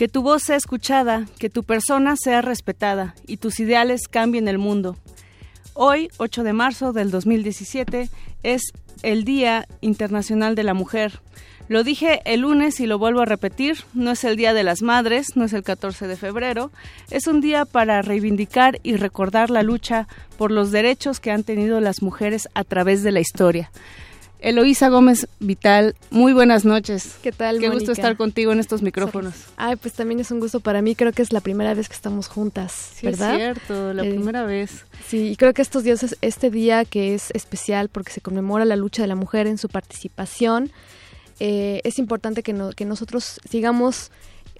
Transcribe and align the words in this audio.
Que 0.00 0.08
tu 0.08 0.22
voz 0.22 0.44
sea 0.44 0.56
escuchada, 0.56 1.26
que 1.38 1.50
tu 1.50 1.62
persona 1.62 2.16
sea 2.16 2.40
respetada 2.40 3.14
y 3.26 3.36
tus 3.36 3.60
ideales 3.60 4.08
cambien 4.08 4.48
el 4.48 4.56
mundo. 4.56 4.96
Hoy, 5.74 6.08
8 6.16 6.42
de 6.42 6.54
marzo 6.54 6.94
del 6.94 7.10
2017, 7.10 8.08
es 8.42 8.62
el 9.02 9.24
Día 9.24 9.68
Internacional 9.82 10.54
de 10.54 10.64
la 10.64 10.72
Mujer. 10.72 11.20
Lo 11.68 11.84
dije 11.84 12.22
el 12.24 12.40
lunes 12.40 12.80
y 12.80 12.86
lo 12.86 12.98
vuelvo 12.98 13.20
a 13.20 13.26
repetir, 13.26 13.76
no 13.92 14.12
es 14.12 14.24
el 14.24 14.36
Día 14.36 14.54
de 14.54 14.62
las 14.64 14.80
Madres, 14.80 15.36
no 15.36 15.44
es 15.44 15.52
el 15.52 15.64
14 15.64 16.06
de 16.06 16.16
febrero, 16.16 16.72
es 17.10 17.26
un 17.26 17.42
día 17.42 17.66
para 17.66 18.00
reivindicar 18.00 18.80
y 18.82 18.96
recordar 18.96 19.50
la 19.50 19.62
lucha 19.62 20.08
por 20.38 20.50
los 20.50 20.70
derechos 20.70 21.20
que 21.20 21.30
han 21.30 21.44
tenido 21.44 21.78
las 21.78 22.00
mujeres 22.00 22.48
a 22.54 22.64
través 22.64 23.02
de 23.02 23.12
la 23.12 23.20
historia. 23.20 23.70
Eloísa 24.40 24.88
Gómez 24.88 25.28
Vital, 25.38 25.94
muy 26.10 26.32
buenas 26.32 26.64
noches. 26.64 27.16
¿Qué 27.22 27.30
tal? 27.30 27.58
Qué 27.58 27.68
gusto 27.68 27.92
estar 27.92 28.16
contigo 28.16 28.52
en 28.52 28.58
estos 28.60 28.80
micrófonos. 28.80 29.34
Ay, 29.56 29.76
pues 29.76 29.92
también 29.94 30.18
es 30.20 30.30
un 30.30 30.40
gusto 30.40 30.60
para 30.60 30.80
mí. 30.80 30.94
Creo 30.94 31.12
que 31.12 31.20
es 31.20 31.32
la 31.32 31.40
primera 31.40 31.74
vez 31.74 31.88
que 31.88 31.94
estamos 31.94 32.26
juntas, 32.28 32.72
Sí, 32.94 33.06
¿verdad? 33.06 33.32
es 33.34 33.36
cierto, 33.38 33.92
la 33.92 34.02
Eh, 34.04 34.10
primera 34.10 34.44
vez. 34.44 34.86
Sí, 35.06 35.28
y 35.32 35.36
creo 35.36 35.52
que 35.52 35.60
estos 35.60 35.84
días, 35.84 36.02
es- 36.02 36.16
este 36.22 36.50
día 36.50 36.84
que 36.86 37.14
es 37.14 37.30
especial 37.34 37.90
porque 37.90 38.12
se 38.12 38.22
conmemora 38.22 38.64
la 38.64 38.76
lucha 38.76 39.02
de 39.02 39.08
la 39.08 39.14
mujer 39.14 39.46
en 39.46 39.58
su 39.58 39.68
participación, 39.68 40.72
eh, 41.38 41.80
es 41.84 41.98
importante 41.98 42.42
que, 42.42 42.54
no- 42.54 42.70
que 42.72 42.86
nosotros 42.86 43.40
sigamos 43.48 44.10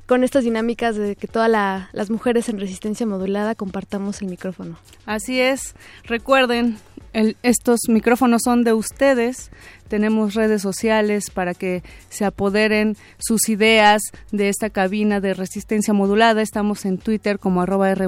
con 0.06 0.24
estas 0.24 0.42
dinámicas 0.42 0.96
de 0.96 1.14
que 1.14 1.28
todas 1.28 1.48
las 1.92 2.10
mujeres 2.10 2.48
en 2.48 2.58
resistencia 2.58 3.06
modulada 3.06 3.54
compartamos 3.54 4.20
el 4.22 4.28
micrófono. 4.28 4.76
Así 5.06 5.40
es. 5.40 5.74
Recuerden, 6.02 6.78
el- 7.12 7.36
estos 7.42 7.80
micrófonos 7.88 8.42
son 8.44 8.64
de 8.64 8.72
ustedes. 8.72 9.50
Tenemos 9.88 10.34
redes 10.34 10.62
sociales 10.62 11.30
para 11.30 11.52
que 11.52 11.82
se 12.10 12.24
apoderen 12.24 12.96
sus 13.18 13.48
ideas 13.48 14.00
de 14.30 14.48
esta 14.48 14.70
cabina 14.70 15.20
de 15.20 15.34
resistencia 15.34 15.92
modulada. 15.92 16.42
Estamos 16.42 16.84
en 16.84 16.98
Twitter 16.98 17.40
como 17.40 17.60
arroba 17.62 17.90
R 17.90 18.06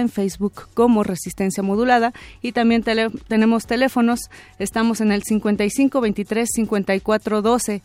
en 0.00 0.08
Facebook 0.08 0.68
como 0.74 1.04
resistencia 1.04 1.62
modulada 1.62 2.12
y 2.42 2.50
también 2.52 2.82
tenemos 3.28 3.66
teléfonos. 3.66 4.20
Estamos 4.58 5.00
en 5.00 5.12
el 5.12 5.22
55 5.22 6.00
23 6.00 6.48
54 6.52 7.42
12. 7.42 7.82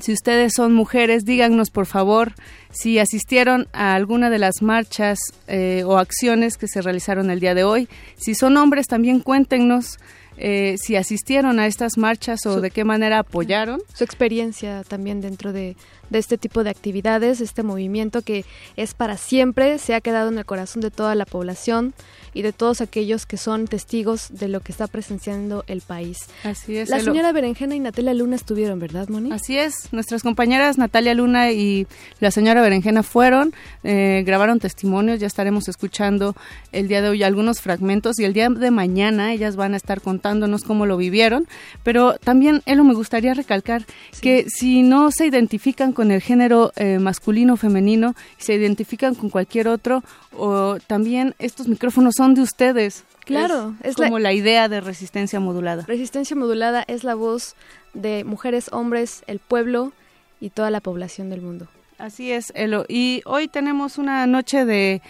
Si 0.00 0.12
ustedes 0.12 0.52
son 0.54 0.74
mujeres, 0.74 1.24
díganos 1.24 1.70
por 1.70 1.86
favor 1.86 2.32
si 2.70 2.98
asistieron 2.98 3.68
a 3.72 3.94
alguna 3.94 4.28
de 4.30 4.38
las 4.38 4.60
marchas 4.60 5.18
eh, 5.46 5.82
o 5.86 5.98
acciones 5.98 6.56
que 6.56 6.66
se 6.68 6.82
realizaron 6.82 7.30
el 7.30 7.38
día 7.40 7.54
de 7.54 7.64
hoy. 7.64 7.88
Si 8.16 8.34
son 8.34 8.56
hombres, 8.56 8.86
también 8.88 9.20
cuéntenos 9.20 9.98
eh, 10.36 10.74
si 10.78 10.96
asistieron 10.96 11.60
a 11.60 11.66
estas 11.68 11.96
marchas 11.96 12.44
o 12.46 12.54
Su- 12.54 12.60
de 12.60 12.72
qué 12.72 12.82
manera 12.84 13.20
apoyaron. 13.20 13.80
Su 13.94 14.02
experiencia 14.02 14.82
también 14.82 15.20
dentro 15.20 15.52
de, 15.52 15.76
de 16.14 16.20
este 16.20 16.38
tipo 16.38 16.62
de 16.62 16.70
actividades, 16.70 17.40
este 17.40 17.64
movimiento 17.64 18.22
que 18.22 18.44
es 18.76 18.94
para 18.94 19.16
siempre, 19.16 19.78
se 19.78 19.94
ha 19.94 20.00
quedado 20.00 20.30
en 20.30 20.38
el 20.38 20.44
corazón 20.44 20.80
de 20.80 20.90
toda 20.90 21.14
la 21.16 21.26
población 21.26 21.92
y 22.34 22.42
de 22.42 22.52
todos 22.52 22.80
aquellos 22.80 23.26
que 23.26 23.36
son 23.36 23.66
testigos 23.66 24.28
de 24.30 24.48
lo 24.48 24.60
que 24.60 24.72
está 24.72 24.86
presenciando 24.86 25.64
el 25.66 25.80
país. 25.80 26.18
Así 26.42 26.76
es. 26.76 26.88
La 26.88 27.00
señora 27.00 27.32
Berenjena 27.32 27.74
y 27.74 27.80
Natalia 27.80 28.14
Luna 28.14 28.36
estuvieron, 28.36 28.78
¿verdad, 28.78 29.08
Moni? 29.08 29.32
Así 29.32 29.58
es, 29.58 29.92
nuestras 29.92 30.22
compañeras 30.22 30.78
Natalia 30.78 31.14
Luna 31.14 31.52
y 31.52 31.86
la 32.20 32.30
señora 32.30 32.62
Berenjena 32.62 33.02
fueron, 33.02 33.52
eh, 33.82 34.22
grabaron 34.26 34.60
testimonios, 34.60 35.18
ya 35.20 35.26
estaremos 35.26 35.68
escuchando 35.68 36.36
el 36.72 36.88
día 36.88 37.02
de 37.02 37.08
hoy 37.08 37.22
algunos 37.22 37.60
fragmentos 37.60 38.18
y 38.18 38.24
el 38.24 38.32
día 38.34 38.48
de 38.48 38.70
mañana 38.70 39.32
ellas 39.32 39.56
van 39.56 39.74
a 39.74 39.76
estar 39.76 40.00
contándonos 40.00 40.62
cómo 40.62 40.86
lo 40.86 40.96
vivieron, 40.96 41.46
pero 41.82 42.14
también, 42.18 42.62
Elo, 42.66 42.84
me 42.84 42.94
gustaría 42.94 43.34
recalcar 43.34 43.84
que 44.20 44.46
si 44.48 44.82
no 44.82 45.10
se 45.10 45.26
identifican 45.26 45.92
con 45.92 46.03
el 46.10 46.20
género 46.20 46.72
eh, 46.76 46.98
masculino 46.98 47.54
o 47.54 47.56
femenino, 47.56 48.14
se 48.38 48.54
identifican 48.54 49.14
con 49.14 49.30
cualquier 49.30 49.68
otro, 49.68 50.02
o 50.36 50.76
también 50.86 51.34
estos 51.38 51.68
micrófonos 51.68 52.14
son 52.16 52.34
de 52.34 52.42
ustedes. 52.42 53.04
Claro, 53.24 53.74
es, 53.82 53.90
es 53.92 53.98
la- 53.98 54.06
como 54.06 54.18
la 54.18 54.32
idea 54.32 54.68
de 54.68 54.80
resistencia 54.80 55.40
modulada. 55.40 55.84
Resistencia 55.86 56.36
modulada 56.36 56.84
es 56.86 57.04
la 57.04 57.14
voz 57.14 57.54
de 57.94 58.24
mujeres, 58.24 58.68
hombres, 58.72 59.22
el 59.26 59.38
pueblo 59.38 59.92
y 60.40 60.50
toda 60.50 60.70
la 60.70 60.80
población 60.80 61.30
del 61.30 61.40
mundo. 61.40 61.66
Así 61.96 62.32
es, 62.32 62.52
Elo. 62.56 62.84
Y 62.88 63.22
hoy 63.24 63.46
tenemos 63.48 63.98
una 63.98 64.26
noche 64.26 64.64
de 64.64 65.00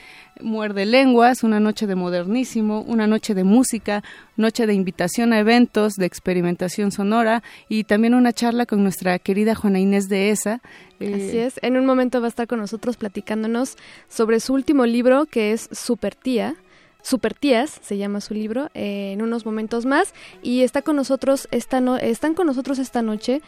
muerde 0.41 0.84
lenguas, 0.87 1.43
una 1.43 1.61
noche 1.61 1.87
de 1.87 1.95
modernísimo, 1.95 2.83
una 2.83 3.06
noche 3.06 3.34
de 3.34 3.45
música, 3.45 4.03
noche 4.37 4.67
de 4.67 4.75
invitación 4.75 5.33
a 5.33 5.39
eventos, 5.39 5.95
de 5.95 6.06
experimentación 6.06 6.91
sonora 6.93 7.43
y 7.69 7.84
también 7.84 8.15
una 8.15 8.33
charla 8.33 8.67
con 8.67 8.83
nuestra 8.83 9.19
querida 9.19 9.55
Juana 9.55 9.78
Inés 9.78 10.09
de 10.09 10.31
ESA. 10.31 10.61
Eh, 11.00 11.15
Así 11.15 11.39
es. 11.39 11.55
En 11.62 11.77
un 11.77 11.87
momento 11.87 12.21
va 12.21 12.27
a 12.27 12.28
estar 12.28 12.47
con 12.47 12.59
nosotros 12.59 12.97
platicándonos 12.97 13.77
sobre 14.09 14.41
su 14.41 14.55
último 14.55 14.87
libro, 14.87 15.27
que 15.27 15.53
es 15.53 15.69
Super 15.72 16.15
Tía. 16.15 16.56
Super 17.03 17.34
Tías 17.34 17.78
se 17.83 17.99
llama 17.99 18.21
su 18.22 18.33
libro, 18.34 18.71
eh, 18.75 19.12
en 19.12 19.21
unos 19.22 19.45
momentos 19.45 19.84
más. 19.87 20.15
Y 20.43 20.62
está 20.62 20.81
con 20.83 20.97
nosotros 20.97 21.49
esta 21.51 21.81
no- 21.81 21.97
están 21.99 22.34
con 22.34 22.47
nosotros 22.47 22.78
esta 22.78 23.03
noche 23.03 23.43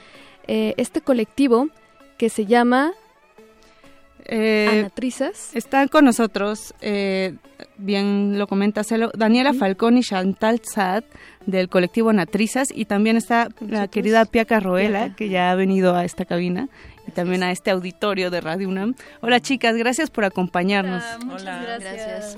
eh, 0.46 0.74
este 0.76 1.00
colectivo 1.00 1.68
que 2.18 2.28
se 2.28 2.46
llama 2.46 2.92
eh, 4.28 4.80
Anatrizas. 4.80 5.54
Están 5.54 5.88
con 5.88 6.04
nosotros, 6.04 6.74
eh, 6.80 7.34
bien 7.78 8.38
lo 8.38 8.46
comenta 8.46 8.84
Celo, 8.84 9.10
Daniela 9.16 9.54
Falcón 9.54 9.96
y 9.98 10.02
Chantal 10.02 10.60
Sad 10.62 11.04
del 11.46 11.68
colectivo 11.68 12.12
Natrizas 12.12 12.68
y 12.74 12.86
también 12.86 13.16
está 13.16 13.48
la 13.60 13.88
querida 13.88 14.24
Pia 14.24 14.44
Carroela 14.44 15.14
que 15.14 15.28
ya 15.28 15.50
ha 15.50 15.54
venido 15.54 15.94
a 15.94 16.04
esta 16.04 16.24
cabina 16.24 16.68
y 17.06 17.12
también 17.12 17.42
a 17.42 17.52
este 17.52 17.70
auditorio 17.70 18.30
de 18.30 18.40
Radio 18.40 18.68
UNAM. 18.68 18.94
Hola 19.20 19.40
chicas, 19.40 19.76
gracias 19.76 20.10
por 20.10 20.24
acompañarnos. 20.24 21.04
Hola, 21.30 21.78
Gracias. 21.80 22.36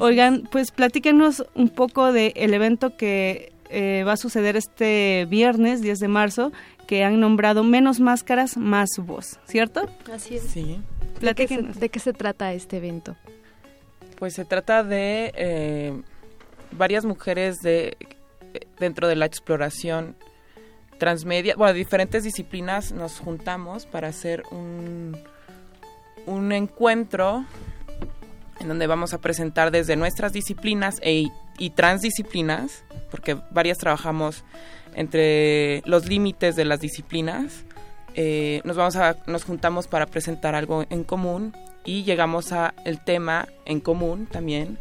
Oigan, 0.00 0.48
pues 0.50 0.70
platíquenos 0.70 1.44
un 1.54 1.68
poco 1.68 2.12
del 2.12 2.54
evento 2.54 2.96
que 2.96 3.52
eh, 3.70 4.02
va 4.06 4.12
a 4.12 4.16
suceder 4.16 4.56
este 4.56 5.26
viernes 5.28 5.82
10 5.82 6.00
de 6.00 6.08
marzo 6.08 6.52
que 6.86 7.04
han 7.04 7.20
nombrado 7.20 7.64
Menos 7.64 8.00
Máscaras, 8.00 8.56
Más 8.56 8.90
Voz, 8.98 9.38
¿cierto? 9.46 9.88
Así 10.12 10.36
es. 10.36 10.42
Sí, 10.42 10.80
¿De 11.20 11.34
qué, 11.34 11.48
se, 11.48 11.54
Platíquenos. 11.54 11.80
de 11.80 11.88
qué 11.88 11.98
se 11.98 12.12
trata 12.12 12.52
este 12.52 12.76
evento? 12.78 13.16
pues 14.18 14.34
se 14.34 14.44
trata 14.44 14.82
de 14.82 15.32
eh, 15.36 16.02
varias 16.72 17.04
mujeres 17.04 17.60
de 17.60 17.96
dentro 18.78 19.08
de 19.08 19.16
la 19.16 19.26
exploración 19.26 20.16
transmedia, 20.98 21.54
bueno, 21.56 21.74
diferentes 21.74 22.22
disciplinas 22.22 22.92
nos 22.92 23.18
juntamos 23.18 23.84
para 23.86 24.08
hacer 24.08 24.44
un, 24.50 25.16
un 26.26 26.52
encuentro 26.52 27.44
en 28.60 28.68
donde 28.68 28.86
vamos 28.86 29.12
a 29.12 29.20
presentar 29.20 29.70
desde 29.70 29.96
nuestras 29.96 30.32
disciplinas 30.32 30.96
e, 31.02 31.26
y 31.58 31.70
transdisciplinas, 31.70 32.84
porque 33.10 33.36
varias 33.50 33.78
trabajamos 33.78 34.44
entre 34.94 35.82
los 35.84 36.08
límites 36.08 36.54
de 36.54 36.64
las 36.64 36.80
disciplinas. 36.80 37.64
Eh, 38.14 38.60
nos 38.64 38.76
vamos 38.76 38.96
a 38.96 39.16
nos 39.26 39.44
juntamos 39.44 39.86
para 39.86 40.06
presentar 40.06 40.54
algo 40.54 40.84
en 40.90 41.04
común 41.04 41.52
y 41.84 42.04
llegamos 42.04 42.52
a 42.52 42.74
el 42.84 43.02
tema 43.02 43.48
en 43.64 43.80
común 43.80 44.26
también 44.26 44.78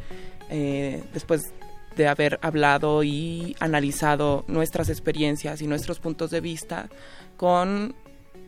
eh, 0.50 1.03
después 1.13 1.51
de 1.95 2.07
haber 2.07 2.39
hablado 2.41 3.03
y 3.03 3.56
analizado 3.59 4.45
nuestras 4.47 4.89
experiencias 4.89 5.62
y 5.62 5.68
nuestros 5.68 6.00
puntos 6.00 6.31
de 6.31 6.41
vista 6.41 6.89
con 7.38 7.95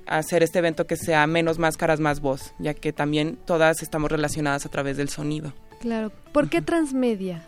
hacer 0.07 0.43
este 0.43 0.59
evento 0.59 0.85
que 0.85 0.97
sea 0.97 1.25
menos 1.27 1.59
máscaras, 1.59 1.99
más 1.99 2.19
voz, 2.19 2.53
ya 2.59 2.73
que 2.73 2.93
también 2.93 3.37
todas 3.45 3.81
estamos 3.81 4.11
relacionadas 4.11 4.65
a 4.65 4.69
través 4.69 4.97
del 4.97 5.09
sonido. 5.09 5.53
Claro. 5.79 6.11
¿Por 6.31 6.49
qué 6.49 6.61
transmedia? 6.61 7.47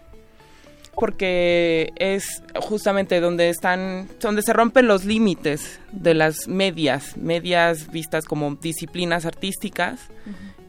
Porque 0.99 1.93
es 1.97 2.41
justamente 2.59 3.19
donde 3.19 3.49
están, 3.49 4.07
donde 4.19 4.41
se 4.41 4.51
rompen 4.51 4.87
los 4.87 5.05
límites 5.05 5.79
de 5.91 6.15
las 6.15 6.47
medias, 6.47 7.15
medias 7.17 7.91
vistas 7.91 8.25
como 8.25 8.55
disciplinas 8.55 9.25
artísticas 9.25 9.99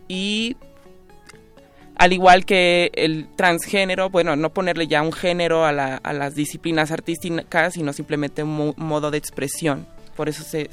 y 0.06 0.56
al 1.98 2.12
igual 2.12 2.44
que 2.44 2.92
el 2.94 3.28
transgénero, 3.34 4.08
bueno, 4.08 4.36
no 4.36 4.50
ponerle 4.54 4.86
ya 4.86 5.02
un 5.02 5.12
género 5.12 5.64
a, 5.64 5.72
las 5.72 6.34
disciplinas 6.36 6.92
artísticas, 6.92 7.75
sino 7.75 7.92
simplemente 7.92 8.44
un 8.44 8.72
modo 8.76 9.10
de 9.10 9.19
expresión. 9.19 9.86
Por 10.14 10.28
eso 10.28 10.44
se, 10.44 10.69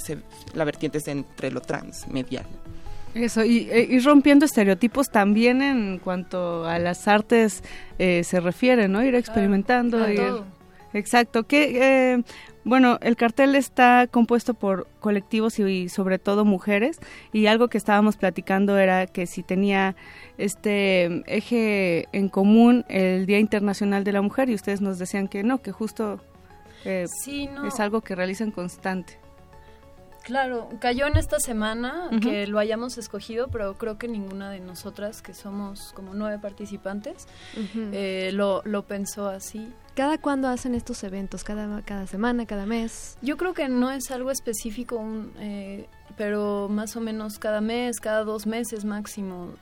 la 0.54 0.64
vertiente 0.64 1.00
es 1.00 1.08
entre 1.08 1.52
lo 1.52 1.62
transmedial. 1.62 2.46
Eso, 3.16 3.46
y, 3.46 3.70
e, 3.72 3.88
y, 3.90 4.00
rompiendo 4.00 4.44
estereotipos 4.44 5.10
también 5.10 5.62
en 5.62 6.00
cuanto 6.00 6.66
a 6.66 6.80
las 6.80 7.08
artes 7.08 7.64
eh, 7.98 8.26
se 8.26 8.42
refiere, 8.42 8.90
¿no? 8.90 9.02
Ir 9.04 9.16
experimentando. 9.16 10.06
exacto. 10.94 11.44
Que, 11.44 12.14
eh, 12.14 12.24
bueno, 12.66 12.98
el 13.02 13.16
cartel 13.16 13.56
está 13.56 14.08
compuesto 14.08 14.54
por 14.54 14.88
colectivos 15.00 15.60
y, 15.60 15.88
sobre 15.88 16.20
todo 16.20 16.44
mujeres 16.44 17.00
y 17.32 17.46
algo 17.46 17.70
que 17.70 17.78
estábamos 17.78 18.18
platicando 18.18 18.78
era 18.78 19.08
que 19.08 19.28
si 19.28 19.44
tenía 19.44 19.96
este 20.38 21.24
eje 21.34 22.10
en 22.12 22.28
común 22.28 22.84
el 22.90 23.28
Día 23.28 23.40
Internacional 23.40 24.04
de 24.04 24.12
la 24.12 24.22
Mujer 24.22 24.50
y 24.50 24.56
ustedes 24.56 24.82
nos 24.82 25.00
decían 25.00 25.30
que 25.30 25.42
no, 25.44 25.62
que 25.62 25.72
justo 25.72 26.20
eh, 26.84 27.06
es 27.66 27.80
algo 27.80 28.02
que 28.02 28.14
realizan 28.14 28.52
constante. 28.52 29.25
Claro, 30.26 30.70
cayó 30.80 31.06
en 31.06 31.18
esta 31.18 31.40
semana 31.40 32.10
que 32.20 32.48
lo 32.48 32.58
hayamos 32.58 32.98
escogido, 32.98 33.48
pero 33.50 33.78
creo 33.78 34.00
que 34.00 34.08
ninguna 34.08 34.50
de 34.50 34.60
nosotras, 34.60 35.22
que 35.22 35.36
somos 35.36 35.94
como 35.94 36.16
nueve 36.16 36.40
participantes, 36.40 37.28
eh, 37.76 38.32
lo, 38.34 38.64
lo 38.66 38.88
pensó 38.88 39.28
así. 39.28 39.72
¿Cada 39.94 40.18
cuándo 40.18 40.48
hacen 40.48 40.74
estos 40.74 41.04
eventos? 41.04 41.44
¿Cada, 41.44 41.84
cada 41.84 42.08
semana, 42.08 42.48
cada 42.48 42.66
mes? 42.66 43.20
Yo 43.22 43.38
creo 43.38 43.54
que 43.54 43.70
no 43.70 43.92
es 43.92 44.10
algo 44.10 44.32
específico, 44.32 45.00
eh, 45.38 45.88
pero 46.18 46.70
más 46.70 46.96
o 46.96 47.02
menos 47.02 47.38
cada 47.38 47.62
mes, 47.62 48.00
cada 48.00 48.24
dos 48.24 48.48
meses 48.48 48.84
máximo 48.84 49.54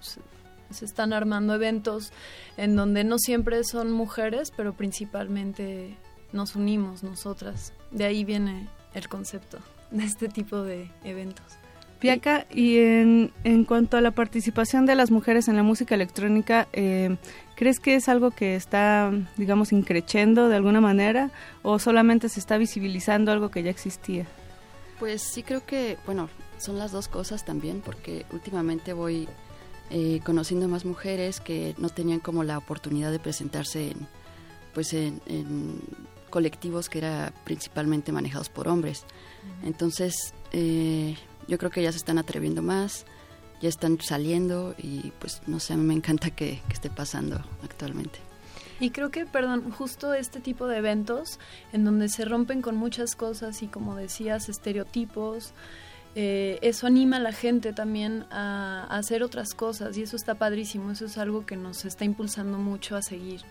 se 0.69 0.86
están 0.86 1.12
armando 1.12 1.56
eventos 1.56 2.13
en 2.56 2.77
donde 2.77 3.04
no 3.04 3.19
siempre 3.19 3.66
son 3.66 3.92
mujeres, 3.92 4.54
pero 4.56 4.71
principalmente 4.71 5.98
nos 6.31 6.56
unimos 6.56 7.04
nosotras. 7.04 7.74
De 7.92 8.06
ahí 8.06 8.24
viene 8.24 8.69
el 8.94 9.09
concepto 9.09 9.59
de 9.98 10.04
este 10.04 10.28
tipo 10.28 10.62
de 10.63 10.92
eventos. 11.04 11.45
Piaca, 12.00 12.45
y 12.51 12.80
en, 12.80 13.31
en 13.45 13.63
cuanto 13.63 13.95
a 13.95 14.01
la 14.01 14.12
participación 14.12 14.86
de 14.86 14.94
las 14.94 15.10
mujeres 15.10 15.48
en 15.48 15.56
la 15.56 15.63
música 15.63 15.95
electrónica, 15.95 16.68
eh, 16.74 17.16
¿crees 17.56 17.80
que 17.80 17.95
es 17.95 18.10
algo 18.10 18.31
que 18.31 18.57
está, 18.57 19.10
digamos, 19.38 19.72
increchendo 19.72 20.50
de 20.50 20.57
alguna 20.57 20.81
manera 20.81 21.31
o 21.62 21.80
solamente 21.80 22.28
se 22.28 22.42
está 22.42 22.57
visibilizando 22.57 23.31
algo 23.31 23.51
que 23.51 23.63
ya 23.63 23.69
existía? 23.69 24.25
Pues 25.00 25.22
sí 25.22 25.44
creo 25.44 25.66
que, 25.66 25.98
bueno, 26.06 26.28
son 26.57 26.78
las 26.78 26.92
dos 26.92 27.07
cosas 27.07 27.45
también, 27.45 27.80
porque 27.80 28.25
últimamente 28.34 28.92
voy 28.92 29.30
eh, 29.90 30.19
conociendo 30.25 30.68
más 30.68 30.84
mujeres 30.84 31.40
que 31.40 31.74
no 31.78 31.88
tenían 31.88 32.19
como 32.19 32.44
la 32.44 32.57
oportunidad 32.57 33.13
de 33.13 33.19
presentarse 33.19 33.92
en, 33.92 34.07
pues 34.74 34.92
en, 34.94 35.22
en 35.25 35.80
colectivos 36.30 36.90
que 36.90 36.98
eran 36.98 37.34
principalmente 37.45 38.12
manejados 38.12 38.50
por 38.50 38.68
hombres. 38.68 39.06
Entonces, 39.63 40.34
eh, 40.51 41.16
yo 41.48 41.57
creo 41.57 41.72
que 41.72 41.81
ya 41.81 41.92
se 41.92 41.98
están 41.98 42.18
atreviendo 42.18 42.62
más, 42.62 43.06
ya 43.62 43.69
están 43.69 44.00
saliendo 44.01 44.75
y 44.78 45.12
pues 45.19 45.42
no 45.48 45.60
sé, 45.60 45.74
a 45.74 45.78
me 45.78 45.94
encanta 45.94 46.31
que, 46.31 46.62
esté 46.72 46.90
pasando 46.90 47.42
actualmente. 47.63 48.19
Y 48.80 48.90
creo 48.90 49.12
que, 49.12 49.25
perdón, 49.25 49.72
justo 49.72 50.13
este 50.13 50.42
tipo 50.42 50.68
de 50.68 50.78
eventos 50.78 51.40
en 51.72 51.86
donde 51.86 52.10
se 52.10 52.25
rompen 52.25 52.62
con 52.62 52.75
muchas 52.75 53.16
cosas 53.16 53.62
y 53.63 53.68
como 53.68 53.95
decías, 53.95 54.50
estereotipos, 54.50 55.54
eh, 56.16 56.60
eso 56.62 56.86
anima 56.86 57.18
a 57.18 57.19
la 57.19 57.31
gente 57.31 57.74
también 57.74 58.25
a, 58.30 58.86
hacer 58.90 59.24
otras 59.24 59.54
cosas 59.54 59.98
y 59.98 60.04
eso 60.04 60.16
está 60.16 60.36
padrísimo, 60.36 60.92
eso 60.92 61.06
es 61.06 61.18
algo 61.18 61.45
que 61.45 61.56
nos 61.56 61.86
está 61.86 62.06
impulsando 62.06 62.57
mucho 62.57 62.95
a 62.95 63.01
seguir 63.01 63.42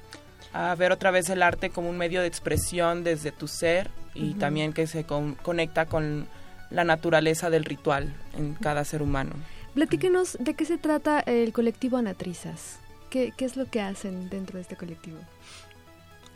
a 0.52 0.74
ver 0.74 0.92
otra 0.92 1.10
vez 1.10 1.28
el 1.30 1.42
arte 1.42 1.70
como 1.70 1.88
un 1.88 1.98
medio 1.98 2.20
de 2.20 2.26
expresión 2.26 3.04
desde 3.04 3.32
tu 3.32 3.48
ser 3.48 3.90
y 4.14 4.34
también 4.34 4.72
que 4.72 4.86
se 4.86 5.04
conecta 5.04 5.86
con 5.86 6.26
la 6.70 6.84
naturaleza 6.84 7.50
del 7.50 7.64
ritual 7.64 8.12
en 8.36 8.54
cada 8.54 8.84
ser 8.84 9.02
humano. 9.02 9.32
Platíquenos 9.74 10.36
de 10.38 10.54
qué 10.54 10.64
se 10.64 10.78
trata 10.78 11.20
el 11.20 11.52
colectivo 11.52 11.96
Anatrizas. 11.96 12.78
¿Qué, 13.08 13.32
qué 13.36 13.44
es 13.44 13.56
lo 13.56 13.66
que 13.66 13.80
hacen 13.80 14.28
dentro 14.28 14.56
de 14.56 14.62
este 14.62 14.76
colectivo? 14.76 15.18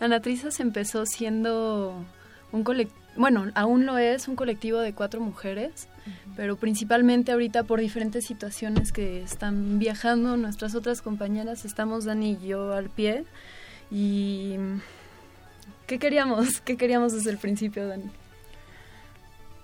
Anatrizas 0.00 0.60
empezó 0.60 1.06
siendo 1.06 2.04
un 2.52 2.64
colectivo, 2.64 2.98
bueno, 3.16 3.50
aún 3.54 3.86
lo 3.86 3.96
es, 3.98 4.28
un 4.28 4.36
colectivo 4.36 4.78
de 4.80 4.92
cuatro 4.92 5.20
mujeres, 5.20 5.88
pero 6.36 6.56
principalmente 6.56 7.32
ahorita 7.32 7.64
por 7.64 7.80
diferentes 7.80 8.26
situaciones 8.26 8.92
que 8.92 9.22
están 9.22 9.78
viajando 9.78 10.36
nuestras 10.36 10.74
otras 10.74 11.00
compañeras, 11.00 11.64
estamos 11.64 12.04
Dani 12.04 12.32
y 12.32 12.46
yo 12.46 12.72
al 12.72 12.90
pie 12.90 13.24
y 13.90 14.56
¿qué 15.86 15.98
queríamos? 15.98 16.60
¿Qué 16.60 16.76
queríamos 16.76 17.12
desde 17.12 17.30
el 17.30 17.38
principio, 17.38 17.86
Dani? 17.88 18.10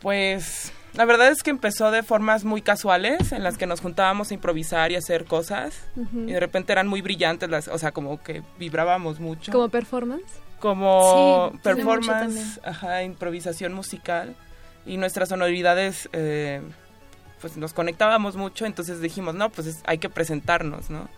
Pues 0.01 0.73
la 0.95 1.05
verdad 1.05 1.29
es 1.29 1.43
que 1.43 1.51
empezó 1.51 1.91
de 1.91 2.03
formas 2.03 2.45
muy 2.45 2.61
casuales 2.61 3.33
en 3.33 3.45
las 3.45 3.57
que 3.57 3.67
nos 3.67 3.81
juntábamos 3.81 4.31
a 4.31 4.35
improvisar 4.35 4.93
y 4.93 4.97
hacer 4.97 5.25
cosas 5.25 5.85
y 5.97 6.33
de 6.33 6.41
repente 6.41 6.73
eran 6.73 6.89
muy 6.89 7.01
brillantes 7.01 7.49
las, 7.49 7.69
o 7.69 7.79
sea, 7.79 7.93
como 7.93 8.23
que 8.23 8.43
vibrábamos 8.59 9.21
mucho. 9.21 9.53
¿Como 9.53 9.69
performance? 9.69 10.27
Como 10.59 11.53
performance, 11.63 12.61
ajá, 12.65 13.03
improvisación 13.05 13.73
musical 13.73 14.35
y 14.85 14.97
nuestras 14.97 15.29
sonoridades 15.29 16.09
eh, 16.13 16.61
pues 17.41 17.57
nos 17.57 17.73
conectábamos 17.73 18.37
mucho, 18.37 18.67
entonces 18.67 19.01
dijimos, 19.01 19.35
no, 19.35 19.51
pues 19.51 19.81
hay 19.85 19.99
que 19.99 20.11
presentarnos, 20.11 20.91
¿no? 20.91 21.09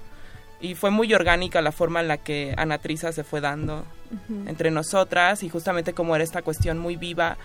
Y 0.65 0.75
fue 0.75 0.91
muy 0.91 1.13
orgánica 1.13 1.61
la 1.61 1.73
forma 1.73 2.01
en 2.01 2.09
la 2.09 2.17
que 2.17 2.55
Anatrisa 2.57 3.13
se 3.13 3.23
fue 3.23 3.43
dando 3.43 3.85
entre 4.47 4.71
nosotras 4.71 5.43
y 5.43 5.51
justamente 5.51 5.93
como 5.93 6.15
era 6.15 6.25
esta 6.25 6.41
cuestión 6.41 6.79
muy 6.79 6.97
viva 6.97 7.37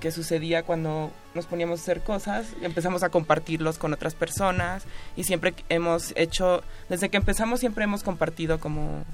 que 0.00 0.10
sucedía 0.10 0.62
cuando 0.62 1.12
nos 1.34 1.44
poníamos 1.44 1.80
a 1.80 1.82
hacer 1.82 2.00
cosas, 2.00 2.46
empezamos 2.62 3.02
a 3.02 3.10
compartirlos 3.10 3.76
con 3.76 3.92
otras 3.92 4.14
personas 4.14 4.84
y 5.16 5.24
siempre 5.24 5.52
hemos 5.68 6.14
hecho, 6.16 6.62
desde 6.88 7.10
que 7.10 7.18
empezamos 7.18 7.60
siempre 7.60 7.84
hemos 7.84 8.02
compartido 8.02 8.58
como 8.58 9.04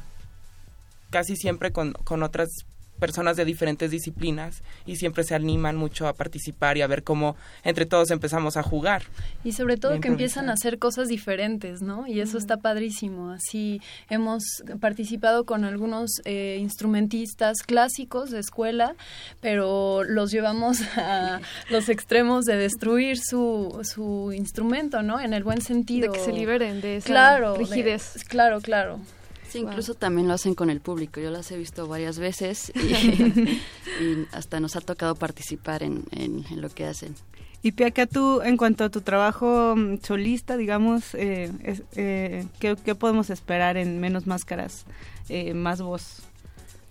casi 1.11 1.35
siempre 1.35 1.73
con, 1.73 1.95
con 2.05 2.23
otras 2.23 2.51
personas 2.99 3.37
de 3.37 3.45
diferentes 3.45 3.91
disciplinas 3.91 4.63
y 4.87 4.97
siempre 4.97 5.25
se 5.25 5.35
animan 5.35 5.77
mucho 5.77 6.09
a 6.09 6.15
participar 6.15 6.77
y 6.77 6.83
a 6.83 6.87
ver 6.87 7.03
cómo 7.03 7.37
entre 7.65 7.87
todos 7.87 8.11
empezamos 8.11 8.57
a 8.57 8.63
jugar. 8.63 9.03
Y 9.45 9.53
sobre 9.53 9.77
todo 9.77 10.01
que 10.01 10.09
empiezan 10.09 10.51
a 10.51 10.55
hacer 10.55 10.79
cosas 10.79 11.09
diferentes, 11.09 11.83
¿no? 11.83 12.07
Y 12.07 12.21
eso 12.21 12.39
está 12.39 12.59
padrísimo. 12.59 13.31
Así 13.31 13.81
hemos 14.11 14.43
participado 14.81 15.45
con 15.45 15.65
algunos 15.65 16.11
eh, 16.25 16.59
instrumentistas 16.61 17.63
clásicos 17.63 18.31
de 18.31 18.41
escuela, 18.41 18.95
pero 19.41 20.05
los 20.05 20.31
llevamos 20.31 20.81
a 20.97 21.41
los 21.71 21.89
extremos 21.89 22.45
de 22.45 22.57
destruir 22.57 23.19
su, 23.19 23.81
su 23.83 24.33
instrumento, 24.33 25.03
¿no? 25.03 25.21
En 25.21 25.33
el 25.33 25.45
buen 25.45 25.61
sentido. 25.61 26.13
De 26.13 26.19
que 26.19 26.25
se 26.25 26.33
liberen 26.33 26.81
de 26.81 26.97
esa 26.97 27.07
claro, 27.07 27.57
rigidez. 27.57 28.25
claro, 28.29 28.61
claro. 28.61 29.01
Sí, 29.49 29.59
incluso 29.61 29.95
también 29.95 30.29
lo 30.29 30.35
hacen 30.35 30.55
con 30.55 30.69
el 30.69 30.81
público. 30.81 31.21
Yo 31.21 31.31
las 31.31 31.51
he 31.51 31.57
visto 31.57 31.87
varias 31.89 32.19
veces 32.19 32.71
y, 32.75 34.29
hasta 34.33 34.61
nos 34.61 34.77
ha 34.77 34.81
tocado 34.81 35.15
participar 35.15 35.83
en, 35.83 36.05
en, 36.13 36.45
lo 36.61 36.69
que 36.69 36.85
hacen. 36.85 37.15
Y 37.63 37.73
Piaca, 37.73 38.07
tú, 38.07 38.41
en 38.43 38.57
cuanto 38.57 38.85
a 38.85 38.89
tu 38.91 39.01
trabajo 39.01 39.75
mm, 39.77 39.99
solista, 40.03 40.57
digamos, 40.57 41.15
eh, 41.15 41.51
eh, 41.97 42.47
¿qué, 42.61 42.95
podemos 42.95 43.31
esperar 43.31 43.77
en 43.77 44.01
Menos 44.01 44.27
Máscaras, 44.27 44.85
eh, 45.29 45.55
más 45.55 45.81
voz? 45.81 46.23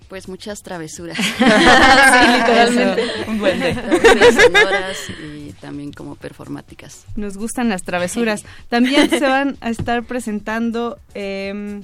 Pues 0.09 0.27
muchas 0.29 0.63
travesuras. 0.63 1.17
sí, 1.37 1.43
literalmente. 1.43 3.03
Un 3.27 3.39
buen 3.39 3.59
sonoras 3.59 4.97
y 5.21 5.51
también 5.59 5.91
como 5.91 6.15
performáticas. 6.15 7.05
Nos 7.15 7.37
gustan 7.37 7.67
las 7.67 7.83
travesuras. 7.83 8.45
También 8.69 9.09
se 9.09 9.19
van 9.27 9.57
a 9.59 9.69
estar 9.69 10.03
presentando 10.03 10.97
em, 11.13 11.83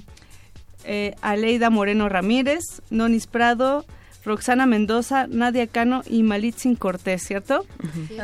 eh, 0.83 1.15
Aleida 1.21 1.69
Moreno 1.69 2.09
Ramírez, 2.09 2.63
Nonis 2.89 3.27
Prado, 3.27 3.85
Roxana 4.25 4.65
Mendoza, 4.65 5.27
Nadia 5.27 5.67
Cano 5.67 6.01
y 6.09 6.23
Malitzin 6.23 6.75
Cortés, 6.75 7.23
¿cierto? 7.23 7.65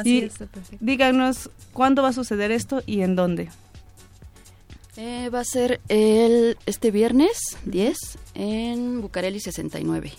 y 0.05 0.29
díganos 0.79 1.49
cuándo 1.73 2.03
va 2.03 2.09
a 2.09 2.13
suceder 2.13 2.51
esto 2.51 2.81
y 2.85 3.01
en 3.01 3.15
dónde. 3.15 3.49
Eh, 4.97 5.29
va 5.29 5.39
a 5.39 5.45
ser 5.45 5.79
el 5.87 6.57
este 6.65 6.91
viernes 6.91 7.57
10 7.65 7.97
en 8.35 9.01
Bucareli 9.01 9.39
69. 9.39 10.11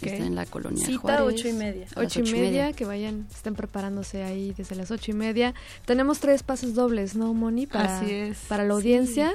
que 0.00 0.08
está 0.08 0.24
en 0.24 0.34
la 0.34 0.46
colonia 0.46 0.86
Cita 0.86 0.98
Juárez. 0.98 1.26
ocho 1.26 1.48
y 1.48 1.52
media. 1.52 1.86
Ocho 1.96 2.20
y 2.20 2.32
media, 2.32 2.72
que 2.72 2.86
vayan, 2.86 3.26
estén 3.34 3.54
preparándose 3.54 4.22
ahí 4.22 4.54
desde 4.56 4.74
las 4.76 4.90
ocho 4.90 5.10
y 5.10 5.14
media. 5.14 5.52
Tenemos 5.84 6.20
tres 6.20 6.42
pases 6.42 6.74
dobles, 6.74 7.14
¿no, 7.14 7.34
Moni? 7.34 7.66
Para, 7.66 7.98
Así 7.98 8.10
es. 8.10 8.38
Para 8.48 8.64
la 8.64 8.72
audiencia. 8.72 9.34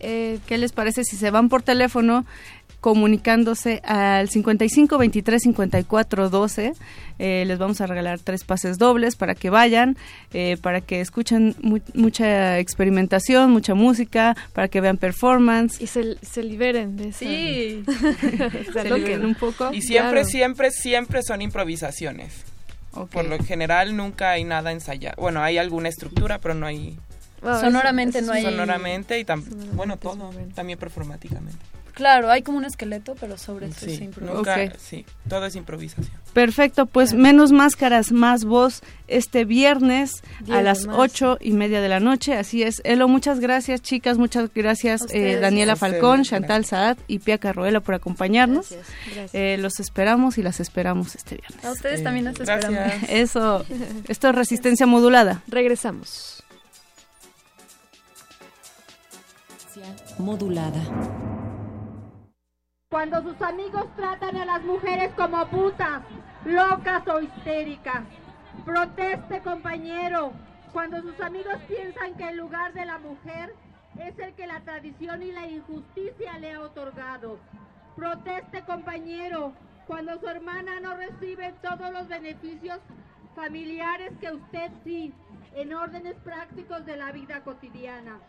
Eh, 0.00 0.38
¿Qué 0.46 0.58
les 0.58 0.72
parece 0.72 1.04
si 1.04 1.16
se 1.16 1.30
van 1.30 1.48
por 1.48 1.62
teléfono 1.62 2.24
comunicándose 2.80 3.80
al 3.84 4.28
55 4.28 4.98
23 4.98 5.42
54 5.42 6.28
12? 6.30 6.72
Eh, 7.18 7.44
les 7.46 7.58
vamos 7.58 7.80
a 7.80 7.86
regalar 7.86 8.18
tres 8.18 8.44
pases 8.44 8.76
dobles 8.76 9.16
para 9.16 9.34
que 9.34 9.48
vayan, 9.48 9.96
eh, 10.32 10.56
para 10.60 10.80
que 10.80 11.00
escuchen 11.00 11.54
mu- 11.62 11.78
mucha 11.94 12.58
experimentación, 12.58 13.50
mucha 13.52 13.74
música, 13.74 14.36
para 14.52 14.68
que 14.68 14.80
vean 14.80 14.96
performance. 14.98 15.80
y 15.80 15.86
se, 15.86 16.18
se 16.22 16.42
liberen 16.42 16.96
de 16.96 17.08
esa... 17.08 17.18
Sí. 17.20 17.84
se 18.72 18.84
liberen 18.84 19.24
un 19.24 19.34
poco. 19.36 19.72
Y 19.72 19.80
siempre, 19.80 20.20
Claro. 20.20 20.28
siempre, 20.28 20.70
siempre 20.70 21.22
son 21.22 21.40
improvisaciones. 21.40 22.32
Por 23.12 23.24
lo 23.24 23.38
general 23.42 23.96
nunca 23.96 24.30
hay 24.32 24.44
nada 24.44 24.70
ensayado. 24.70 25.16
Bueno, 25.20 25.42
hay 25.42 25.58
alguna 25.58 25.88
estructura, 25.88 26.38
pero 26.38 26.54
no 26.54 26.66
hay 26.66 26.96
Wow, 27.44 27.60
Sonoramente 27.60 28.22
no 28.22 28.32
hay- 28.32 28.42
sonoramente 28.42 29.18
y 29.20 29.24
tam- 29.24 29.44
Sonoramente 29.44 29.76
bueno, 29.76 29.96
todo, 29.98 30.30
también 30.54 30.78
performáticamente. 30.78 31.58
Claro, 31.92 32.28
hay 32.28 32.42
como 32.42 32.58
un 32.58 32.64
esqueleto, 32.64 33.14
pero 33.20 33.38
sobre 33.38 33.66
eso 33.68 33.86
Sí, 33.86 33.96
se 33.98 34.04
improvisa. 34.06 34.34
nunca, 34.34 34.54
Ok. 34.64 34.78
sí, 34.80 35.06
todo 35.28 35.46
es 35.46 35.54
improvisación. 35.54 36.10
Perfecto, 36.32 36.86
pues 36.86 37.14
menos 37.14 37.52
máscaras, 37.52 38.10
más 38.10 38.44
voz 38.44 38.80
este 39.06 39.44
viernes 39.44 40.24
Diez 40.40 40.58
a 40.58 40.62
las 40.62 40.88
ocho 40.90 41.38
y 41.40 41.52
media 41.52 41.80
de 41.80 41.88
la 41.88 42.00
noche. 42.00 42.36
Así 42.36 42.64
es. 42.64 42.80
Elo, 42.84 43.06
muchas 43.06 43.38
gracias, 43.38 43.80
chicas. 43.80 44.18
Muchas 44.18 44.52
gracias, 44.52 45.02
eh. 45.10 45.38
Daniela 45.40 45.74
ustedes, 45.74 45.92
Falcón, 45.92 46.16
gracias. 46.16 46.28
Chantal 46.40 46.64
Saad 46.64 46.96
y 47.06 47.20
Pia 47.20 47.38
Carruela 47.38 47.78
por 47.78 47.94
acompañarnos. 47.94 48.70
Gracias. 48.70 48.86
Gracias. 49.14 49.30
Eh, 49.34 49.56
los 49.60 49.78
esperamos 49.78 50.36
y 50.36 50.42
las 50.42 50.58
esperamos 50.58 51.14
este 51.14 51.36
viernes. 51.36 51.64
A 51.64 51.70
ustedes 51.70 52.00
Eh, 52.00 52.02
también 52.02 52.24
las 52.24 52.40
esperamos. 52.40 52.70
gracias. 52.70 53.08
Eso, 53.08 53.64
esto 54.08 54.28
es 54.30 54.34
resistencia 54.34 54.86
modulada. 54.86 55.42
Regresamos. 55.46 56.42
Modulada. 60.18 60.80
Cuando 62.90 63.22
sus 63.22 63.40
amigos 63.42 63.86
tratan 63.96 64.36
a 64.36 64.44
las 64.44 64.62
mujeres 64.62 65.12
como 65.16 65.44
putas, 65.48 66.02
locas 66.44 67.06
o 67.08 67.20
histéricas. 67.20 68.04
Proteste, 68.64 69.40
compañero. 69.40 70.32
Cuando 70.72 71.00
sus 71.02 71.20
amigos 71.20 71.56
piensan 71.66 72.14
que 72.14 72.28
el 72.28 72.36
lugar 72.36 72.72
de 72.72 72.84
la 72.84 72.98
mujer 72.98 73.54
es 73.98 74.18
el 74.18 74.34
que 74.34 74.46
la 74.46 74.60
tradición 74.60 75.22
y 75.22 75.32
la 75.32 75.46
injusticia 75.46 76.38
le 76.38 76.52
ha 76.52 76.60
otorgado. 76.60 77.38
Proteste, 77.96 78.62
compañero. 78.62 79.52
Cuando 79.86 80.18
su 80.20 80.28
hermana 80.28 80.80
no 80.80 80.96
recibe 80.96 81.54
todos 81.62 81.92
los 81.92 82.08
beneficios 82.08 82.78
familiares 83.34 84.12
que 84.20 84.32
usted 84.32 84.70
sí, 84.84 85.12
en 85.54 85.74
órdenes 85.74 86.14
prácticos 86.24 86.84
de 86.86 86.96
la 86.96 87.12
vida 87.12 87.42
cotidiana. 87.42 88.20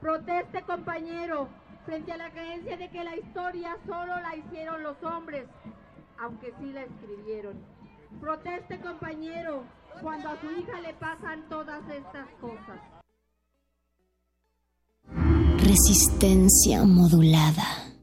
Proteste, 0.00 0.62
compañero, 0.62 1.48
frente 1.84 2.12
a 2.12 2.16
la 2.16 2.30
creencia 2.30 2.76
de 2.76 2.88
que 2.90 3.04
la 3.04 3.16
historia 3.16 3.76
solo 3.86 4.20
la 4.20 4.36
hicieron 4.36 4.82
los 4.82 5.02
hombres, 5.02 5.46
aunque 6.18 6.52
sí 6.58 6.72
la 6.72 6.82
escribieron. 6.82 7.54
Proteste, 8.20 8.80
compañero, 8.80 9.64
cuando 10.02 10.28
a 10.30 10.40
su 10.40 10.50
hija 10.50 10.80
le 10.80 10.94
pasan 10.94 11.48
todas 11.48 11.82
estas 11.90 12.28
cosas. 12.40 12.80
Resistencia 15.58 16.84
modulada. 16.84 17.95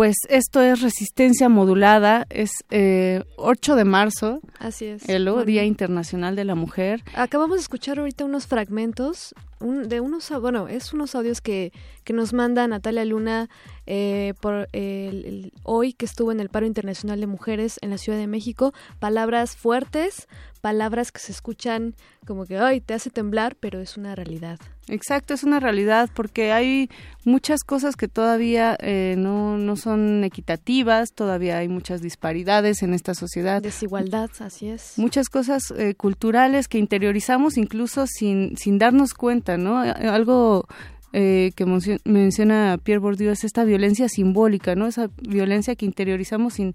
Pues 0.00 0.16
esto 0.30 0.62
es 0.62 0.80
resistencia 0.80 1.50
modulada, 1.50 2.26
es 2.30 2.52
eh, 2.70 3.22
8 3.36 3.76
de 3.76 3.84
marzo, 3.84 4.40
Así 4.58 4.86
es. 4.86 5.06
el. 5.06 5.30
Día 5.44 5.64
Internacional 5.64 6.36
de 6.36 6.46
la 6.46 6.54
Mujer. 6.54 7.02
Acabamos 7.14 7.58
de 7.58 7.60
escuchar 7.60 7.98
ahorita 7.98 8.24
unos 8.24 8.46
fragmentos 8.46 9.34
un- 9.60 9.88
de 9.88 10.00
unos, 10.00 10.30
bueno, 10.40 10.68
es 10.68 10.92
unos 10.92 11.14
audios 11.14 11.40
que, 11.40 11.72
que 12.04 12.12
nos 12.12 12.32
manda 12.32 12.66
Natalia 12.66 13.04
Luna 13.04 13.48
eh, 13.86 14.34
por 14.40 14.68
el- 14.72 15.24
el- 15.24 15.52
hoy 15.64 15.92
que 15.92 16.04
estuvo 16.06 16.30
en 16.32 16.40
el 16.40 16.48
Paro 16.48 16.66
Internacional 16.66 17.20
de 17.20 17.26
Mujeres 17.26 17.78
en 17.82 17.90
la 17.90 17.98
Ciudad 17.98 18.18
de 18.18 18.26
México. 18.26 18.72
Palabras 19.00 19.56
fuertes, 19.56 20.28
palabras 20.60 21.10
que 21.12 21.18
se 21.20 21.32
escuchan 21.32 21.94
como 22.26 22.44
que, 22.46 22.56
ay, 22.58 22.80
te 22.80 22.94
hace 22.94 23.10
temblar, 23.10 23.56
pero 23.58 23.80
es 23.80 23.96
una 23.96 24.14
realidad. 24.14 24.58
Exacto, 24.88 25.34
es 25.34 25.42
una 25.44 25.58
realidad 25.60 26.10
porque 26.14 26.52
hay 26.52 26.88
muchas 27.24 27.60
cosas 27.64 27.96
que 27.96 28.08
todavía 28.08 28.76
eh, 28.80 29.14
no, 29.16 29.56
no 29.56 29.76
son 29.76 30.22
equitativas, 30.24 31.12
todavía 31.12 31.58
hay 31.58 31.68
muchas 31.68 32.00
disparidades 32.02 32.82
en 32.82 32.92
esta 32.94 33.14
sociedad. 33.14 33.62
Desigualdad, 33.62 34.30
así 34.40 34.68
es. 34.68 34.94
Muchas 34.98 35.28
cosas 35.28 35.62
eh, 35.76 35.94
culturales 35.94 36.68
que 36.68 36.78
interiorizamos 36.78 37.56
incluso 37.56 38.06
sin, 38.06 38.56
sin 38.56 38.78
darnos 38.78 39.14
cuenta, 39.14 39.49
¿no? 39.56 39.78
Algo 39.80 40.66
eh, 41.12 41.50
que 41.56 41.66
mencio- 41.66 41.98
menciona 42.04 42.78
Pierre 42.82 43.00
Bourdieu 43.00 43.32
es 43.32 43.42
esta 43.42 43.64
violencia 43.64 44.08
simbólica, 44.08 44.76
¿no? 44.76 44.86
Esa 44.86 45.10
violencia 45.20 45.74
que 45.74 45.84
interiorizamos 45.84 46.54
sin, 46.54 46.72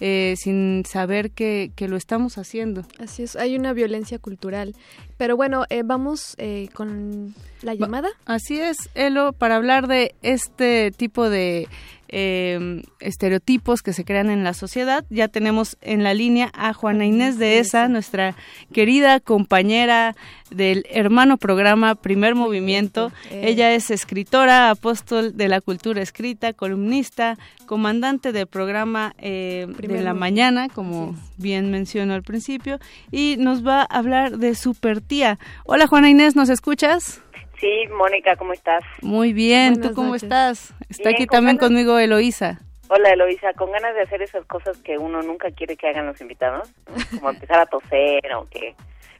eh, 0.00 0.34
sin 0.36 0.82
saber 0.84 1.30
que, 1.30 1.70
que 1.76 1.86
lo 1.86 1.96
estamos 1.96 2.36
haciendo. 2.36 2.84
Así 2.98 3.22
es, 3.22 3.36
hay 3.36 3.56
una 3.56 3.72
violencia 3.72 4.18
cultural. 4.18 4.74
Pero 5.18 5.36
bueno, 5.36 5.64
eh, 5.70 5.82
vamos 5.84 6.34
eh, 6.38 6.68
con 6.74 7.34
la 7.62 7.74
llamada. 7.74 8.08
Así 8.26 8.58
es, 8.58 8.76
Elo, 8.94 9.32
para 9.32 9.54
hablar 9.56 9.86
de 9.86 10.14
este 10.20 10.90
tipo 10.90 11.30
de 11.30 11.68
eh, 12.08 12.82
estereotipos 13.00 13.82
que 13.82 13.92
se 13.92 14.04
crean 14.04 14.30
en 14.30 14.44
la 14.44 14.54
sociedad, 14.54 15.04
ya 15.10 15.28
tenemos 15.28 15.76
en 15.80 16.02
la 16.02 16.14
línea 16.14 16.50
a 16.54 16.72
Juana 16.72 17.06
Inés 17.06 17.38
de 17.38 17.58
Esa, 17.58 17.88
nuestra 17.88 18.34
querida 18.72 19.20
compañera 19.20 20.14
del 20.50 20.86
hermano 20.90 21.36
programa 21.36 21.94
Primer 21.94 22.34
Movimiento. 22.34 23.12
Eh. 23.30 23.42
Ella 23.44 23.72
es 23.72 23.90
escritora, 23.90 24.70
apóstol 24.70 25.36
de 25.36 25.48
la 25.48 25.60
cultura 25.60 26.02
escrita, 26.02 26.52
columnista, 26.52 27.38
comandante 27.66 28.32
del 28.32 28.46
programa 28.46 29.14
eh, 29.18 29.66
de 29.78 30.02
la 30.02 30.14
mañana, 30.14 30.68
como 30.68 31.16
bien 31.36 31.70
mencionó 31.70 32.14
al 32.14 32.22
principio, 32.22 32.78
y 33.10 33.36
nos 33.38 33.66
va 33.66 33.82
a 33.82 33.84
hablar 33.98 34.38
de 34.38 34.54
Super 34.54 35.00
Tía. 35.00 35.38
Hola 35.64 35.86
Juana 35.86 36.10
Inés, 36.10 36.36
¿nos 36.36 36.48
escuchas? 36.48 37.20
Sí, 37.60 37.84
Mónica, 37.90 38.36
¿cómo 38.36 38.52
estás? 38.52 38.82
Muy 39.02 39.32
bien, 39.32 39.74
Buenas 39.74 39.88
¿tú 39.90 39.94
cómo 39.94 40.08
noches. 40.08 40.22
estás? 40.24 40.74
Está 40.88 41.08
Bien, 41.10 41.14
aquí 41.16 41.26
con 41.26 41.36
también 41.36 41.56
ganas. 41.56 41.68
conmigo 41.70 41.98
Eloísa. 41.98 42.60
Hola, 42.88 43.10
Eloisa, 43.10 43.52
con 43.54 43.72
ganas 43.72 43.94
de 43.94 44.02
hacer 44.02 44.22
esas 44.22 44.44
cosas 44.46 44.76
que 44.78 44.96
uno 44.96 45.20
nunca 45.22 45.50
quiere 45.50 45.76
que 45.76 45.88
hagan 45.88 46.06
los 46.06 46.20
invitados, 46.20 46.68
¿no? 46.86 46.94
como 47.18 47.30
empezar 47.30 47.58
a 47.60 47.66
toser 47.66 48.32
o 48.36 48.46
que, 48.48 48.74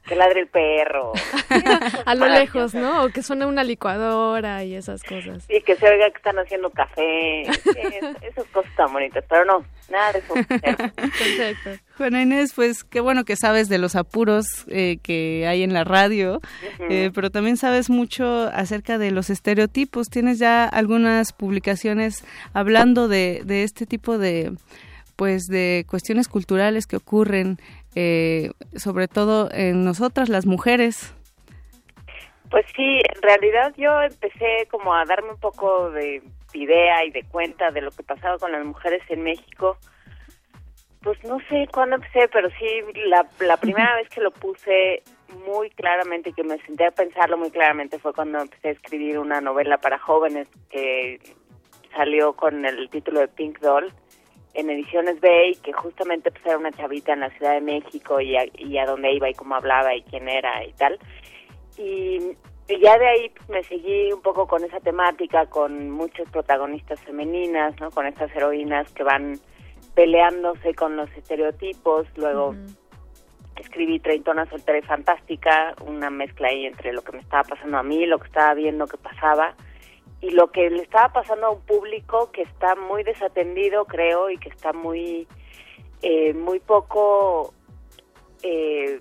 que 0.07 0.15
ladre 0.17 0.41
el 0.41 0.49
perro. 0.49 1.13
A 2.07 2.15
lo 2.15 2.27
lejos, 2.29 2.75
¿no? 2.75 3.05
O 3.05 3.09
que 3.09 3.23
suena 3.23 3.47
una 3.47 3.65
licuadora 3.65 4.63
y 4.65 4.75
esas 4.75 5.03
cosas. 5.03 5.45
Y 5.49 5.61
que 5.63 5.77
se 5.77 5.89
oiga 5.89 6.09
que 6.11 6.17
están 6.17 6.39
haciendo 6.39 6.71
café. 6.71 7.43
Es- 7.43 7.67
esas 8.23 8.45
cosas 8.53 8.71
tan 8.77 8.93
bonitas, 8.93 9.25
pero 9.29 9.45
no, 9.45 9.65
nada 9.91 10.13
de 10.13 10.19
eso. 10.21 10.35
Perfecto. 10.95 11.71
Juana 11.97 12.23
Inés, 12.23 12.53
pues 12.55 12.85
qué 12.85 13.01
bueno 13.01 13.25
que 13.25 13.37
sabes 13.37 13.69
de 13.69 13.79
los 13.79 13.97
apuros 13.97 14.47
eh, 14.69 14.99
que 15.03 15.47
hay 15.49 15.63
en 15.63 15.73
la 15.73 15.85
radio, 15.85 16.41
eh, 16.91 17.11
pero 17.15 17.31
también 17.31 17.57
sabes 17.57 17.89
mucho 17.91 18.49
acerca 18.53 18.99
de 18.99 19.11
los 19.11 19.31
estereotipos. 19.31 20.09
Tienes 20.09 20.39
ya 20.39 20.65
algunas 20.67 21.33
publicaciones 21.33 22.25
hablando 22.53 23.09
de, 23.09 23.43
de 23.45 23.63
este 23.65 23.87
tipo 23.87 24.19
de 24.19 24.53
pues 25.17 25.45
de 25.47 25.87
cuestiones 25.89 26.29
culturales 26.29 26.87
que 26.87 26.97
ocurren 26.97 27.59
eh, 27.97 28.51
sobre 28.77 29.09
todo 29.09 29.49
en 29.53 29.85
nosotras 29.85 30.29
las 30.29 30.45
mujeres 30.47 31.15
Pues 32.51 32.67
sí, 32.77 33.01
en 33.15 33.23
realidad 33.23 33.75
yo 33.77 34.03
empecé 34.03 34.69
como 34.71 34.95
a 34.95 35.05
darme 35.07 35.31
un 35.31 35.41
poco 35.41 35.91
de 35.91 36.23
idea 36.53 37.05
y 37.05 37.11
de 37.11 37.25
cuenta 37.25 37.71
de 37.71 37.81
lo 37.81 37.91
que 37.91 38.03
pasaba 38.03 38.39
con 38.39 38.53
las 38.53 38.65
mujeres 38.65 39.03
en 39.09 39.23
México. 39.23 39.79
Pues 41.03 41.23
no 41.25 41.39
sé 41.49 41.69
cuándo 41.73 41.97
empecé, 41.97 42.29
pero 42.29 42.51
sí, 42.51 42.67
la, 43.07 43.27
la 43.41 43.57
primera 43.57 43.97
vez 43.97 44.09
que 44.11 44.21
lo 44.21 44.31
puse 44.31 45.03
muy 45.47 45.71
claramente, 45.71 46.33
que 46.33 46.45
me 46.45 46.59
senté 46.67 46.87
a 46.87 46.91
pensarlo 46.91 47.39
muy 47.39 47.51
claramente, 47.51 47.99
fue 47.99 48.13
cuando 48.13 48.41
empecé 48.41 48.69
a 48.69 48.73
escribir 48.73 49.19
una 49.19 49.41
novela 49.41 49.79
para 49.79 49.99
jóvenes 49.99 50.49
que 50.71 51.19
salió 51.95 52.35
con 52.35 52.67
el 52.67 52.91
título 52.91 53.21
de 53.21 53.29
Pink 53.29 53.61
Doll 53.61 53.93
en 54.57 54.71
Ediciones 54.71 55.21
B 55.21 55.51
y 55.51 55.57
que 55.57 55.73
justamente 55.73 56.31
pues, 56.31 56.45
era 56.47 56.57
una 56.57 56.73
chavita 56.73 57.13
en 57.13 57.21
la 57.21 57.31
Ciudad 57.31 57.53
de 57.53 57.61
México 57.61 58.21
y 58.21 58.37
a, 58.37 58.45
y 58.57 58.79
a 58.79 58.87
dónde 58.87 59.13
iba 59.13 59.29
y 59.29 59.35
cómo 59.35 59.55
hablaba 59.55 59.95
y 59.95 60.03
quién 60.03 60.29
era 60.29 60.65
y 60.65 60.73
tal. 60.73 60.99
Y, 61.77 62.37
y 62.69 62.81
ya 62.81 62.99
de 62.99 63.07
ahí 63.07 63.29
pues, 63.29 63.49
me 63.51 63.63
seguí 63.65 64.13
un 64.13 64.23
poco 64.23 64.47
con 64.47 64.65
esa 64.65 64.81
temática, 64.81 65.47
con 65.47 65.91
muchas 65.91 66.29
protagonistas 66.31 66.99
femeninas, 67.03 67.79
¿no? 67.81 67.91
Con 67.91 68.07
estas 68.07 68.35
heroínas 68.35 68.91
que 68.93 69.03
van 69.03 69.39
peleándose 69.95 70.75
con 70.75 70.97
los 70.97 71.11
estereotipos, 71.13 72.07
luego 72.17 72.55
escribí 73.57 73.99
Treintona 74.01 74.47
Soltera 74.47 74.79
y 74.79 74.83
Fantástica, 74.83 75.75
una 75.87 76.11
mezcla 76.11 76.49
ahí 76.49 76.67
entre 76.67 76.93
lo 76.93 77.03
que 77.03 77.13
me 77.13 77.21
estaba 77.21 77.45
pasando 77.45 77.79
a 77.79 77.83
mí, 77.83 78.07
lo 78.07 78.19
que 78.19 78.27
estaba 78.27 78.55
viendo 78.55 78.87
que 78.87 78.97
pasaba 78.97 79.55
y 80.21 80.31
lo 80.31 80.51
que 80.51 80.71
le 80.71 80.83
estaba 80.83 81.13
pasando 81.13 81.47
a 81.47 81.51
un 81.51 81.61
público 81.63 82.31
que 82.33 82.43
está 82.43 82.75
muy 82.75 83.03
desatendido, 83.03 83.85
creo, 83.85 84.31
y 84.31 84.39
que 84.39 84.49
está 84.49 84.73
muy, 84.73 85.29
eh, 86.03 86.33
muy 86.33 86.59
poco 86.61 87.53
eh, 88.43 89.01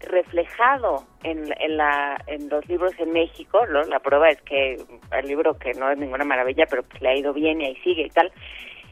reflejado 0.00 1.04
en, 1.22 1.52
en, 1.60 1.76
la, 1.76 2.22
en 2.26 2.48
los 2.48 2.66
libros 2.68 2.92
en 2.98 3.12
México. 3.12 3.66
¿no? 3.66 3.82
La 3.84 4.00
prueba 4.00 4.28
es 4.28 4.40
que 4.42 4.76
el 5.12 5.26
libro, 5.26 5.58
que 5.58 5.72
no 5.72 5.90
es 5.90 5.98
ninguna 5.98 6.24
maravilla, 6.24 6.66
pero 6.68 6.82
pues 6.82 7.00
le 7.00 7.08
ha 7.08 7.16
ido 7.16 7.32
bien 7.32 7.60
y 7.60 7.66
ahí 7.66 7.76
sigue 7.76 8.02
y 8.02 8.10
tal. 8.10 8.30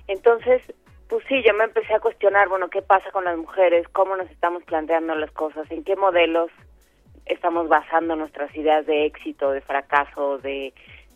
Entonces, 0.08 0.62
pues 1.08 1.24
sí, 1.28 1.42
yo 1.46 1.52
me 1.54 1.64
empecé 1.64 1.94
a 1.94 2.00
cuestionar, 2.00 2.48
bueno, 2.48 2.68
¿qué 2.68 2.80
pasa 2.80 3.10
con 3.10 3.24
las 3.24 3.36
mujeres? 3.36 3.86
¿Cómo 3.88 4.16
nos 4.16 4.30
estamos 4.30 4.64
planteando 4.64 5.14
las 5.14 5.30
cosas? 5.32 5.70
¿En 5.70 5.84
qué 5.84 5.94
modelos 5.94 6.50
estamos 7.26 7.68
basando 7.68 8.16
nuestras 8.16 8.54
ideas 8.56 8.86
de 8.86 9.06
éxito, 9.06 9.50
de 9.50 9.60
fracaso, 9.60 10.38
de, 10.38 10.74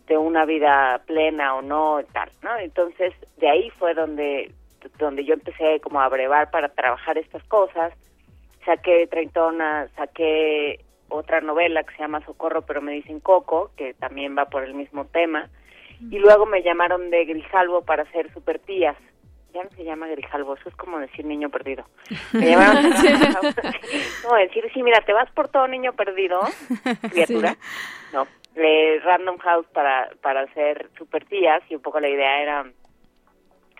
de 0.08 0.16
una 0.16 0.44
vida 0.44 1.02
plena 1.06 1.54
o 1.54 1.62
no, 1.62 2.00
tal, 2.12 2.30
¿no? 2.42 2.56
Entonces, 2.58 3.14
de 3.36 3.48
ahí 3.48 3.70
fue 3.70 3.94
donde, 3.94 4.52
donde 4.98 5.24
yo 5.24 5.34
empecé 5.34 5.80
como 5.80 6.00
a 6.00 6.08
brevar 6.08 6.50
para 6.50 6.68
trabajar 6.68 7.18
estas 7.18 7.42
cosas. 7.44 7.92
Saqué 8.64 9.06
Treintona, 9.06 9.88
saqué 9.96 10.80
otra 11.08 11.40
novela 11.40 11.82
que 11.84 11.94
se 11.94 12.02
llama 12.02 12.24
Socorro, 12.24 12.62
pero 12.62 12.80
me 12.80 12.92
dicen 12.92 13.20
Coco, 13.20 13.70
que 13.76 13.94
también 13.94 14.36
va 14.36 14.46
por 14.46 14.64
el 14.64 14.74
mismo 14.74 15.04
tema. 15.06 15.48
Y 16.10 16.18
luego 16.18 16.46
me 16.46 16.62
llamaron 16.62 17.10
de 17.10 17.24
Grijalvo 17.24 17.82
para 17.82 18.04
hacer 18.04 18.32
Super 18.32 18.60
Tías, 18.60 18.96
ya 19.54 19.64
no 19.64 19.70
se 19.70 19.84
llama 19.84 20.06
Grijalvo, 20.08 20.54
eso 20.54 20.68
es 20.68 20.76
como 20.76 20.98
decir 20.98 21.24
niño 21.24 21.48
perdido. 21.48 21.84
Me 22.32 22.50
llamaron 22.50 22.90
no, 24.24 24.34
decir, 24.36 24.64
sí, 24.72 24.82
mira, 24.82 25.00
te 25.00 25.12
vas 25.12 25.30
por 25.32 25.48
todo 25.48 25.66
niño 25.66 25.92
perdido, 25.94 26.40
criatura. 27.10 27.56
No, 28.12 28.26
de 28.58 29.00
Random 29.04 29.38
House 29.38 29.66
para, 29.72 30.10
para 30.20 30.42
hacer 30.42 30.90
super 30.98 31.24
tías 31.24 31.62
y 31.70 31.76
un 31.76 31.82
poco 31.82 32.00
la 32.00 32.08
idea 32.08 32.42
era 32.42 32.66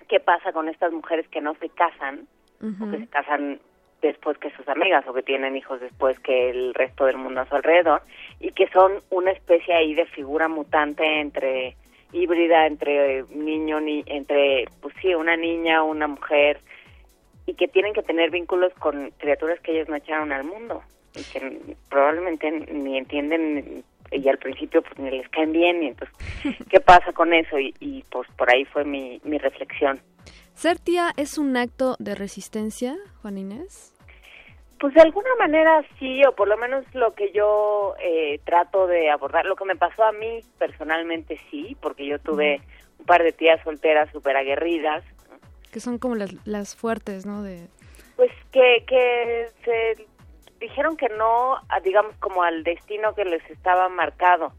qué 0.09 0.21
pasa 0.21 0.53
con 0.53 0.69
estas 0.69 0.93
mujeres 0.93 1.29
que 1.29 1.41
no 1.41 1.55
se 1.57 1.69
casan 1.69 2.27
o 2.61 2.91
que 2.91 2.99
se 2.99 3.07
casan 3.09 3.61
después 4.01 4.39
que 4.39 4.51
sus 4.53 4.67
amigas 4.69 5.07
o 5.07 5.13
que 5.13 5.23
tienen 5.23 5.57
hijos 5.57 5.81
después 5.81 6.19
que 6.21 6.51
el 6.51 6.75
resto 6.75 7.05
del 7.05 7.19
mundo 7.19 7.41
a 7.41 7.49
su 7.49 7.55
alrededor 7.55 8.03
y 8.41 8.53
que 8.53 8.69
son 8.69 9.03
una 9.11 9.33
especie 9.33 9.75
ahí 9.75 9.95
de 9.95 10.07
figura 10.07 10.49
mutante 10.49 11.21
entre 11.21 11.77
híbrida 12.13 12.67
entre 12.67 13.25
niño 13.31 13.81
ni 13.81 14.03
entre 14.07 14.65
pues 14.81 14.95
sí 15.03 15.15
una 15.15 15.37
niña 15.37 15.83
una 15.83 16.07
mujer 16.07 16.61
y 17.47 17.55
que 17.55 17.69
tienen 17.69 17.93
que 17.93 18.03
tener 18.03 18.31
vínculos 18.31 18.73
con 18.75 19.11
criaturas 19.19 19.61
que 19.61 19.73
ellos 19.73 19.89
no 19.89 19.97
echaron 19.97 20.33
al 20.33 20.45
mundo 20.45 20.83
y 21.15 21.23
que 21.25 21.77
probablemente 21.91 22.51
ni 22.51 22.99
entienden 22.99 23.85
y 24.11 24.29
al 24.29 24.39
principio 24.39 24.83
pues 24.83 24.99
ni 24.99 25.11
les 25.11 25.29
caen 25.29 25.53
bien 25.53 25.83
y 25.83 25.87
entonces 25.89 26.17
qué 26.71 26.81
pasa 26.81 27.13
con 27.13 27.33
eso 27.35 27.59
y, 27.59 27.75
y 27.81 28.05
pues 28.11 28.29
por 28.37 28.53
ahí 28.53 28.65
fue 28.65 28.85
mi, 28.85 29.21
mi 29.25 29.39
reflexión 29.39 30.01
ser 30.55 30.79
tía 30.79 31.13
es 31.17 31.39
un 31.39 31.57
acto 31.57 31.97
de 31.99 32.15
resistencia 32.15 32.97
Juan 33.23 33.39
Inés 33.39 33.95
pues 34.81 34.95
de 34.95 35.01
alguna 35.01 35.35
manera 35.39 35.85
sí, 35.99 36.25
o 36.25 36.33
por 36.33 36.49
lo 36.49 36.57
menos 36.57 36.85
lo 36.95 37.13
que 37.15 37.33
yo 37.33 37.95
eh, 38.01 38.41
trato 38.45 38.87
de 38.87 39.11
abordar, 39.11 39.45
lo 39.45 39.57
que 39.57 39.65
me 39.65 39.77
pasó 39.77 40.05
a 40.05 40.13
mí 40.13 40.41
personalmente 40.59 41.39
sí, 41.51 41.77
porque 41.81 42.07
yo 42.07 42.19
tuve 42.21 42.61
un 42.99 43.07
par 43.07 43.23
de 43.23 43.33
tías 43.33 43.61
solteras 43.65 44.11
súper 44.13 44.37
aguerridas. 44.37 45.03
Que 45.73 45.81
son 45.81 45.99
como 45.99 46.15
las, 46.15 46.35
las 46.47 46.77
fuertes, 46.77 47.27
¿no? 47.27 47.43
De... 47.43 47.67
Pues 48.17 48.31
que, 48.53 48.85
que 48.87 49.49
se 49.65 50.07
dijeron 50.61 50.97
que 50.97 51.09
no, 51.09 51.59
digamos, 51.83 52.17
como 52.19 52.43
al 52.43 52.63
destino 52.65 53.15
que 53.15 53.25
les 53.25 53.49
estaba 53.51 53.89
marcado. 53.89 54.53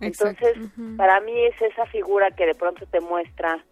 Entonces, 0.00 0.56
para 0.96 1.20
mí 1.20 1.32
es 1.46 1.60
esa 1.62 1.86
figura 1.86 2.30
que 2.32 2.46
de 2.46 2.54
pronto 2.54 2.84
te 2.86 3.00
muestra 3.00 3.64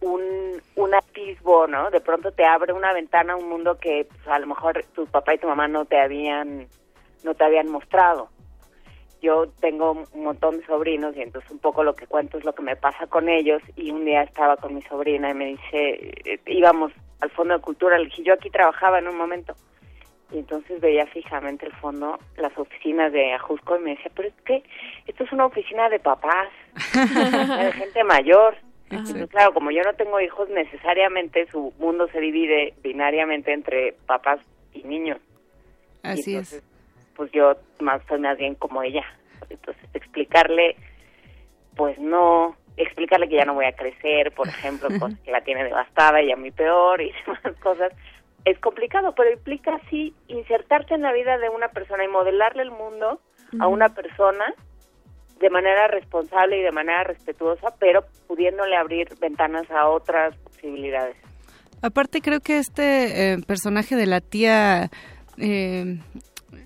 un, 0.00 0.60
un 0.76 0.94
atisbo, 0.94 1.66
¿no? 1.66 1.90
De 1.90 2.00
pronto 2.00 2.30
te 2.32 2.44
abre 2.44 2.72
una 2.72 2.92
ventana 2.92 3.32
a 3.32 3.36
un 3.36 3.48
mundo 3.48 3.78
que 3.78 4.06
pues, 4.08 4.28
a 4.28 4.38
lo 4.38 4.46
mejor 4.46 4.84
tu 4.94 5.06
papá 5.06 5.34
y 5.34 5.38
tu 5.38 5.48
mamá 5.48 5.68
no 5.68 5.84
te 5.84 5.98
habían 5.98 6.68
no 7.24 7.34
te 7.34 7.44
habían 7.44 7.68
mostrado. 7.68 8.28
Yo 9.22 9.48
tengo 9.60 10.04
un 10.12 10.24
montón 10.24 10.58
de 10.58 10.66
sobrinos 10.66 11.16
y 11.16 11.22
entonces 11.22 11.50
un 11.50 11.58
poco 11.58 11.82
lo 11.82 11.96
que 11.96 12.06
cuento 12.06 12.38
es 12.38 12.44
lo 12.44 12.54
que 12.54 12.62
me 12.62 12.76
pasa 12.76 13.06
con 13.06 13.28
ellos 13.28 13.62
y 13.74 13.90
un 13.90 14.04
día 14.04 14.22
estaba 14.22 14.56
con 14.56 14.74
mi 14.74 14.82
sobrina 14.82 15.30
y 15.30 15.34
me 15.34 15.46
dice, 15.46 16.12
eh, 16.24 16.40
íbamos 16.46 16.92
al 17.20 17.30
Fondo 17.30 17.54
de 17.54 17.60
Cultura, 17.60 17.98
le 17.98 18.04
dije, 18.04 18.22
yo 18.22 18.34
aquí 18.34 18.50
trabajaba 18.50 18.98
en 18.98 19.08
un 19.08 19.16
momento 19.16 19.56
y 20.30 20.38
entonces 20.38 20.80
veía 20.80 21.06
fijamente 21.06 21.66
el 21.66 21.72
fondo, 21.72 22.18
las 22.36 22.56
oficinas 22.58 23.12
de 23.12 23.32
Ajusco 23.34 23.76
y 23.76 23.80
me 23.80 23.90
decía, 23.90 24.10
pero 24.14 24.28
es 24.28 24.34
que 24.44 24.62
esto 25.06 25.24
es 25.24 25.32
una 25.32 25.46
oficina 25.46 25.88
de 25.88 26.00
papás, 26.00 26.48
de 26.94 27.72
gente 27.72 28.04
mayor. 28.04 28.56
Entonces, 28.90 29.28
claro, 29.30 29.52
como 29.52 29.70
yo 29.70 29.82
no 29.82 29.94
tengo 29.94 30.20
hijos, 30.20 30.48
necesariamente 30.48 31.46
su 31.50 31.72
mundo 31.78 32.08
se 32.12 32.20
divide 32.20 32.74
binariamente 32.82 33.52
entre 33.52 33.94
papás 34.06 34.40
y 34.72 34.82
niños. 34.84 35.18
Así 36.02 36.36
es. 36.36 36.62
Pues 37.16 37.32
yo 37.32 37.56
más 37.80 38.00
soy 38.08 38.20
más 38.20 38.38
bien 38.38 38.54
como 38.54 38.82
ella. 38.82 39.04
Entonces, 39.48 39.82
explicarle, 39.92 40.76
pues 41.76 41.98
no, 41.98 42.56
explicarle 42.76 43.28
que 43.28 43.36
ya 43.36 43.44
no 43.44 43.54
voy 43.54 43.66
a 43.66 43.72
crecer, 43.72 44.32
por 44.32 44.48
ejemplo, 44.48 44.88
que 45.24 45.30
la 45.30 45.40
tiene 45.42 45.64
devastada 45.64 46.22
y 46.22 46.30
a 46.30 46.36
mí 46.36 46.50
peor 46.50 47.00
y 47.00 47.12
demás 47.26 47.60
cosas, 47.60 47.92
es 48.46 48.58
complicado, 48.60 49.12
pero 49.16 49.32
implica 49.32 49.78
sí 49.90 50.14
insertarte 50.28 50.94
en 50.94 51.02
la 51.02 51.12
vida 51.12 51.36
de 51.36 51.48
una 51.48 51.68
persona 51.68 52.04
y 52.04 52.08
modelarle 52.08 52.62
el 52.62 52.70
mundo 52.70 53.20
a 53.58 53.66
una 53.66 53.88
persona 53.88 54.44
de 55.40 55.50
manera 55.50 55.88
responsable 55.88 56.60
y 56.60 56.62
de 56.62 56.70
manera 56.70 57.02
respetuosa, 57.02 57.74
pero 57.80 58.04
pudiéndole 58.28 58.76
abrir 58.76 59.08
ventanas 59.20 59.68
a 59.70 59.88
otras 59.88 60.36
posibilidades. 60.38 61.16
Aparte 61.82 62.20
creo 62.20 62.38
que 62.40 62.58
este 62.58 63.32
eh, 63.32 63.38
personaje 63.44 63.96
de 63.96 64.06
la 64.06 64.20
tía 64.20 64.90
eh, 65.38 65.98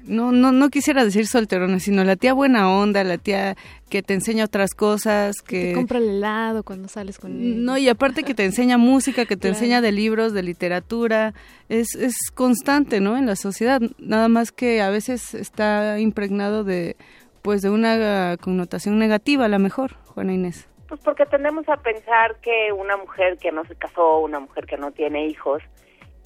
no, 0.04 0.32
no, 0.32 0.52
no 0.52 0.70
quisiera 0.70 1.04
decir 1.04 1.26
solterona, 1.26 1.78
sino 1.78 2.04
la 2.04 2.16
tía 2.16 2.32
buena 2.32 2.70
onda, 2.70 3.04
la 3.04 3.18
tía 3.18 3.56
que 3.88 4.02
te 4.02 4.14
enseña 4.14 4.44
otras 4.44 4.74
cosas, 4.74 5.42
que... 5.42 5.72
compra 5.72 5.98
el 5.98 6.08
helado 6.08 6.62
cuando 6.62 6.88
sales 6.88 7.18
con 7.18 7.32
él. 7.32 7.64
No, 7.64 7.76
y 7.76 7.88
aparte 7.88 8.22
que 8.22 8.34
te 8.34 8.44
enseña 8.46 8.78
música, 8.78 9.26
que 9.26 9.36
te 9.36 9.48
enseña 9.48 9.80
de 9.80 9.92
libros, 9.92 10.32
de 10.32 10.42
literatura, 10.42 11.34
es, 11.68 11.94
es 11.94 12.14
constante, 12.32 13.00
¿no? 13.00 13.16
En 13.16 13.26
la 13.26 13.36
sociedad, 13.36 13.80
nada 13.98 14.28
más 14.28 14.52
que 14.52 14.80
a 14.80 14.90
veces 14.90 15.34
está 15.34 15.98
impregnado 16.00 16.64
de, 16.64 16.96
pues, 17.42 17.62
de 17.62 17.70
una 17.70 18.36
connotación 18.40 18.98
negativa, 18.98 19.44
a 19.44 19.48
lo 19.48 19.58
mejor, 19.58 19.96
Juana 20.06 20.32
Inés. 20.32 20.68
Pues 20.88 21.00
porque 21.02 21.24
tendemos 21.26 21.68
a 21.68 21.76
pensar 21.76 22.36
que 22.42 22.72
una 22.72 22.96
mujer 22.96 23.38
que 23.38 23.52
no 23.52 23.64
se 23.64 23.76
casó, 23.76 24.18
una 24.18 24.40
mujer 24.40 24.66
que 24.66 24.76
no 24.76 24.90
tiene 24.90 25.26
hijos, 25.26 25.62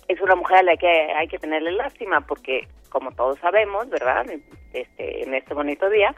es 0.09 0.21
una 0.21 0.35
mujer 0.35 0.59
a 0.59 0.62
la 0.62 0.77
que 0.77 0.88
hay 0.88 1.29
que 1.29 1.38
tenerle 1.38 1.73
lástima, 1.73 2.21
porque 2.23 2.69
como 2.88 3.12
todos 3.12 3.38
sabemos, 3.40 3.88
¿verdad? 3.88 4.27
Este, 4.73 5.25
en 5.25 5.35
este 5.35 5.55
bonito 5.55 5.88
día, 5.90 6.14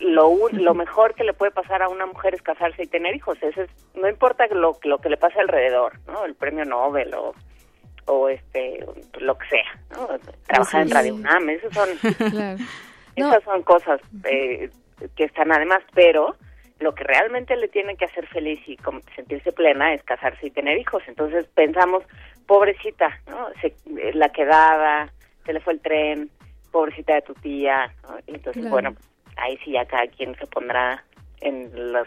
lo, 0.00 0.48
lo 0.50 0.74
mejor 0.74 1.14
que 1.14 1.24
le 1.24 1.32
puede 1.32 1.52
pasar 1.52 1.82
a 1.82 1.88
una 1.88 2.06
mujer 2.06 2.34
es 2.34 2.42
casarse 2.42 2.82
y 2.82 2.86
tener 2.86 3.14
hijos. 3.14 3.38
Eso 3.42 3.62
es, 3.62 3.70
no 3.94 4.08
importa 4.08 4.46
lo, 4.48 4.78
lo 4.82 4.98
que 4.98 5.08
le 5.08 5.16
pase 5.16 5.40
alrededor, 5.40 5.98
¿no? 6.06 6.24
El 6.24 6.34
premio 6.34 6.64
Nobel 6.64 7.14
o, 7.14 7.34
o 8.06 8.28
este, 8.28 8.84
lo 9.20 9.38
que 9.38 9.48
sea, 9.48 9.80
¿no? 9.90 10.08
Trabajar 10.46 10.82
en 10.82 10.90
Radio 10.90 11.14
UNAM, 11.14 11.48
esas 11.50 11.72
son, 11.72 11.88
esas 13.16 13.44
son 13.44 13.62
cosas 13.62 14.00
eh, 14.24 14.70
que 15.14 15.24
están 15.24 15.52
además, 15.52 15.82
pero 15.94 16.36
lo 16.78 16.94
que 16.94 17.04
realmente 17.04 17.56
le 17.56 17.68
tiene 17.68 17.96
que 17.96 18.04
hacer 18.04 18.26
feliz 18.26 18.60
y 18.66 18.78
sentirse 19.14 19.52
plena 19.52 19.94
es 19.94 20.02
casarse 20.02 20.46
y 20.46 20.50
tener 20.50 20.78
hijos. 20.78 21.02
Entonces 21.06 21.46
pensamos, 21.54 22.04
pobrecita, 22.46 23.20
¿no? 23.28 23.48
Se, 23.60 23.74
la 24.14 24.28
quedada, 24.30 25.12
se 25.44 25.52
le 25.52 25.60
fue 25.60 25.74
el 25.74 25.80
tren, 25.80 26.30
pobrecita 26.70 27.14
de 27.14 27.22
tu 27.22 27.34
tía, 27.34 27.92
entonces 28.26 28.68
bueno, 28.68 28.94
ahí 29.36 29.58
sí 29.64 29.72
ya 29.72 29.84
cada 29.86 30.06
quien 30.08 30.36
se 30.36 30.46
pondrá 30.46 31.04
en 31.40 31.92
las 31.92 32.06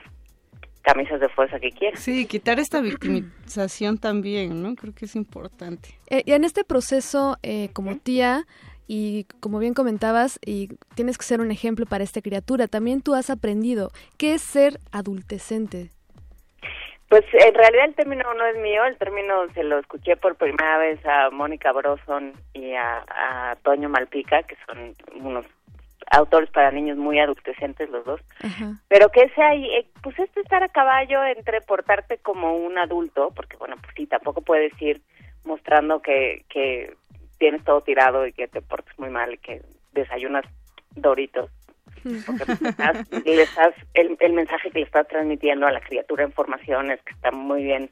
camisas 0.82 1.20
de 1.20 1.30
fuerza 1.30 1.60
que 1.60 1.72
quiera. 1.72 1.98
Sí, 1.98 2.26
quitar 2.26 2.60
esta 2.60 2.82
victimización 2.82 3.98
también, 3.98 4.62
¿no? 4.64 4.76
Creo 4.76 4.94
que 4.94 5.06
es 5.06 5.16
importante. 5.16 5.90
Eh, 6.10 6.24
y 6.26 6.32
en 6.32 6.44
este 6.44 6.64
proceso, 6.64 7.38
eh, 7.44 7.70
como 7.74 7.98
tía, 7.98 8.46
y 8.88 9.26
como 9.40 9.60
bien 9.60 9.74
comentabas, 9.74 10.40
y 10.44 10.70
tienes 10.96 11.18
que 11.18 11.26
ser 11.26 11.42
un 11.42 11.52
ejemplo 11.52 11.86
para 11.86 12.04
esta 12.04 12.22
criatura, 12.22 12.68
también 12.68 13.02
tú 13.02 13.14
has 13.14 13.30
aprendido 13.30 13.92
qué 14.18 14.34
es 14.34 14.42
ser 14.42 14.80
adultecente. 14.92 15.92
Pues 17.10 17.26
en 17.34 17.56
realidad 17.56 17.86
el 17.86 17.96
término 17.96 18.32
no 18.36 18.46
es 18.46 18.56
mío, 18.58 18.86
el 18.86 18.96
término 18.98 19.48
se 19.56 19.64
lo 19.64 19.80
escuché 19.80 20.16
por 20.16 20.36
primera 20.36 20.78
vez 20.78 21.04
a 21.08 21.32
Mónica 21.32 21.72
Broson 21.72 22.34
y 22.54 22.74
a, 22.76 23.58
Toño 23.64 23.90
Malpica, 23.90 24.44
que 24.44 24.56
son 24.68 24.96
unos 25.16 25.46
autores 26.12 26.52
para 26.52 26.72
niños 26.72 26.98
muy 26.98 27.20
adultecentes 27.20 27.90
los 27.90 28.06
dos, 28.06 28.22
pero 28.88 29.10
que 29.10 29.24
ese 29.24 29.42
ahí, 29.42 29.66
eh, 29.76 29.88
pues 30.04 30.18
este 30.20 30.42
estar 30.42 30.64
a 30.64 30.70
caballo 30.70 31.24
entre 31.26 31.62
portarte 31.62 32.20
como 32.20 32.56
un 32.56 32.78
adulto, 32.78 33.32
porque 33.36 33.58
bueno, 33.58 33.76
pues 33.82 33.94
sí, 33.96 34.06
tampoco 34.06 34.42
puedes 34.42 34.72
ir 34.80 35.02
mostrando 35.44 36.02
que, 36.02 36.46
que 36.48 36.96
tienes 37.40 37.64
todo 37.64 37.82
tirado 37.82 38.28
y 38.28 38.34
que 38.34 38.48
te 38.48 38.62
portes 38.62 38.98
muy 39.00 39.10
mal 39.10 39.34
y 39.34 39.38
que 39.38 39.64
desayunas 39.94 40.46
doritos. 40.96 41.50
Porque 42.04 43.32
le 43.36 43.44
estás, 43.44 43.76
el, 43.94 44.18
el 44.20 44.34
mensaje 44.34 44.72
que 44.72 44.80
le 44.80 44.86
estás 44.86 45.08
transmitiendo 45.08 45.68
a 45.68 45.72
la 45.72 45.82
criatura 45.82 46.24
en 46.24 46.32
formación 46.32 46.92
es 46.92 47.02
que 47.04 47.14
está 47.14 47.32
muy 47.32 47.64
bien 47.64 47.90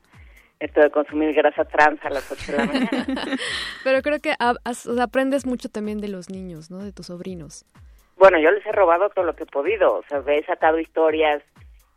esto 0.60 0.82
de 0.82 0.90
consumir 0.90 1.34
grasa 1.34 1.66
trans 1.66 2.04
a 2.04 2.10
las 2.10 2.32
8 2.32 2.52
de 2.52 2.58
la 2.58 2.66
mañana. 2.66 3.06
Pero 3.84 4.02
creo 4.02 4.20
que 4.20 4.34
aprendes 5.00 5.46
mucho 5.46 5.70
también 5.70 6.00
de 6.00 6.08
los 6.08 6.30
niños, 6.30 6.72
¿no? 6.72 6.80
De 6.80 6.92
tus 6.92 7.08
sobrinos. 7.08 7.66
Bueno, 8.18 8.40
yo 8.40 8.52
les 8.52 8.66
he 8.66 8.72
robado 8.72 9.10
todo 9.10 9.26
lo 9.26 9.36
que 9.36 9.44
he 9.44 9.48
podido, 9.48 9.96
o 9.96 10.04
sea, 10.10 10.24
he 10.34 10.44
sacado 10.46 10.80
historias 10.80 11.44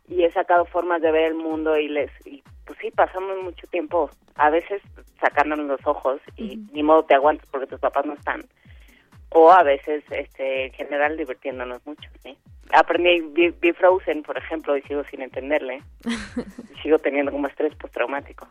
y 0.07 0.23
he 0.23 0.31
sacado 0.31 0.65
formas 0.65 1.01
de 1.01 1.11
ver 1.11 1.25
el 1.25 1.35
mundo 1.35 1.77
y 1.77 1.87
les, 1.87 2.11
y 2.25 2.43
pues 2.65 2.77
sí, 2.79 2.91
pasamos 2.91 3.41
mucho 3.41 3.65
tiempo 3.67 4.09
a 4.35 4.51
veces 4.51 4.81
sacándonos 5.19 5.65
los 5.65 5.87
ojos 5.87 6.21
y 6.37 6.57
ni 6.71 6.83
modo 6.83 7.03
te 7.03 7.15
aguantas 7.15 7.47
porque 7.51 7.67
tus 7.67 7.79
papás 7.79 8.05
no 8.05 8.13
están. 8.13 8.45
O 9.33 9.51
a 9.51 9.63
veces, 9.63 10.03
este, 10.11 10.65
en 10.65 10.73
general, 10.73 11.17
divirtiéndonos 11.17 11.85
mucho, 11.85 12.09
¿sí? 12.21 12.37
Aprendí, 12.73 13.21
vi, 13.61 13.71
Frozen, 13.73 14.23
por 14.23 14.37
ejemplo, 14.37 14.75
y 14.77 14.81
sigo 14.83 15.03
sin 15.05 15.21
entenderle. 15.21 15.81
sigo 16.83 16.99
teniendo 16.99 17.31
como 17.31 17.47
estrés 17.47 17.73
postraumático. 17.75 18.47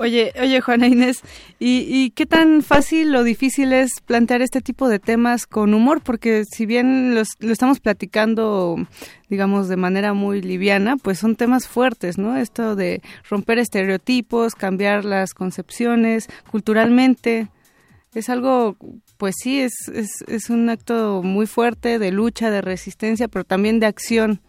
Oye, 0.00 0.32
oye, 0.40 0.60
Juana 0.60 0.86
Inés, 0.86 1.22
¿y, 1.58 1.84
¿y, 1.88 2.10
qué 2.10 2.24
tan 2.24 2.62
fácil 2.62 3.14
o 3.16 3.24
difícil 3.24 3.72
es 3.72 4.00
plantear 4.06 4.42
este 4.42 4.60
tipo 4.60 4.88
de 4.88 5.00
temas 5.00 5.46
con 5.46 5.74
humor? 5.74 6.02
Porque 6.02 6.44
si 6.44 6.66
bien 6.66 7.16
los, 7.16 7.30
lo 7.40 7.50
estamos 7.50 7.80
platicando, 7.80 8.76
digamos, 9.28 9.68
de 9.68 9.76
manera 9.76 10.12
muy 10.12 10.40
liviana, 10.40 10.96
pues 10.96 11.18
son 11.18 11.34
temas 11.34 11.66
fuertes, 11.66 12.16
¿no? 12.16 12.36
Esto 12.36 12.76
de 12.76 13.02
romper 13.28 13.58
estereotipos, 13.58 14.54
cambiar 14.54 15.04
las 15.04 15.34
concepciones 15.34 16.28
culturalmente, 16.48 17.48
es 18.14 18.28
algo, 18.28 18.76
pues 19.16 19.34
sí, 19.38 19.60
es, 19.60 19.88
es, 19.88 20.22
es 20.26 20.50
un 20.50 20.68
acto 20.70 21.22
muy 21.22 21.46
fuerte 21.46 21.98
de 21.98 22.10
lucha, 22.10 22.50
de 22.50 22.62
resistencia, 22.62 23.28
pero 23.28 23.44
también 23.44 23.80
de 23.80 23.86
acción. 23.86 24.40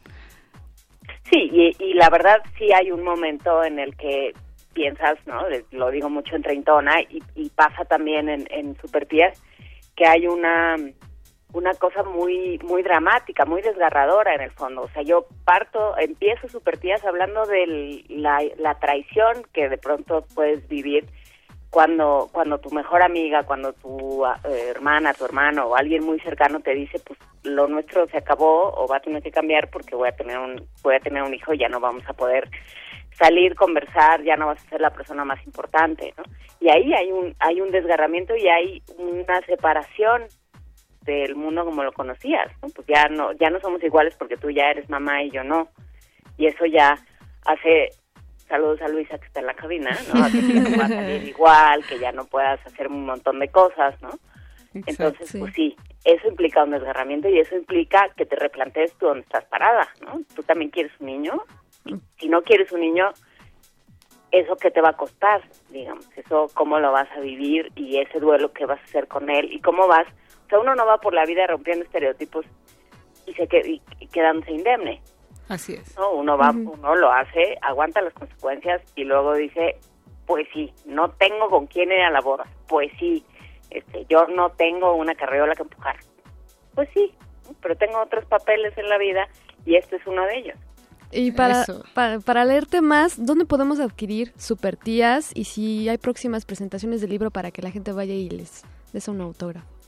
Sí, 1.32 1.50
y, 1.52 1.76
y 1.84 1.93
la 1.93 2.10
verdad 2.10 2.38
sí 2.58 2.72
hay 2.74 2.91
un 2.91 3.04
momento 3.04 3.63
en 3.63 3.80
el 3.80 3.95
que 3.95 4.34
piensas, 4.74 5.17
¿no? 5.26 5.43
Lo 5.72 5.91
digo 5.91 6.10
mucho 6.10 6.36
en 6.36 6.41
Treintona 6.41 7.02
y, 7.02 7.22
y 7.36 7.50
pasa 7.50 7.86
también 7.86 8.30
en, 8.30 8.48
en 8.50 8.76
que 9.95 10.06
hay 10.08 10.28
una 10.28 10.78
una 11.52 11.74
cosa 11.74 12.04
muy 12.04 12.60
muy 12.63 12.84
dramática, 12.84 13.45
muy 13.45 13.62
desgarradora 13.62 14.36
en 14.36 14.41
el 14.41 14.52
fondo. 14.52 14.84
O 14.84 14.89
sea, 14.89 15.02
yo 15.02 15.26
parto, 15.45 15.98
empiezo 15.98 16.48
Superpies 16.48 17.04
hablando 17.04 17.45
de 17.45 18.06
la, 18.08 18.39
la 18.58 18.80
traición 18.80 19.43
que 19.54 19.67
de 19.67 19.78
pronto 19.78 20.26
puedes 20.36 20.67
vivir 20.67 21.06
cuando 21.69 22.29
cuando 22.32 22.58
tu 22.60 22.71
mejor 22.71 23.03
amiga, 23.03 23.43
cuando 23.43 23.73
tu 23.73 24.25
eh, 24.25 24.69
hermana, 24.69 25.13
tu 25.13 25.25
hermano 25.25 25.65
o 25.67 25.75
alguien 25.75 26.03
muy 26.03 26.19
cercano 26.19 26.60
te 26.60 26.73
dice, 26.73 26.99
pues 26.99 27.19
lo 27.43 27.67
nuestro 27.67 28.08
se 28.08 28.17
acabó 28.17 28.73
o 28.75 28.88
va 28.88 28.97
a 28.97 29.01
tener 29.01 29.21
que 29.21 29.32
cambiar 29.32 29.69
porque 29.69 29.95
voy 29.95 30.10
a 30.10 30.15
tener 30.15 30.38
un 30.39 30.67
voy 30.82 30.95
a 30.95 30.99
tener 30.99 31.23
un 31.23 31.34
hijo 31.34 31.53
y 31.53 31.60
ya 31.60 31.69
no 31.69 31.79
vamos 31.79 32.03
a 32.08 32.13
poder 32.13 32.49
salir, 33.12 33.55
conversar, 33.55 34.23
ya 34.23 34.36
no 34.36 34.47
vas 34.47 34.65
a 34.65 34.69
ser 34.69 34.82
la 34.82 34.91
persona 34.91 35.25
más 35.25 35.45
importante, 35.45 36.13
¿no? 36.17 36.23
Y 36.60 36.69
ahí 36.69 36.93
hay 36.93 37.12
un 37.12 37.36
hay 37.39 37.62
un 37.62 37.71
desgarramiento 37.71 38.36
y 38.36 38.47
hay 38.47 38.82
una 38.97 39.39
separación 39.41 40.23
del 41.01 41.36
mundo 41.36 41.65
como 41.65 41.84
lo 41.84 41.91
conocías, 41.91 42.51
¿no? 42.62 42.69
Pues 42.69 42.88
ya 42.88 43.08
no 43.10 43.34
ya 43.34 43.49
no 43.49 43.60
somos 43.60 43.84
iguales 43.84 44.15
porque 44.17 44.38
tú 44.38 44.49
ya 44.49 44.71
eres 44.71 44.89
mamá 44.89 45.23
y 45.23 45.29
yo 45.29 45.43
no. 45.43 45.69
Y 46.38 46.47
eso 46.47 46.65
ya 46.65 46.97
hace 47.45 47.89
saludos 48.50 48.82
a 48.82 48.90
Luisa 48.90 49.18
que 49.18 49.28
está 49.28 49.40
en 49.40 49.46
la 49.46 49.54
cabina, 49.54 49.92
¿no? 50.14 50.26
que 50.30 50.42
no 50.42 50.88
salir 50.88 51.24
igual, 51.24 51.86
que 51.86 52.00
ya 52.00 52.12
no 52.12 52.26
puedas 52.26 52.60
hacer 52.66 52.88
un 52.88 53.06
montón 53.06 53.40
de 53.40 53.48
cosas, 53.50 54.02
¿no? 54.02 54.10
Entonces, 54.74 55.36
pues 55.40 55.54
sí, 55.54 55.76
eso 56.04 56.28
implica 56.28 56.64
un 56.64 56.72
desgarramiento 56.72 57.28
y 57.30 57.40
eso 57.40 57.56
implica 57.56 58.10
que 58.16 58.26
te 58.26 58.36
replantees 58.36 58.94
tú 58.94 59.08
dónde 59.08 59.22
estás 59.22 59.46
parada, 59.46 59.88
¿no? 60.02 60.22
Tú 60.36 60.44
también 60.44 60.70
quieres 60.70 60.92
un 61.00 61.08
niño, 61.08 61.44
si 62.18 62.30
no 62.30 62.44
quieres 62.44 62.72
un 62.72 62.82
niño, 62.82 63.12
eso 64.32 64.56
que 64.58 64.70
te 64.70 64.82
va 64.82 64.90
a 64.90 64.98
costar, 64.98 65.42
digamos, 65.70 66.06
eso 66.16 66.48
cómo 66.54 66.80
lo 66.80 66.92
vas 66.92 67.10
a 67.16 67.20
vivir 67.20 67.72
y 67.76 67.98
ese 67.98 68.20
duelo 68.20 68.52
que 68.54 68.66
vas 68.66 68.80
a 68.80 68.84
hacer 68.84 69.08
con 69.08 69.30
él 69.30 69.52
y 69.52 69.60
cómo 69.60 69.88
vas, 69.88 70.08
o 70.46 70.50
sea, 70.50 70.60
uno 70.60 70.76
no 70.76 70.86
va 70.86 71.00
por 71.00 71.14
la 71.14 71.26
vida 71.26 71.48
rompiendo 71.48 71.86
estereotipos 71.86 72.46
y 73.26 73.34
se 73.34 73.48
y, 73.66 74.08
quedándose 74.08 74.52
indemne. 74.52 75.02
Así 75.50 75.74
es. 75.74 75.98
¿no? 75.98 76.12
Uno 76.12 76.38
va, 76.38 76.52
uno 76.52 76.96
lo 76.96 77.12
hace, 77.12 77.58
aguanta 77.62 78.02
las 78.02 78.14
consecuencias 78.14 78.82
y 78.96 79.04
luego 79.04 79.34
dice, 79.34 79.78
pues 80.26 80.48
sí, 80.54 80.72
no 80.86 81.10
tengo 81.10 81.50
con 81.50 81.66
quién 81.66 81.92
ir 81.92 82.02
a 82.02 82.12
la 82.12 82.22
boda, 82.22 82.46
pues 82.68 82.92
sí, 83.00 83.26
este, 83.72 84.06
yo 84.08 84.28
no 84.28 84.52
tengo 84.52 84.94
una 84.94 85.16
carriola 85.16 85.56
que 85.56 85.64
empujar, 85.64 85.98
pues 86.76 86.88
sí, 86.94 87.12
pero 87.62 87.76
tengo 87.76 88.00
otros 88.00 88.26
papeles 88.26 88.78
en 88.78 88.88
la 88.90 89.00
vida 89.00 89.28
y 89.66 89.76
este 89.76 89.96
es 89.96 90.06
uno 90.06 90.24
de 90.26 90.38
ellos. 90.38 90.58
Y 91.12 91.32
para, 91.32 91.66
para, 92.24 92.46
leerte 92.46 92.82
más, 92.82 93.26
¿dónde 93.26 93.46
podemos 93.46 93.80
adquirir 93.80 94.32
Super 94.38 94.78
Tías? 94.78 95.32
Y 95.34 95.46
si 95.46 95.90
hay 95.90 95.98
próximas 95.98 96.46
presentaciones 96.46 97.02
del 97.02 97.10
libro 97.10 97.32
para 97.32 97.50
que 97.50 97.64
la 97.64 97.72
gente 97.72 97.92
vaya 97.92 98.14
y 98.14 98.30
les 98.30 98.64
des 98.94 99.08
un 99.08 99.20
autógrafo. 99.22 99.79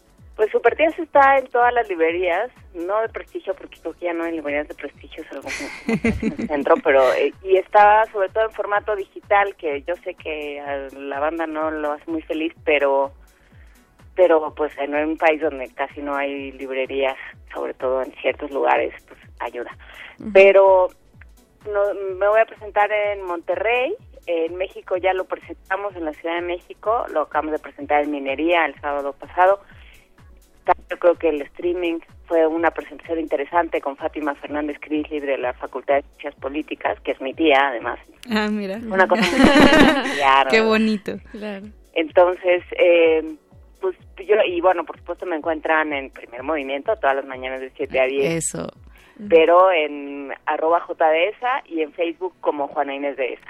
Pues 0.42 0.54
Super 0.54 0.76
Tías 0.76 0.98
está 0.98 1.38
en 1.38 1.46
todas 1.50 1.72
las 1.72 1.88
librerías, 1.88 2.50
no 2.74 3.00
de 3.02 3.10
prestigio, 3.10 3.54
porque 3.54 3.80
creo 3.80 3.94
que 3.94 4.06
ya 4.06 4.14
no 4.14 4.24
hay 4.24 4.32
librerías 4.32 4.68
de 4.68 4.74
prestigio, 4.74 5.22
es 5.22 5.32
algo 5.32 5.48
en 5.88 6.34
el 6.40 6.48
centro, 6.48 6.76
pero 6.84 7.14
eh, 7.14 7.32
y 7.44 7.58
está 7.58 8.08
sobre 8.12 8.30
todo 8.30 8.46
en 8.46 8.52
formato 8.52 8.96
digital, 8.96 9.56
que 9.56 9.84
yo 9.84 9.94
sé 9.98 10.16
que 10.16 10.60
a 10.60 10.88
la 10.98 11.20
banda 11.20 11.46
no 11.46 11.70
lo 11.70 11.92
hace 11.92 12.10
muy 12.10 12.24
feliz, 12.24 12.56
pero 12.66 13.12
pero 14.16 14.52
pues 14.56 14.76
en 14.80 14.96
un 14.96 15.16
país 15.16 15.40
donde 15.40 15.72
casi 15.76 16.02
no 16.02 16.16
hay 16.16 16.52
librerías, 16.54 17.18
sobre 17.54 17.76
todo 17.76 18.02
en 18.02 18.12
ciertos 18.14 18.50
lugares, 18.50 18.96
pues 19.08 19.20
ayuda. 19.42 19.70
Pero 20.34 20.88
no, 21.72 21.94
me 22.18 22.28
voy 22.28 22.40
a 22.40 22.46
presentar 22.46 22.92
en 22.92 23.22
Monterrey, 23.22 23.94
en 24.26 24.56
México 24.56 24.98
ya 24.98 25.14
lo 25.14 25.26
presentamos 25.26 25.96
en 25.96 26.06
la 26.06 26.14
Ciudad 26.14 26.34
de 26.38 26.42
México, 26.42 27.06
lo 27.14 27.22
acabamos 27.22 27.52
de 27.52 27.60
presentar 27.60 28.02
en 28.02 28.10
Minería 28.10 28.66
el 28.66 28.74
sábado 28.82 29.14
pasado. 29.14 29.60
Yo 30.90 31.00
creo 31.00 31.16
que 31.16 31.30
el 31.30 31.42
streaming 31.42 32.00
fue 32.26 32.46
una 32.48 32.72
presentación 32.72 33.20
interesante 33.20 33.82
con 33.82 33.98
Fátima 33.98 34.36
Fernández 34.36 34.78
Crisli 34.80 35.20
de 35.20 35.38
la 35.38 35.54
Facultad 35.54 35.96
de 35.96 36.02
Ciencias 36.04 36.36
Políticas, 36.36 37.00
que 37.02 37.12
es 37.12 37.22
mi 37.22 37.34
tía 37.34 37.70
además. 37.70 38.00
Ah, 38.30 38.48
mira. 38.50 38.80
Una 38.90 39.08
cosa 39.08 39.22
muy 39.32 40.50
Qué 40.50 40.62
bonito. 40.62 41.14
Claro. 41.32 41.68
Entonces, 41.94 42.64
eh, 42.78 43.36
pues 43.82 43.98
yo, 44.28 44.36
y 44.48 44.62
bueno, 44.62 44.86
por 44.86 44.98
supuesto 44.98 45.26
me 45.26 45.36
encuentran 45.36 45.92
en 45.92 46.10
Primer 46.10 46.44
Movimiento 46.44 46.96
todas 46.98 47.16
las 47.16 47.26
mañanas 47.26 47.60
de 47.60 47.72
7 47.76 48.00
a 48.00 48.06
10. 48.06 48.34
Eso 48.36 48.72
pero 49.30 49.72
en 49.72 50.34
arroba 50.46 50.84
JDESA 50.88 51.64
y 51.68 51.82
en 51.82 51.94
Facebook 51.94 52.34
como 52.42 52.68
Juana 52.68 52.96
Inés 52.96 53.18
de 53.18 53.34
ESA. 53.34 53.48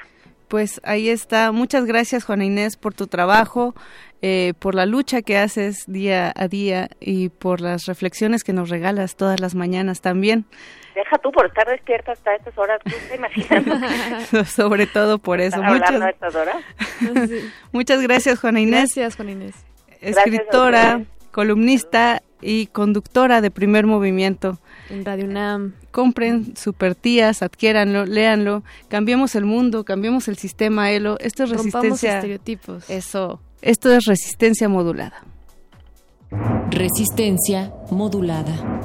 Pues 0.48 0.82
ahí 0.84 1.10
está. 1.10 1.52
Muchas 1.52 1.86
gracias, 1.86 2.26
Juana 2.26 2.44
Inés, 2.44 2.76
por 2.76 2.94
tu 2.94 3.08
trabajo, 3.08 3.74
eh, 4.22 4.54
por 4.60 4.76
la 4.76 4.86
lucha 4.86 5.22
que 5.22 5.38
haces 5.38 5.86
día 5.88 6.32
a 6.36 6.48
día 6.48 6.90
y 7.00 7.30
por 7.30 7.60
las 7.62 7.86
reflexiones 7.86 8.44
que 8.44 8.54
nos 8.54 8.70
regalas 8.70 9.16
todas 9.16 9.40
las 9.40 9.56
mañanas 9.56 10.02
también. 10.02 10.46
Deja 10.94 11.18
tú 11.18 11.32
por 11.32 11.46
estar 11.48 11.68
despierta 11.68 12.12
hasta 12.12 12.36
estas 12.36 12.58
horas, 12.58 12.80
¿tú 12.84 12.92
te 13.10 13.16
imaginas? 13.16 14.48
Sobre 14.50 14.86
todo 14.88 15.18
por 15.18 15.42
eso. 15.42 15.62
Muchas, 15.64 16.02
estas 16.10 16.36
horas? 16.36 16.58
Muchas 17.72 18.02
gracias, 18.02 18.40
Juana 18.40 18.60
Inés. 18.60 18.94
Gracias, 18.96 19.16
Juana 19.16 19.32
Inés. 19.32 19.56
Escritora, 20.02 21.02
columnista 21.32 22.22
y 22.42 22.68
conductora 22.68 23.42
de 23.42 23.52
Primer 23.52 23.86
Movimiento. 23.86 24.60
En 24.90 25.06
Radio 25.06 25.26
UNAM. 25.26 25.74
Compren 25.92 26.56
Super 26.58 26.96
Tías, 26.96 27.42
adquiéranlo, 27.42 28.06
léanlo, 28.06 28.64
cambiemos 28.88 29.36
el 29.36 29.46
mundo, 29.46 29.84
cambiemos 29.84 30.28
el 30.28 30.38
sistema 30.38 30.92
ELO. 30.92 31.18
Esto 31.20 31.44
es 31.44 31.50
resistencia. 31.52 32.16
estereotipos. 32.16 32.90
Eso. 32.90 33.40
Esto 33.62 33.94
es 33.94 34.06
resistencia 34.06 34.68
modulada. 34.68 35.24
Resistencia 36.72 37.72
modulada. 37.92 38.81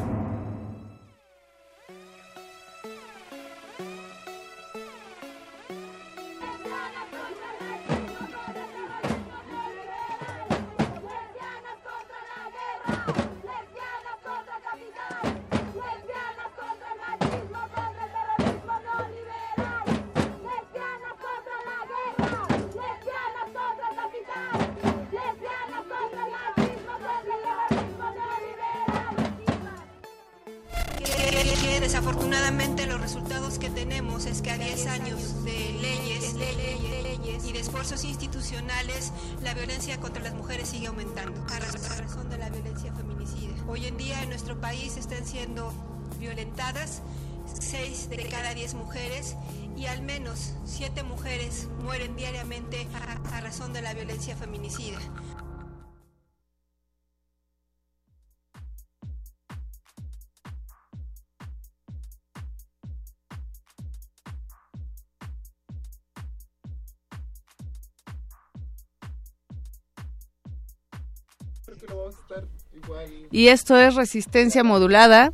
Y 73.30 73.48
esto 73.48 73.76
es 73.76 73.94
Resistencia 73.94 74.64
Modulada. 74.64 75.32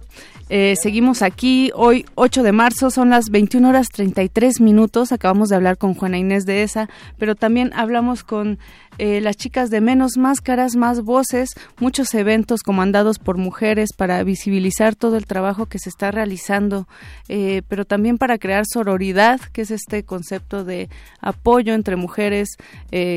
Eh, 0.54 0.76
seguimos 0.76 1.22
aquí 1.22 1.70
hoy 1.74 2.04
8 2.14 2.42
de 2.42 2.52
marzo, 2.52 2.90
son 2.90 3.08
las 3.08 3.30
21 3.30 3.70
horas 3.70 3.88
33 3.88 4.60
minutos. 4.60 5.10
Acabamos 5.10 5.48
de 5.48 5.56
hablar 5.56 5.78
con 5.78 5.94
Juana 5.94 6.18
Inés 6.18 6.44
de 6.44 6.62
esa, 6.62 6.90
pero 7.16 7.34
también 7.34 7.72
hablamos 7.74 8.22
con 8.22 8.58
eh, 8.98 9.22
las 9.22 9.38
chicas 9.38 9.70
de 9.70 9.80
Menos 9.80 10.18
Máscaras, 10.18 10.76
Más 10.76 11.00
Voces, 11.00 11.54
muchos 11.80 12.12
eventos 12.12 12.62
comandados 12.62 13.18
por 13.18 13.38
mujeres 13.38 13.94
para 13.96 14.22
visibilizar 14.24 14.94
todo 14.94 15.16
el 15.16 15.24
trabajo 15.24 15.64
que 15.64 15.78
se 15.78 15.88
está 15.88 16.10
realizando, 16.10 16.86
eh, 17.28 17.62
pero 17.68 17.86
también 17.86 18.18
para 18.18 18.36
crear 18.36 18.66
sororidad, 18.66 19.40
que 19.40 19.62
es 19.62 19.70
este 19.70 20.02
concepto 20.02 20.64
de 20.64 20.90
apoyo 21.22 21.72
entre 21.72 21.96
mujeres. 21.96 22.58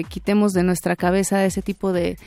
quitemos 0.07 0.53
de 0.53 0.63
nuestra 0.63 0.95
cabeza 0.95 1.43
ese 1.43 1.61
tipo 1.61 1.91
de 1.91 2.17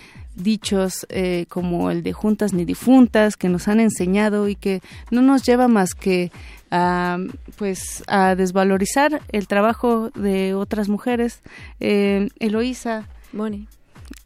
dichos 0.43 1.07
eh, 1.11 1.47
como 1.49 1.91
el 1.91 2.03
de 2.03 2.13
juntas 2.13 2.53
ni 2.53 2.65
difuntas 2.65 3.37
que 3.37 3.49
nos 3.49 3.69
han 3.69 3.81
enseñado 3.81 4.49
y 4.49 4.55
que 4.55 4.81
no 5.11 5.23
nos 5.23 5.43
lleva 5.43 5.69
más 5.69 5.95
que 5.95 6.31
a, 6.71 7.19
pues 7.57 8.03
a 8.07 8.35
desvalorizar 8.35 9.23
el 9.33 9.47
trabajo 9.47 10.11
de 10.11 10.55
otras 10.55 10.89
mujeres. 10.89 11.41
Eh, 11.81 12.29
Eloísa. 12.39 13.09
Moni. 13.33 13.69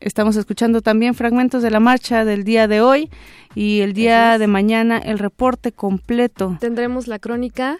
Estamos 0.00 0.36
escuchando 0.36 0.80
también 0.80 1.14
fragmentos 1.14 1.62
de 1.62 1.70
la 1.70 1.80
marcha 1.80 2.24
del 2.24 2.44
día 2.44 2.68
de 2.68 2.80
hoy 2.80 3.10
y 3.54 3.80
el 3.80 3.92
día 3.92 4.38
de 4.38 4.46
mañana 4.46 4.98
el 4.98 5.18
reporte 5.18 5.72
completo. 5.72 6.56
Tendremos 6.60 7.08
la 7.08 7.18
crónica 7.18 7.78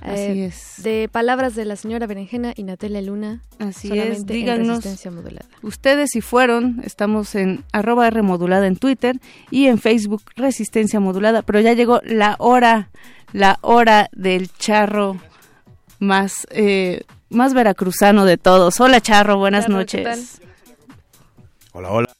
Así 0.00 0.20
eh, 0.20 0.46
es. 0.46 0.74
De 0.82 1.08
palabras 1.10 1.54
de 1.54 1.64
la 1.64 1.76
señora 1.76 2.06
Berenjena 2.06 2.52
y 2.56 2.62
Natalia 2.62 3.02
Luna. 3.02 3.42
Así 3.58 3.96
es, 3.98 4.26
díganos. 4.26 4.84
Ustedes 5.62 6.10
si 6.12 6.20
fueron, 6.20 6.80
estamos 6.84 7.34
en 7.34 7.64
arroba 7.72 8.06
R 8.08 8.22
modulada 8.22 8.66
en 8.66 8.76
Twitter 8.76 9.20
y 9.50 9.66
en 9.66 9.78
Facebook 9.78 10.22
Resistencia 10.36 11.00
Modulada, 11.00 11.42
pero 11.42 11.60
ya 11.60 11.74
llegó 11.74 12.00
la 12.04 12.36
hora, 12.38 12.90
la 13.32 13.58
hora 13.60 14.08
del 14.12 14.50
charro 14.52 15.18
más, 15.98 16.46
eh, 16.50 17.02
más 17.28 17.52
veracruzano 17.52 18.24
de 18.24 18.38
todos. 18.38 18.80
Hola 18.80 19.00
charro, 19.00 19.36
buenas 19.36 19.68
noches. 19.68 20.40
Hola, 21.72 21.90
hola. 21.90 22.19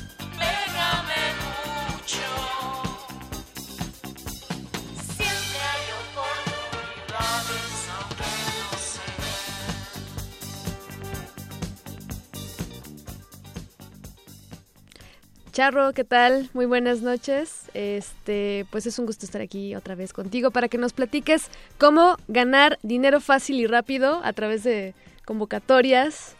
Charro, 15.51 15.91
¿qué 15.91 16.05
tal? 16.05 16.49
Muy 16.53 16.65
buenas 16.65 17.01
noches. 17.01 17.69
Este, 17.73 18.65
pues 18.71 18.85
es 18.85 18.97
un 18.99 19.05
gusto 19.05 19.25
estar 19.25 19.41
aquí 19.41 19.75
otra 19.75 19.95
vez 19.95 20.13
contigo 20.13 20.49
para 20.51 20.69
que 20.69 20.77
nos 20.77 20.93
platiques 20.93 21.49
cómo 21.77 22.15
ganar 22.29 22.79
dinero 22.83 23.19
fácil 23.19 23.59
y 23.59 23.67
rápido 23.67 24.21
a 24.23 24.31
través 24.31 24.63
de 24.63 24.93
convocatorias, 25.25 26.37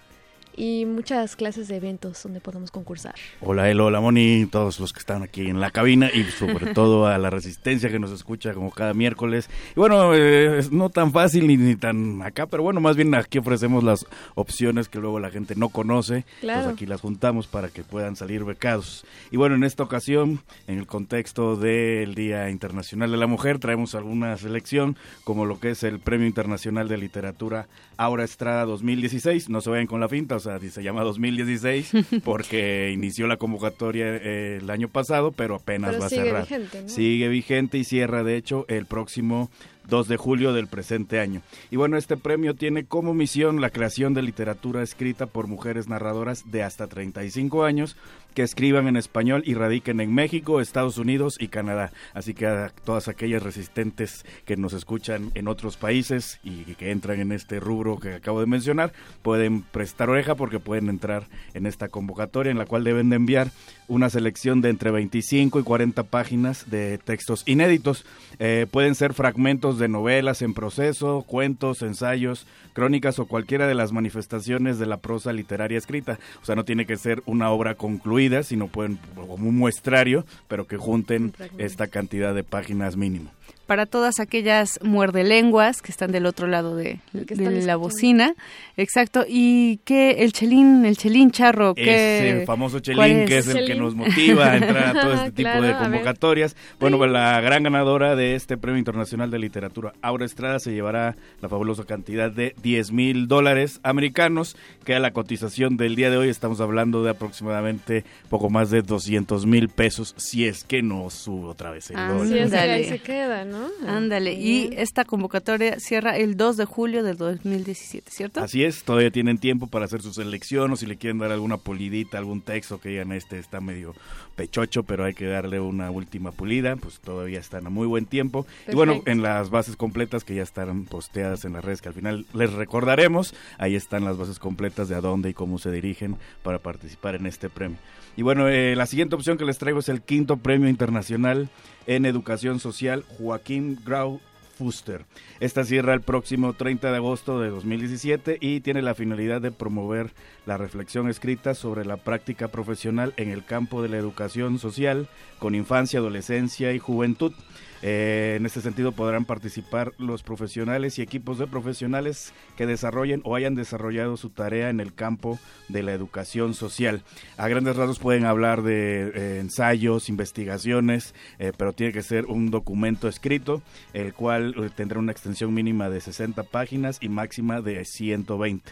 y 0.56 0.86
muchas 0.86 1.36
clases 1.36 1.68
de 1.68 1.78
eventos 1.78 2.22
donde 2.24 2.42
podemos 2.42 2.72
concursar. 2.72 3.16
Hola 3.42 3.70
Elo, 3.70 3.86
hola 3.86 4.00
Moni, 4.00 4.46
todos 4.46 4.80
los 4.80 4.94
que 4.94 5.00
están 5.00 5.24
aquí 5.24 5.48
en 5.48 5.60
la 5.60 5.72
cabina 5.72 6.10
y 6.14 6.24
sobre 6.26 6.74
todo 6.74 7.08
a 7.08 7.18
la 7.18 7.30
resistencia 7.30 7.90
que 7.90 8.00
nos 8.00 8.12
escucha 8.12 8.54
como 8.54 8.72
cada 8.72 8.94
miércoles. 8.94 9.50
Y 9.76 9.80
bueno, 9.80 10.14
eh, 10.16 10.62
no 10.72 10.90
tan 10.90 11.12
fácil 11.12 11.48
ni, 11.48 11.76
tan 11.76 12.22
acá, 12.22 12.46
pero 12.48 12.64
bueno, 12.64 12.82
más 12.82 12.96
bien 12.96 13.14
aquí 13.16 13.38
ofrecemos 13.38 13.84
las 13.84 14.06
opciones 14.36 14.90
que 14.90 15.00
luego 15.00 15.20
la 15.20 15.32
gente 15.32 15.56
no 15.56 15.70
conoce. 15.70 16.26
Pues 16.42 16.68
aquí 16.68 16.86
las 16.86 17.02
juntamos 17.02 17.48
para 17.48 17.70
que 17.70 17.84
puedan 17.84 18.16
salir 18.16 18.44
becados. 18.44 19.06
Y 19.32 19.38
bueno, 19.38 19.56
en 19.56 19.64
esta 19.64 19.84
ocasión, 19.84 20.42
en 20.68 20.80
el 20.80 20.88
contexto 20.88 21.56
del 21.56 22.16
Día 22.16 22.50
Internacional 22.50 23.12
de 23.12 23.18
la 23.18 23.28
Mujer, 23.28 23.60
traemos 23.60 23.96
alguna 23.96 24.38
selección 24.38 24.98
como 25.24 25.46
lo 25.46 25.60
que 25.60 25.72
es 25.72 25.84
el 25.84 26.00
Premio 26.00 26.28
Internacional 26.28 26.88
de 26.88 26.98
Literatura 26.98 27.68
Aura 27.98 28.24
Estrada 28.24 28.66
2016. 28.66 29.50
No 29.50 29.62
se 29.62 29.70
vayan 29.70 29.88
con 29.88 30.00
la 30.00 30.10
finta, 30.10 30.36
se 30.42 30.84
llama 30.84 31.04
2016 31.04 31.92
porque 32.24 32.92
inició 32.94 33.28
la 33.28 33.38
convocatoria 33.38 34.06
eh, 34.08 34.60
el 34.62 34.70
año 34.70 34.88
pasado, 34.88 35.32
pero 35.32 35.56
apenas 35.56 36.00
va 36.00 36.08
a 36.08 36.10
cerrar. 36.10 36.44
Vigente, 36.44 36.90
Sigue 36.90 37.28
vigente 37.28 37.78
y 37.78 37.84
cierra, 37.84 38.24
de 38.24 38.38
hecho, 38.38 38.66
el 38.68 38.86
próximo 38.86 39.50
2 39.92 40.08
de 40.08 40.16
julio 40.16 40.54
del 40.54 40.68
presente 40.68 41.20
año. 41.20 41.42
Y 41.70 41.76
bueno, 41.76 41.98
este 41.98 42.16
premio 42.16 42.56
tiene 42.56 42.86
como 42.86 43.14
misión 43.14 43.60
la 43.60 43.70
creación 43.70 44.14
de 44.14 44.22
literatura 44.22 44.82
escrita 44.82 45.26
por 45.26 45.48
mujeres 45.48 45.90
narradoras 45.90 46.50
de 46.50 46.64
hasta 46.64 46.88
35 46.88 47.66
años 47.66 47.98
que 48.34 48.44
escriban 48.44 48.88
en 48.88 48.96
español 48.96 49.44
y 49.46 49.54
radiquen 49.54 50.00
en 50.00 50.14
México, 50.14 50.62
Estados 50.62 50.98
Unidos 50.98 51.36
y 51.40 51.50
Canadá. 51.50 51.92
Así 52.14 52.34
que 52.34 52.48
a 52.48 52.72
todas 52.86 53.10
aquellas 53.10 53.44
resistentes 53.44 54.26
que 54.46 54.56
nos 54.56 54.72
escuchan 54.72 55.32
en 55.36 55.50
otros 55.50 55.76
países 55.76 56.40
y 56.42 56.64
que 56.76 56.92
entran 56.92 57.20
en 57.20 57.34
este 57.34 57.60
rubro 57.60 58.00
que 58.00 58.14
acabo 58.14 58.40
de 58.40 58.46
mencionar, 58.46 58.94
pueden 59.22 59.62
prestar 59.62 60.10
oreja 60.10 60.36
porque 60.36 60.60
pueden 60.60 60.88
entrar 60.88 61.28
en 61.54 61.66
esta 61.66 61.90
convocatoria 61.90 62.52
en 62.52 62.58
la 62.58 62.66
cual 62.66 62.86
deben 62.86 63.10
de 63.10 63.18
enviar 63.18 63.52
una 63.90 64.10
selección 64.10 64.62
de 64.62 64.70
entre 64.70 64.90
25 64.90 65.60
y 65.60 65.64
40 65.64 66.04
páginas 66.04 66.70
de 66.70 66.98
textos 66.98 67.44
inéditos. 67.46 68.06
Eh, 68.40 68.66
pueden 68.72 68.96
ser 68.96 69.14
fragmentos 69.14 69.78
de 69.82 69.90
novelas 69.90 70.42
en 70.42 70.54
proceso, 70.54 71.26
cuentos, 71.28 71.82
ensayos, 71.82 72.48
crónicas 72.72 73.20
o 73.20 73.26
cualquiera 73.26 73.68
de 73.68 73.76
las 73.76 73.92
manifestaciones 73.92 74.80
de 74.80 74.86
la 74.86 74.98
prosa 74.98 75.34
literaria 75.34 75.78
escrita. 75.78 76.20
O 76.42 76.46
sea, 76.46 76.56
no 76.56 76.64
tiene 76.64 76.86
que 76.86 76.96
ser 76.96 77.22
una 77.26 77.52
obra 77.52 77.76
concluida, 77.76 78.44
sino 78.44 78.68
pueden 78.68 78.98
como 79.16 79.50
un 79.50 79.58
muestrario, 79.58 80.26
pero 80.48 80.68
que 80.68 80.78
junten 80.78 81.34
esta 81.58 81.88
cantidad 81.88 82.34
de 82.34 82.46
páginas 82.46 82.96
mínimo 82.96 83.32
para 83.72 83.86
todas 83.86 84.20
aquellas 84.20 84.82
muerdelenguas 84.84 85.82
que 85.82 85.94
están 85.94 86.12
del 86.12 86.26
otro 86.26 86.46
lado 86.46 86.76
de, 86.76 87.00
la 87.14 87.78
bocina. 87.78 88.36
Exacto. 88.76 89.24
Y 89.26 89.78
que 89.86 90.24
el 90.24 90.34
chelín, 90.34 90.84
el 90.84 90.98
chelín 90.98 91.32
charro. 91.32 91.74
Que, 91.74 92.34
Ese 92.34 92.46
famoso 92.46 92.82
chelín 92.82 93.26
que 93.26 93.38
es 93.38 93.48
el 93.48 93.66
que 93.66 93.76
nos 93.76 93.96
motiva 93.96 94.52
a 94.52 94.58
entrar 94.58 94.98
a 94.98 95.02
todo 95.02 95.14
este 95.26 95.32
tipo 95.32 95.62
de 95.62 95.74
convocatorias. 95.74 96.58
Bueno, 96.82 96.98
pues 96.98 97.12
la 97.12 97.40
gran 97.40 97.64
ganadora 97.64 98.18
de 98.18 98.36
este 98.36 98.58
Premio 98.58 98.78
Internacional 98.78 99.32
de 99.32 99.40
Literatura, 99.40 99.94
Aura 100.02 100.26
Estrada, 100.26 100.60
se 100.60 100.74
llevará 100.74 101.16
la 101.40 101.48
fabulosa 101.48 101.86
cantidad 101.86 102.30
de 102.30 102.54
10 102.62 102.92
mil 102.92 103.30
dólares 103.30 103.80
americanos, 103.84 104.58
que 104.84 104.96
a 104.96 105.00
la 105.00 105.12
cotización 105.12 105.78
del 105.78 105.96
día 105.96 106.10
de 106.10 106.18
hoy 106.18 106.28
estamos 106.28 106.60
hablando 106.60 107.06
de 107.06 107.12
aproximadamente 107.12 108.04
poco 108.28 108.50
más 108.50 108.70
de 108.70 108.82
200 108.82 109.46
mil 109.46 109.70
pesos, 109.70 110.14
si 110.18 110.46
es 110.46 110.66
que 110.66 110.82
no 110.82 111.10
sube 111.10 111.48
otra 111.48 111.72
vez 111.72 111.90
el 111.90 111.96
ah, 111.96 112.10
dólar. 112.10 112.28
Sí, 112.28 112.38
es 112.38 112.52
que 112.52 112.58
ahí 112.58 112.84
se 112.84 113.00
queda, 113.00 113.46
¿no? 113.46 113.61
Ándale, 113.88 114.34
y 114.34 114.70
esta 114.78 115.06
convocatoria 115.06 115.80
cierra 115.80 116.18
el 116.18 116.38
2 116.38 116.58
de 116.58 116.66
julio 116.66 117.04
del 117.04 117.18
2017, 117.18 118.12
¿cierto? 118.12 118.42
Así 118.42 118.64
es, 118.64 118.84
todavía 118.84 119.12
tienen 119.12 119.38
tiempo 119.38 119.68
para 119.68 119.86
hacer 119.86 120.02
su 120.02 120.14
selección 120.14 120.72
o 120.72 120.76
si 120.76 120.86
le 120.86 120.98
quieren 120.98 121.20
dar 121.20 121.32
alguna 121.32 121.58
pulidita, 121.58 122.18
algún 122.18 122.42
texto 122.42 122.80
que 122.80 122.90
digan 122.90 123.12
este 123.12 123.40
está 123.40 123.62
medio 123.62 123.94
pechocho, 124.36 124.84
pero 124.84 125.06
hay 125.06 125.14
que 125.14 125.26
darle 125.26 125.60
una 125.60 125.92
última 125.92 126.32
pulida, 126.32 126.76
pues 126.76 127.00
todavía 127.00 127.40
están 127.40 127.68
a 127.68 127.70
muy 127.70 127.88
buen 127.88 128.06
tiempo. 128.06 128.46
Y 128.68 128.76
bueno, 128.76 129.02
en 129.06 129.22
las 129.22 129.50
bases 129.50 129.76
completas 129.76 130.24
que 130.24 130.36
ya 130.36 130.44
estarán 130.44 130.86
posteadas 130.86 131.46
en 131.46 131.54
las 131.54 131.64
redes 131.64 131.82
que 131.82 131.90
al 131.90 131.96
final 131.96 132.26
les 132.34 132.54
recordaremos, 132.54 133.34
ahí 133.58 133.76
están 133.76 134.06
las 134.06 134.18
bases 134.18 134.40
completas 134.40 134.90
de 134.90 134.96
a 134.96 135.02
dónde 135.02 135.30
y 135.30 135.34
cómo 135.34 135.60
se 135.60 135.72
dirigen 135.72 136.18
para 136.44 136.60
participar 136.60 137.16
en 137.16 137.26
este 137.26 137.50
premio. 137.50 137.78
Y 138.18 138.24
bueno, 138.24 138.48
eh, 138.50 138.76
la 138.76 138.86
siguiente 138.86 139.16
opción 139.16 139.38
que 139.38 139.46
les 139.46 139.58
traigo 139.58 139.80
es 139.80 139.90
el 139.90 140.02
quinto 140.02 140.38
premio 140.38 140.70
internacional 140.70 141.50
en 141.88 142.06
educación 142.06 142.60
social 142.60 143.04
Joaquín 143.18 143.80
Grau 143.86 144.20
Fuster. 144.58 145.06
Esta 145.40 145.64
cierra 145.64 145.94
el 145.94 146.02
próximo 146.02 146.54
30 146.54 146.92
de 146.92 146.98
agosto 146.98 147.40
de 147.40 147.50
2017 147.50 148.38
y 148.40 148.60
tiene 148.60 148.82
la 148.82 148.94
finalidad 148.94 149.42
de 149.42 149.52
promover 149.52 150.12
la 150.46 150.58
reflexión 150.58 151.10
escrita 151.10 151.56
sobre 151.56 151.84
la 151.86 151.98
práctica 151.98 152.50
profesional 152.50 153.14
en 153.18 153.30
el 153.30 153.44
campo 153.44 153.82
de 153.82 153.90
la 153.90 153.98
educación 153.98 154.60
social 154.60 155.10
con 155.40 155.56
infancia, 155.56 156.00
adolescencia 156.00 156.74
y 156.74 156.80
juventud. 156.80 157.34
Eh, 157.82 158.36
en 158.38 158.46
este 158.46 158.62
sentido 158.62 158.92
podrán 158.92 159.26
participar 159.26 159.94
los 159.98 160.24
profesionales 160.24 161.00
y 161.00 161.02
equipos 161.02 161.40
de 161.40 161.48
profesionales 161.48 162.34
que 162.56 162.68
desarrollen 162.68 163.22
o 163.24 163.36
hayan 163.36 163.56
desarrollado 163.56 164.18
su 164.18 164.30
tarea 164.30 164.70
en 164.70 164.80
el 164.80 164.94
campo 164.94 165.40
de 165.68 165.84
la 165.84 165.94
educación 165.94 166.54
social. 166.54 167.02
A 167.38 167.48
grandes 167.48 167.76
rasgos 167.76 168.00
pueden 168.00 168.26
hablar 168.26 168.62
de 168.62 169.12
eh, 169.14 169.40
ensayos, 169.40 170.10
investigaciones, 170.10 171.16
eh, 171.40 171.52
pero 171.58 171.74
tiene 171.74 171.94
que 171.94 172.04
ser 172.04 172.26
un 172.26 172.52
documento 172.52 173.08
escrito, 173.08 173.62
el 173.94 174.14
cual 174.14 174.72
tendrá 174.76 175.00
una 175.00 175.12
extensión 175.12 175.54
mínima 175.54 175.90
de 175.90 176.02
60 176.02 176.44
páginas 176.44 176.98
y 177.02 177.10
máxima 177.10 177.62
de 177.62 177.84
120. 177.84 178.72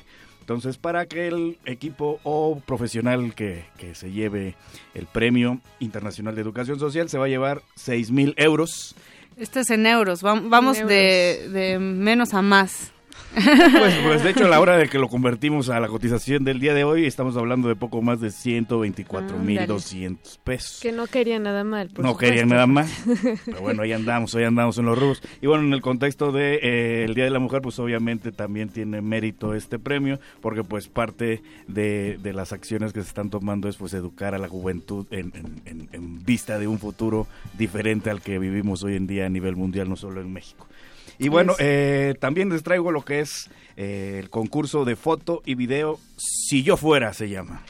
Entonces, 0.49 0.79
para 0.79 1.05
que 1.05 1.27
el 1.27 1.59
equipo 1.63 2.19
o 2.23 2.59
profesional 2.65 3.35
que, 3.35 3.65
que, 3.77 3.93
se 3.93 4.11
lleve 4.11 4.55
el 4.95 5.05
Premio 5.05 5.61
Internacional 5.77 6.33
de 6.33 6.41
Educación 6.41 6.79
Social 6.79 7.07
se 7.07 7.19
va 7.19 7.25
a 7.25 7.27
llevar 7.27 7.61
6 7.75 8.09
mil 8.09 8.33
euros. 8.35 8.95
Este 9.37 9.59
es 9.59 9.69
en 9.69 9.85
euros, 9.85 10.23
vamos 10.23 10.79
De, 10.79 11.49
de 11.51 11.77
menos 11.77 12.33
a 12.33 12.41
más. 12.41 12.91
Pues, 13.33 13.95
pues, 14.03 14.23
de 14.23 14.31
hecho 14.31 14.45
a 14.45 14.49
la 14.49 14.59
hora 14.59 14.77
de 14.77 14.89
que 14.89 14.97
lo 14.97 15.07
convertimos 15.07 15.69
a 15.69 15.79
la 15.79 15.87
cotización 15.87 16.43
del 16.43 16.59
día 16.59 16.73
de 16.73 16.83
hoy 16.83 17.05
estamos 17.05 17.37
hablando 17.37 17.67
de 17.67 17.75
poco 17.75 18.01
más 18.01 18.19
de 18.19 18.31
124 18.31 19.37
mil 19.37 19.65
200 19.65 20.39
pesos. 20.39 20.79
Que 20.81 20.91
no 20.91 21.07
querían 21.07 21.43
nada 21.43 21.63
mal. 21.63 21.91
no 21.97 22.17
querían 22.17 22.49
nada 22.49 22.67
mal. 22.67 22.87
Pero 23.45 23.61
bueno, 23.61 23.83
ahí 23.83 23.93
andamos, 23.93 24.33
hoy 24.35 24.43
andamos 24.43 24.77
en 24.77 24.85
los 24.85 24.97
rubros. 24.97 25.21
Y 25.41 25.47
bueno, 25.47 25.63
en 25.63 25.73
el 25.73 25.81
contexto 25.81 26.31
de 26.31 26.55
eh, 26.55 27.05
el 27.05 27.13
Día 27.13 27.25
de 27.25 27.29
la 27.29 27.39
Mujer, 27.39 27.61
pues 27.61 27.77
obviamente 27.79 28.31
también 28.31 28.69
tiene 28.69 29.01
mérito 29.01 29.53
este 29.53 29.79
premio, 29.79 30.19
porque 30.41 30.63
pues 30.63 30.87
parte 30.87 31.41
de, 31.67 32.17
de 32.21 32.33
las 32.33 32.51
acciones 32.51 32.93
que 32.93 33.01
se 33.01 33.07
están 33.07 33.29
tomando 33.29 33.69
es 33.69 33.77
pues 33.77 33.93
educar 33.93 34.33
a 34.35 34.37
la 34.37 34.47
juventud 34.47 35.05
en, 35.11 35.31
en, 35.65 35.89
en 35.91 36.23
vista 36.23 36.59
de 36.59 36.67
un 36.67 36.79
futuro 36.79 37.27
diferente 37.57 38.09
al 38.09 38.21
que 38.21 38.39
vivimos 38.39 38.83
hoy 38.83 38.95
en 38.95 39.07
día 39.07 39.25
a 39.25 39.29
nivel 39.29 39.55
mundial, 39.55 39.89
no 39.89 39.95
solo 39.95 40.21
en 40.21 40.33
México. 40.33 40.67
Y 41.19 41.27
bueno, 41.27 41.53
eh, 41.59 42.15
también 42.19 42.49
les 42.49 42.63
traigo 42.63 42.91
lo 42.91 43.03
que 43.03 43.19
es 43.19 43.49
eh, 43.75 44.17
el 44.19 44.29
concurso 44.29 44.85
de 44.85 44.95
foto 44.95 45.41
y 45.45 45.55
video 45.55 45.99
Si 46.17 46.63
yo 46.63 46.77
fuera, 46.77 47.13
se 47.13 47.29
llama. 47.29 47.61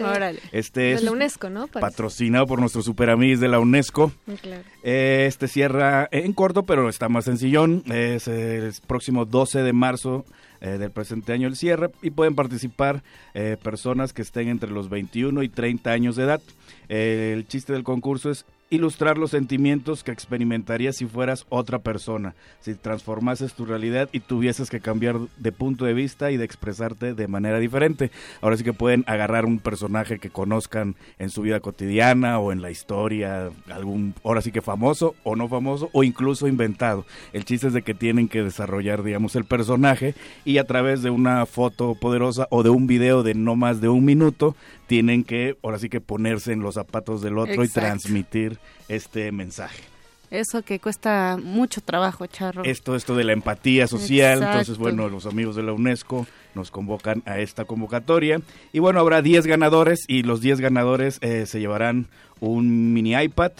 Órale. 0.00 0.40
Este 0.50 0.92
es 0.92 1.00
de 1.00 1.04
la 1.04 1.12
UNESCO, 1.12 1.50
¿no? 1.50 1.68
patrocinado 1.68 2.46
por 2.46 2.58
nuestros 2.58 2.86
super 2.86 3.16
de 3.16 3.48
la 3.48 3.60
UNESCO. 3.60 4.10
Claro. 4.40 4.62
Eh, 4.82 5.26
este 5.28 5.46
cierra 5.46 6.08
en 6.10 6.32
corto, 6.32 6.64
pero 6.64 6.88
está 6.88 7.08
más 7.08 7.26
sencillón. 7.26 7.84
Es 7.92 8.26
el 8.26 8.72
próximo 8.86 9.26
12 9.26 9.62
de 9.62 9.72
marzo 9.72 10.24
del 10.60 10.90
presente 10.90 11.34
año 11.34 11.46
el 11.46 11.56
cierre 11.56 11.90
y 12.00 12.08
pueden 12.08 12.34
participar 12.34 13.02
personas 13.62 14.14
que 14.14 14.22
estén 14.22 14.48
entre 14.48 14.70
los 14.70 14.88
21 14.88 15.42
y 15.42 15.50
30 15.50 15.90
años 15.90 16.16
de 16.16 16.24
edad. 16.24 16.40
el 16.88 17.46
chiste 17.46 17.74
del 17.74 17.84
concurso 17.84 18.30
es 18.30 18.46
ilustrar 18.70 19.18
los 19.18 19.30
sentimientos 19.30 20.02
que 20.02 20.10
experimentarías 20.10 20.96
si 20.96 21.06
fueras 21.06 21.46
otra 21.48 21.80
persona, 21.80 22.34
si 22.60 22.74
transformases 22.74 23.54
tu 23.54 23.66
realidad 23.66 24.08
y 24.12 24.20
tuvieses 24.20 24.70
que 24.70 24.80
cambiar 24.80 25.18
de 25.36 25.52
punto 25.52 25.84
de 25.84 25.94
vista 25.94 26.30
y 26.30 26.36
de 26.36 26.44
expresarte 26.44 27.14
de 27.14 27.28
manera 27.28 27.58
diferente. 27.58 28.10
Ahora 28.40 28.56
sí 28.56 28.64
que 28.64 28.72
pueden 28.72 29.04
agarrar 29.06 29.44
un 29.44 29.58
personaje 29.58 30.18
que 30.18 30.30
conozcan 30.30 30.96
en 31.18 31.30
su 31.30 31.42
vida 31.42 31.60
cotidiana 31.60 32.38
o 32.38 32.52
en 32.52 32.62
la 32.62 32.70
historia, 32.70 33.50
algún, 33.70 34.14
ahora 34.24 34.40
sí 34.40 34.50
que 34.50 34.62
famoso 34.62 35.14
o 35.22 35.36
no 35.36 35.48
famoso 35.48 35.90
o 35.92 36.02
incluso 36.02 36.48
inventado. 36.48 37.06
El 37.32 37.44
chiste 37.44 37.68
es 37.68 37.72
de 37.72 37.82
que 37.82 37.94
tienen 37.94 38.28
que 38.28 38.42
desarrollar, 38.42 39.02
digamos, 39.02 39.36
el 39.36 39.44
personaje 39.44 40.14
y 40.44 40.58
a 40.58 40.64
través 40.64 41.02
de 41.02 41.10
una 41.10 41.46
foto 41.46 41.94
poderosa 41.94 42.48
o 42.50 42.62
de 42.62 42.70
un 42.70 42.86
video 42.86 43.22
de 43.22 43.34
no 43.34 43.56
más 43.56 43.80
de 43.80 43.88
un 43.88 44.04
minuto, 44.04 44.56
tienen 44.86 45.24
que, 45.24 45.56
ahora 45.62 45.78
sí 45.78 45.88
que 45.88 46.00
ponerse 46.00 46.52
en 46.52 46.60
los 46.60 46.74
zapatos 46.74 47.22
del 47.22 47.38
otro 47.38 47.64
y 47.64 47.68
transmitir 47.68 48.58
este 48.88 49.32
mensaje. 49.32 49.82
Eso 50.30 50.62
que 50.62 50.80
cuesta 50.80 51.38
mucho 51.40 51.80
trabajo, 51.80 52.26
Charro. 52.26 52.64
Esto, 52.64 52.96
esto 52.96 53.14
de 53.14 53.24
la 53.24 53.32
empatía 53.32 53.86
social. 53.86 54.42
Entonces, 54.42 54.78
bueno, 54.78 55.08
los 55.08 55.26
amigos 55.26 55.54
de 55.54 55.62
la 55.62 55.72
UNESCO 55.72 56.26
nos 56.54 56.70
convocan 56.70 57.22
a 57.26 57.38
esta 57.38 57.64
convocatoria. 57.66 58.40
Y 58.72 58.80
bueno, 58.80 58.98
habrá 58.98 59.22
10 59.22 59.46
ganadores 59.46 60.04
y 60.08 60.22
los 60.22 60.40
10 60.40 60.60
ganadores 60.60 61.18
eh, 61.20 61.46
se 61.46 61.60
llevarán 61.60 62.08
un 62.40 62.92
mini 62.92 63.14
iPad, 63.14 63.52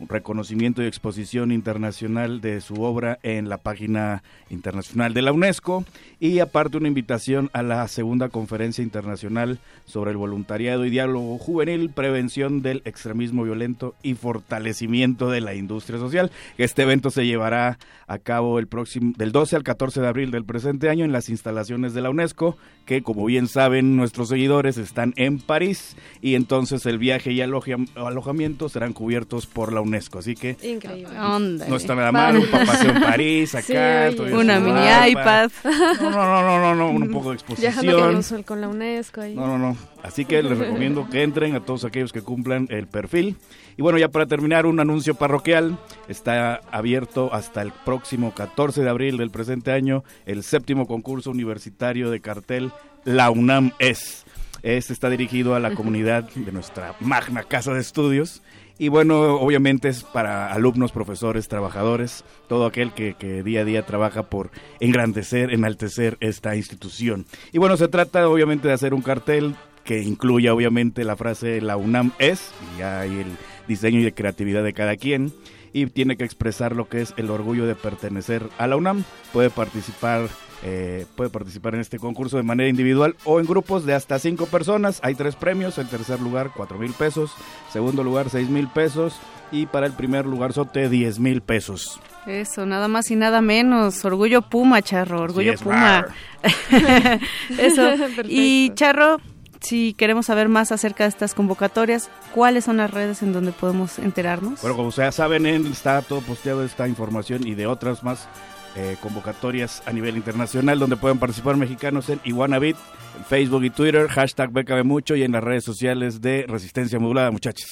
reconocimiento 0.00 0.82
y 0.82 0.86
exposición 0.86 1.52
internacional 1.52 2.40
de 2.40 2.60
su 2.60 2.82
obra 2.82 3.18
en 3.22 3.48
la 3.48 3.58
página 3.58 4.22
internacional 4.50 5.14
de 5.14 5.22
la 5.22 5.32
UNESCO 5.32 5.84
y 6.20 6.38
aparte 6.40 6.76
una 6.76 6.88
invitación 6.88 7.50
a 7.52 7.62
la 7.62 7.86
segunda 7.88 8.28
conferencia 8.28 8.82
internacional 8.82 9.58
sobre 9.84 10.10
el 10.10 10.16
voluntariado 10.16 10.84
y 10.84 10.90
diálogo 10.90 11.38
juvenil, 11.38 11.90
prevención 11.90 12.62
del 12.62 12.82
extremismo 12.84 13.44
violento 13.44 13.94
y 14.02 14.14
fortalecimiento 14.14 15.30
de 15.30 15.40
la 15.40 15.54
industria 15.54 15.98
social. 15.98 16.30
Este 16.58 16.82
evento 16.82 17.10
se 17.10 17.26
llevará 17.26 17.78
a 18.06 18.18
cabo 18.18 18.58
el 18.58 18.66
próximo 18.66 19.12
del 19.16 19.32
12 19.32 19.56
al 19.56 19.62
14 19.62 20.00
de 20.00 20.08
abril 20.08 20.30
del 20.30 20.44
presente 20.44 20.88
año 20.88 21.04
en 21.04 21.12
las 21.12 21.28
instalaciones 21.28 21.92
de 21.94 22.02
la 22.02 22.10
UNESCO, 22.10 22.56
que 22.84 23.02
como 23.02 23.24
bien 23.24 23.48
saben 23.48 23.96
nuestros 23.96 24.28
seguidores 24.28 24.78
están 24.78 25.12
en 25.16 25.38
París 25.38 25.96
y 26.20 26.34
entonces 26.34 26.86
el 26.86 26.98
viaje 26.98 27.32
y 27.32 27.40
alojamiento 27.40 28.68
serán 28.68 28.92
cubiertos 28.92 29.46
por 29.46 29.72
la 29.72 29.80
UNESCO, 29.86 30.18
así 30.18 30.34
que 30.34 30.56
Increíble. 30.62 31.14
no 31.16 31.76
está 31.76 31.94
nada 31.94 32.12
mal 32.12 32.36
un 32.36 32.46
paseo 32.46 32.90
en 32.94 33.00
París 33.00 33.54
acá, 33.54 34.10
una 34.32 34.60
mini 34.60 35.10
iPad. 35.10 35.50
No, 35.64 36.10
no, 36.10 36.42
no, 36.42 36.60
no, 36.60 36.74
no, 36.74 36.90
un 36.90 37.10
poco 37.10 37.30
de 37.30 37.36
exposición. 37.36 38.42
con 38.42 38.60
la 38.60 38.68
UNESCO 38.68 39.20
ahí. 39.20 39.34
No, 39.34 39.46
no, 39.46 39.58
no. 39.58 39.76
Así 40.02 40.24
que 40.24 40.42
les 40.42 40.56
recomiendo 40.56 41.08
que 41.10 41.22
entren 41.22 41.54
a 41.56 41.60
todos 41.64 41.84
aquellos 41.84 42.12
que 42.12 42.22
cumplan 42.22 42.68
el 42.70 42.86
perfil. 42.86 43.36
Y 43.76 43.82
bueno, 43.82 43.98
ya 43.98 44.08
para 44.08 44.26
terminar, 44.26 44.66
un 44.66 44.80
anuncio 44.80 45.14
parroquial. 45.14 45.78
Está 46.08 46.60
abierto 46.70 47.32
hasta 47.32 47.62
el 47.62 47.72
próximo 47.72 48.32
14 48.32 48.82
de 48.82 48.88
abril 48.88 49.16
del 49.16 49.30
presente 49.30 49.72
año 49.72 50.04
el 50.24 50.42
séptimo 50.42 50.86
concurso 50.86 51.30
universitario 51.30 52.10
de 52.10 52.20
cartel 52.20 52.72
La 53.04 53.30
UNAM 53.30 53.72
es. 53.78 54.24
Este 54.62 54.92
está 54.92 55.10
dirigido 55.10 55.54
a 55.54 55.60
la 55.60 55.74
comunidad 55.74 56.28
de 56.34 56.52
nuestra 56.52 56.94
magna 57.00 57.44
casa 57.44 57.72
de 57.72 57.80
estudios 57.80 58.42
y 58.78 58.88
bueno, 58.88 59.36
obviamente 59.36 59.88
es 59.88 60.02
para 60.02 60.52
alumnos, 60.52 60.92
profesores, 60.92 61.48
trabajadores, 61.48 62.24
todo 62.48 62.66
aquel 62.66 62.92
que, 62.92 63.14
que, 63.14 63.42
día 63.42 63.62
a 63.62 63.64
día 63.64 63.86
trabaja 63.86 64.24
por 64.24 64.50
engrandecer, 64.80 65.52
enaltecer 65.52 66.16
esta 66.20 66.56
institución. 66.56 67.26
Y 67.52 67.58
bueno, 67.58 67.76
se 67.76 67.88
trata 67.88 68.28
obviamente 68.28 68.68
de 68.68 68.74
hacer 68.74 68.92
un 68.92 69.02
cartel 69.02 69.54
que 69.84 70.02
incluya 70.02 70.52
obviamente 70.52 71.04
la 71.04 71.16
frase 71.16 71.60
la 71.60 71.76
UNAM 71.76 72.12
es, 72.18 72.52
y 72.76 72.82
hay 72.82 73.20
el 73.20 73.36
diseño 73.68 74.00
y 74.00 74.12
creatividad 74.12 74.64
de 74.64 74.74
cada 74.74 74.96
quien, 74.96 75.32
y 75.72 75.86
tiene 75.86 76.16
que 76.16 76.24
expresar 76.24 76.74
lo 76.74 76.88
que 76.88 77.00
es 77.00 77.14
el 77.16 77.30
orgullo 77.30 77.66
de 77.66 77.74
pertenecer 77.74 78.48
a 78.58 78.66
la 78.66 78.76
UNAM. 78.76 79.04
Puede 79.32 79.50
participar 79.50 80.28
eh, 80.62 81.06
puede 81.14 81.30
participar 81.30 81.74
en 81.74 81.80
este 81.80 81.98
concurso 81.98 82.36
de 82.36 82.42
manera 82.42 82.68
individual 82.68 83.16
o 83.24 83.40
en 83.40 83.46
grupos 83.46 83.84
de 83.84 83.94
hasta 83.94 84.18
cinco 84.18 84.46
personas. 84.46 85.00
Hay 85.02 85.14
tres 85.14 85.36
premios. 85.36 85.78
En 85.78 85.86
tercer 85.88 86.20
lugar, 86.20 86.50
cuatro 86.54 86.78
mil 86.78 86.92
pesos. 86.92 87.32
Segundo 87.72 88.02
lugar, 88.02 88.30
seis 88.30 88.48
mil 88.48 88.68
pesos. 88.68 89.16
Y 89.52 89.66
para 89.66 89.86
el 89.86 89.92
primer 89.92 90.26
lugar, 90.26 90.52
sote, 90.52 90.88
diez 90.88 91.18
mil 91.18 91.40
pesos. 91.40 92.00
Eso, 92.26 92.66
nada 92.66 92.88
más 92.88 93.10
y 93.10 93.16
nada 93.16 93.40
menos. 93.40 94.04
Orgullo 94.04 94.42
Puma, 94.42 94.82
Charro. 94.82 95.20
Orgullo 95.20 95.54
Puma. 95.54 96.06
Eso. 97.58 97.94
y 98.24 98.72
Charro, 98.74 99.18
si 99.60 99.94
queremos 99.94 100.26
saber 100.26 100.48
más 100.48 100.72
acerca 100.72 101.04
de 101.04 101.10
estas 101.10 101.34
convocatorias, 101.34 102.10
¿cuáles 102.34 102.64
son 102.64 102.78
las 102.78 102.90
redes 102.90 103.22
en 103.22 103.32
donde 103.32 103.52
podemos 103.52 103.98
enterarnos? 103.98 104.60
Bueno, 104.62 104.76
como 104.76 104.90
ya 104.90 105.12
saben, 105.12 105.46
está 105.46 106.02
todo 106.02 106.20
posteado 106.20 106.64
esta 106.64 106.88
información 106.88 107.46
y 107.46 107.54
de 107.54 107.66
otras 107.66 108.02
más 108.02 108.28
eh, 108.76 108.96
convocatorias 109.00 109.82
a 109.86 109.92
nivel 109.92 110.16
internacional 110.16 110.78
donde 110.78 110.96
pueden 110.96 111.18
participar 111.18 111.56
mexicanos 111.56 112.08
en 112.10 112.20
Iguanabit, 112.24 112.76
en 113.18 113.24
Facebook 113.24 113.64
y 113.64 113.70
Twitter, 113.70 114.08
hashtag 114.08 114.50
BKB 114.50 114.84
Mucho 114.84 115.16
y 115.16 115.22
en 115.22 115.32
las 115.32 115.42
redes 115.42 115.64
sociales 115.64 116.20
de 116.20 116.44
Resistencia 116.46 116.98
Modulada, 116.98 117.30
muchachos. 117.30 117.66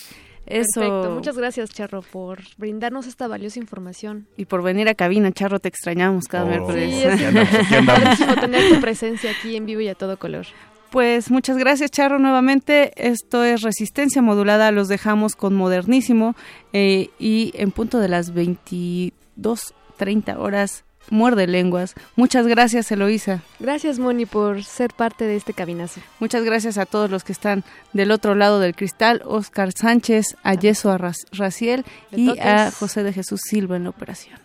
Eso. 0.46 0.80
Perfecto. 0.80 1.10
Muchas 1.14 1.38
gracias, 1.38 1.70
Charro, 1.70 2.02
por 2.02 2.40
brindarnos 2.58 3.06
esta 3.06 3.26
valiosa 3.28 3.58
información. 3.58 4.26
Y 4.36 4.44
por 4.44 4.62
venir 4.62 4.88
a 4.90 4.94
cabina, 4.94 5.32
Charro, 5.32 5.58
te 5.58 5.68
extrañamos 5.68 6.26
cada 6.26 6.44
Oh. 6.44 6.48
miércoles. 6.48 6.94
Sí, 6.94 7.02
es 7.02 8.36
tener 8.40 8.74
tu 8.74 8.80
presencia 8.80 9.30
aquí 9.30 9.56
en 9.56 9.64
vivo 9.64 9.80
y 9.80 9.88
a 9.88 9.94
todo 9.94 10.18
color. 10.18 10.44
Pues 10.90 11.30
muchas 11.30 11.56
gracias, 11.56 11.90
Charro, 11.90 12.18
nuevamente. 12.18 12.92
Esto 12.96 13.42
es 13.42 13.62
Resistencia 13.62 14.20
Modulada. 14.22 14.70
Los 14.70 14.88
dejamos 14.88 15.34
con 15.34 15.54
Modernísimo 15.54 16.36
eh, 16.74 17.08
y 17.18 17.52
en 17.56 17.70
punto 17.72 17.98
de 17.98 18.08
las 18.08 18.32
22.30 18.34 20.36
horas, 20.38 20.83
Muerde 21.10 21.46
Lenguas. 21.46 21.94
Muchas 22.16 22.46
gracias, 22.46 22.90
Eloísa. 22.90 23.42
Gracias, 23.60 23.98
Moni, 23.98 24.26
por 24.26 24.64
ser 24.64 24.92
parte 24.92 25.24
de 25.24 25.36
este 25.36 25.52
cabinazo. 25.52 26.00
Muchas 26.20 26.44
gracias 26.44 26.78
a 26.78 26.86
todos 26.86 27.10
los 27.10 27.24
que 27.24 27.32
están 27.32 27.64
del 27.92 28.10
otro 28.10 28.34
lado 28.34 28.60
del 28.60 28.74
cristal, 28.74 29.22
Oscar 29.24 29.70
Sánchez, 29.72 30.36
a 30.42 30.54
Yeso 30.54 30.96
Raciel 31.32 31.84
y 32.10 32.38
a 32.38 32.70
José 32.70 33.02
de 33.02 33.12
Jesús 33.12 33.40
Silva 33.44 33.76
en 33.76 33.84
la 33.84 33.90
operación. 33.90 34.43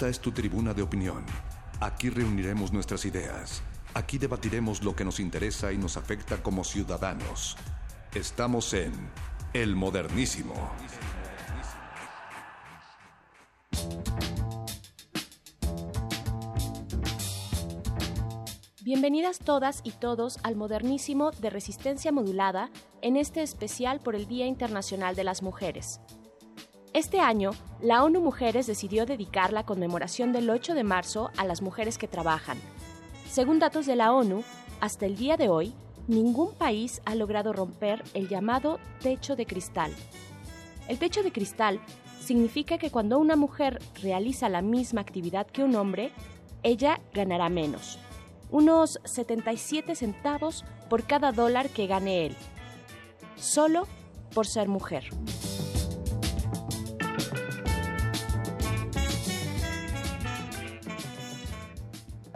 Esta 0.00 0.08
es 0.08 0.20
tu 0.20 0.32
tribuna 0.32 0.72
de 0.72 0.80
opinión. 0.80 1.26
Aquí 1.78 2.08
reuniremos 2.08 2.72
nuestras 2.72 3.04
ideas. 3.04 3.62
Aquí 3.92 4.16
debatiremos 4.16 4.82
lo 4.82 4.96
que 4.96 5.04
nos 5.04 5.20
interesa 5.20 5.74
y 5.74 5.76
nos 5.76 5.98
afecta 5.98 6.42
como 6.42 6.64
ciudadanos. 6.64 7.54
Estamos 8.14 8.72
en 8.72 8.92
El 9.52 9.76
Modernísimo. 9.76 10.54
Bienvenidas 18.82 19.38
todas 19.38 19.82
y 19.84 19.90
todos 19.90 20.38
al 20.42 20.56
modernísimo 20.56 21.30
de 21.30 21.50
resistencia 21.50 22.10
modulada 22.10 22.70
en 23.02 23.18
este 23.18 23.42
especial 23.42 24.00
por 24.00 24.16
el 24.16 24.26
Día 24.26 24.46
Internacional 24.46 25.14
de 25.14 25.24
las 25.24 25.42
Mujeres. 25.42 26.00
Este 26.92 27.20
año, 27.20 27.52
la 27.80 28.02
ONU 28.02 28.20
Mujeres 28.20 28.66
decidió 28.66 29.06
dedicar 29.06 29.52
la 29.52 29.64
conmemoración 29.64 30.32
del 30.32 30.50
8 30.50 30.74
de 30.74 30.82
marzo 30.82 31.30
a 31.36 31.44
las 31.44 31.62
mujeres 31.62 31.98
que 31.98 32.08
trabajan. 32.08 32.58
Según 33.30 33.60
datos 33.60 33.86
de 33.86 33.94
la 33.94 34.12
ONU, 34.12 34.42
hasta 34.80 35.06
el 35.06 35.16
día 35.16 35.36
de 35.36 35.48
hoy, 35.48 35.72
ningún 36.08 36.52
país 36.52 37.00
ha 37.04 37.14
logrado 37.14 37.52
romper 37.52 38.02
el 38.12 38.28
llamado 38.28 38.80
techo 39.00 39.36
de 39.36 39.46
cristal. 39.46 39.94
El 40.88 40.98
techo 40.98 41.22
de 41.22 41.30
cristal 41.30 41.80
significa 42.20 42.76
que 42.76 42.90
cuando 42.90 43.20
una 43.20 43.36
mujer 43.36 43.78
realiza 44.02 44.48
la 44.48 44.60
misma 44.60 45.00
actividad 45.00 45.46
que 45.46 45.62
un 45.62 45.76
hombre, 45.76 46.10
ella 46.64 47.00
ganará 47.14 47.48
menos, 47.50 48.00
unos 48.50 48.98
77 49.04 49.94
centavos 49.94 50.64
por 50.88 51.06
cada 51.06 51.30
dólar 51.30 51.68
que 51.68 51.86
gane 51.86 52.26
él, 52.26 52.36
solo 53.36 53.86
por 54.34 54.48
ser 54.48 54.66
mujer. 54.66 55.04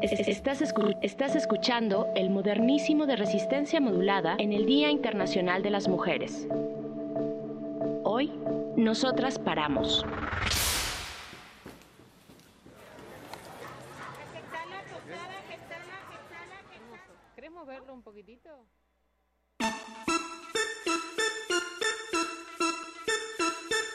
Estás, 0.00 0.60
escu- 0.60 0.98
estás 1.02 1.34
escuchando 1.36 2.08
el 2.14 2.30
modernísimo 2.30 3.06
de 3.06 3.16
resistencia 3.16 3.80
modulada 3.80 4.36
en 4.38 4.52
el 4.52 4.66
Día 4.66 4.90
Internacional 4.90 5.62
de 5.62 5.70
las 5.70 5.88
Mujeres. 5.88 6.46
Hoy, 8.02 8.32
nosotras 8.76 9.38
paramos. 9.38 10.04
¿Querés 17.34 17.50
moverlo 17.50 17.94
un 17.94 18.02
poquitito? 18.02 18.50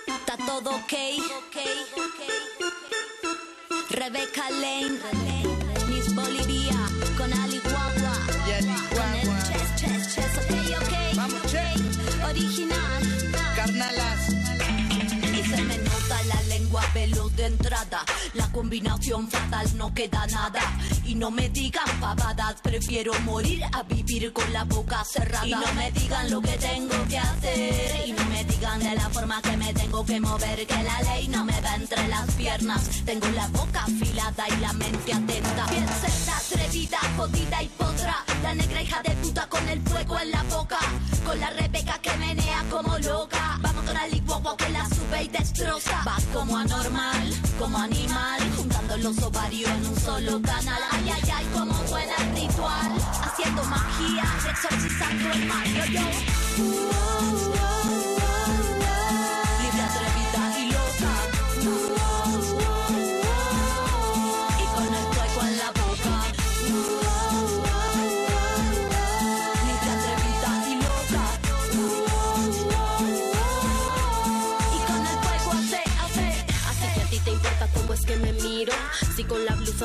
Está 0.08 0.38
todo 0.46 0.72
ok. 0.72 0.94
Rebeca 3.90 4.50
Lane, 4.52 5.00
Bolivia, 6.20 6.80
con 7.18 7.32
Ali 7.34 7.60
Guagua. 7.60 8.14
Y 8.48 8.52
Ali 8.52 8.76
Guagua. 8.92 9.20
Con 9.24 9.36
el 9.36 9.44
chess, 9.48 9.76
chess, 9.76 10.16
chess, 10.16 10.34
ok, 10.38 10.52
ok. 10.82 11.16
Vamos, 11.16 11.42
okay. 11.46 11.76
Original. 12.30 13.02
Carnalas. 13.56 14.30
Y 15.34 15.44
se 15.44 15.62
me 15.64 15.78
nota 15.78 16.24
la 16.28 16.42
lengua 16.44 16.84
veluda 16.94 17.36
de 17.38 17.46
entrada 17.46 18.04
combinación 18.60 19.28
fatal, 19.30 19.66
no 19.78 19.94
queda 19.94 20.28
nada. 20.28 20.62
Y 21.06 21.16
no 21.16 21.32
me 21.32 21.50
digan 21.50 21.88
pavadas, 22.00 22.56
prefiero 22.62 23.14
morir 23.22 23.64
a 23.72 23.84
vivir 23.84 24.34
con 24.34 24.52
la 24.52 24.64
boca 24.64 25.04
cerrada. 25.04 25.48
Y 25.48 25.52
no 25.52 25.74
me 25.76 25.92
digan 25.92 26.30
lo 26.30 26.42
que 26.42 26.58
tengo 26.58 26.96
que 27.08 27.18
hacer. 27.18 28.08
Y 28.08 28.12
no 28.12 28.26
me 28.26 28.44
digan 28.44 28.80
de 28.80 28.96
la 28.96 29.10
forma 29.10 29.42
que 29.42 29.58
me 29.58 29.74
tengo 29.74 30.06
que 30.06 30.20
mover, 30.20 30.68
que 30.68 30.84
la 30.84 31.02
ley 31.04 31.28
no 31.28 31.46
me 31.46 31.60
va 31.62 31.76
entre 31.76 32.08
las 32.08 32.30
piernas. 32.32 32.82
Tengo 33.06 33.28
la 33.30 33.48
boca 33.48 33.84
afilada 33.84 34.48
y 34.50 34.58
la 34.58 34.74
mente 34.74 35.14
atenta. 35.14 35.66
Piensa 35.68 36.38
atrevida, 36.38 37.00
jodida 37.18 37.64
y 37.64 37.68
potra. 37.70 38.16
La 38.44 38.54
negra 38.54 38.82
hija 38.82 39.02
de 39.02 39.12
puta 39.22 39.48
con 39.48 39.68
el 39.68 39.82
fuego 39.82 40.20
en 40.20 40.32
la 40.32 40.44
boca. 40.44 40.80
Con 41.26 41.40
la 41.40 41.50
rebeca 41.52 42.00
que 42.02 42.16
menea 42.18 42.64
como 42.70 42.98
loca. 43.00 43.58
Vamos 43.62 43.84
con 43.86 43.94
la 43.94 44.08
licuagua 44.08 44.58
que 44.58 44.70
la 44.70 44.86
sube 44.88 45.24
y 45.24 45.28
destroza. 45.30 46.02
Vas 46.06 46.24
como 46.34 46.58
anormal, 46.58 47.34
como 47.58 47.78
animal. 47.78 48.29
Juntando 48.56 48.98
los 48.98 49.18
ovarios 49.24 49.72
en 49.72 49.88
un 49.88 50.00
solo 50.00 50.42
canal. 50.42 50.82
Ay, 50.92 51.12
ay, 51.14 51.32
ay, 51.34 51.46
como 51.54 51.74
suena 51.88 52.16
el 52.20 52.36
ritual. 52.36 52.92
Haciendo 53.24 53.64
magia, 53.64 54.24
exorcizando 54.50 55.32
el 55.32 55.46
mal. 55.46 55.68
Yo, 55.92 56.02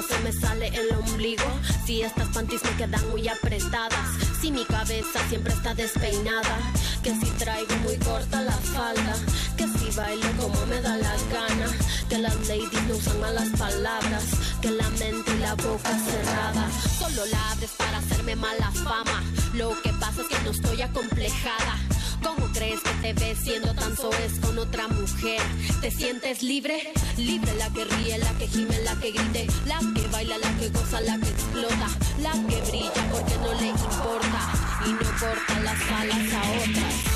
se 0.03 0.19
me 0.21 0.33
sale 0.33 0.69
el 0.69 0.91
ombligo. 0.97 1.45
Si 1.87 2.03
estas 2.03 2.29
panties 2.29 2.63
me 2.65 2.77
quedan 2.77 3.11
muy 3.11 3.29
apretadas. 3.29 4.09
Si 4.41 4.51
mi 4.51 4.65
cabeza 4.65 5.21
siempre 5.29 5.53
está 5.53 5.75
despeinada. 5.75 6.59
Que 7.03 7.15
si 7.15 7.31
traigo 7.33 7.75
muy 7.85 7.97
corta 7.99 8.43
la 8.43 8.53
falda. 8.53 9.15
Que 9.57 9.65
si 9.65 9.97
bailo 9.97 10.27
como 10.39 10.67
me 10.67 10.81
da 10.81 10.97
la 10.97 11.15
gana. 11.33 11.67
Que 12.09 12.19
las 12.19 12.35
ladies 12.49 12.83
no 12.89 12.97
usan 12.97 13.21
malas 13.21 13.49
palabras. 13.59 14.25
Que 14.61 14.71
la 14.71 14.89
mente 14.91 15.33
y 15.35 15.39
la 15.39 15.55
boca 15.55 15.99
cerrada. 15.99 16.69
Solo 16.99 17.27
la 17.27 17.51
abres 17.53 17.71
para 17.77 17.99
hacerme 17.99 18.37
mala 18.37 18.71
fama. 18.73 19.23
Lo 19.55 19.81
que 19.83 19.93
pasa 19.93 20.23
es 20.23 20.29
que 20.29 20.45
no 20.45 20.51
estoy 20.51 20.83
acomplejada. 20.83 21.79
¿Cómo 22.25 22.47
crees 22.53 22.81
que 22.81 22.91
te 23.03 23.13
ves 23.13 23.39
siendo 23.39 23.75
tan 23.75 23.95
soez 23.97 24.41
con 24.41 24.59
otra 24.59 24.89
mujer? 24.89 25.41
¿Te 25.81 25.91
sientes 25.91 26.43
libre? 26.43 26.93
Libre 27.19 27.55
la 27.57 27.69
que 27.71 27.85
ríe, 27.85 28.19
la 28.19 28.33
que 28.39 28.49
gime, 28.49 28.79
la 28.83 28.97
que 28.97 29.13
grite, 29.13 29.47
la 29.67 29.79
que 29.95 30.09
baila, 30.09 30.39
la 30.39 30.51
que 30.57 30.71
goza, 30.71 31.01
la 31.03 31.19
que 31.19 31.29
explota, 31.29 31.89
la 32.23 32.33
que 32.33 32.61
brilla 32.71 33.11
porque 33.13 33.37
no 33.37 33.53
le 33.61 33.69
importa 33.69 34.41
y 34.87 34.93
no 34.93 35.11
corta 35.21 35.61
las 35.61 35.81
alas 35.91 36.33
a 36.33 36.43
otras. 36.63 37.15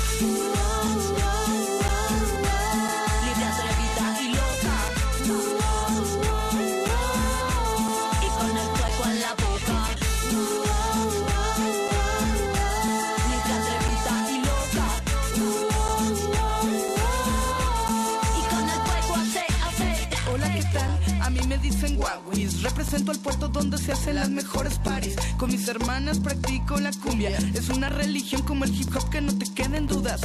Represento 22.69 23.11
el 23.11 23.19
puerto 23.19 23.47
donde 23.47 23.79
se 23.79 23.91
hacen 23.91 24.15
las 24.15 24.29
mejores 24.29 24.77
paris. 24.77 25.15
Con 25.37 25.51
mis 25.51 25.67
hermanas 25.67 26.19
practico 26.19 26.79
la 26.79 26.91
cumbia. 26.91 27.35
Es 27.55 27.69
una 27.69 27.89
religión 27.89 28.43
como 28.43 28.63
el 28.63 28.73
hip 28.79 28.95
hop 28.95 29.09
que 29.09 29.21
no 29.21 29.35
te 29.35 29.51
queden 29.51 29.87
dudas. 29.87 30.21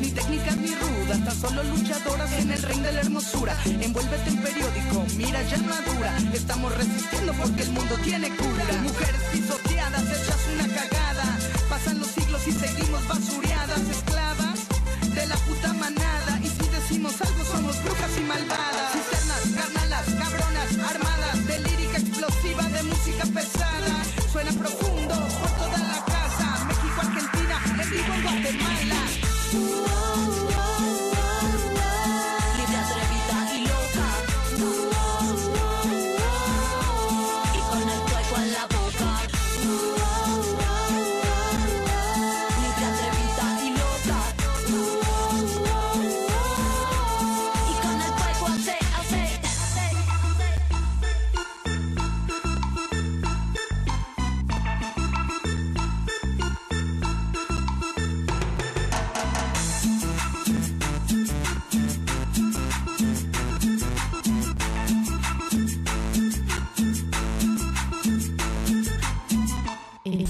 Ni 0.00 0.10
técnicas 0.10 0.56
ni 0.56 0.74
rudas, 0.74 1.24
tan 1.24 1.40
solo 1.40 1.62
luchadoras 1.62 2.32
en 2.32 2.50
el 2.50 2.60
ring 2.62 2.82
de 2.82 2.92
la 2.92 3.00
hermosura. 3.00 3.56
Envuélvete 3.64 4.30
en 4.30 4.42
periódico, 4.42 5.06
mira 5.16 5.40
ya 5.44 5.58
madura. 5.58 6.18
Estamos 6.34 6.76
resistiendo 6.76 7.32
porque 7.34 7.62
el 7.62 7.70
mundo 7.70 7.94
tiene 8.02 8.30
cura. 8.30 8.82
Mujeres 8.82 9.22
pisoteadas, 9.32 9.57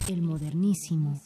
El, 0.09 0.23
modernísimo. 0.23 1.21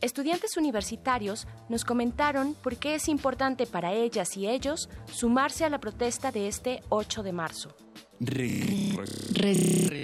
Estudiantes 0.00 0.56
universitarios 0.56 1.46
nos 1.68 1.84
comentaron 1.84 2.54
por 2.54 2.76
qué 2.76 2.96
es 2.96 3.08
importante 3.08 3.66
para 3.66 3.92
ellas 3.92 4.36
y 4.36 4.48
ellos 4.48 4.88
sumarse 5.12 5.64
a 5.64 5.68
la 5.68 5.78
protesta 5.78 6.32
de 6.32 6.48
este 6.48 6.82
8 6.88 7.22
de 7.22 7.32
marzo. 7.32 7.76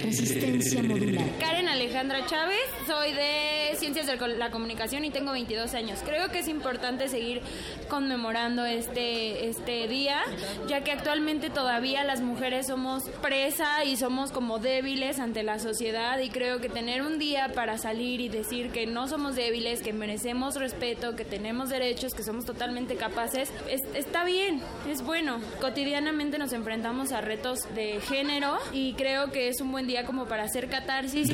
Resistencia 0.01 0.83
modular. 0.83 1.25
Karen 1.39 1.67
Alejandra 1.67 2.23
Chávez, 2.27 2.59
soy 2.85 3.11
de 3.13 3.75
Ciencias 3.77 4.05
de 4.05 4.15
la 4.37 4.51
Comunicación 4.51 5.03
y 5.03 5.09
tengo 5.09 5.31
22 5.31 5.73
años. 5.73 5.99
Creo 6.05 6.29
que 6.29 6.37
es 6.39 6.47
importante 6.47 7.09
seguir 7.09 7.41
conmemorando 7.89 8.65
este, 8.65 9.47
este 9.49 9.87
día, 9.87 10.21
ya 10.67 10.83
que 10.83 10.91
actualmente 10.91 11.49
todavía 11.49 12.03
las 12.03 12.21
mujeres 12.21 12.67
somos 12.67 13.03
presa 13.21 13.83
y 13.83 13.97
somos 13.97 14.31
como 14.31 14.59
débiles 14.59 15.17
ante 15.19 15.41
la 15.41 15.57
sociedad 15.57 16.19
y 16.19 16.29
creo 16.29 16.61
que 16.61 16.69
tener 16.69 17.01
un 17.01 17.17
día 17.17 17.51
para 17.55 17.77
salir 17.79 18.21
y 18.21 18.29
decir 18.29 18.69
que 18.69 18.85
no 18.85 19.07
somos 19.07 19.35
débiles, 19.35 19.81
que 19.81 19.91
merecemos 19.91 20.55
respeto, 20.55 21.15
que 21.15 21.25
tenemos 21.25 21.69
derechos, 21.69 22.13
que 22.13 22.21
somos 22.23 22.45
totalmente 22.45 22.95
capaces, 22.95 23.51
es- 23.69 23.81
está 23.95 24.23
bien, 24.23 24.61
es 24.87 25.01
bueno. 25.01 25.39
Cotidianamente 25.59 26.37
nos 26.37 26.53
enfrentamos 26.53 27.11
a 27.11 27.21
retos 27.21 27.59
de 27.73 27.99
género 28.03 28.57
y 28.71 28.93
creo 28.93 29.31
que 29.31 29.47
es 29.49 29.61
un 29.61 29.71
buen 29.71 29.87
día 29.87 30.05
como 30.05 30.25
para 30.25 30.43
hacer 30.43 30.69
catarsis. 30.69 31.29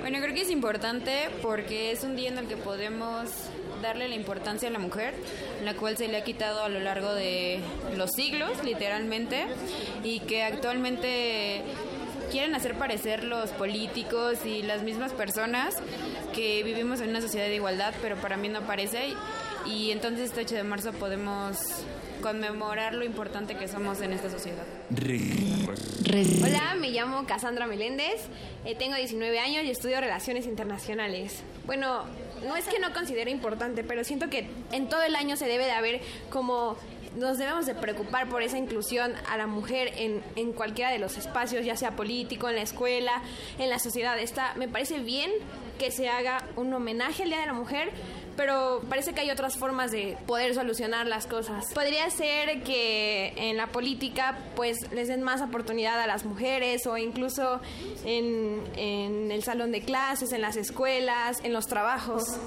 Bueno, 0.00 0.18
creo 0.20 0.34
que 0.34 0.42
es 0.42 0.50
importante 0.50 1.28
porque 1.42 1.90
es 1.90 2.04
un 2.04 2.16
día 2.16 2.28
en 2.28 2.38
el 2.38 2.46
que 2.46 2.56
podemos 2.56 3.30
darle 3.82 4.08
la 4.08 4.14
importancia 4.14 4.68
a 4.68 4.72
la 4.72 4.78
mujer, 4.78 5.14
la 5.64 5.74
cual 5.74 5.96
se 5.96 6.08
le 6.08 6.16
ha 6.16 6.24
quitado 6.24 6.62
a 6.62 6.68
lo 6.68 6.80
largo 6.80 7.12
de 7.14 7.60
los 7.96 8.10
siglos, 8.12 8.62
literalmente, 8.64 9.46
y 10.04 10.20
que 10.20 10.42
actualmente 10.42 11.62
quieren 12.30 12.54
hacer 12.54 12.74
parecer 12.74 13.24
los 13.24 13.50
políticos 13.50 14.44
y 14.44 14.62
las 14.62 14.82
mismas 14.82 15.12
personas 15.12 15.74
que 16.34 16.62
vivimos 16.62 17.00
en 17.00 17.10
una 17.10 17.20
sociedad 17.20 17.46
de 17.46 17.56
igualdad, 17.56 17.94
pero 18.02 18.16
para 18.16 18.36
mí 18.36 18.48
no 18.48 18.62
parece. 18.62 19.14
Y 19.66 19.90
entonces 19.90 20.30
este 20.30 20.42
8 20.42 20.54
de 20.56 20.64
marzo 20.64 20.92
podemos 20.92 21.56
conmemorar 22.20 22.94
lo 22.94 23.04
importante 23.04 23.56
que 23.56 23.68
somos 23.68 24.00
en 24.00 24.12
esta 24.12 24.30
sociedad. 24.30 24.64
Hola, 26.44 26.74
me 26.78 26.90
llamo 26.90 27.26
Cassandra 27.26 27.66
Meléndez, 27.66 28.28
eh, 28.64 28.74
tengo 28.74 28.96
19 28.96 29.38
años 29.38 29.64
y 29.64 29.70
estudio 29.70 30.00
Relaciones 30.00 30.46
Internacionales. 30.46 31.42
Bueno, 31.66 32.04
no 32.46 32.56
es 32.56 32.66
que 32.66 32.78
no 32.78 32.92
considere 32.92 33.30
importante, 33.30 33.84
pero 33.84 34.04
siento 34.04 34.28
que 34.30 34.48
en 34.72 34.88
todo 34.88 35.02
el 35.02 35.14
año 35.16 35.36
se 35.36 35.46
debe 35.46 35.64
de 35.64 35.72
haber 35.72 36.00
como 36.30 36.76
nos 37.16 37.38
debemos 37.38 37.66
de 37.66 37.74
preocupar 37.74 38.28
por 38.28 38.42
esa 38.42 38.58
inclusión 38.58 39.14
a 39.28 39.36
la 39.36 39.46
mujer 39.46 39.92
en, 39.96 40.22
en 40.36 40.52
cualquiera 40.52 40.90
de 40.90 40.98
los 40.98 41.16
espacios, 41.16 41.64
ya 41.64 41.76
sea 41.76 41.92
político, 41.96 42.48
en 42.48 42.56
la 42.56 42.62
escuela, 42.62 43.22
en 43.58 43.70
la 43.70 43.78
sociedad. 43.78 44.18
Está, 44.18 44.54
me 44.56 44.68
parece 44.68 45.00
bien 45.00 45.30
que 45.78 45.90
se 45.90 46.08
haga 46.08 46.44
un 46.56 46.72
homenaje 46.72 47.22
al 47.22 47.30
Día 47.30 47.40
de 47.40 47.46
la 47.46 47.52
Mujer, 47.54 47.90
pero 48.36 48.82
parece 48.88 49.14
que 49.14 49.22
hay 49.22 49.30
otras 49.30 49.56
formas 49.56 49.90
de 49.90 50.16
poder 50.26 50.54
solucionar 50.54 51.06
las 51.06 51.26
cosas. 51.26 51.72
Podría 51.74 52.10
ser 52.10 52.62
que 52.62 53.32
en 53.36 53.56
la 53.56 53.68
política 53.68 54.38
pues 54.54 54.76
les 54.92 55.08
den 55.08 55.22
más 55.22 55.40
oportunidad 55.40 56.00
a 56.00 56.06
las 56.06 56.24
mujeres 56.24 56.86
o 56.86 56.96
incluso 56.96 57.60
en, 58.04 58.62
en 58.76 59.30
el 59.32 59.42
salón 59.42 59.72
de 59.72 59.80
clases, 59.80 60.32
en 60.32 60.42
las 60.42 60.56
escuelas, 60.56 61.38
en 61.42 61.52
los 61.52 61.66
trabajos. 61.66 62.38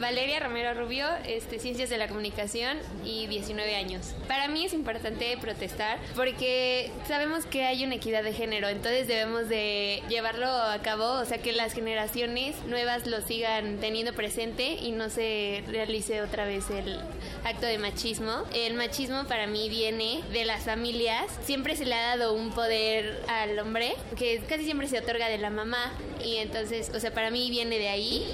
Valeria 0.00 0.40
Romero 0.40 0.74
Rubio, 0.74 1.06
este, 1.26 1.58
Ciencias 1.58 1.88
de 1.88 1.96
la 1.96 2.08
Comunicación 2.08 2.78
y 3.04 3.28
19 3.28 3.76
años. 3.76 4.14
Para 4.26 4.48
mí 4.48 4.64
es 4.64 4.74
importante 4.74 5.36
protestar 5.40 5.98
porque 6.16 6.90
sabemos 7.06 7.46
que 7.46 7.64
hay 7.64 7.84
una 7.84 7.94
equidad 7.94 8.24
de 8.24 8.32
género, 8.32 8.68
entonces 8.68 9.06
debemos 9.06 9.48
de 9.48 10.02
llevarlo 10.08 10.48
a 10.48 10.78
cabo, 10.82 11.20
o 11.20 11.24
sea 11.24 11.38
que 11.38 11.52
las 11.52 11.72
generaciones 11.72 12.56
nuevas 12.66 13.06
lo 13.06 13.20
sigan 13.22 13.78
teniendo 13.78 13.91
presente 14.14 14.78
y 14.80 14.92
no 14.92 15.10
se 15.10 15.62
realice 15.68 16.22
otra 16.22 16.46
vez 16.46 16.70
el 16.70 16.98
acto 17.44 17.66
de 17.66 17.78
machismo. 17.78 18.44
El 18.54 18.74
machismo 18.74 19.24
para 19.24 19.46
mí 19.46 19.68
viene 19.68 20.22
de 20.32 20.44
las 20.44 20.64
familias, 20.64 21.26
siempre 21.44 21.76
se 21.76 21.84
le 21.84 21.94
ha 21.94 22.16
dado 22.16 22.32
un 22.32 22.50
poder 22.50 23.22
al 23.28 23.58
hombre 23.58 23.94
que 24.16 24.40
casi 24.48 24.64
siempre 24.64 24.88
se 24.88 24.98
otorga 24.98 25.28
de 25.28 25.38
la 25.38 25.50
mamá 25.50 25.92
y 26.24 26.36
entonces, 26.36 26.90
o 26.94 27.00
sea, 27.00 27.12
para 27.12 27.30
mí 27.30 27.50
viene 27.50 27.78
de 27.78 27.88
ahí. 27.88 28.26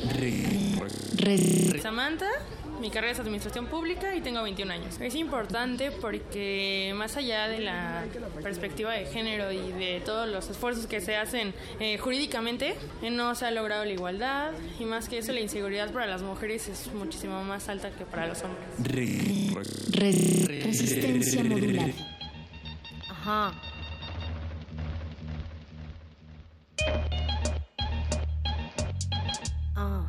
Samantha, 1.83 2.31
mi 2.81 2.91
carrera 2.91 3.13
es 3.13 3.21
Administración 3.21 3.67
Pública 3.67 4.15
y 4.15 4.21
tengo 4.21 4.43
21 4.43 4.73
años. 4.73 5.01
Es 5.01 5.15
importante 5.15 5.91
porque 5.91 6.93
más 6.97 7.17
allá 7.17 7.49
de 7.49 7.61
la 7.61 8.05
perspectiva 8.43 8.93
de 8.93 9.07
género 9.07 9.53
y 9.53 9.73
de 9.73 10.01
todos 10.05 10.29
los 10.29 10.49
esfuerzos 10.49 10.87
que 10.87 11.01
se 11.01 11.17
hacen 11.17 11.55
eh, 11.81 11.99
jurídicamente, 11.99 12.75
eh, 13.03 13.11
no 13.11 13.35
se 13.35 13.47
ha 13.47 13.51
logrado 13.51 13.85
la 13.85 13.93
igualdad 13.93 14.53
y 14.79 14.85
más 14.85 15.09
que 15.09 15.19
eso 15.19 15.33
la 15.33 15.41
inseguridad 15.41 15.93
para 15.93 16.07
las 16.07 16.23
mujeres 16.23 16.69
es 16.69 16.93
muchísimo 16.95 17.43
más 17.45 17.69
alta 17.69 17.91
que 17.91 18.05
para 18.05 18.27
los 18.27 18.43
hombres. 18.43 18.67
Resistencia 19.93 21.45
modular. 21.45 21.91
Ajá. 23.11 23.53
Ah. 29.75 30.09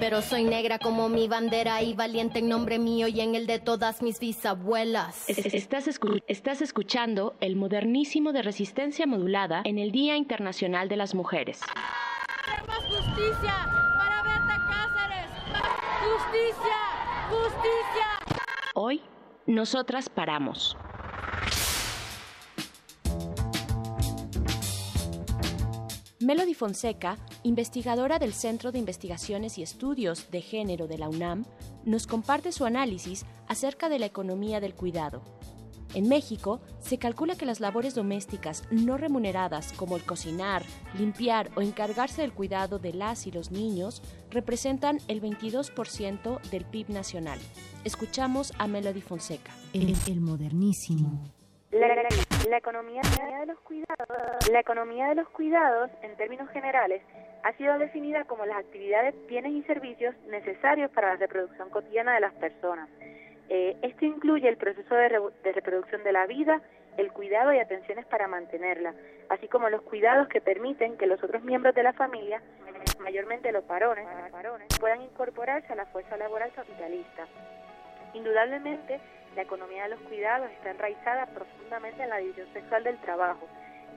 pero 0.00 0.22
soy 0.22 0.44
negra 0.44 0.78
como 0.78 1.08
mi 1.08 1.28
bandera 1.28 1.82
y 1.82 1.94
valiente 1.94 2.40
en 2.40 2.48
nombre 2.48 2.78
mío 2.78 3.08
y 3.08 3.20
en 3.20 3.34
el 3.34 3.46
de 3.46 3.58
todas 3.58 4.02
mis 4.02 4.20
bisabuelas. 4.20 5.28
Estás, 5.28 5.88
escu 5.88 6.20
estás 6.26 6.62
escuchando 6.62 7.34
el 7.40 7.56
modernísimo 7.56 8.32
de 8.32 8.42
resistencia 8.42 9.06
modulada 9.06 9.62
en 9.64 9.78
el 9.78 9.92
Día 9.92 10.16
Internacional 10.16 10.88
de 10.88 10.96
las 10.96 11.14
Mujeres. 11.14 11.60
¡Queremos 12.44 12.84
justicia 12.84 13.54
para 13.98 14.22
Berta 14.22 14.56
Cáceres! 14.68 15.30
¡Justicia! 16.02 16.76
¡Justicia! 17.30 18.40
Hoy, 18.74 19.02
nosotras 19.46 20.08
paramos. 20.08 20.76
Melody 26.24 26.54
Fonseca, 26.54 27.18
investigadora 27.42 28.18
del 28.18 28.32
Centro 28.32 28.72
de 28.72 28.78
Investigaciones 28.78 29.58
y 29.58 29.62
Estudios 29.62 30.30
de 30.30 30.40
Género 30.40 30.86
de 30.86 30.96
la 30.96 31.10
UNAM, 31.10 31.44
nos 31.84 32.06
comparte 32.06 32.50
su 32.50 32.64
análisis 32.64 33.26
acerca 33.46 33.90
de 33.90 33.98
la 33.98 34.06
economía 34.06 34.58
del 34.58 34.74
cuidado. 34.74 35.22
En 35.92 36.08
México, 36.08 36.62
se 36.80 36.96
calcula 36.96 37.36
que 37.36 37.44
las 37.44 37.60
labores 37.60 37.94
domésticas 37.94 38.64
no 38.70 38.96
remuneradas 38.96 39.74
como 39.74 39.96
el 39.96 40.04
cocinar, 40.04 40.62
limpiar 40.98 41.50
o 41.56 41.60
encargarse 41.60 42.22
del 42.22 42.32
cuidado 42.32 42.78
de 42.78 42.94
las 42.94 43.26
y 43.26 43.30
los 43.30 43.50
niños 43.50 44.00
representan 44.30 45.00
el 45.08 45.20
22% 45.20 46.40
del 46.50 46.64
PIB 46.64 46.88
nacional. 46.88 47.38
Escuchamos 47.84 48.54
a 48.56 48.66
Melody 48.66 49.02
Fonseca. 49.02 49.52
El, 49.74 49.94
el 50.08 50.20
modernísimo. 50.22 51.22
La, 51.70 51.86
la, 51.88 51.96
la, 51.96 52.23
economía 52.52 53.02
de 53.40 53.46
los 53.46 53.58
cuidados, 53.60 54.48
la 54.50 54.60
economía 54.60 55.08
de 55.08 55.14
los 55.14 55.28
cuidados, 55.30 55.90
en 56.02 56.16
términos 56.16 56.48
generales, 56.50 57.02
ha 57.42 57.52
sido 57.54 57.78
definida 57.78 58.24
como 58.24 58.46
las 58.46 58.58
actividades, 58.58 59.14
bienes 59.26 59.52
y 59.52 59.62
servicios 59.64 60.14
necesarios 60.28 60.90
para 60.90 61.08
la 61.08 61.16
reproducción 61.16 61.70
cotidiana 61.70 62.14
de 62.14 62.20
las 62.20 62.32
personas. 62.34 62.88
Eh, 63.48 63.76
esto 63.82 64.04
incluye 64.04 64.48
el 64.48 64.56
proceso 64.56 64.94
de, 64.94 65.20
de 65.42 65.52
reproducción 65.52 66.02
de 66.04 66.12
la 66.12 66.26
vida, 66.26 66.62
el 66.96 67.12
cuidado 67.12 67.52
y 67.52 67.58
atenciones 67.58 68.06
para 68.06 68.28
mantenerla, 68.28 68.94
así 69.28 69.48
como 69.48 69.68
los 69.68 69.82
cuidados 69.82 70.28
que 70.28 70.40
permiten 70.40 70.96
que 70.96 71.06
los 71.06 71.22
otros 71.22 71.42
miembros 71.42 71.74
de 71.74 71.82
la 71.82 71.92
familia, 71.92 72.40
mayormente 73.00 73.52
los 73.52 73.66
varones, 73.66 74.06
puedan 74.80 75.02
incorporarse 75.02 75.72
a 75.72 75.76
la 75.76 75.86
fuerza 75.86 76.16
laboral 76.16 76.52
capitalista. 76.52 77.26
Indudablemente, 78.14 79.00
la 79.34 79.42
economía 79.42 79.84
de 79.84 79.90
los 79.90 80.00
cuidados 80.00 80.50
está 80.50 80.70
enraizada 80.70 81.26
profundamente 81.26 82.02
en 82.02 82.10
la 82.10 82.18
división 82.18 82.46
sexual 82.52 82.84
del 82.84 82.98
trabajo. 82.98 83.48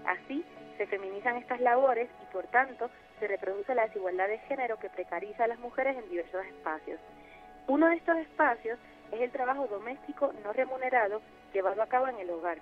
Así, 0.06 0.44
se 0.78 0.88
feminizan 0.88 1.38
estas 1.38 1.60
labores 1.60 2.10
y, 2.22 2.34
por 2.34 2.46
tanto, 2.48 2.90
se 3.20 3.28
reproduce 3.28 3.74
la 3.74 3.88
desigualdad 3.88 4.28
de 4.28 4.40
género 4.40 4.78
que 4.78 4.90
precariza 4.90 5.44
a 5.44 5.48
las 5.48 5.60
mujeres 5.60 5.98
en 5.98 6.10
diversos 6.10 6.46
espacios. 6.46 7.00
Uno 7.68 7.88
de 7.88 7.96
estos 7.96 8.18
espacios 8.18 8.80
es 9.12 9.22
el 9.22 9.32
trabajo 9.32 9.68
doméstico 9.68 10.34
no 10.44 10.54
remunerado 10.54 11.22
llevado 11.54 11.82
a 11.82 11.88
cabo 11.88 12.08
en 12.08 12.18
el 12.20 12.30
hogar. 12.30 12.60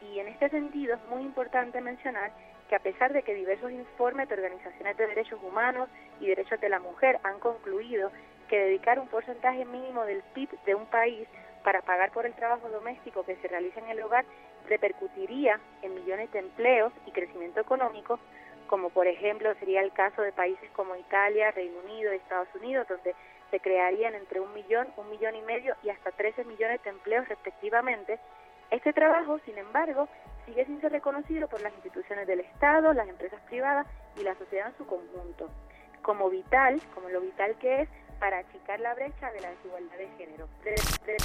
Y 0.00 0.18
en 0.18 0.28
este 0.28 0.48
sentido 0.50 0.94
es 0.94 1.04
muy 1.08 1.22
importante 1.22 1.80
mencionar 1.80 2.32
que 2.68 2.76
a 2.76 2.80
pesar 2.80 3.12
de 3.12 3.22
que 3.22 3.34
diversos 3.34 3.70
informes 3.70 4.28
de 4.28 4.34
organizaciones 4.34 4.96
de 4.96 5.06
derechos 5.06 5.40
humanos 5.42 5.88
y 6.20 6.26
derechos 6.26 6.60
de 6.60 6.68
la 6.68 6.78
mujer 6.78 7.18
han 7.22 7.38
concluido 7.38 8.10
que 8.48 8.58
dedicar 8.58 8.98
un 8.98 9.08
porcentaje 9.08 9.64
mínimo 9.64 10.04
del 10.04 10.22
PIB 10.34 10.48
de 10.64 10.74
un 10.74 10.86
país 10.86 11.28
para 11.62 11.82
pagar 11.82 12.12
por 12.12 12.26
el 12.26 12.34
trabajo 12.34 12.68
doméstico 12.68 13.24
que 13.24 13.36
se 13.36 13.48
realiza 13.48 13.80
en 13.80 13.88
el 13.88 14.02
hogar 14.02 14.24
repercutiría 14.68 15.60
en 15.82 15.94
millones 15.94 16.30
de 16.32 16.40
empleos 16.40 16.92
y 17.06 17.12
crecimiento 17.12 17.60
económico, 17.60 18.18
como 18.66 18.90
por 18.90 19.06
ejemplo 19.06 19.54
sería 19.56 19.82
el 19.82 19.92
caso 19.92 20.22
de 20.22 20.32
países 20.32 20.70
como 20.70 20.96
Italia, 20.96 21.50
Reino 21.50 21.78
Unido 21.84 22.12
Estados 22.12 22.48
Unidos, 22.54 22.86
donde 22.88 23.14
se 23.50 23.60
crearían 23.60 24.14
entre 24.14 24.40
un 24.40 24.52
millón, 24.54 24.88
un 24.96 25.10
millón 25.10 25.34
y 25.34 25.42
medio 25.42 25.76
y 25.82 25.90
hasta 25.90 26.10
13 26.10 26.44
millones 26.44 26.82
de 26.82 26.90
empleos 26.90 27.28
respectivamente. 27.28 28.18
Este 28.70 28.94
trabajo, 28.94 29.38
sin 29.44 29.58
embargo, 29.58 30.08
sigue 30.46 30.64
sin 30.64 30.80
ser 30.80 30.92
reconocido 30.92 31.48
por 31.48 31.60
las 31.60 31.74
instituciones 31.74 32.26
del 32.26 32.40
Estado, 32.40 32.94
las 32.94 33.08
empresas 33.08 33.40
privadas 33.42 33.86
y 34.16 34.22
la 34.22 34.34
sociedad 34.36 34.68
en 34.68 34.78
su 34.78 34.86
conjunto, 34.86 35.50
como 36.00 36.30
vital, 36.30 36.80
como 36.94 37.10
lo 37.10 37.20
vital 37.20 37.54
que 37.58 37.82
es 37.82 37.88
para 38.18 38.38
achicar 38.38 38.80
la 38.80 38.94
brecha 38.94 39.30
de 39.32 39.40
la 39.40 39.50
desigualdad 39.50 39.96
de 39.96 40.08
género. 40.18 40.48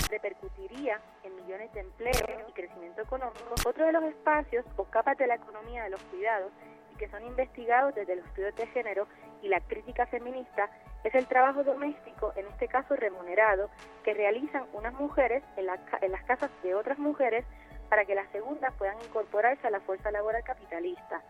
repercutiría 0.09 0.99
en 1.23 1.35
millones 1.35 1.71
de 1.73 1.81
empleos 1.81 2.49
y 2.49 2.51
crecimiento 2.53 3.01
económico. 3.01 3.55
Otro 3.65 3.85
de 3.85 3.91
los 3.91 4.03
espacios 4.03 4.65
o 4.75 4.85
capas 4.85 5.17
de 5.17 5.27
la 5.27 5.35
economía 5.35 5.83
de 5.83 5.89
los 5.89 6.01
cuidados 6.03 6.51
y 6.93 6.97
que 6.97 7.09
son 7.09 7.23
investigados 7.25 7.93
desde 7.95 8.15
los 8.15 8.25
estudios 8.25 8.55
de 8.55 8.67
género 8.67 9.07
y 9.41 9.47
la 9.47 9.59
crítica 9.61 10.05
feminista 10.07 10.69
es 11.03 11.13
el 11.15 11.27
trabajo 11.27 11.63
doméstico, 11.63 12.33
en 12.35 12.47
este 12.47 12.67
caso 12.67 12.95
remunerado, 12.95 13.69
que 14.03 14.13
realizan 14.13 14.65
unas 14.73 14.93
mujeres 14.93 15.43
en, 15.55 15.67
en 16.01 16.11
las 16.11 16.23
casas 16.23 16.51
de 16.63 16.75
otras 16.75 16.97
mujeres 16.97 17.45
para 17.89 18.05
que 18.05 18.15
las 18.15 18.29
segundas 18.31 18.73
puedan 18.77 18.97
incorporarse 19.03 19.67
a 19.67 19.71
la 19.71 19.79
fuerza 19.79 20.11
laboral 20.11 20.43
capitalista. 20.43 21.21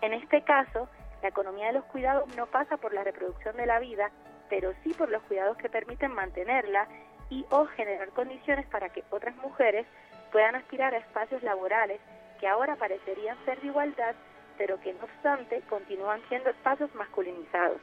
En 0.00 0.12
este 0.12 0.42
caso, 0.42 0.88
la 1.22 1.28
economía 1.28 1.68
de 1.68 1.74
los 1.74 1.84
cuidados 1.84 2.34
no 2.36 2.46
pasa 2.46 2.76
por 2.76 2.92
la 2.92 3.04
reproducción 3.04 3.56
de 3.56 3.66
la 3.66 3.78
vida, 3.78 4.10
pero 4.54 4.72
sí 4.84 4.94
por 4.94 5.08
los 5.08 5.20
cuidados 5.24 5.56
que 5.56 5.68
permiten 5.68 6.12
mantenerla 6.12 6.86
y 7.28 7.44
o 7.50 7.66
generar 7.66 8.10
condiciones 8.10 8.64
para 8.66 8.88
que 8.88 9.02
otras 9.10 9.34
mujeres 9.38 9.84
puedan 10.30 10.54
aspirar 10.54 10.94
a 10.94 10.98
espacios 10.98 11.42
laborales 11.42 12.00
que 12.38 12.46
ahora 12.46 12.76
parecerían 12.76 13.36
ser 13.44 13.60
de 13.60 13.66
igualdad, 13.66 14.14
pero 14.56 14.78
que 14.80 14.92
no 14.92 15.02
obstante 15.02 15.60
continúan 15.68 16.22
siendo 16.28 16.50
espacios 16.50 16.94
masculinizados. 16.94 17.80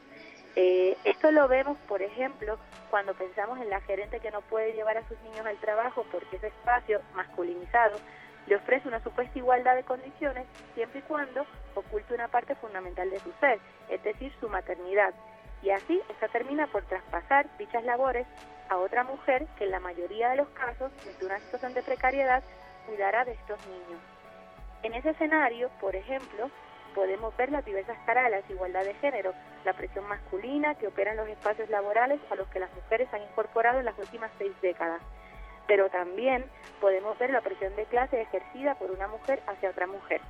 Eh, 0.55 0.95
esto 1.03 1.31
lo 1.31 1.49
vemos, 1.49 1.77
por 1.89 2.01
ejemplo, 2.01 2.57
cuando 2.89 3.15
pensamos 3.15 3.59
en 3.59 3.69
la 3.69 3.81
gerente 3.81 4.21
que 4.21 4.31
no 4.31 4.39
puede 4.39 4.71
llevar 4.71 4.97
a 4.97 5.07
sus 5.09 5.19
niños 5.23 5.45
al 5.45 5.57
trabajo 5.57 6.05
porque 6.09 6.37
ese 6.37 6.47
espacio 6.47 7.01
masculinizado 7.15 7.97
le 8.47 8.55
ofrece 8.55 8.87
una 8.87 9.03
supuesta 9.03 9.37
igualdad 9.37 9.75
de 9.75 9.83
condiciones 9.83 10.47
siempre 10.73 10.99
y 10.99 11.03
cuando 11.03 11.45
oculte 11.75 12.13
una 12.13 12.29
parte 12.29 12.55
fundamental 12.55 13.09
de 13.09 13.19
su 13.19 13.31
ser, 13.41 13.59
es 13.89 14.01
decir, 14.03 14.31
su 14.39 14.47
maternidad. 14.47 15.13
Y 15.61 15.69
así, 15.69 16.01
esta 16.09 16.27
termina 16.27 16.67
por 16.67 16.83
traspasar 16.83 17.45
dichas 17.57 17.83
labores 17.83 18.25
a 18.69 18.77
otra 18.77 19.03
mujer 19.03 19.45
que 19.57 19.65
en 19.65 19.71
la 19.71 19.79
mayoría 19.79 20.29
de 20.29 20.37
los 20.37 20.47
casos, 20.49 20.91
desde 21.05 21.25
una 21.25 21.39
situación 21.39 21.73
de 21.73 21.83
precariedad, 21.83 22.43
cuidará 22.87 23.25
de 23.25 23.33
estos 23.33 23.59
niños. 23.67 24.01
En 24.83 24.93
ese 24.93 25.11
escenario, 25.11 25.69
por 25.79 25.95
ejemplo, 25.95 26.49
podemos 26.95 27.35
ver 27.37 27.51
las 27.51 27.63
diversas 27.63 27.97
caras 28.05 28.25
de 28.25 28.31
la 28.31 28.37
desigualdad 28.37 28.83
de 28.83 28.95
género, 28.95 29.33
la 29.63 29.73
presión 29.73 30.07
masculina 30.07 30.75
que 30.75 30.87
opera 30.87 31.11
en 31.11 31.17
los 31.17 31.27
espacios 31.27 31.69
laborales 31.69 32.19
a 32.31 32.35
los 32.35 32.47
que 32.47 32.59
las 32.59 32.73
mujeres 32.73 33.07
han 33.13 33.21
incorporado 33.21 33.79
en 33.79 33.85
las 33.85 33.97
últimas 33.99 34.31
seis 34.37 34.53
décadas. 34.61 35.01
Pero 35.67 35.89
también 35.89 36.45
podemos 36.79 37.17
ver 37.19 37.29
la 37.29 37.41
presión 37.41 37.75
de 37.75 37.85
clase 37.85 38.21
ejercida 38.21 38.75
por 38.75 38.91
una 38.91 39.07
mujer 39.07 39.41
hacia 39.47 39.69
otra 39.69 39.87
mujer. 39.87 40.21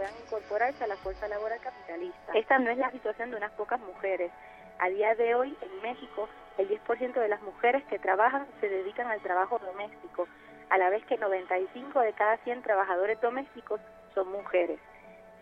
Puedan, 0.00 0.14
incorporar, 0.14 0.72
puedan 0.72 0.72
incorporarse 0.72 0.84
a 0.84 0.86
la 0.86 0.96
fuerza 0.96 1.28
laboral 1.28 1.60
capitalista. 1.60 2.32
Esta 2.32 2.58
no 2.58 2.70
es 2.70 2.78
la 2.78 2.90
situación 2.90 3.30
de 3.30 3.36
unas 3.36 3.52
pocas 3.52 3.78
mujeres. 3.80 4.32
A 4.78 4.88
día 4.88 5.14
de 5.14 5.34
hoy, 5.34 5.54
en 5.60 5.82
México, 5.82 6.26
el 6.56 6.70
10% 6.70 7.20
de 7.20 7.28
las 7.28 7.42
mujeres 7.42 7.84
que 7.84 7.98
trabajan 7.98 8.46
se 8.62 8.68
dedican 8.70 9.08
al 9.08 9.20
trabajo 9.20 9.58
doméstico, 9.58 10.26
a 10.70 10.78
la 10.78 10.88
vez 10.88 11.04
que 11.04 11.18
95 11.18 12.00
de 12.00 12.14
cada 12.14 12.38
100 12.38 12.62
trabajadores 12.62 13.20
domésticos 13.20 13.78
son 14.14 14.32
mujeres. 14.32 14.80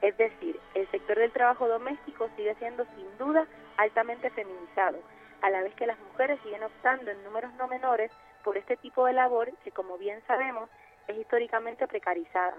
Es 0.02 0.16
decir, 0.16 0.58
el 0.74 0.90
sector 0.90 1.18
del 1.18 1.30
trabajo 1.30 1.68
doméstico 1.68 2.28
sigue 2.36 2.56
siendo 2.56 2.84
sin 2.96 3.16
duda 3.16 3.46
altamente 3.76 4.28
feminizado, 4.30 4.98
a 5.40 5.50
la 5.50 5.62
vez 5.62 5.72
que 5.76 5.86
las 5.86 6.00
mujeres 6.00 6.40
siguen 6.42 6.64
optando 6.64 7.12
en 7.12 7.22
números 7.22 7.52
no 7.54 7.68
menores 7.68 8.10
por 8.42 8.56
este 8.56 8.76
tipo 8.76 9.06
de 9.06 9.12
labor 9.12 9.52
que, 9.62 9.70
como 9.70 9.98
bien 9.98 10.20
sabemos, 10.26 10.68
es 11.06 11.16
históricamente 11.16 11.86
precarizada. 11.86 12.56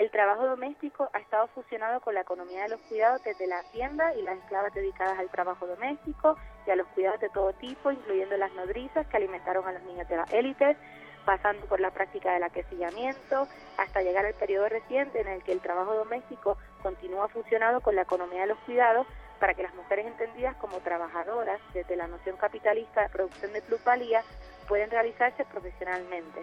El 0.00 0.10
trabajo 0.10 0.46
doméstico 0.46 1.10
ha 1.12 1.18
estado 1.18 1.46
fusionado 1.48 2.00
con 2.00 2.14
la 2.14 2.22
economía 2.22 2.62
de 2.62 2.70
los 2.70 2.80
cuidados 2.88 3.22
desde 3.22 3.46
la 3.46 3.62
tienda 3.64 4.14
y 4.14 4.22
las 4.22 4.38
esclavas 4.38 4.72
dedicadas 4.72 5.18
al 5.18 5.28
trabajo 5.28 5.66
doméstico 5.66 6.38
y 6.66 6.70
a 6.70 6.76
los 6.76 6.86
cuidados 6.94 7.20
de 7.20 7.28
todo 7.28 7.52
tipo, 7.52 7.92
incluyendo 7.92 8.34
las 8.38 8.50
nodrizas 8.54 9.06
que 9.08 9.18
alimentaron 9.18 9.68
a 9.68 9.72
los 9.72 9.82
niños 9.82 10.08
de 10.08 10.16
las 10.16 10.32
élites, 10.32 10.78
pasando 11.26 11.66
por 11.66 11.80
la 11.80 11.90
práctica 11.90 12.32
del 12.32 12.44
aquecillamiento, 12.44 13.46
hasta 13.76 14.00
llegar 14.00 14.24
al 14.24 14.32
periodo 14.32 14.70
reciente 14.70 15.20
en 15.20 15.28
el 15.28 15.42
que 15.42 15.52
el 15.52 15.60
trabajo 15.60 15.92
doméstico 15.92 16.56
continúa 16.82 17.28
fusionado 17.28 17.82
con 17.82 17.94
la 17.94 18.00
economía 18.00 18.40
de 18.40 18.46
los 18.46 18.58
cuidados 18.60 19.06
para 19.38 19.52
que 19.52 19.64
las 19.64 19.74
mujeres 19.74 20.06
entendidas 20.06 20.56
como 20.56 20.78
trabajadoras 20.78 21.60
desde 21.74 21.96
la 21.96 22.06
noción 22.06 22.38
capitalista 22.38 23.02
de 23.02 23.10
producción 23.10 23.52
de 23.52 23.60
plusvalía 23.60 24.22
pueden 24.66 24.90
realizarse 24.90 25.44
profesionalmente. 25.44 26.42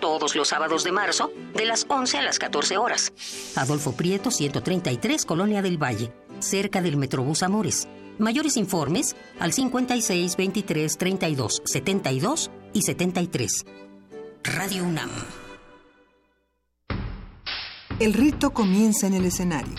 todos 0.00 0.36
los 0.36 0.48
sábados 0.48 0.84
de 0.84 0.92
marzo, 0.92 1.30
de 1.54 1.66
las 1.66 1.86
11 1.88 2.18
a 2.18 2.22
las 2.22 2.38
14 2.38 2.76
horas. 2.76 3.12
Adolfo 3.56 3.92
Prieto, 3.92 4.30
133, 4.30 5.24
Colonia 5.24 5.62
del 5.62 5.82
Valle, 5.82 6.12
cerca 6.38 6.82
del 6.82 6.96
Metrobús 6.96 7.42
Amores. 7.42 7.88
Mayores 8.18 8.56
informes 8.56 9.14
al 9.38 9.52
56 9.52 10.36
23 10.36 10.96
32 10.96 11.62
72 11.64 12.50
y 12.72 12.82
73. 12.82 13.64
Radio 14.42 14.84
UNAM. 14.84 15.10
El 17.98 18.12
rito 18.12 18.50
comienza 18.50 19.06
en 19.06 19.14
el 19.14 19.24
escenario. 19.24 19.74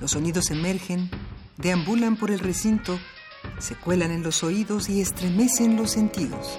Los 0.00 0.12
sonidos 0.12 0.50
emergen, 0.50 1.10
deambulan 1.56 2.16
por 2.16 2.30
el 2.30 2.40
recinto, 2.40 2.98
se 3.58 3.76
cuelan 3.76 4.10
en 4.10 4.22
los 4.22 4.42
oídos 4.42 4.88
y 4.88 5.00
estremecen 5.00 5.76
los 5.76 5.92
sentidos. 5.92 6.58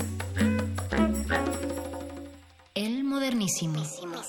Modernísimo. 3.51 4.21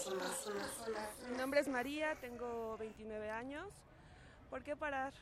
Mi 1.31 1.37
nombre 1.37 1.61
es 1.61 1.69
María, 1.69 2.17
tengo 2.21 2.77
29 2.79 3.31
años. 3.31 3.69
¿Por 4.51 4.63
qué 4.63 4.75
parar? 4.75 5.13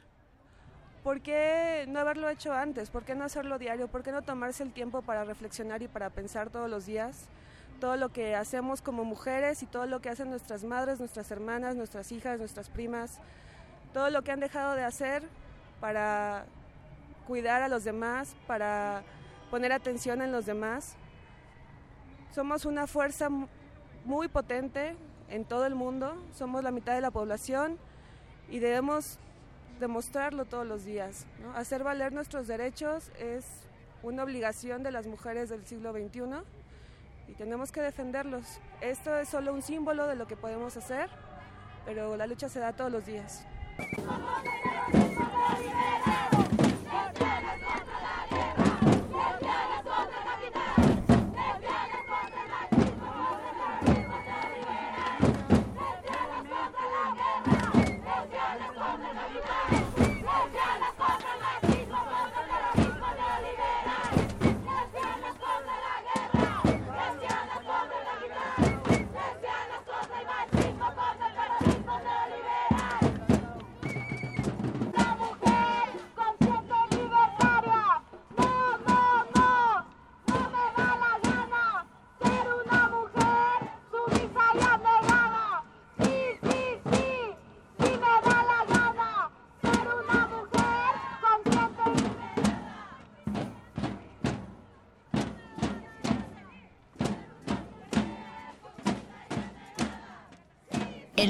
¿Por 1.05 1.21
qué 1.21 1.85
no 1.87 2.01
haberlo 2.01 2.29
hecho 2.31 2.53
antes? 2.53 2.89
¿Por 2.89 3.05
qué 3.05 3.15
no 3.15 3.25
hacerlo 3.25 3.59
diario? 3.59 3.89
¿Por 3.89 4.03
qué 4.03 4.11
no 4.11 4.23
tomarse 4.23 4.63
el 4.63 4.73
tiempo 4.73 5.03
para 5.03 5.25
reflexionar 5.25 5.83
y 5.83 5.89
para 5.89 6.09
pensar 6.09 6.49
todos 6.49 6.71
los 6.71 6.87
días? 6.87 7.27
Todo 7.79 7.97
lo 7.97 8.09
que 8.09 8.35
hacemos 8.35 8.81
como 8.81 9.05
mujeres 9.05 9.63
y 9.63 9.67
todo 9.67 9.87
lo 9.87 10.01
que 10.01 10.09
hacen 10.09 10.31
nuestras 10.31 10.65
madres, 10.65 10.99
nuestras 10.99 11.31
hermanas, 11.31 11.77
nuestras 11.77 12.11
hijas, 12.11 12.39
nuestras 12.39 12.71
primas, 12.71 13.19
todo 13.93 14.09
lo 14.09 14.23
que 14.23 14.33
han 14.33 14.41
dejado 14.41 14.75
de 14.77 14.85
hacer 14.85 15.23
para 15.79 16.47
cuidar 17.27 17.63
a 17.63 17.69
los 17.69 17.85
demás, 17.85 18.35
para 18.47 19.03
poner 19.51 19.73
atención 19.73 20.23
en 20.23 20.33
los 20.33 20.47
demás. 20.47 20.97
Somos 22.33 22.65
una 22.65 22.87
fuerza 22.87 23.29
muy 24.05 24.29
potente 24.29 24.95
en 25.29 25.45
todo 25.45 25.67
el 25.67 25.75
mundo, 25.75 26.17
somos 26.35 26.63
la 26.65 26.71
mitad 26.71 26.95
de 26.95 27.01
la 27.01 27.11
población 27.11 27.79
y 28.49 28.59
debemos 28.59 29.19
demostrarlo 29.79 30.45
todos 30.45 30.67
los 30.67 30.85
días. 30.85 31.27
Hacer 31.55 31.85
valer 31.85 32.13
nuestros 32.13 32.47
derechos 32.47 33.11
es 33.19 33.47
una 34.03 34.25
obligación 34.25 34.83
de 34.83 34.91
las 34.91 35.07
mujeres 35.07 35.49
del 35.49 35.67
siglo 35.67 35.93
XXI 35.93 36.43
y 37.29 37.33
tenemos 37.35 37.73
que 37.73 37.81
defenderlos. 37.81 38.61
Esto 38.81 39.17
es 39.17 39.29
solo 39.29 39.55
un 39.55 39.63
símbolo 39.63 40.07
de 40.07 40.17
lo 40.17 40.27
que 40.27 40.37
podemos 40.37 40.77
hacer, 40.77 41.09
pero 41.85 42.17
la 42.17 42.27
lucha 42.27 42.49
se 42.49 42.61
da 42.61 42.73
todos 42.73 42.91
los 42.91 43.07
días. 43.07 43.47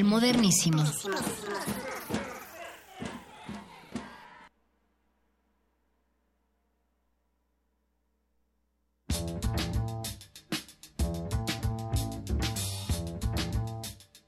El 0.00 0.06
modernísimo. 0.06 0.82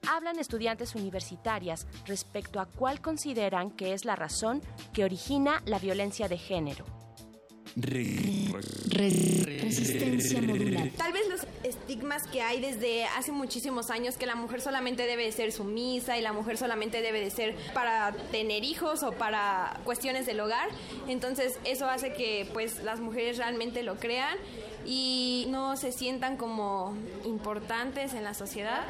Hablan 0.07 0.39
estudiantes 0.39 0.95
universitarias 0.95 1.87
respecto 2.05 2.61
a 2.61 2.67
cuál 2.67 3.01
consideran 3.01 3.71
que 3.71 3.95
es 3.95 4.05
la 4.05 4.15
razón 4.15 4.61
que 4.93 5.05
origina 5.05 5.63
la 5.65 5.79
violencia 5.79 6.29
de 6.29 6.37
género. 6.37 6.85
resistencia 9.63 10.43
modular. 10.43 10.91
Tal 10.99 11.15
vez 11.15 11.31
estigmas 11.65 12.27
que 12.27 12.43
hay 12.43 12.61
desde 12.61 13.05
hace 13.05 13.33
muchísimos 13.33 13.91
años 13.91 14.17
que 14.17 14.27
la 14.27 14.35
mujer 14.35 14.61
solamente 14.61 15.07
debe 15.07 15.25
de 15.25 15.33
ser 15.33 15.53
sumisa 15.53 16.19
y 16.19 16.23
la 16.23 16.33
mujer 16.33 16.59
solamente 16.59 17.03
debe 17.03 17.21
de 17.21 17.31
ser 17.31 17.55
para 17.75 18.13
tener 18.31 18.65
hijos 18.65 19.03
o 19.03 19.13
para 19.13 19.81
cuestiones 19.85 20.27
del 20.27 20.41
hogar. 20.41 20.69
Entonces 21.09 21.59
eso 21.65 21.87
hace 21.87 22.13
que 22.13 22.49
pues 22.53 22.83
las 22.83 23.01
mujeres 23.01 23.39
realmente 23.39 23.83
lo 23.83 23.97
crean 23.97 24.37
y 24.85 25.47
no 25.49 25.77
se 25.77 25.93
sientan 25.93 26.37
como 26.37 26.97
importantes 27.25 28.15
en 28.15 28.25
la 28.25 28.35
sociedad. 28.35 28.85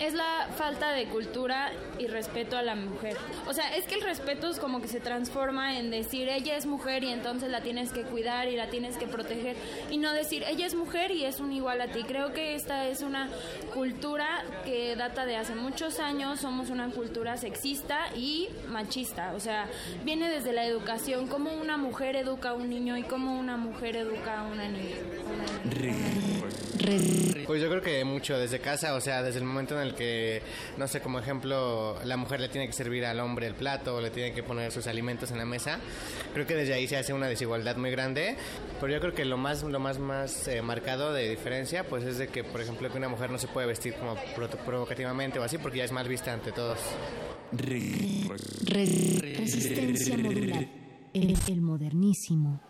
Es 0.00 0.14
la 0.14 0.48
falta 0.56 0.92
de 0.92 1.06
cultura 1.06 1.70
y 1.98 2.06
respeto 2.06 2.56
a 2.56 2.62
la 2.62 2.74
mujer. 2.74 3.16
O 3.46 3.52
sea, 3.52 3.76
es 3.76 3.84
que 3.84 3.94
el 3.94 4.00
respeto 4.00 4.48
es 4.48 4.58
como 4.58 4.80
que 4.80 4.88
se 4.88 5.00
transforma 5.00 5.78
en 5.78 5.90
decir 5.90 6.28
ella 6.28 6.56
es 6.56 6.66
mujer 6.66 7.04
y 7.04 7.10
entonces 7.12 7.50
la 7.50 7.60
tienes 7.60 7.92
que 7.92 8.02
cuidar 8.02 8.48
y 8.48 8.56
la 8.56 8.68
tienes 8.68 8.96
que 8.96 9.06
proteger 9.06 9.56
y 9.90 9.98
no 9.98 10.12
decir 10.12 10.44
ella 10.48 10.66
es 10.66 10.74
mujer 10.74 11.10
y 11.10 11.24
es 11.24 11.40
un 11.40 11.52
igual 11.52 11.80
a 11.80 11.88
ti. 11.88 12.04
Creo 12.04 12.32
que 12.32 12.54
esta 12.54 12.88
es 12.88 13.02
una 13.02 13.28
cultura 13.74 14.44
que 14.64 14.96
data 14.96 15.26
de 15.26 15.36
hace 15.36 15.54
muchos 15.54 16.00
años, 16.00 16.40
somos 16.40 16.70
una 16.70 16.88
cultura 16.90 17.36
sexista 17.36 18.08
y 18.16 18.48
machista. 18.68 19.34
O 19.34 19.40
sea, 19.40 19.68
viene 20.04 20.30
desde 20.30 20.52
la 20.52 20.64
educación, 20.64 21.28
cómo 21.28 21.52
una 21.52 21.76
mujer 21.76 22.16
educa 22.16 22.50
a 22.50 22.54
un 22.54 22.70
niño 22.70 22.96
y 22.96 23.02
cómo 23.02 23.38
una 23.38 23.56
mujer 23.56 23.96
educa 24.00 24.40
a 24.40 24.42
una 24.44 24.68
niña. 24.68 24.96
Pues 27.46 27.60
yo 27.60 27.68
creo 27.68 27.82
que 27.82 28.04
mucho 28.04 28.38
desde 28.38 28.60
casa, 28.60 28.94
o 28.94 29.00
sea, 29.00 29.22
desde 29.22 29.40
el 29.40 29.44
momento 29.44 29.74
en 29.80 29.86
el 29.86 29.94
que, 29.94 30.42
no 30.76 30.86
sé, 30.88 31.00
como 31.00 31.18
ejemplo, 31.18 31.98
la 32.04 32.16
mujer 32.16 32.40
le 32.40 32.48
tiene 32.48 32.66
que 32.66 32.72
servir 32.72 33.04
al 33.04 33.20
hombre 33.20 33.46
el 33.46 33.54
plato 33.54 33.96
o 33.96 34.00
le 34.00 34.10
tiene 34.10 34.32
que 34.32 34.42
poner 34.42 34.72
sus 34.72 34.86
alimentos 34.86 35.30
en 35.30 35.38
la 35.38 35.44
mesa, 35.44 35.80
creo 36.32 36.46
que 36.46 36.54
desde 36.54 36.74
ahí 36.74 36.86
se 36.86 36.96
hace 36.96 37.12
una 37.12 37.26
desigualdad 37.26 37.76
muy 37.76 37.90
grande, 37.90 38.36
pero 38.80 38.92
yo 38.92 39.00
creo 39.00 39.14
que 39.14 39.24
lo 39.24 39.36
más, 39.36 39.62
lo 39.62 39.80
más, 39.80 39.98
más 39.98 40.48
eh, 40.48 40.62
marcado 40.62 41.12
de 41.12 41.28
diferencia, 41.28 41.84
pues 41.84 42.04
es 42.04 42.18
de 42.18 42.28
que, 42.28 42.44
por 42.44 42.60
ejemplo, 42.60 42.90
que 42.90 42.98
una 42.98 43.08
mujer 43.08 43.30
no 43.30 43.38
se 43.38 43.48
puede 43.48 43.66
vestir 43.66 43.94
como 43.94 44.16
provocativamente 44.64 45.38
o 45.38 45.42
así, 45.42 45.58
porque 45.58 45.78
ya 45.78 45.84
es 45.84 45.92
mal 45.92 46.08
vista 46.08 46.32
ante 46.32 46.52
todos. 46.52 46.78
Resistencia 48.66 50.16
modular. 50.16 50.66
el 51.14 51.60
modernísimo. 51.60 52.60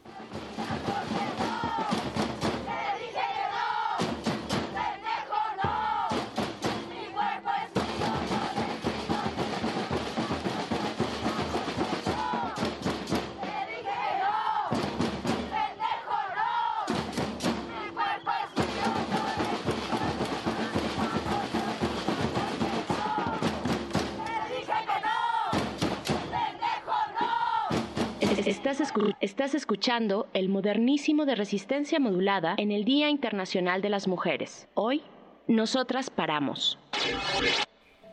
Estás, 29.21 29.55
escuchando 29.55 30.27
el 30.33 30.49
modernísimo 30.49 31.25
de 31.25 31.35
resistencia 31.35 32.01
modulada 32.01 32.55
en 32.59 32.73
el 32.73 32.85
Día 32.85 33.09
Internacional 33.11 33.83
de 33.83 33.91
las 33.91 34.09
Mujeres. 34.09 34.69
Hoy, 34.75 35.03
nosotras 35.47 36.11
paramos. 36.11 36.79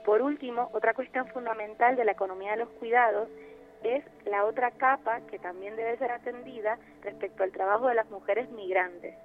Por 0.06 0.22
último, 0.22 0.70
otra 0.74 0.94
cuestión 0.94 1.28
fundamental 1.28 1.96
de 1.96 2.06
la 2.06 2.12
economía 2.12 2.52
de 2.52 2.58
los 2.58 2.70
cuidados 2.70 3.30
es 3.84 4.04
la 4.26 4.46
otra 4.46 4.72
capa 4.72 5.22
que 5.30 5.40
también 5.40 5.76
debe 5.76 5.98
ser 5.98 6.12
atendida 6.12 6.78
respecto 7.02 7.44
al 7.44 7.52
trabajo 7.52 7.88
de 7.88 7.96
las 7.96 8.10
mujeres 8.10 8.50
migrantes, 8.52 9.16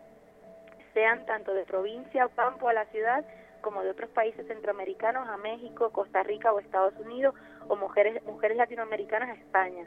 sean 0.95 1.25
tanto 1.27 1.53
de 1.53 1.65
provincia 1.65 2.27
o 2.27 2.31
campo 2.31 2.69
a 2.69 2.73
la 2.73 2.87
ciudad 2.87 3.25
como 3.61 3.83
de 3.83 3.91
otros 3.91 4.11
países 4.11 4.47
centroamericanos 4.47 5.29
a 5.29 5.37
México, 5.37 5.91
Costa 5.91 6.23
Rica 6.23 6.53
o 6.53 6.61
Estados 6.61 6.95
Unidos 6.99 7.35
o 7.69 7.77
mujeres, 7.77 8.23
mujeres 8.25 8.57
latinoamericanas 8.57 9.31
a 9.31 9.35
España. 9.35 9.87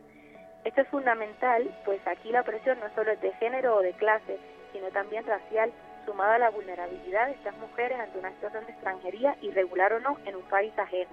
Esto 0.63 0.81
es 0.81 0.87
fundamental, 0.87 1.69
pues 1.83 1.99
aquí 2.07 2.31
la 2.31 2.43
presión 2.43 2.79
no 2.79 2.89
solo 2.95 3.11
es 3.11 3.21
de 3.21 3.33
género 3.33 3.75
o 3.75 3.81
de 3.81 3.93
clase, 3.93 4.39
sino 4.71 4.87
también 4.91 5.25
racial, 5.25 5.71
sumada 6.05 6.35
a 6.35 6.39
la 6.39 6.49
vulnerabilidad 6.49 7.27
de 7.27 7.33
estas 7.33 7.55
mujeres 7.57 7.99
ante 7.99 8.19
una 8.19 8.31
situación 8.31 8.65
de 8.65 8.71
extranjería, 8.71 9.35
irregular 9.41 9.93
o 9.93 9.99
no, 9.99 10.17
en 10.25 10.35
un 10.35 10.43
país 10.43 10.77
ajeno. 10.77 11.11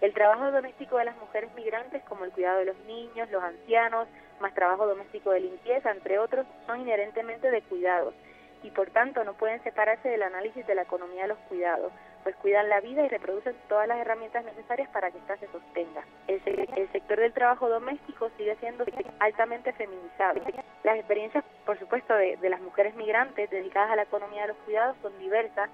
El 0.00 0.12
trabajo 0.12 0.50
doméstico 0.50 0.98
de 0.98 1.06
las 1.06 1.16
mujeres 1.16 1.52
migrantes, 1.54 2.02
como 2.04 2.24
el 2.24 2.30
cuidado 2.30 2.58
de 2.58 2.66
los 2.66 2.78
niños, 2.84 3.30
los 3.30 3.42
ancianos, 3.42 4.06
más 4.40 4.54
trabajo 4.54 4.86
doméstico 4.86 5.30
de 5.30 5.40
limpieza, 5.40 5.90
entre 5.90 6.18
otros, 6.18 6.46
son 6.66 6.80
inherentemente 6.80 7.50
de 7.50 7.62
cuidados 7.62 8.14
y 8.62 8.70
por 8.70 8.90
tanto 8.90 9.24
no 9.24 9.34
pueden 9.34 9.62
separarse 9.62 10.08
del 10.08 10.22
análisis 10.22 10.66
de 10.66 10.74
la 10.74 10.82
economía 10.82 11.22
de 11.22 11.28
los 11.28 11.38
cuidados, 11.48 11.92
pues 12.22 12.36
cuidan 12.36 12.68
la 12.68 12.80
vida 12.80 13.04
y 13.04 13.08
reproducen 13.08 13.54
todas 13.68 13.88
las 13.88 13.98
herramientas 13.98 14.44
necesarias 14.44 14.88
para 14.90 15.10
que 15.10 15.18
ésta 15.18 15.36
se 15.38 15.46
sostenga. 15.48 16.02
El, 16.26 16.40
el, 16.76 16.92
sector 16.92 17.18
del 17.18 17.32
trabajo 17.32 17.68
doméstico 17.68 18.30
sigue 18.36 18.56
siendo 18.56 18.84
altamente 19.20 19.72
feminizado. 19.72 20.40
Las 20.84 20.98
experiencias, 20.98 21.44
por 21.64 21.78
supuesto, 21.78 22.14
de, 22.14 22.36
de 22.36 22.50
las 22.50 22.60
mujeres 22.60 22.94
migrantes 22.94 23.50
dedicadas 23.50 23.92
a 23.92 23.96
la 23.96 24.02
economía 24.02 24.42
de 24.42 24.48
los 24.48 24.56
cuidados 24.58 24.96
son 25.02 25.18
diversas, 25.18 25.70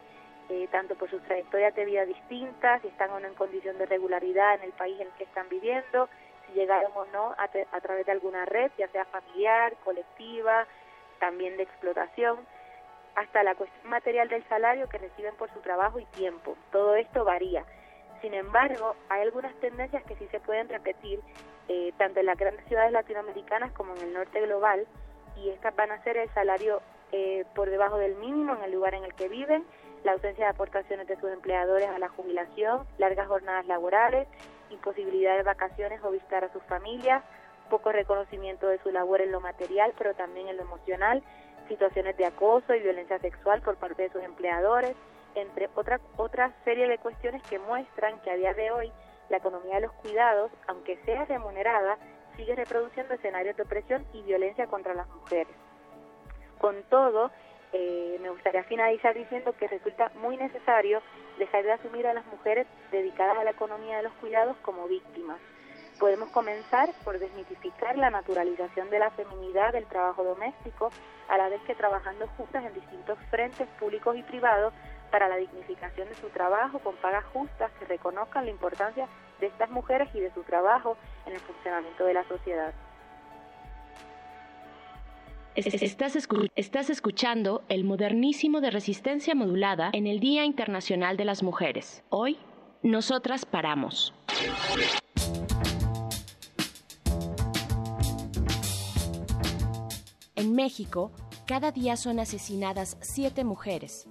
eh, 0.48 0.68
tanto 0.70 0.94
por 0.94 1.10
sus 1.10 1.22
trayectorias 1.22 1.74
de 1.74 1.84
vida 1.84 2.04
distintas, 2.04 2.82
si 2.82 2.88
están 2.88 3.10
o 3.10 3.20
no 3.20 3.26
en 3.26 3.34
condición 3.34 3.78
de 3.78 3.86
regularidad 3.86 4.56
en 4.56 4.62
el 4.62 4.72
país 4.72 5.00
en 5.00 5.06
el 5.06 5.12
que 5.14 5.24
están 5.24 5.48
viviendo, 5.48 6.08
si 6.46 6.52
llegaron 6.52 6.92
o 6.94 7.04
no 7.06 7.32
a, 7.38 7.48
a 7.72 7.80
través 7.80 8.06
de 8.06 8.12
alguna 8.12 8.44
red, 8.44 8.70
ya 8.76 8.88
sea 8.88 9.04
familiar, 9.06 9.74
colectiva, 9.84 10.66
también 11.18 11.56
de 11.56 11.62
explotación 11.62 12.38
hasta 13.14 13.42
la 13.42 13.54
cuestión 13.54 13.90
material 13.90 14.28
del 14.28 14.44
salario 14.48 14.88
que 14.88 14.98
reciben 14.98 15.34
por 15.36 15.52
su 15.52 15.60
trabajo 15.60 15.98
y 15.98 16.04
tiempo. 16.06 16.56
Todo 16.72 16.96
esto 16.96 17.24
varía. 17.24 17.64
Sin 18.20 18.34
embargo, 18.34 18.96
hay 19.08 19.22
algunas 19.22 19.54
tendencias 19.60 20.02
que 20.04 20.16
sí 20.16 20.26
se 20.30 20.40
pueden 20.40 20.68
repetir, 20.68 21.20
eh, 21.68 21.92
tanto 21.98 22.20
en 22.20 22.26
las 22.26 22.38
grandes 22.38 22.64
ciudades 22.66 22.92
latinoamericanas 22.92 23.72
como 23.72 23.94
en 23.94 24.02
el 24.02 24.12
norte 24.14 24.40
global, 24.40 24.86
y 25.36 25.50
estas 25.50 25.74
van 25.76 25.90
a 25.90 26.02
ser 26.02 26.16
el 26.16 26.28
salario 26.30 26.80
eh, 27.12 27.44
por 27.54 27.70
debajo 27.70 27.98
del 27.98 28.16
mínimo 28.16 28.54
en 28.56 28.62
el 28.64 28.72
lugar 28.72 28.94
en 28.94 29.04
el 29.04 29.14
que 29.14 29.28
viven, 29.28 29.64
la 30.04 30.12
ausencia 30.12 30.46
de 30.46 30.50
aportaciones 30.50 31.06
de 31.06 31.16
sus 31.16 31.30
empleadores 31.30 31.88
a 31.88 31.98
la 31.98 32.08
jubilación, 32.08 32.86
largas 32.98 33.28
jornadas 33.28 33.66
laborales, 33.66 34.28
imposibilidad 34.70 35.36
de 35.36 35.42
vacaciones 35.42 36.02
o 36.02 36.10
visitar 36.10 36.44
a 36.44 36.52
sus 36.52 36.62
familias, 36.64 37.22
poco 37.70 37.92
reconocimiento 37.92 38.68
de 38.68 38.78
su 38.78 38.90
labor 38.90 39.20
en 39.20 39.32
lo 39.32 39.40
material, 39.40 39.92
pero 39.96 40.14
también 40.14 40.48
en 40.48 40.56
lo 40.56 40.62
emocional, 40.62 41.22
situaciones 41.68 42.16
de 42.16 42.26
acoso 42.26 42.74
y 42.74 42.80
violencia 42.80 43.18
sexual 43.18 43.62
por 43.62 43.76
parte 43.76 44.02
de 44.02 44.10
sus 44.10 44.22
empleadores, 44.22 44.94
entre 45.34 45.68
otra, 45.74 46.00
otra 46.16 46.52
serie 46.64 46.88
de 46.88 46.98
cuestiones 46.98 47.42
que 47.44 47.58
muestran 47.58 48.20
que 48.22 48.30
a 48.30 48.36
día 48.36 48.54
de 48.54 48.70
hoy 48.70 48.92
la 49.28 49.38
economía 49.38 49.76
de 49.76 49.82
los 49.82 49.92
cuidados, 49.92 50.50
aunque 50.68 50.96
sea 51.04 51.24
remunerada, 51.24 51.98
sigue 52.36 52.54
reproduciendo 52.54 53.14
escenarios 53.14 53.56
de 53.56 53.62
opresión 53.62 54.04
y 54.12 54.22
violencia 54.22 54.66
contra 54.66 54.94
las 54.94 55.08
mujeres. 55.08 55.54
Con 56.58 56.82
todo, 56.84 57.30
eh, 57.72 58.18
me 58.20 58.30
gustaría 58.30 58.62
finalizar 58.64 59.14
diciendo 59.14 59.54
que 59.58 59.66
resulta 59.66 60.10
muy 60.16 60.36
necesario 60.36 61.02
dejar 61.38 61.64
de 61.64 61.72
asumir 61.72 62.06
a 62.06 62.14
las 62.14 62.24
mujeres 62.26 62.66
dedicadas 62.90 63.38
a 63.38 63.44
la 63.44 63.50
economía 63.50 63.96
de 63.96 64.04
los 64.04 64.12
cuidados 64.14 64.56
como 64.58 64.86
víctimas. 64.86 65.38
Podemos 65.98 66.28
comenzar 66.30 66.90
por 67.04 67.18
desmitificar 67.18 67.96
la 67.96 68.10
naturalización 68.10 68.90
de 68.90 68.98
la 68.98 69.10
feminidad 69.10 69.72
del 69.72 69.86
trabajo 69.86 70.24
doméstico, 70.24 70.90
a 71.28 71.38
la 71.38 71.48
vez 71.48 71.60
que 71.62 71.74
trabajando 71.74 72.26
juntas 72.36 72.64
en 72.64 72.74
distintos 72.74 73.18
frentes 73.30 73.68
públicos 73.78 74.16
y 74.16 74.22
privados 74.22 74.74
para 75.10 75.28
la 75.28 75.36
dignificación 75.36 76.08
de 76.08 76.14
su 76.16 76.28
trabajo 76.30 76.80
con 76.80 76.96
pagas 76.96 77.24
justas 77.32 77.70
que 77.78 77.84
reconozcan 77.84 78.44
la 78.44 78.50
importancia 78.50 79.06
de 79.40 79.46
estas 79.46 79.70
mujeres 79.70 80.08
y 80.14 80.20
de 80.20 80.32
su 80.34 80.42
trabajo 80.42 80.96
en 81.26 81.34
el 81.34 81.40
funcionamiento 81.40 82.04
de 82.04 82.14
la 82.14 82.24
sociedad. 82.26 82.74
Estás, 85.54 86.16
estás, 86.56 86.90
escuchando 86.90 87.62
el 87.68 87.84
modernísimo 87.84 88.60
de 88.60 88.72
resistencia 88.72 89.36
modulada 89.36 89.90
en 89.92 90.08
el 90.08 90.18
Día 90.18 90.44
Internacional 90.44 91.16
de 91.16 91.24
las 91.24 91.44
Mujeres. 91.44 92.02
Hoy, 92.08 92.38
nosotras 92.82 93.46
paramos. 93.46 94.12
En 100.36 100.52
México, 100.52 101.12
cada 101.46 101.70
día 101.70 101.96
son 101.96 102.18
asesinadas 102.18 102.96
siete 103.00 103.44
mujeres. 103.44 104.08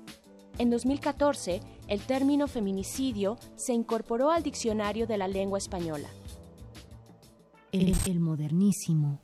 En 0.58 0.70
2014, 0.70 1.60
el 1.90 2.00
término 2.02 2.48
feminicidio 2.48 3.38
se 3.56 3.74
incorporó 3.74 4.32
al 4.32 4.42
diccionario 4.42 5.06
de 5.06 5.18
la 5.18 5.28
lengua 5.28 5.58
española. 5.58 6.08
El, 7.74 7.94
el 8.08 8.20
modernísimo. 8.22 9.20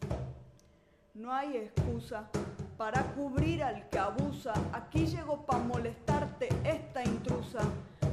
No 1.14 1.32
hay 1.32 1.56
excusa 1.56 2.30
para 2.78 3.14
cubrir 3.14 3.64
al 3.64 3.88
que 3.90 4.00
abusa. 4.00 4.54
Aquí 4.74 5.06
llego 5.06 5.46
para 5.46 5.64
molestarte 5.64 6.50
esta 6.66 7.04
intrusa. 7.04 7.60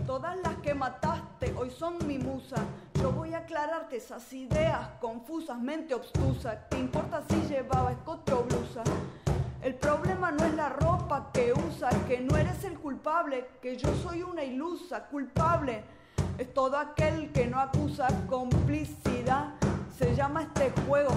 Todas 0.06 0.36
las 0.44 0.54
que 0.58 0.72
mataste 0.72 1.52
hoy 1.58 1.68
son 1.68 1.98
mi 2.06 2.16
musa. 2.16 2.56
Yo 2.94 3.10
voy 3.10 3.34
a 3.34 3.38
aclararte 3.38 3.96
esas 3.96 4.32
ideas 4.32 4.90
confusas, 5.00 5.58
mente 5.58 5.94
obstusa. 5.94 6.68
¿Qué 6.70 6.78
importa 6.78 7.22
si 7.28 7.34
llevaba 7.48 7.90
escote 7.90 8.32
o 8.32 8.44
blusa? 8.44 8.84
El 9.62 9.74
problema 9.74 10.30
no 10.30 10.44
es 10.44 10.54
la 10.54 10.68
ropa 10.68 11.30
que 11.32 11.52
usa, 11.52 11.88
que 12.06 12.20
no 12.20 12.36
eres 12.36 12.62
el 12.62 12.78
culpable, 12.78 13.48
que 13.60 13.76
yo 13.76 13.92
soy 13.96 14.22
una 14.22 14.44
ilusa, 14.44 15.06
culpable. 15.06 15.82
Es 16.38 16.54
todo 16.54 16.78
aquel 16.78 17.32
que 17.32 17.48
no 17.48 17.58
acusa 17.58 18.06
complicidad. 18.28 19.54
Se 19.98 20.14
llama 20.14 20.42
este 20.42 20.72
juego. 20.86 21.10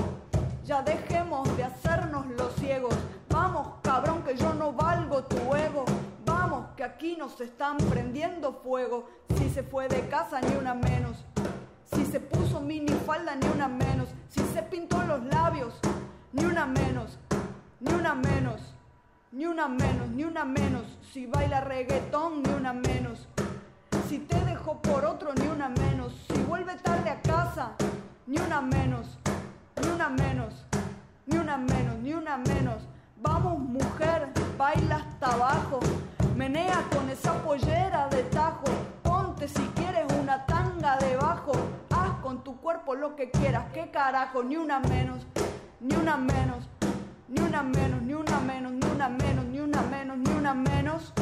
Ya 0.66 0.82
dejemos 0.82 1.56
de 1.58 1.64
hacernos 1.64 2.26
los 2.26 2.56
ciegos. 2.56 2.96
Vamos, 3.30 3.68
cabrón, 3.84 4.24
que 4.24 4.36
yo 4.36 4.52
no 4.56 4.74
valgo 4.74 5.24
tu 5.26 5.56
ego. 5.56 5.86
Vamos, 6.26 6.67
que 6.76 6.84
aquí 6.84 7.15
nos 7.17 7.39
están 7.41 7.78
prendiendo 7.78 8.53
fuego. 8.63 9.09
Si 9.38 9.49
se 9.49 9.63
fue 9.63 9.88
de 9.88 10.07
casa, 10.07 10.41
ni 10.41 10.55
una 10.55 10.74
menos. 10.74 11.26
Si 11.86 12.05
se 12.05 12.20
puso 12.20 12.61
minifalda, 12.61 13.36
ni 13.36 13.47
una 13.47 13.67
menos. 13.67 14.09
Si 14.30 14.41
se 14.53 14.63
pintó 14.63 15.01
los 15.03 15.24
labios, 15.26 15.80
ni 16.34 16.45
una 16.45 16.65
menos. 16.65 17.17
Ni 17.80 17.93
una 17.93 18.13
menos. 18.13 18.76
Ni 19.32 19.45
una 19.45 19.67
menos, 19.67 20.09
ni 20.09 20.24
una 20.24 20.45
menos. 20.45 20.84
Si 21.13 21.26
baila 21.26 21.61
reggaetón, 21.61 22.43
ni 22.43 22.49
una 22.49 22.74
menos. 22.74 23.28
Si 24.07 24.20
te 24.20 24.39
dejó 24.45 24.82
por 24.82 25.05
otro, 25.05 25.34
ni 25.34 25.47
una 25.47 25.70
menos. 25.70 26.13
Si 26.28 26.41
vuelve 26.43 26.76
tarde 26.76 27.09
a 27.09 27.22
casa, 27.22 27.74
ni 28.26 28.38
una 28.39 28.61
menos. 28.61 29.17
Ni 29.82 29.88
una 29.89 30.09
menos. 30.09 30.65
Ni 31.26 31.38
una 31.38 31.57
menos, 31.57 31.99
ni 31.99 32.13
una 32.13 32.38
menos. 32.38 32.84
Vamos, 33.22 33.59
mujer, 33.59 34.30
baila 34.57 34.95
hasta 34.97 35.34
abajo. 35.34 35.80
Menea 36.38 36.88
con 36.95 37.09
esa 37.09 37.34
pollera 37.43 38.07
de 38.07 38.24
tajo. 38.24 38.63
Ponte 39.03 39.47
si 39.47 39.61
quieres 39.76 40.05
una 40.22 40.45
tanga 40.45 40.97
debajo. 40.97 41.51
Haz 41.89 42.20
con 42.22 42.43
tu 42.43 42.55
cuerpo 42.57 42.95
lo 42.95 43.17
que 43.17 43.30
quieras. 43.30 43.65
¿Qué 43.74 43.91
carajo? 43.91 44.43
Ni 44.43 44.55
una 44.55 44.80
menos, 44.80 45.28
ni 45.82 45.95
una 45.95 46.15
menos, 46.15 46.70
ni 47.28 47.41
una 47.41 47.61
menos, 47.61 48.01
ni 48.01 48.13
una 48.13 48.39
menos, 48.39 48.72
ni 48.72 48.88
una 48.88 49.09
menos, 49.09 49.45
ni 49.45 49.59
una 49.59 49.82
menos, 49.82 50.17
ni 50.17 50.30
una 50.30 50.53
menos, 50.53 51.13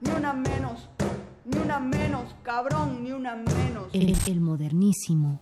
ni 0.00 0.10
una 0.10 0.32
menos, 0.32 0.88
ni 1.44 1.58
una 1.58 1.78
menos, 1.78 2.34
cabrón, 2.42 3.04
ni 3.04 3.12
una 3.12 3.36
menos. 3.36 3.88
El, 3.92 4.16
el 4.26 4.40
modernísimo. 4.40 5.40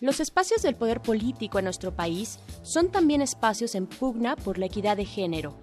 Los 0.00 0.18
espacios 0.18 0.62
del 0.62 0.76
poder 0.76 1.02
político 1.02 1.58
en 1.58 1.66
nuestro 1.66 1.94
país 1.94 2.38
son 2.62 2.90
también 2.90 3.20
espacios 3.20 3.74
en 3.74 3.86
pugna 3.86 4.34
por 4.34 4.56
la 4.56 4.64
equidad 4.64 4.96
de 4.96 5.04
género. 5.04 5.58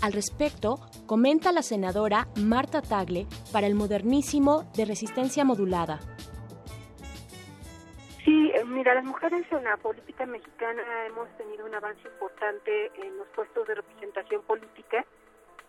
Al 0.00 0.14
respecto, 0.14 0.80
comenta 1.04 1.52
la 1.52 1.60
senadora 1.60 2.28
Marta 2.40 2.80
Tagle 2.80 3.26
para 3.52 3.66
el 3.66 3.74
modernísimo 3.74 4.72
de 4.74 4.86
resistencia 4.86 5.44
modulada. 5.44 6.00
Sí, 8.24 8.52
mira, 8.68 8.94
las 8.94 9.04
mujeres 9.04 9.44
en 9.52 9.64
la 9.64 9.76
política 9.76 10.24
mexicana 10.24 10.82
hemos 11.06 11.28
tenido 11.36 11.66
un 11.66 11.74
avance 11.74 12.08
importante 12.08 12.86
en 13.02 13.18
los 13.18 13.28
puestos 13.36 13.68
de 13.68 13.74
representación 13.74 14.40
política, 14.44 15.04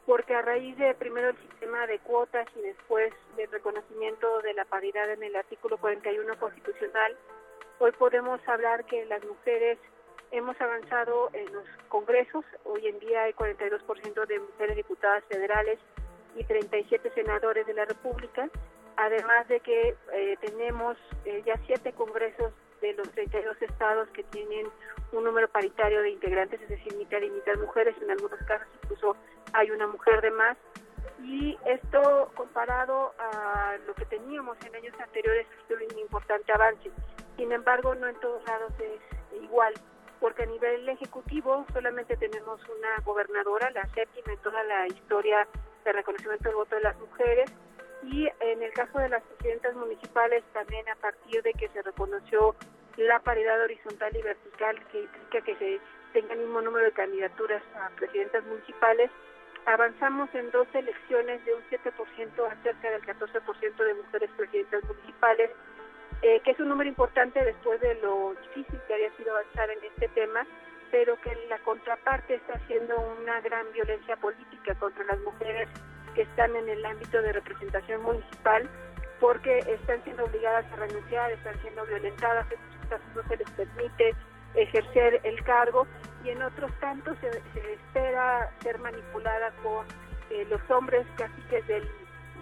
porque 0.05 0.35
a 0.35 0.41
raíz 0.41 0.77
de 0.77 0.93
primero 0.93 1.31
el 1.31 1.37
sistema 1.49 1.85
de 1.85 1.99
cuotas 1.99 2.47
y 2.55 2.61
después 2.61 3.11
del 3.35 3.51
reconocimiento 3.51 4.41
de 4.41 4.53
la 4.53 4.63
paridad 4.63 5.11
en 5.11 5.21
el 5.21 5.35
artículo 5.35 5.77
41 5.77 6.39
constitucional, 6.39 7.17
Hoy 7.81 7.93
podemos 7.93 8.41
hablar 8.45 8.83
que 8.83 9.05
las 9.05 9.23
mujeres 9.23 9.77
hemos 10.31 10.59
avanzado 10.59 11.29
en 11.31 11.45
los 11.53 11.63
congresos. 11.87 12.43
Hoy 12.65 12.85
en 12.85 12.99
día 12.99 13.23
hay 13.23 13.31
42% 13.31 14.27
de 14.27 14.39
mujeres 14.39 14.75
diputadas 14.75 15.23
federales 15.29 15.79
y 16.35 16.43
37 16.43 17.09
senadores 17.15 17.65
de 17.65 17.73
la 17.73 17.85
República. 17.85 18.49
Además 18.97 19.47
de 19.47 19.61
que 19.61 19.95
eh, 20.11 20.37
tenemos 20.41 20.97
eh, 21.23 21.41
ya 21.45 21.55
siete 21.67 21.93
congresos 21.93 22.51
de 22.81 22.93
los 22.95 23.09
32 23.11 23.61
estados 23.61 24.09
que 24.09 24.23
tienen 24.23 24.67
un 25.13 25.23
número 25.23 25.47
paritario 25.47 26.01
de 26.01 26.09
integrantes, 26.09 26.61
es 26.61 26.67
decir, 26.67 26.93
mitad 26.97 27.21
y 27.21 27.29
mitad 27.29 27.55
mujeres. 27.55 27.95
En 28.01 28.11
algunos 28.11 28.39
casos 28.41 28.67
incluso 28.83 29.15
hay 29.53 29.71
una 29.71 29.87
mujer 29.87 30.19
de 30.19 30.31
más. 30.31 30.57
Y 31.23 31.57
esto 31.65 32.31
comparado 32.35 33.13
a 33.19 33.75
lo 33.85 33.93
que 33.95 34.05
teníamos 34.05 34.57
en 34.65 34.75
años 34.75 34.93
anteriores 34.99 35.47
ha 35.47 35.67
sido 35.67 35.79
un 35.91 35.99
importante 35.99 36.51
avance. 36.51 36.91
Sin 37.37 37.51
embargo, 37.51 37.95
no 37.95 38.07
en 38.07 38.19
todos 38.19 38.43
lados 38.45 38.73
es 38.79 39.41
igual, 39.41 39.73
porque 40.19 40.43
a 40.43 40.47
nivel 40.47 40.87
ejecutivo 40.89 41.65
solamente 41.73 42.17
tenemos 42.17 42.61
una 42.67 42.97
gobernadora, 43.05 43.69
la 43.71 43.85
séptima 43.93 44.33
en 44.33 44.39
toda 44.39 44.63
la 44.63 44.87
historia 44.87 45.47
de 45.85 45.93
reconocimiento 45.93 46.49
del 46.49 46.55
voto 46.55 46.75
de 46.75 46.81
las 46.81 46.97
mujeres, 46.99 47.49
y 48.03 48.27
en 48.39 48.63
el 48.63 48.71
caso 48.73 48.99
de 48.99 49.09
las 49.09 49.23
presidentas 49.23 49.75
municipales 49.75 50.43
también 50.53 50.87
a 50.89 50.95
partir 50.95 51.43
de 51.43 51.53
que 51.53 51.67
se 51.69 51.81
reconoció 51.81 52.55
la 52.97 53.19
paridad 53.19 53.61
horizontal 53.61 54.15
y 54.15 54.21
vertical 54.21 54.87
que 54.87 55.03
implica 55.03 55.41
que 55.41 55.55
se 55.55 55.79
tenga 56.13 56.33
el 56.33 56.39
mismo 56.39 56.61
número 56.61 56.85
de 56.85 56.91
candidaturas 56.91 57.61
a 57.75 57.89
presidentas 57.95 58.43
municipales, 58.45 59.11
avanzamos 59.73 60.33
en 60.33 60.49
dos 60.51 60.67
elecciones 60.73 61.45
de 61.45 61.53
un 61.53 61.61
7% 61.69 62.51
a 62.51 62.63
cerca 62.63 62.89
del 62.89 63.01
14% 63.01 63.75
de 63.77 63.93
mujeres 63.93 64.29
presidentas 64.35 64.83
municipales, 64.83 65.51
eh, 66.23 66.41
que 66.43 66.51
es 66.51 66.59
un 66.59 66.69
número 66.69 66.89
importante 66.89 67.43
después 67.43 67.79
de 67.79 67.95
lo 68.01 68.33
difícil 68.41 68.79
que 68.87 68.93
había 68.95 69.15
sido 69.15 69.31
avanzar 69.31 69.69
en 69.69 69.79
este 69.83 70.07
tema, 70.09 70.45
pero 70.91 71.21
que 71.21 71.37
la 71.49 71.59
contraparte 71.59 72.35
está 72.35 72.53
haciendo 72.53 72.99
una 73.21 73.39
gran 73.41 73.71
violencia 73.71 74.15
política 74.17 74.73
contra 74.75 75.03
las 75.03 75.19
mujeres 75.19 75.69
que 76.15 76.23
están 76.23 76.55
en 76.55 76.67
el 76.67 76.83
ámbito 76.83 77.21
de 77.21 77.31
representación 77.31 78.01
municipal 78.01 78.67
porque 79.19 79.59
están 79.59 80.03
siendo 80.03 80.25
obligadas 80.25 80.65
a 80.71 80.75
renunciar, 80.77 81.31
están 81.31 81.61
siendo 81.61 81.85
violentadas, 81.85 82.51
en 82.51 82.59
muchos 82.59 82.89
casos 82.89 83.07
no 83.15 83.27
se 83.27 83.37
les 83.37 83.49
permite 83.51 84.15
ejercer 84.55 85.21
el 85.23 85.43
cargo 85.43 85.87
y 86.23 86.29
en 86.29 86.41
otros 86.41 86.71
tantos 86.79 87.17
se, 87.19 87.29
espera 87.73 88.51
ser 88.61 88.79
manipulada 88.79 89.51
por 89.63 89.85
eh, 90.29 90.45
los 90.49 90.61
hombres 90.69 91.05
caciques 91.17 91.65
del, 91.67 91.87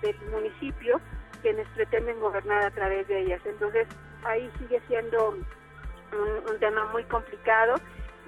del 0.02 0.18
municipio 0.32 1.00
quienes 1.42 1.68
pretenden 1.70 2.20
gobernar 2.20 2.66
a 2.66 2.72
través 2.72 3.08
de 3.08 3.22
ellas. 3.22 3.42
Entonces 3.46 3.88
ahí 4.26 4.52
sigue 4.60 4.82
siendo 4.88 5.30
un, 5.30 6.60
tema 6.60 6.86
muy 6.92 7.04
complicado 7.04 7.76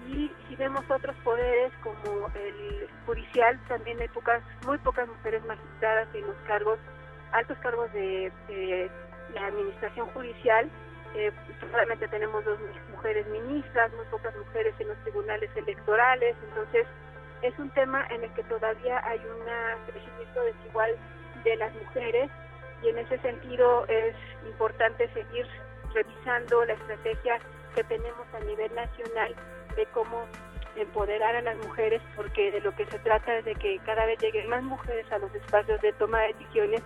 y 0.08 0.32
si 0.48 0.56
vemos 0.56 0.84
otros 0.90 1.16
poderes 1.24 1.74
como 1.82 2.28
el 2.36 2.88
judicial, 3.06 3.60
también 3.68 4.00
hay 4.00 4.08
pocas, 4.10 4.44
muy 4.66 4.78
pocas 4.80 5.08
mujeres 5.08 5.44
magistradas 5.46 6.08
en 6.14 6.28
los 6.28 6.36
cargos, 6.48 6.78
altos 7.32 7.58
cargos 7.60 7.92
de, 7.94 8.32
la 9.34 9.48
administración 9.48 10.08
judicial. 10.08 10.70
Eh, 11.16 11.32
solamente 11.72 12.08
tenemos 12.08 12.44
dos 12.46 12.60
mujeres 12.92 13.28
ministras, 13.28 13.92
muy 13.94 14.06
pocas 14.06 14.36
mujeres 14.36 14.74
en 14.80 14.90
los 14.90 14.98
tribunales 15.00 15.50
electorales, 15.56 16.36
entonces 16.50 16.86
es 17.42 17.58
un 17.58 17.70
tema 17.72 18.06
en 18.10 18.24
el 18.24 18.34
que 18.34 18.44
todavía 18.44 19.02
hay 19.06 19.20
un 19.20 19.92
crecimiento 19.92 20.44
desigual 20.44 20.92
de 21.44 21.56
las 21.56 21.74
mujeres 21.74 22.30
y 22.84 22.90
en 22.90 22.98
ese 23.00 23.18
sentido 23.20 23.86
es 23.88 24.16
importante 24.46 25.10
seguir 25.14 25.48
revisando 25.94 26.66
la 26.66 26.74
estrategia 26.74 27.40
que 27.76 27.84
tenemos 27.84 28.28
a 28.34 28.40
nivel 28.42 28.74
nacional 28.76 29.36
de 29.76 29.86
cómo 29.88 30.26
empoderar 30.76 31.36
a 31.36 31.42
las 31.42 31.58
mujeres, 31.58 32.02
porque 32.16 32.52
de 32.52 32.62
lo 32.62 32.76
que 32.76 32.86
se 32.86 33.00
trata 33.00 33.38
es 33.38 33.46
de 33.46 33.56
que 33.56 33.80
cada 33.86 34.06
vez 34.06 34.20
lleguen 34.20 34.50
más 34.50 34.64
mujeres 34.64 35.12
a 35.12 35.18
los 35.18 35.34
espacios 35.36 35.82
de 35.82 35.94
toma 35.94 36.22
de 36.22 36.34
decisiones, 36.34 36.82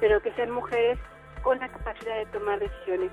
pero 0.00 0.20
que 0.20 0.32
sean 0.32 0.50
mujeres 0.50 0.98
con 1.42 1.58
la 1.58 1.68
capacidad 1.68 2.16
de 2.16 2.26
tomar 2.26 2.58
decisiones. 2.58 3.10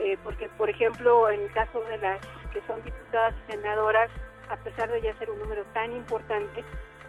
Eh, 0.00 0.16
porque, 0.24 0.48
por 0.56 0.70
ejemplo, 0.70 1.30
en 1.30 1.42
el 1.42 1.52
caso 1.52 1.80
de 1.84 1.98
las 1.98 2.20
que 2.52 2.60
son 2.66 2.82
diputadas 2.82 3.34
y 3.46 3.52
senadoras, 3.52 4.10
a 4.48 4.56
pesar 4.56 4.90
de 4.90 5.00
ya 5.00 5.16
ser 5.18 5.30
un 5.30 5.38
número 5.38 5.64
tan 5.72 5.92
importante, 5.92 6.64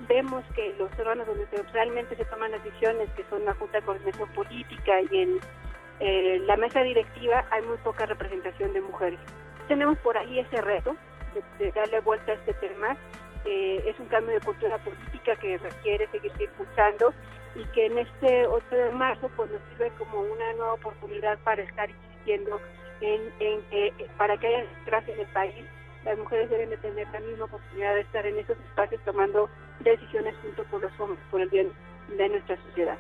vemos 0.08 0.44
que 0.56 0.74
los 0.78 0.92
órganos 1.00 1.28
donde 1.28 1.46
realmente 1.72 2.16
se 2.16 2.26
toman 2.26 2.52
decisiones, 2.52 3.10
que 3.12 3.24
son 3.30 3.46
la 3.46 3.54
Junta 3.54 3.80
de 3.80 3.86
Coordinación 3.86 4.30
Política 4.30 5.02
y 5.12 5.18
en 5.18 5.40
eh, 6.00 6.40
la 6.46 6.58
mesa 6.58 6.82
directiva, 6.82 7.46
hay 7.52 7.62
muy 7.64 7.78
poca 7.78 8.06
representación 8.06 8.74
de 8.74 8.82
mujeres. 8.82 9.20
Tenemos 9.68 9.98
por 10.00 10.18
ahí 10.18 10.40
ese 10.40 10.62
reto 10.62 10.96
de, 11.60 11.72
darle 11.72 12.00
vuelta 12.02 12.32
a 12.32 12.36
este 12.36 12.54
tema. 12.56 12.98
Eh, 13.46 13.84
es 13.86 14.00
un 14.00 14.08
cambio 14.08 14.34
de 14.34 14.42
cultura 14.42 14.78
política 14.80 15.36
que 15.36 15.58
requiere 15.58 16.08
seguirse 16.08 16.44
impulsando 16.44 17.14
y 17.56 17.64
que 17.66 17.86
en 17.86 17.98
este 18.00 18.48
8 18.48 18.66
de 18.76 18.92
marzo 18.92 19.30
pues 19.36 19.52
nos 19.52 19.62
sirve 19.70 19.92
como 19.98 20.22
una 20.22 20.54
nueva 20.54 20.74
oportunidad 20.74 21.38
para 21.40 21.62
estar 21.62 21.90
insistiendo 22.26 22.60
en, 23.02 23.22
en 23.40 23.94
para 24.18 24.38
que 24.38 24.48
haya 24.48 24.66
democracia 24.66 25.14
en 25.14 25.20
el 25.20 25.28
país 25.28 25.66
las 26.06 26.18
mujeres 26.18 26.50
deben 26.50 26.70
de 26.70 26.78
tener 26.78 27.08
la 27.12 27.20
misma 27.22 27.46
oportunidad 27.46 27.96
de 27.96 28.02
estar 28.02 28.26
en 28.26 28.38
esos 28.38 28.58
espacios 28.58 29.02
tomando 29.06 29.50
decisiones 29.80 30.36
junto 30.42 30.64
con 30.66 30.82
los 30.82 30.92
hombres 31.00 31.20
por 31.32 31.42
el 31.42 31.50
bien 31.50 31.70
de 32.18 32.30
nuestra 32.30 32.58
sociedad. 32.68 32.98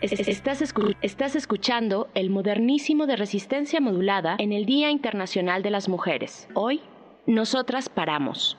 Estás, 0.00 0.62
estás, 1.00 1.36
escuchando 1.36 2.08
el 2.14 2.30
modernísimo 2.30 3.06
de 3.06 3.14
resistencia 3.14 3.80
modulada 3.80 4.34
en 4.38 4.52
el 4.52 4.64
Día 4.64 4.90
Internacional 4.90 5.62
de 5.62 5.70
las 5.70 5.88
Mujeres. 5.88 6.48
Hoy, 6.54 6.80
nosotras 7.26 7.88
paramos. 7.88 8.58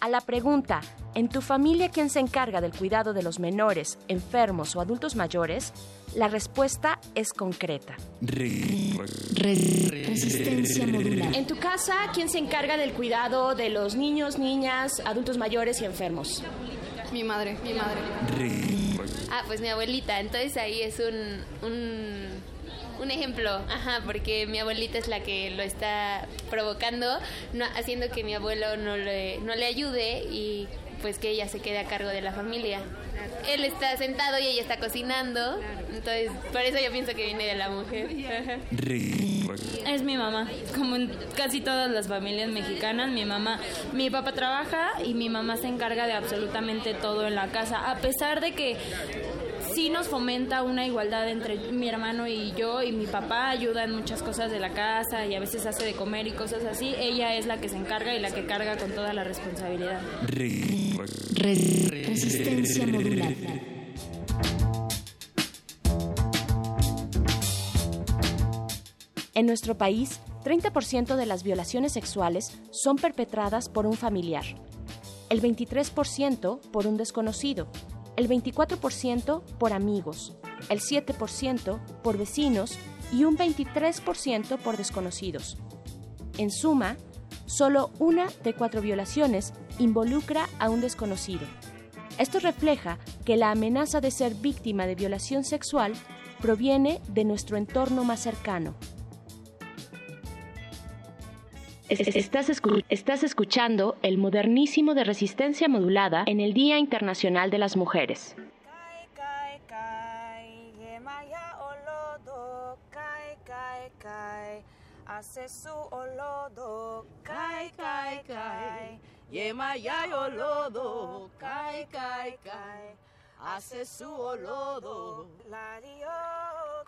A 0.00 0.08
la 0.08 0.20
pregunta, 0.20 0.82
¿en 1.16 1.28
tu 1.30 1.40
familia 1.40 1.88
quién 1.88 2.10
se 2.10 2.20
encarga 2.20 2.60
del 2.60 2.72
cuidado 2.72 3.14
de 3.14 3.22
los 3.22 3.40
menores, 3.40 3.98
enfermos 4.06 4.76
o 4.76 4.80
adultos 4.82 5.16
mayores? 5.16 5.72
La 6.14 6.28
respuesta 6.28 7.00
es 7.14 7.32
concreta. 7.32 7.96
resistencia 10.04 10.86
modular. 10.86 11.34
En 11.34 11.46
tu 11.46 11.56
casa, 11.56 11.94
¿quién 12.14 12.28
se 12.28 12.38
encarga 12.38 12.76
del 12.76 12.92
cuidado 12.92 13.54
de 13.54 13.70
los 13.70 13.96
niños, 13.96 14.38
niñas, 14.38 15.00
adultos 15.04 15.38
mayores 15.38 15.80
y 15.80 15.86
enfermos? 15.86 16.42
Mi 17.12 17.24
madre, 17.24 17.56
mi 17.64 17.72
madre. 17.72 18.00
Ah, 19.30 19.42
pues 19.46 19.60
mi 19.60 19.68
abuelita. 19.68 20.20
Entonces 20.20 20.56
ahí 20.58 20.82
es 20.82 21.00
un, 21.00 21.42
un 23.00 23.10
ejemplo, 23.10 23.50
ajá, 23.50 24.02
porque 24.04 24.46
mi 24.46 24.58
abuelita 24.58 24.98
es 24.98 25.08
la 25.08 25.20
que 25.20 25.50
lo 25.50 25.62
está 25.62 26.26
provocando, 26.50 27.06
haciendo 27.74 28.08
que 28.10 28.24
mi 28.24 28.34
abuelo 28.34 28.76
no 28.76 28.96
le, 28.96 29.38
no 29.38 29.54
le 29.54 29.66
ayude 29.66 30.24
y 30.24 30.68
pues 31.02 31.18
que 31.18 31.30
ella 31.30 31.48
se 31.48 31.60
quede 31.60 31.78
a 31.78 31.84
cargo 31.84 32.08
de 32.08 32.20
la 32.20 32.32
familia. 32.32 32.80
Él 33.48 33.64
está 33.64 33.96
sentado 33.96 34.38
y 34.38 34.46
ella 34.46 34.62
está 34.62 34.78
cocinando, 34.78 35.58
entonces 35.92 36.30
por 36.52 36.62
eso 36.62 36.78
yo 36.84 36.90
pienso 36.90 37.14
que 37.14 37.26
viene 37.26 37.46
de 37.46 37.54
la 37.54 37.70
mujer. 37.70 38.08
Es 39.86 40.02
mi 40.02 40.16
mamá, 40.16 40.48
como 40.74 40.96
en 40.96 41.12
casi 41.36 41.60
todas 41.60 41.90
las 41.90 42.08
familias 42.08 42.48
mexicanas, 42.50 43.10
mi 43.10 43.24
mamá, 43.24 43.60
mi 43.92 44.10
papá 44.10 44.32
trabaja 44.32 44.90
y 45.04 45.14
mi 45.14 45.28
mamá 45.28 45.56
se 45.56 45.68
encarga 45.68 46.06
de 46.06 46.12
absolutamente 46.12 46.94
todo 46.94 47.26
en 47.26 47.34
la 47.34 47.48
casa, 47.48 47.90
a 47.90 47.96
pesar 47.96 48.40
de 48.40 48.52
que 48.52 48.76
sí 49.76 49.90
nos 49.90 50.08
fomenta 50.08 50.62
una 50.62 50.86
igualdad 50.86 51.28
entre 51.28 51.58
mi 51.70 51.86
hermano 51.86 52.26
y 52.26 52.52
yo 52.52 52.82
y 52.82 52.92
mi 52.92 53.04
papá 53.04 53.50
ayuda 53.50 53.84
en 53.84 53.94
muchas 53.94 54.22
cosas 54.22 54.50
de 54.50 54.58
la 54.58 54.72
casa 54.72 55.26
y 55.26 55.34
a 55.34 55.40
veces 55.40 55.66
hace 55.66 55.84
de 55.84 55.92
comer 55.92 56.26
y 56.26 56.30
cosas 56.30 56.64
así. 56.64 56.94
Ella 56.96 57.34
es 57.34 57.44
la 57.44 57.60
que 57.60 57.68
se 57.68 57.76
encarga 57.76 58.14
y 58.14 58.18
la 58.18 58.30
que 58.30 58.46
carga 58.46 58.78
con 58.78 58.92
toda 58.92 59.12
la 59.12 59.22
responsabilidad. 59.22 60.00
resistencia 61.34 62.86
modular. 62.86 63.34
En 69.34 69.44
nuestro 69.44 69.76
país, 69.76 70.20
30% 70.42 71.16
de 71.16 71.26
las 71.26 71.42
violaciones 71.42 71.92
sexuales 71.92 72.58
son 72.70 72.96
perpetradas 72.96 73.68
por 73.68 73.84
un 73.84 73.98
familiar, 73.98 74.46
el 75.28 75.42
23% 75.42 76.60
por 76.70 76.86
un 76.86 76.96
desconocido 76.96 77.68
el 78.16 78.28
24% 78.28 79.42
por 79.58 79.72
amigos, 79.72 80.36
el 80.68 80.80
7% 80.80 81.78
por 82.02 82.18
vecinos 82.18 82.78
y 83.12 83.24
un 83.24 83.36
23% 83.36 84.58
por 84.58 84.76
desconocidos. 84.76 85.58
En 86.38 86.50
suma, 86.50 86.96
solo 87.46 87.90
una 87.98 88.26
de 88.42 88.54
cuatro 88.54 88.80
violaciones 88.80 89.52
involucra 89.78 90.48
a 90.58 90.70
un 90.70 90.80
desconocido. 90.80 91.46
Esto 92.18 92.40
refleja 92.40 92.98
que 93.24 93.36
la 93.36 93.50
amenaza 93.50 94.00
de 94.00 94.10
ser 94.10 94.34
víctima 94.34 94.86
de 94.86 94.94
violación 94.94 95.44
sexual 95.44 95.92
proviene 96.40 97.00
de 97.08 97.24
nuestro 97.24 97.56
entorno 97.56 98.04
más 98.04 98.20
cercano, 98.20 98.74
Estás, 101.88 102.50
estás, 102.88 103.22
escuchando 103.22 103.96
el 104.02 104.18
modernísimo 104.18 104.94
de 104.94 105.04
resistencia 105.04 105.68
modulada 105.68 106.24
en 106.26 106.40
el 106.40 106.52
Día 106.52 106.78
Internacional 106.78 107.50
de 107.50 107.58
las 107.58 107.76
Mujeres 107.76 108.34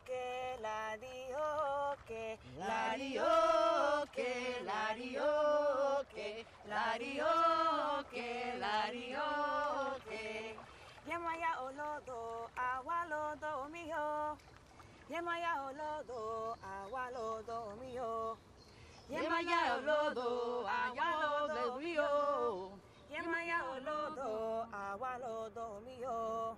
que 0.08 0.56
larioque, 0.62 2.38
larioque, 2.56 4.32
larioque, 4.64 6.46
larioque, 6.66 8.54
larioque. 8.58 10.56
Yemaya 11.06 11.60
olodo, 11.60 12.16
oh, 12.16 12.50
agualodo 12.56 13.68
mío. 13.68 14.36
Yemaya 15.10 15.62
olodo, 15.62 16.16
oh, 16.16 16.56
agualodo 16.64 17.76
mío. 17.76 18.38
Yemaya 19.10 19.76
olodo, 19.76 20.66
agualodo 20.68 21.78
mío. 21.80 22.70
Yemaya 23.10 23.64
olodo, 23.72 24.66
agualodo 24.72 25.80
mío. 25.80 26.56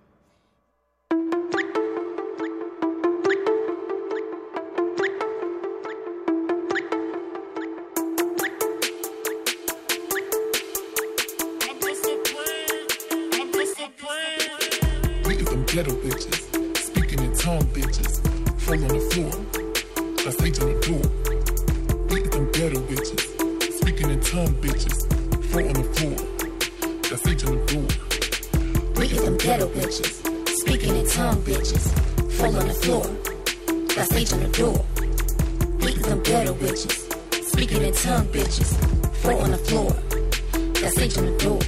Ghetto 15.71 15.91
bitches, 15.91 16.75
speaking 16.75 17.19
in 17.23 17.33
tongue 17.37 17.63
bitches, 17.67 18.19
fall 18.59 18.73
on 18.73 18.89
the 18.89 18.99
floor. 19.09 19.31
That's 20.25 20.43
age 20.43 20.59
on 20.59 20.67
the 20.67 20.79
door. 20.83 21.05
Get 22.09 22.29
them 22.29 22.51
ghetto 22.51 22.81
bitches, 22.91 23.21
speaking 23.79 24.09
in 24.09 24.19
tongue 24.19 24.53
bitches, 24.59 24.99
fall 25.45 25.65
on 25.65 25.73
the 25.73 25.83
floor. 25.95 26.17
That's 27.09 27.25
age 27.25 27.45
on 27.45 27.55
the 27.55 27.63
door. 27.71 27.87
Get 28.95 29.23
them 29.23 29.37
ghetto 29.37 29.69
bitches, 29.69 30.11
speaking 30.59 30.93
in 30.93 31.07
tongue 31.07 31.41
bitches, 31.43 31.87
fall 32.33 32.53
on 32.53 32.67
the 32.67 32.73
floor. 32.73 33.05
That's 33.95 34.11
age 34.13 34.33
on 34.33 34.39
the 34.41 34.49
door. 34.49 34.85
Get 35.79 36.03
them 36.03 36.21
ghetto 36.21 36.53
bitches, 36.53 37.45
speaking 37.47 37.81
in 37.81 37.93
tongue 37.93 38.27
bitches, 38.27 38.75
fall 39.23 39.39
on 39.39 39.51
the 39.51 39.57
floor. 39.57 39.91
That's 40.81 40.97
age 40.97 41.17
on 41.17 41.27
the 41.27 41.37
door. 41.37 41.61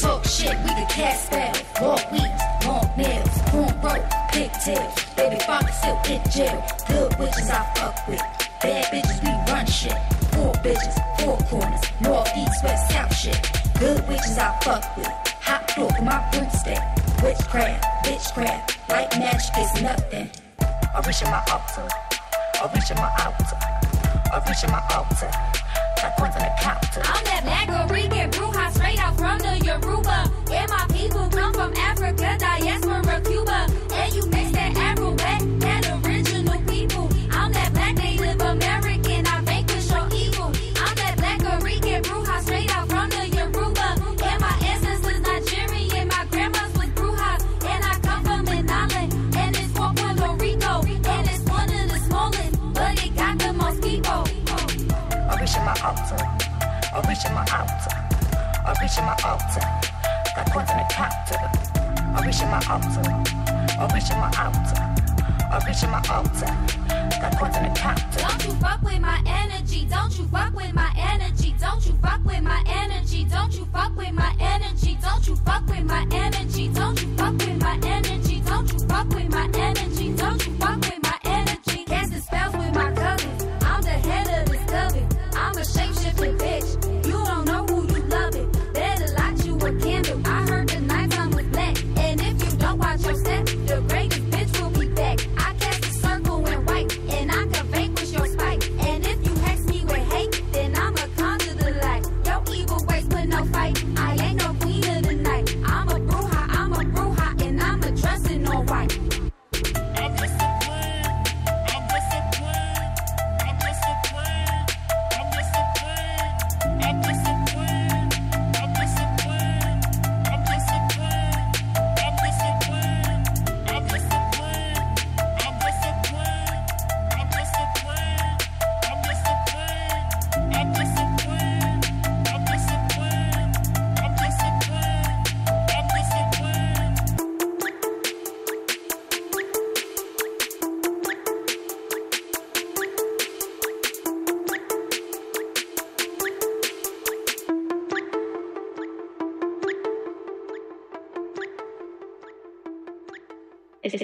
Talk 0.00 0.24
shit, 0.24 0.56
we 0.62 0.68
can 0.68 0.86
cast 0.88 1.26
spell. 1.26 1.52
Walk 1.82 2.12
weeds, 2.12 2.49
long 2.64 2.90
nails, 2.96 3.34
cornrow, 3.50 4.30
pigtails. 4.32 4.94
Baby 5.16 5.38
father 5.44 5.72
still 5.72 5.98
in 6.08 6.22
jail. 6.30 6.64
Good 6.88 7.18
witches 7.18 7.50
I 7.50 7.64
fuck 7.76 8.08
with. 8.08 8.22
Bad 8.62 8.84
bitches, 8.92 9.20
we 9.22 9.52
run 9.52 9.66
shit. 9.66 9.96
Four 10.34 10.52
bitches, 10.64 10.96
four 11.20 11.38
corners. 11.48 11.80
North, 12.00 12.30
east, 12.36 12.64
west, 12.64 12.90
south 12.90 13.14
shit. 13.14 13.40
Good 13.78 14.06
witches 14.08 14.38
I 14.38 14.58
fuck 14.62 14.96
with. 14.96 15.06
Hot 15.42 15.66
dog 15.76 15.98
in 15.98 16.04
my 16.04 16.18
broomstick. 16.32 16.78
Witchcraft, 17.22 17.84
bitchcraft. 18.04 18.70
White 18.88 19.18
magic 19.18 19.56
is 19.58 19.82
nothing. 19.82 20.30
I 20.60 21.00
reach 21.06 21.22
in 21.22 21.30
my 21.30 21.42
altar. 21.52 21.88
I 22.60 22.70
reach 22.74 22.90
in 22.90 22.96
my 22.96 23.10
altar. 23.24 23.58
I 24.32 24.42
reach 24.48 24.64
in 24.64 24.70
my 24.70 24.82
altar. 24.94 25.30
Got 26.00 26.16
coins 26.16 26.34
on 26.34 26.42
the 26.42 26.52
counter. 26.60 27.02
I'm 27.04 27.24
that 27.24 27.42
black 27.44 27.68
Bruja 28.32 28.70
straight 28.72 28.98
out 28.98 29.16
from 29.16 29.38
the 29.38 29.58
Yoruba. 29.64 30.29
I 57.20 57.22
reach 57.22 57.28
in 57.28 57.34
my 57.34 57.44
altar. 57.52 57.90
I 58.64 58.74
reach 58.80 58.96
in 58.96 59.04
my 59.04 59.12
altar. 59.26 59.60
Got 60.34 60.52
coins 60.52 60.70
on 60.70 60.78
the 60.78 60.86
counter. 60.88 61.36
I 62.16 62.24
reach 62.24 62.40
in 62.40 62.48
my 62.48 62.62
altar. 62.64 63.02
I 63.78 63.90
reach 63.92 64.10
in 64.10 64.18
my 64.18 64.32
altar. 64.40 64.80
I 65.52 65.60
reach 65.66 65.82
in 65.82 65.90
my 65.90 66.00
altar. 66.08 66.48
Got 67.20 67.38
coins 67.38 67.56
on 67.56 67.64
the 67.64 67.78
counter. 67.78 68.20
Don't 68.20 68.44
you 68.46 68.54
fuck 68.54 68.80
with 68.80 69.00
my 69.00 69.22
energy. 69.26 69.84
Don't 69.84 70.18
you 70.18 70.24
fuck 70.28 70.54
with 70.54 70.72
my 70.72 70.90
energy. 70.96 71.54
Don't 71.60 71.86
you 71.86 71.92
fuck 72.00 72.24
with 72.24 72.40
my 72.40 72.62
energy. 72.66 73.24
Don't 73.24 73.52
you 73.52 73.66
fuck 73.66 73.94
with 73.98 74.12
my 74.12 74.34
energy. 74.40 74.96
Don't 75.02 75.28
you 75.28 75.36
fuck 75.36 75.66
with 75.66 75.84
my 75.84 76.06
energy. 76.12 76.68
Don't 76.68 76.99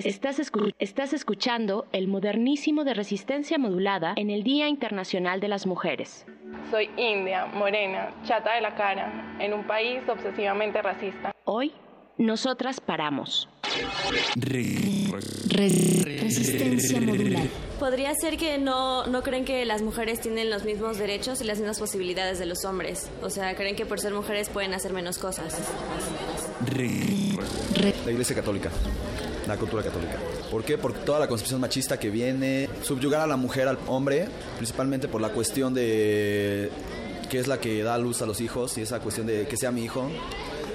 Estás, 0.07 0.39
escu- 0.39 0.73
estás 0.79 1.13
escuchando 1.13 1.87
el 1.91 2.07
modernísimo 2.07 2.85
de 2.85 2.95
resistencia 2.95 3.59
modulada 3.59 4.13
en 4.17 4.31
el 4.31 4.45
Día 4.45 4.69
Internacional 4.69 5.41
de 5.41 5.49
las 5.49 5.67
Mujeres. 5.67 6.25
Soy 6.71 6.89
india, 6.97 7.47
morena, 7.47 8.15
chata 8.25 8.55
de 8.55 8.61
la 8.61 8.77
cara, 8.77 9.37
en 9.41 9.53
un 9.53 9.65
país 9.67 9.99
obsesivamente 10.09 10.81
racista. 10.81 11.33
Hoy, 11.45 11.73
nosotras 12.19 12.79
paramos. 12.81 13.49
Resistencia 15.51 17.01
modular. 17.01 17.43
Podría 17.81 18.15
ser 18.15 18.37
que 18.37 18.59
no, 18.59 19.07
no 19.09 19.25
creen 19.25 19.45
que 19.45 19.65
las 19.65 19.83
mujeres 19.83 20.21
tienen 20.21 20.51
los 20.51 20.65
mismos 20.65 20.99
derechos 20.99 21.41
y 21.41 21.45
las 21.45 21.59
mismas 21.59 21.81
posibilidades 21.81 22.39
de 22.39 22.47
los 22.47 22.65
hombres. 22.65 23.11
O 23.23 23.31
sea, 23.31 23.57
creen 23.57 23.75
que 23.75 23.87
por 23.87 23.99
ser 23.99 24.15
mujeres 24.15 24.51
pueden 24.51 24.73
hacer 24.73 24.93
menos 24.93 25.19
cosas. 25.19 25.59
La 28.05 28.11
Iglesia 28.13 28.37
Católica, 28.37 28.71
la 29.47 29.57
cultura 29.57 29.83
católica. 29.83 30.17
¿Por 30.51 30.65
qué? 30.65 30.79
Por 30.79 30.93
toda 30.93 31.21
la 31.21 31.29
concepción 31.29 31.61
machista 31.61 31.99
que 31.99 32.11
viene, 32.11 32.69
subyugar 32.83 33.21
a 33.21 33.27
la 33.27 33.37
mujer 33.37 33.69
al 33.69 33.79
hombre, 33.87 34.29
principalmente 34.57 35.09
por 35.09 35.21
la 35.21 35.31
cuestión 35.31 35.75
de 35.75 36.71
que 37.31 37.39
es 37.39 37.49
la 37.49 37.59
que 37.59 37.83
da 37.83 37.99
luz 37.99 38.23
a 38.23 38.27
los 38.27 38.41
hijos 38.41 38.79
y 38.79 38.83
esa 38.83 39.01
cuestión 39.01 39.27
de 39.27 39.47
que 39.47 39.57
sea 39.57 39.71
mi 39.71 39.85
hijo. 39.85 40.09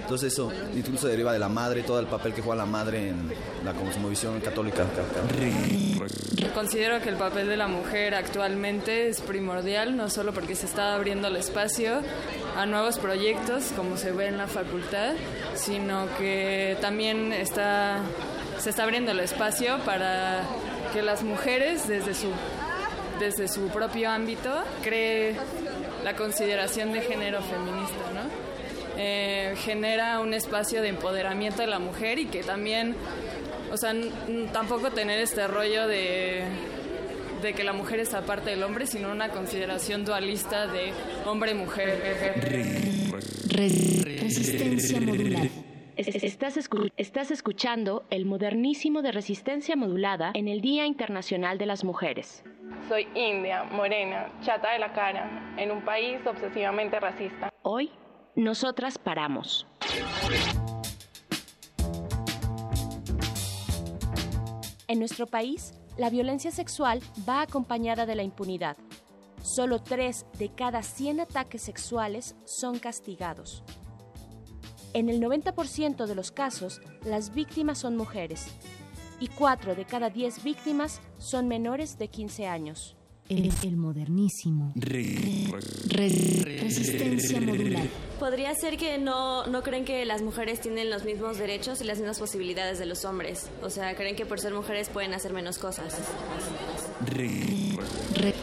Entonces 0.01 0.33
eso 0.33 0.51
incluso 0.75 1.07
deriva 1.07 1.31
de 1.31 1.39
la 1.39 1.47
madre, 1.47 1.83
todo 1.83 1.99
el 1.99 2.07
papel 2.07 2.33
que 2.33 2.41
juega 2.41 2.57
la 2.57 2.65
madre 2.65 3.09
en 3.09 3.31
la 3.63 3.71
cosmovisión 3.71 4.41
católica. 4.41 4.85
Considero 6.53 7.01
que 7.01 7.07
el 7.07 7.15
papel 7.15 7.47
de 7.47 7.55
la 7.55 7.67
mujer 7.67 8.13
actualmente 8.13 9.07
es 9.07 9.21
primordial, 9.21 9.95
no 9.95 10.09
solo 10.09 10.33
porque 10.33 10.55
se 10.55 10.65
está 10.65 10.95
abriendo 10.95 11.29
el 11.29 11.37
espacio 11.37 12.01
a 12.57 12.65
nuevos 12.65 12.97
proyectos, 12.97 13.71
como 13.75 13.95
se 13.95 14.11
ve 14.11 14.27
en 14.27 14.37
la 14.37 14.47
facultad, 14.47 15.13
sino 15.55 16.07
que 16.17 16.77
también 16.81 17.31
está, 17.31 18.01
se 18.61 18.69
está 18.69 18.83
abriendo 18.83 19.11
el 19.11 19.19
espacio 19.19 19.79
para 19.79 20.43
que 20.93 21.01
las 21.01 21.23
mujeres, 21.23 21.87
desde 21.87 22.13
su, 22.13 22.29
desde 23.19 23.47
su 23.47 23.67
propio 23.69 24.09
ámbito, 24.09 24.63
cree 24.83 25.35
la 26.03 26.15
consideración 26.15 26.93
de 26.93 27.01
género 27.01 27.41
feminista, 27.41 28.11
¿no? 28.13 28.51
Eh, 28.97 29.55
genera 29.57 30.19
un 30.19 30.33
espacio 30.33 30.81
de 30.81 30.89
empoderamiento 30.89 31.61
de 31.61 31.67
la 31.67 31.79
mujer 31.79 32.19
y 32.19 32.25
que 32.27 32.43
también 32.43 32.95
o 33.71 33.77
sea, 33.77 33.95
tampoco 34.51 34.91
tener 34.91 35.19
este 35.19 35.47
rollo 35.47 35.87
de 35.87 36.43
de 37.41 37.53
que 37.53 37.63
la 37.63 37.73
mujer 37.73 37.99
es 37.99 38.13
aparte 38.13 38.51
del 38.51 38.63
hombre, 38.63 38.85
sino 38.85 39.11
una 39.11 39.29
consideración 39.29 40.05
dualista 40.05 40.67
de 40.67 40.93
hombre-mujer. 41.25 41.99
Resistencia 43.49 45.01
modular. 45.01 45.70
Estás, 45.97 46.57
estás 46.95 47.31
escuchando 47.31 48.05
el 48.09 48.25
modernísimo 48.25 49.01
de 49.01 49.11
resistencia 49.11 49.75
modulada 49.75 50.31
en 50.33 50.47
el 50.47 50.61
Día 50.61 50.85
Internacional 50.85 51.57
de 51.57 51.65
las 51.65 51.83
Mujeres. 51.83 52.43
Soy 52.87 53.07
india, 53.13 53.65
morena, 53.65 54.31
chata 54.41 54.71
de 54.71 54.79
la 54.79 54.93
cara, 54.93 55.53
en 55.57 55.69
un 55.69 55.83
país 55.83 56.19
obsesivamente 56.25 56.97
racista. 56.99 57.51
Hoy, 57.63 57.91
nosotras 58.35 58.97
paramos. 58.97 59.67
En 64.87 64.99
nuestro 64.99 65.27
país, 65.27 65.73
la 65.97 66.09
violencia 66.09 66.51
sexual 66.51 67.01
va 67.27 67.41
acompañada 67.41 68.05
de 68.05 68.15
la 68.15 68.23
impunidad. 68.23 68.77
Solo 69.41 69.79
3 69.79 70.25
de 70.39 70.49
cada 70.55 70.83
100 70.83 71.21
ataques 71.21 71.63
sexuales 71.63 72.35
son 72.45 72.79
castigados. 72.79 73.63
En 74.93 75.09
el 75.09 75.21
90% 75.21 76.05
de 76.05 76.15
los 76.15 76.31
casos, 76.31 76.81
las 77.05 77.33
víctimas 77.33 77.79
son 77.79 77.95
mujeres 77.95 78.47
y 79.21 79.27
4 79.27 79.75
de 79.75 79.85
cada 79.85 80.09
10 80.09 80.43
víctimas 80.43 80.99
son 81.17 81.47
menores 81.47 81.97
de 81.97 82.09
15 82.09 82.47
años. 82.47 82.97
El, 83.29 83.77
modernísimo. 83.77 84.73
resistencia 85.87 87.39
modular. 87.39 87.87
Podría 88.19 88.53
ser 88.55 88.75
que 88.75 88.97
no, 88.97 89.47
no 89.47 89.63
creen 89.63 89.85
que 89.85 90.05
las 90.05 90.21
mujeres 90.21 90.59
tienen 90.59 90.89
los 90.89 91.05
mismos 91.05 91.37
derechos 91.37 91.79
y 91.79 91.85
las 91.85 91.99
mismas 91.99 92.19
posibilidades 92.19 92.77
de 92.77 92.85
los 92.85 93.05
hombres. 93.05 93.49
O 93.63 93.69
sea, 93.69 93.95
creen 93.95 94.17
que 94.17 94.25
por 94.25 94.41
ser 94.41 94.53
mujeres 94.53 94.89
pueden 94.89 95.13
hacer 95.13 95.31
menos 95.31 95.59
cosas. 95.59 95.97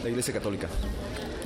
La 0.03 0.09
Iglesia 0.09 0.33
Católica. 0.33 0.67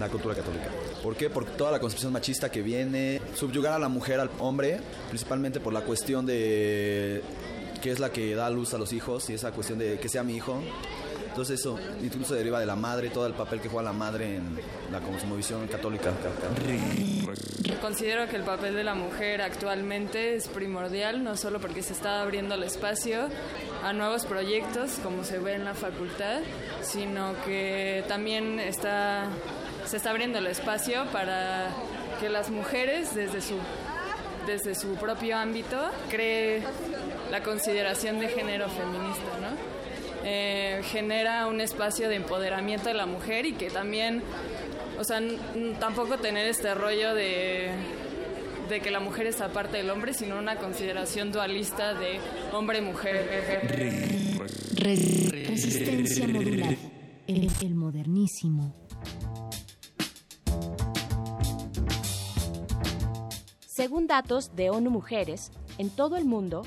La 0.03 0.09
cultura 0.09 0.35
católica. 0.35 0.65
¿Por 1.01 1.15
qué? 1.15 1.30
Por 1.30 1.45
toda 1.45 1.71
la 1.71 1.80
concepción 1.80 2.11
machista 2.11 2.51
que 2.51 2.61
viene, 2.61 3.21
subyugar 3.35 3.71
a 3.71 3.80
la 3.80 3.88
mujer 3.88 4.19
al 4.19 4.30
hombre, 4.39 4.81
principalmente 5.07 5.61
por 5.61 5.71
la 5.71 5.80
cuestión 5.80 6.25
de 6.25 7.23
que 7.81 7.89
es 7.89 8.01
la 8.01 8.11
que 8.11 8.35
da 8.35 8.49
luz 8.49 8.73
a 8.73 8.77
los 8.77 8.91
hijos 8.91 9.30
y 9.30 9.35
esa 9.35 9.53
cuestión 9.53 9.80
de 9.80 9.97
que 9.99 10.09
sea 10.09 10.21
mi 10.21 10.35
hijo. 10.35 10.61
Entonces 11.30 11.61
eso 11.61 11.80
incluso 12.03 12.35
deriva 12.35 12.59
de 12.59 12.65
la 12.65 12.75
madre, 12.75 13.11
todo 13.11 13.25
el 13.27 13.34
papel 13.34 13.61
que 13.61 13.69
juega 13.69 13.85
la 13.85 13.93
madre 13.93 14.35
en 14.35 14.59
la 14.91 14.99
cosmovisión 14.99 15.67
católica. 15.67 16.11
Considero 17.81 18.27
que 18.27 18.35
el 18.35 18.43
papel 18.43 18.75
de 18.75 18.84
la 18.84 18.95
mujer 18.95 19.41
actualmente 19.41 20.35
es 20.35 20.47
primordial, 20.47 21.23
no 21.23 21.35
solo 21.35 21.59
porque 21.59 21.81
se 21.81 21.93
está 21.93 22.21
abriendo 22.21 22.55
el 22.55 22.63
espacio 22.63 23.30
a 23.84 23.93
nuevos 23.93 24.25
proyectos, 24.25 24.99
como 25.01 25.23
se 25.23 25.39
ve 25.39 25.53
en 25.55 25.65
la 25.65 25.73
facultad, 25.73 26.41
sino 26.81 27.34
que 27.45 28.03
también 28.07 28.59
está, 28.59 29.27
se 29.85 29.97
está 29.97 30.11
abriendo 30.11 30.39
el 30.39 30.47
espacio 30.47 31.05
para 31.11 31.69
que 32.19 32.30
las 32.30 32.49
mujeres 32.49 33.14
desde 33.15 33.41
su 33.41 33.55
desde 34.45 34.76
su 34.76 34.95
propio 34.95 35.38
ámbito 35.38 35.77
cree 36.10 36.61
la 37.31 37.41
consideración 37.43 38.19
de 38.19 38.27
género 38.27 38.68
feminista, 38.69 39.38
¿no? 39.41 39.73
Eh, 40.26 40.81
genera 40.85 41.47
un 41.47 41.60
espacio 41.60 42.10
de 42.10 42.15
empoderamiento 42.15 42.89
de 42.89 42.93
la 42.93 43.05
mujer 43.05 43.45
y 43.45 43.53
que 43.53 43.69
también, 43.69 44.22
o 44.99 45.03
sea, 45.03 45.22
tampoco 45.80 46.18
tener 46.18 46.47
este 46.47 46.73
rollo 46.76 47.14
de, 47.14 47.72
de 48.69 48.80
que 48.80 48.91
la 48.91 48.99
mujer 48.99 49.27
es 49.27 49.41
aparte 49.41 49.77
del 49.77 49.89
hombre, 49.89 50.14
sino 50.14 50.38
una 50.38 50.55
consideración 50.57 51.31
dualista 51.31 51.93
de 51.93 52.19
hombre-mujer. 52.53 53.43
Resistencia 54.77 56.27
modular. 56.27 56.76
El, 57.27 57.49
el 57.61 57.76
modernísimo. 57.76 58.76
Según 63.75 64.05
datos 64.05 64.55
de 64.55 64.69
ONU 64.69 64.91
Mujeres, 64.91 65.51
en 65.79 65.89
todo 65.89 66.15
el 66.15 66.25
mundo, 66.25 66.61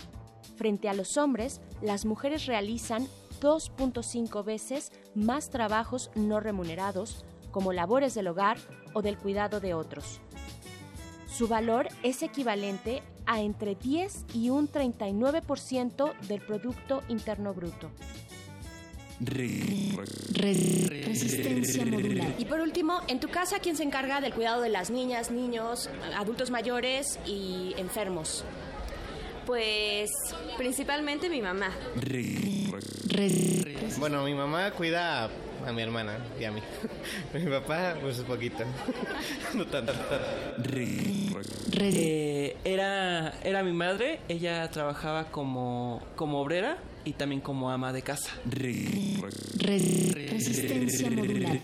frente 0.57 0.89
a 0.89 0.93
los 0.93 1.17
hombres, 1.17 1.61
las 1.81 2.05
mujeres 2.05 2.47
realizan 2.47 3.07
2.5 3.41 4.45
veces 4.45 4.91
más 5.15 5.51
trabajos 5.51 6.11
no 6.17 6.41
remunerados, 6.41 7.25
como 7.53 7.73
labores 7.73 8.15
del 8.15 8.27
hogar 8.27 8.59
o 8.93 9.03
del 9.03 9.19
cuidado 9.19 9.61
de 9.61 9.73
otros. 9.73 10.21
Su 11.29 11.47
valor 11.47 11.87
es 12.03 12.25
equivalente 12.25 13.05
a 13.25 13.41
entre 13.41 13.77
10 13.77 14.25
y 14.35 14.51
un 14.51 14.69
39% 14.69 16.13
del 16.23 16.41
Producto 16.41 17.05
Interno 17.07 17.55
Bruto. 17.55 17.89
Resistencia 20.35 21.87
modular. 21.87 22.35
Y 22.39 22.45
por 22.45 22.61
último, 22.61 23.01
en 23.09 23.19
tu 23.21 23.29
casa, 23.29 23.59
¿quién 23.61 23.77
se 23.77 23.83
encarga 23.83 24.21
del 24.21 24.35
cuidado 24.35 24.61
de 24.61 24.69
las 24.69 24.91
niñas, 24.91 25.31
niños, 25.31 25.89
adultos 26.15 26.51
mayores 26.51 27.19
y 27.25 27.75
enfermos? 27.79 28.45
Pues 29.47 30.11
principalmente 30.59 31.31
mi 31.31 31.41
mamá. 31.41 31.71
Bueno, 33.99 34.25
mi 34.25 34.35
mamá 34.35 34.71
cuida 34.73 35.31
a 35.67 35.73
mi 35.73 35.83
hermana 35.83 36.19
y 36.39 36.45
a 36.45 36.51
mí. 36.51 36.61
mi 37.33 37.51
papá, 37.51 37.95
pues 38.01 38.19
un 38.19 38.27
poquito. 38.27 38.65
no 39.55 39.67
tanto. 39.67 39.93
Eh, 41.79 42.57
era, 42.65 43.33
era 43.43 43.63
mi 43.63 43.73
madre, 43.73 44.21
ella 44.29 44.69
trabajaba 44.71 45.31
como, 45.31 46.03
como 46.17 46.41
obrera 46.41 46.79
y 47.07 47.13
también 47.13 47.41
como 47.41 47.71
ama 47.71 47.93
de 47.93 48.03
casa. 48.03 48.31
Resistencia 49.59 51.09
modular. 51.11 51.61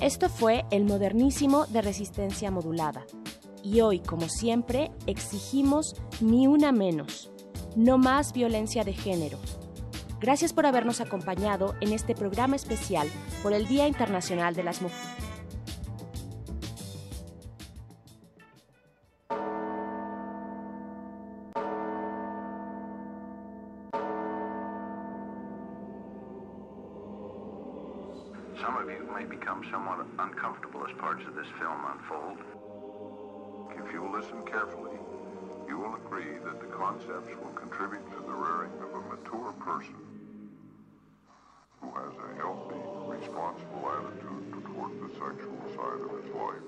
Esto 0.00 0.28
fue 0.28 0.64
el 0.70 0.84
modernísimo 0.84 1.66
de 1.66 1.82
resistencia 1.82 2.50
modulada. 2.50 3.04
Y 3.62 3.80
hoy, 3.80 4.00
como 4.00 4.28
siempre, 4.28 4.90
exigimos 5.06 5.94
ni 6.20 6.46
una 6.46 6.72
menos, 6.72 7.30
no 7.74 7.98
más 7.98 8.32
violencia 8.32 8.84
de 8.84 8.94
género. 8.94 9.38
Gracias 10.20 10.52
por 10.52 10.64
habernos 10.64 11.00
acompañado 11.00 11.74
en 11.80 11.92
este 11.92 12.14
programa 12.14 12.56
especial 12.56 13.08
por 13.42 13.52
el 13.52 13.68
Día 13.68 13.86
Internacional 13.88 14.54
de 14.54 14.62
las 14.62 14.80
Mujeres. 14.80 15.35
Parts 31.06 31.24
of 31.28 31.36
this 31.36 31.46
film 31.60 31.84
unfold. 31.92 32.38
If 33.78 33.92
you 33.92 34.10
listen 34.12 34.44
carefully, 34.44 34.98
you 35.68 35.78
will 35.78 35.94
agree 35.94 36.38
that 36.44 36.58
the 36.58 36.66
concepts 36.66 37.30
will 37.40 37.52
contribute 37.52 38.10
to 38.10 38.16
the 38.26 38.32
rearing 38.32 38.72
of 38.82 38.92
a 38.92 39.00
mature 39.14 39.52
person 39.52 39.94
who 41.80 41.92
has 41.94 42.12
a 42.12 42.34
healthy, 42.42 42.82
responsible 43.06 43.88
attitude 43.88 44.50
toward 44.64 44.98
the 45.00 45.08
sexual 45.14 45.62
side 45.76 46.02
of 46.02 46.10
his 46.18 46.28
life. 46.34 46.66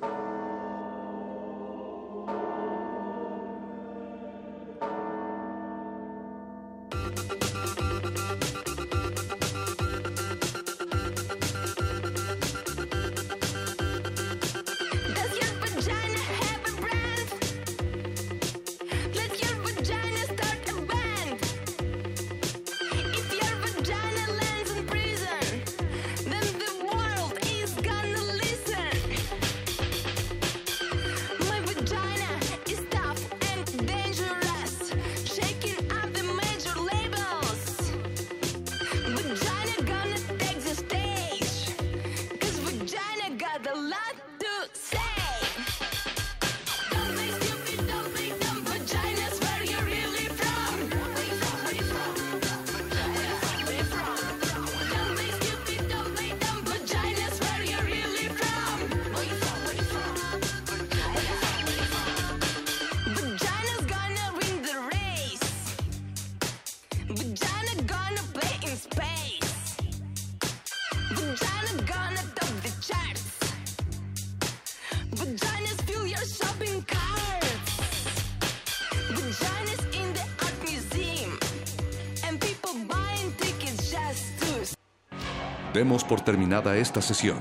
Demos 85.79 86.03
por 86.03 86.21
terminada 86.23 86.77
esta 86.77 87.01
sesión. 87.01 87.39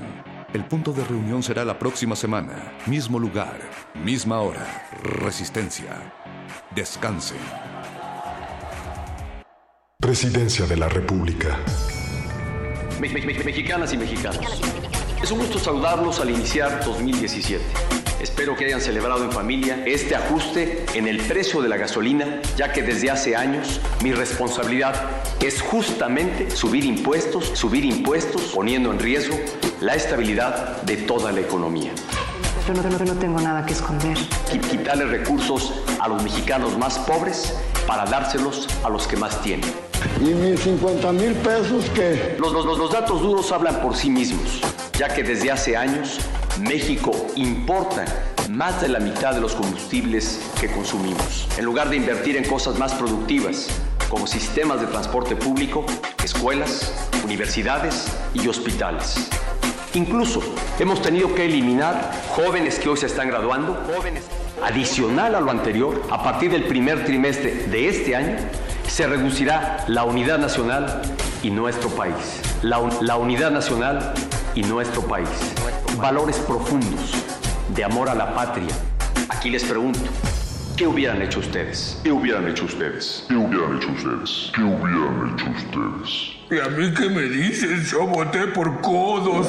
El 0.54 0.64
punto 0.64 0.92
de 0.92 1.02
reunión 1.02 1.42
será 1.42 1.64
la 1.64 1.76
próxima 1.76 2.14
semana. 2.14 2.72
Mismo 2.86 3.18
lugar, 3.18 3.58
misma 3.96 4.38
hora. 4.42 4.64
Resistencia. 5.02 6.12
Descansen. 6.72 7.36
Presidencia 9.98 10.66
de 10.66 10.76
la 10.76 10.88
República. 10.88 11.58
Me- 13.00 13.08
me- 13.08 13.22
me- 13.26 13.42
mexicanas 13.42 13.92
y 13.92 13.96
mexicanos. 13.98 14.62
Es 15.20 15.32
un 15.32 15.40
gusto 15.40 15.58
saludarlos 15.58 16.20
al 16.20 16.30
iniciar 16.30 16.84
2017. 16.84 17.64
Espero 18.20 18.56
que 18.56 18.66
hayan 18.66 18.80
celebrado 18.80 19.24
en 19.24 19.32
familia 19.32 19.82
este 19.84 20.14
ajuste 20.14 20.86
en 20.94 21.08
el 21.08 21.18
precio 21.22 21.60
de 21.60 21.68
la 21.68 21.76
gasolina, 21.76 22.40
ya 22.56 22.72
que 22.72 22.82
desde 22.82 23.10
hace 23.10 23.34
años 23.36 23.80
mi 24.02 24.12
responsabilidad 24.12 25.17
es 25.40 25.62
justamente 25.62 26.50
subir 26.50 26.84
impuestos, 26.84 27.50
subir 27.54 27.84
impuestos, 27.84 28.42
poniendo 28.54 28.90
en 28.90 28.98
riesgo 28.98 29.36
la 29.80 29.94
estabilidad 29.94 30.82
de 30.82 30.96
toda 30.96 31.32
la 31.32 31.40
economía. 31.40 31.92
Yo 32.66 32.74
no, 32.74 32.82
no- 32.82 32.98
no 33.04 33.14
tengo 33.14 33.40
nada 33.40 33.64
que 33.64 33.72
esconder. 33.72 34.16
Qui- 34.52 34.60
Quitarle 34.60 35.04
recursos 35.06 35.72
a 36.00 36.08
los 36.08 36.22
mexicanos 36.22 36.76
más 36.76 36.98
pobres 36.98 37.54
para 37.86 38.04
dárselos 38.04 38.66
a 38.84 38.90
los 38.90 39.06
que 39.06 39.16
más 39.16 39.40
tienen. 39.42 39.70
¿Y 40.20 40.26
mis 40.34 40.60
50 40.60 41.12
mil 41.12 41.32
pesos 41.34 41.84
qué? 41.94 42.36
Los, 42.38 42.52
los- 42.52 42.66
los- 42.66 42.78
los 42.78 42.92
datos 42.92 43.20
duros 43.22 43.50
hablan 43.52 43.80
por 43.80 43.96
sí 43.96 44.10
mismos, 44.10 44.60
ya 44.98 45.08
que 45.08 45.22
desde 45.22 45.50
hace 45.50 45.76
años 45.76 46.18
México 46.60 47.12
importa 47.36 48.04
más 48.50 48.80
de 48.82 48.88
la 48.88 48.98
mitad 49.00 49.34
de 49.34 49.40
los 49.40 49.54
combustibles 49.54 50.40
que 50.60 50.68
consumimos. 50.70 51.48
En 51.56 51.64
lugar 51.64 51.88
de 51.88 51.96
invertir 51.96 52.36
en 52.36 52.44
cosas 52.44 52.78
más 52.78 52.92
productivas, 52.94 53.68
como 54.08 54.26
sistemas 54.26 54.80
de 54.80 54.86
transporte 54.86 55.36
público, 55.36 55.84
escuelas, 56.24 56.92
universidades 57.24 58.06
y 58.34 58.48
hospitales. 58.48 59.28
Incluso 59.94 60.42
hemos 60.78 61.00
tenido 61.02 61.34
que 61.34 61.46
eliminar 61.46 62.12
jóvenes 62.30 62.78
que 62.78 62.88
hoy 62.88 62.96
se 62.96 63.06
están 63.06 63.28
graduando, 63.28 63.74
jóvenes. 63.96 64.24
Adicional 64.64 65.34
a 65.34 65.40
lo 65.40 65.50
anterior, 65.50 66.02
a 66.10 66.22
partir 66.22 66.50
del 66.50 66.64
primer 66.64 67.04
trimestre 67.04 67.66
de 67.68 67.88
este 67.88 68.16
año, 68.16 68.36
se 68.88 69.06
reducirá 69.06 69.84
la 69.86 70.04
unidad 70.04 70.38
nacional 70.38 71.02
y 71.42 71.50
nuestro 71.50 71.88
país. 71.90 72.14
La, 72.62 72.78
un- 72.78 72.92
la 73.06 73.16
unidad 73.16 73.50
nacional 73.50 74.12
y 74.54 74.62
nuestro 74.62 75.02
país. 75.02 75.28
Valores 75.98 76.36
profundos 76.38 77.12
de 77.74 77.84
amor 77.84 78.08
a 78.08 78.14
la 78.14 78.34
patria. 78.34 78.74
Aquí 79.28 79.50
les 79.50 79.62
pregunto, 79.64 80.00
¿qué 80.78 80.86
hubieran 80.86 81.20
hecho 81.20 81.40
ustedes? 81.40 82.00
¿Qué 82.04 82.12
hubieran 82.12 82.48
hecho 82.48 82.64
ustedes? 82.64 83.24
¿Qué 83.28 83.34
hubieran 83.34 83.76
hecho 83.76 83.90
ustedes? 83.90 84.52
¿Qué 84.54 84.62
hubieran 84.62 85.34
hecho 85.34 85.50
ustedes? 85.50 86.36
¿Y 86.50 86.60
a 86.60 86.68
mí 86.68 86.94
qué 86.94 87.08
me 87.10 87.22
dicen? 87.22 87.84
Yo 87.84 88.06
voté 88.06 88.46
por 88.46 88.80
codos. 88.80 89.48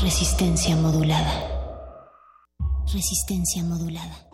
Resistencia 0.00 0.76
modulada. 0.76 1.32
Resistencia 2.92 3.64
modulada. 3.64 4.27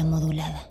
Modulada. 0.00 0.70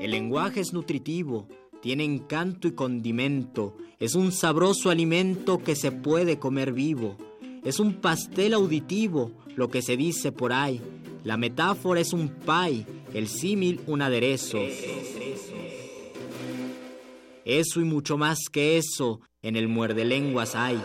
El 0.00 0.10
lenguaje 0.10 0.60
es 0.60 0.72
nutritivo, 0.74 1.48
tiene 1.80 2.04
encanto 2.04 2.68
y 2.68 2.72
condimento, 2.72 3.76
es 3.98 4.14
un 4.14 4.32
sabroso 4.32 4.90
alimento 4.90 5.58
que 5.58 5.74
se 5.74 5.90
puede 5.90 6.38
comer 6.38 6.72
vivo, 6.72 7.16
es 7.64 7.80
un 7.80 7.94
pastel 7.94 8.52
auditivo, 8.52 9.32
lo 9.56 9.68
que 9.68 9.80
se 9.80 9.96
dice 9.96 10.32
por 10.32 10.52
ahí, 10.52 10.80
la 11.24 11.36
metáfora 11.36 12.00
es 12.00 12.12
un 12.12 12.28
pie, 12.28 12.86
el 13.14 13.28
símil 13.28 13.80
un 13.86 14.02
aderezo. 14.02 14.58
Eso 17.44 17.80
y 17.80 17.84
mucho 17.84 18.18
más 18.18 18.38
que 18.52 18.76
eso 18.76 19.20
en 19.42 19.56
el 19.56 19.68
muerde 19.68 20.04
lenguas 20.04 20.54
hay. 20.54 20.78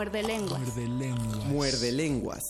Muerde 0.00 0.22
lenguas. 0.22 0.60
Muerde 1.50 1.92
lenguas. 1.92 2.42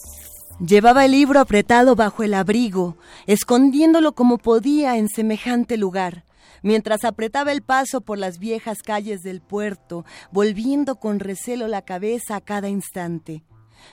Llevaba 0.64 1.04
el 1.04 1.10
libro 1.10 1.40
apretado 1.40 1.96
bajo 1.96 2.22
el 2.22 2.34
abrigo, 2.34 2.96
escondiéndolo 3.26 4.12
como 4.12 4.38
podía 4.38 4.96
en 4.98 5.08
semejante 5.08 5.76
lugar, 5.76 6.24
mientras 6.62 7.04
apretaba 7.04 7.50
el 7.50 7.62
paso 7.62 8.02
por 8.02 8.18
las 8.18 8.38
viejas 8.38 8.84
calles 8.84 9.22
del 9.22 9.40
puerto, 9.40 10.04
volviendo 10.30 11.00
con 11.00 11.18
recelo 11.18 11.66
la 11.66 11.82
cabeza 11.82 12.36
a 12.36 12.40
cada 12.40 12.68
instante. 12.68 13.42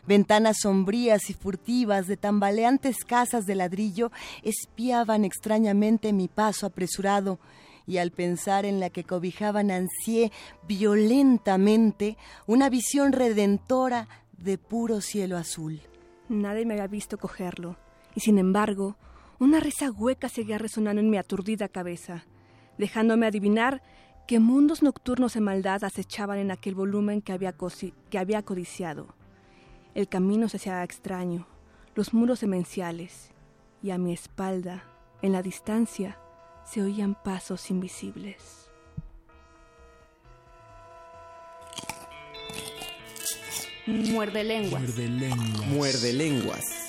Ventanas 0.05 0.57
sombrías 0.61 1.31
y 1.31 1.33
furtivas 1.33 2.05
de 2.05 2.15
tambaleantes 2.15 2.97
casas 3.05 3.47
de 3.47 3.55
ladrillo 3.55 4.11
espiaban 4.43 5.25
extrañamente 5.25 6.13
mi 6.13 6.27
paso 6.27 6.67
apresurado, 6.67 7.39
y 7.87 7.97
al 7.97 8.11
pensar 8.11 8.65
en 8.65 8.79
la 8.79 8.89
que 8.89 9.05
cobijaban 9.05 9.71
ansié 9.71 10.31
violentamente 10.67 12.17
una 12.45 12.69
visión 12.69 13.13
redentora 13.13 14.07
de 14.37 14.57
puro 14.57 15.01
cielo 15.01 15.37
azul. 15.37 15.81
Nadie 16.29 16.65
me 16.65 16.73
había 16.73 16.87
visto 16.87 17.17
cogerlo, 17.17 17.77
y 18.13 18.19
sin 18.19 18.37
embargo, 18.37 18.97
una 19.39 19.61
risa 19.61 19.89
hueca 19.89 20.29
seguía 20.29 20.57
resonando 20.57 20.99
en 20.99 21.09
mi 21.09 21.17
aturdida 21.17 21.69
cabeza, 21.69 22.25
dejándome 22.77 23.25
adivinar 23.25 23.81
que 24.27 24.39
mundos 24.39 24.83
nocturnos 24.83 25.35
de 25.35 25.39
maldad 25.41 25.85
acechaban 25.85 26.37
en 26.37 26.51
aquel 26.51 26.75
volumen 26.75 27.21
que 27.21 27.31
había, 27.31 27.55
que 28.09 28.19
había 28.19 28.43
codiciado. 28.43 29.07
El 29.95 30.09
camino 30.09 30.49
se 30.49 30.57
hacía 30.57 30.83
extraño, 30.83 31.47
los 31.95 32.13
muros 32.13 32.41
demenciales, 32.41 33.31
y 33.81 33.91
a 33.91 33.97
mi 33.97 34.11
espalda, 34.11 34.83
en 35.21 35.31
la 35.31 35.41
distancia, 35.41 36.19
se 36.69 36.81
oían 36.81 37.15
pasos 37.15 37.69
invisibles. 37.71 38.69
Muerde 43.85 44.43
lenguas. 44.43 44.81
Muerde 44.81 45.07
lenguas. 45.07 45.67
Muerde 45.67 46.13
lenguas. 46.13 46.86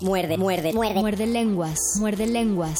Muerde, 0.00 0.36
muerde, 0.36 0.72
muerde. 0.74 1.00
Muerde 1.00 1.26
lenguas, 1.26 1.78
muerde 1.98 2.26
lenguas. 2.26 2.78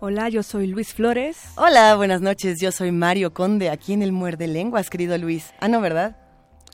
Hola, 0.00 0.28
yo 0.28 0.42
soy 0.42 0.66
Luis 0.66 0.92
Flores. 0.94 1.38
Hola, 1.56 1.94
buenas 1.94 2.20
noches. 2.20 2.60
Yo 2.60 2.72
soy 2.72 2.90
Mario 2.90 3.32
Conde, 3.32 3.70
aquí 3.70 3.92
en 3.92 4.02
el 4.02 4.10
Muerde 4.10 4.48
Lenguas, 4.48 4.90
querido 4.90 5.16
Luis. 5.16 5.52
Ah, 5.60 5.68
no, 5.68 5.80
¿verdad? 5.80 6.16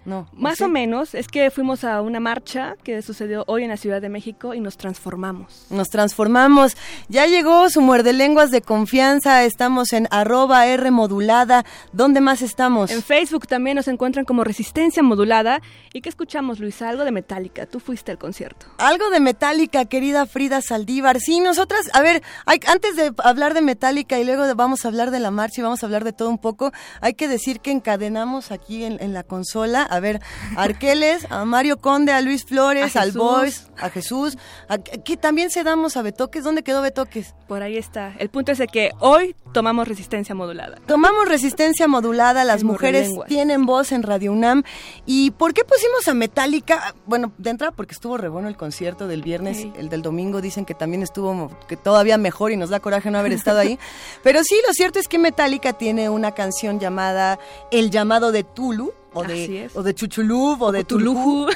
No. 0.04 0.28
Más 0.32 0.60
o 0.60 0.68
menos, 0.68 1.14
es 1.14 1.28
que 1.28 1.50
fuimos 1.50 1.84
a 1.84 2.00
una 2.00 2.18
marcha 2.18 2.74
que 2.82 3.02
sucedió 3.02 3.44
hoy 3.46 3.62
en 3.62 3.70
la 3.70 3.76
Ciudad 3.76 4.00
de 4.00 4.08
México 4.08 4.52
y 4.54 4.60
nos 4.60 4.76
transformamos. 4.76 5.66
Nos 5.70 5.90
transformamos. 5.90 6.76
Ya 7.08 7.26
llegó 7.26 7.70
su 7.70 7.80
muerde 7.80 8.12
lenguas 8.12 8.50
de 8.50 8.62
confianza. 8.62 9.44
Estamos 9.44 9.92
en 9.92 10.08
arroba 10.10 10.66
R 10.66 10.90
modulada. 10.90 11.64
¿Dónde 11.92 12.20
más 12.20 12.42
estamos? 12.42 12.90
En 12.90 13.02
Facebook 13.02 13.46
también 13.46 13.76
nos 13.76 13.86
encuentran 13.86 14.24
como 14.24 14.42
Resistencia 14.42 15.02
Modulada. 15.02 15.60
¿Y 15.92 16.00
qué 16.00 16.08
escuchamos, 16.08 16.58
Luisa? 16.58 16.88
Algo 16.88 17.04
de 17.04 17.12
Metallica. 17.12 17.66
Tú 17.66 17.78
fuiste 17.78 18.10
al 18.10 18.18
concierto. 18.18 18.66
Algo 18.78 19.10
de 19.10 19.20
Metallica, 19.20 19.84
querida 19.84 20.26
Frida 20.26 20.60
Saldívar. 20.62 21.20
Sí, 21.20 21.40
nosotras, 21.40 21.90
a 21.92 22.02
ver, 22.02 22.22
hay, 22.46 22.60
antes 22.66 22.96
de 22.96 23.12
hablar 23.18 23.54
de 23.54 23.62
Metallica 23.62 24.18
y 24.18 24.24
luego 24.24 24.46
de, 24.46 24.54
vamos 24.54 24.84
a 24.84 24.88
hablar 24.88 25.10
de 25.10 25.20
la 25.20 25.30
marcha 25.30 25.60
y 25.60 25.64
vamos 25.64 25.82
a 25.82 25.86
hablar 25.86 26.04
de 26.04 26.12
todo 26.12 26.28
un 26.28 26.38
poco, 26.38 26.72
hay 27.00 27.14
que 27.14 27.28
decir 27.28 27.60
que 27.60 27.70
encadenamos 27.70 28.50
aquí 28.50 28.84
en, 28.84 29.00
en 29.00 29.12
la 29.12 29.22
consola 29.22 29.82
a 29.94 30.00
ver, 30.00 30.20
a 30.56 30.62
Arqueles, 30.62 31.26
a 31.30 31.44
Mario 31.44 31.76
Conde, 31.78 32.12
a 32.12 32.20
Luis 32.20 32.44
Flores, 32.44 32.96
A 32.96 33.02
al. 33.02 33.12
Boys, 33.12 33.68
a 33.78 33.90
Jesús. 33.90 34.38
Aquí 34.68 35.16
también 35.16 35.50
se 35.50 35.62
damos 35.64 35.96
a 35.96 36.02
Betoques. 36.02 36.44
¿Dónde 36.44 36.62
quedó 36.62 36.82
Betoques? 36.82 37.34
Por 37.46 37.62
ahí 37.62 37.76
está. 37.76 38.14
El 38.18 38.30
punto 38.30 38.52
es 38.52 38.58
de 38.58 38.66
que 38.66 38.92
hoy 39.00 39.34
tomamos 39.52 39.86
resistencia 39.86 40.34
modulada. 40.34 40.78
Tomamos 40.86 41.28
resistencia 41.28 41.86
modulada, 41.88 42.44
las 42.44 42.64
mujeres 42.64 43.10
tienen 43.26 43.66
voz 43.66 43.92
en 43.92 44.02
Radio 44.02 44.32
UNAM. 44.32 44.62
¿Y 45.04 45.30
por 45.32 45.52
qué 45.52 45.62
pusimos 45.64 46.08
a 46.08 46.14
Metallica? 46.14 46.94
Bueno, 47.06 47.32
de 47.38 47.50
entrada 47.50 47.72
porque 47.72 47.92
estuvo 47.92 48.16
re 48.16 48.28
bueno 48.28 48.48
el 48.48 48.56
concierto 48.56 49.06
del 49.08 49.22
viernes, 49.22 49.58
Sí. 49.58 49.72
el 49.76 49.88
del 49.90 50.00
domingo 50.02 50.40
dicen 50.40 50.64
que 50.64 50.74
también 50.74 51.02
estuvo 51.02 51.50
que 51.68 51.76
todavía 51.76 52.16
mejor 52.16 52.52
y 52.52 52.56
nos 52.56 52.70
da 52.70 52.80
coraje 52.80 53.10
no 53.10 53.18
haber 53.18 53.32
estado 53.32 53.58
ahí. 53.58 53.78
Pero 54.22 54.42
sí, 54.44 54.54
lo 54.66 54.72
cierto 54.72 54.98
es 54.98 55.08
que 55.08 55.18
Metallica 55.18 55.74
tiene 55.74 56.08
una 56.08 56.32
canción 56.32 56.80
llamada 56.80 57.38
El 57.70 57.90
llamado 57.90 58.32
de 58.32 58.44
Tulu. 58.44 58.92
O 59.14 59.24
de, 59.24 59.70
o 59.74 59.82
de 59.82 59.94
Chuchulub, 59.94 60.62
o 60.62 60.72
de. 60.72 60.84
Tulujú. 60.84 61.48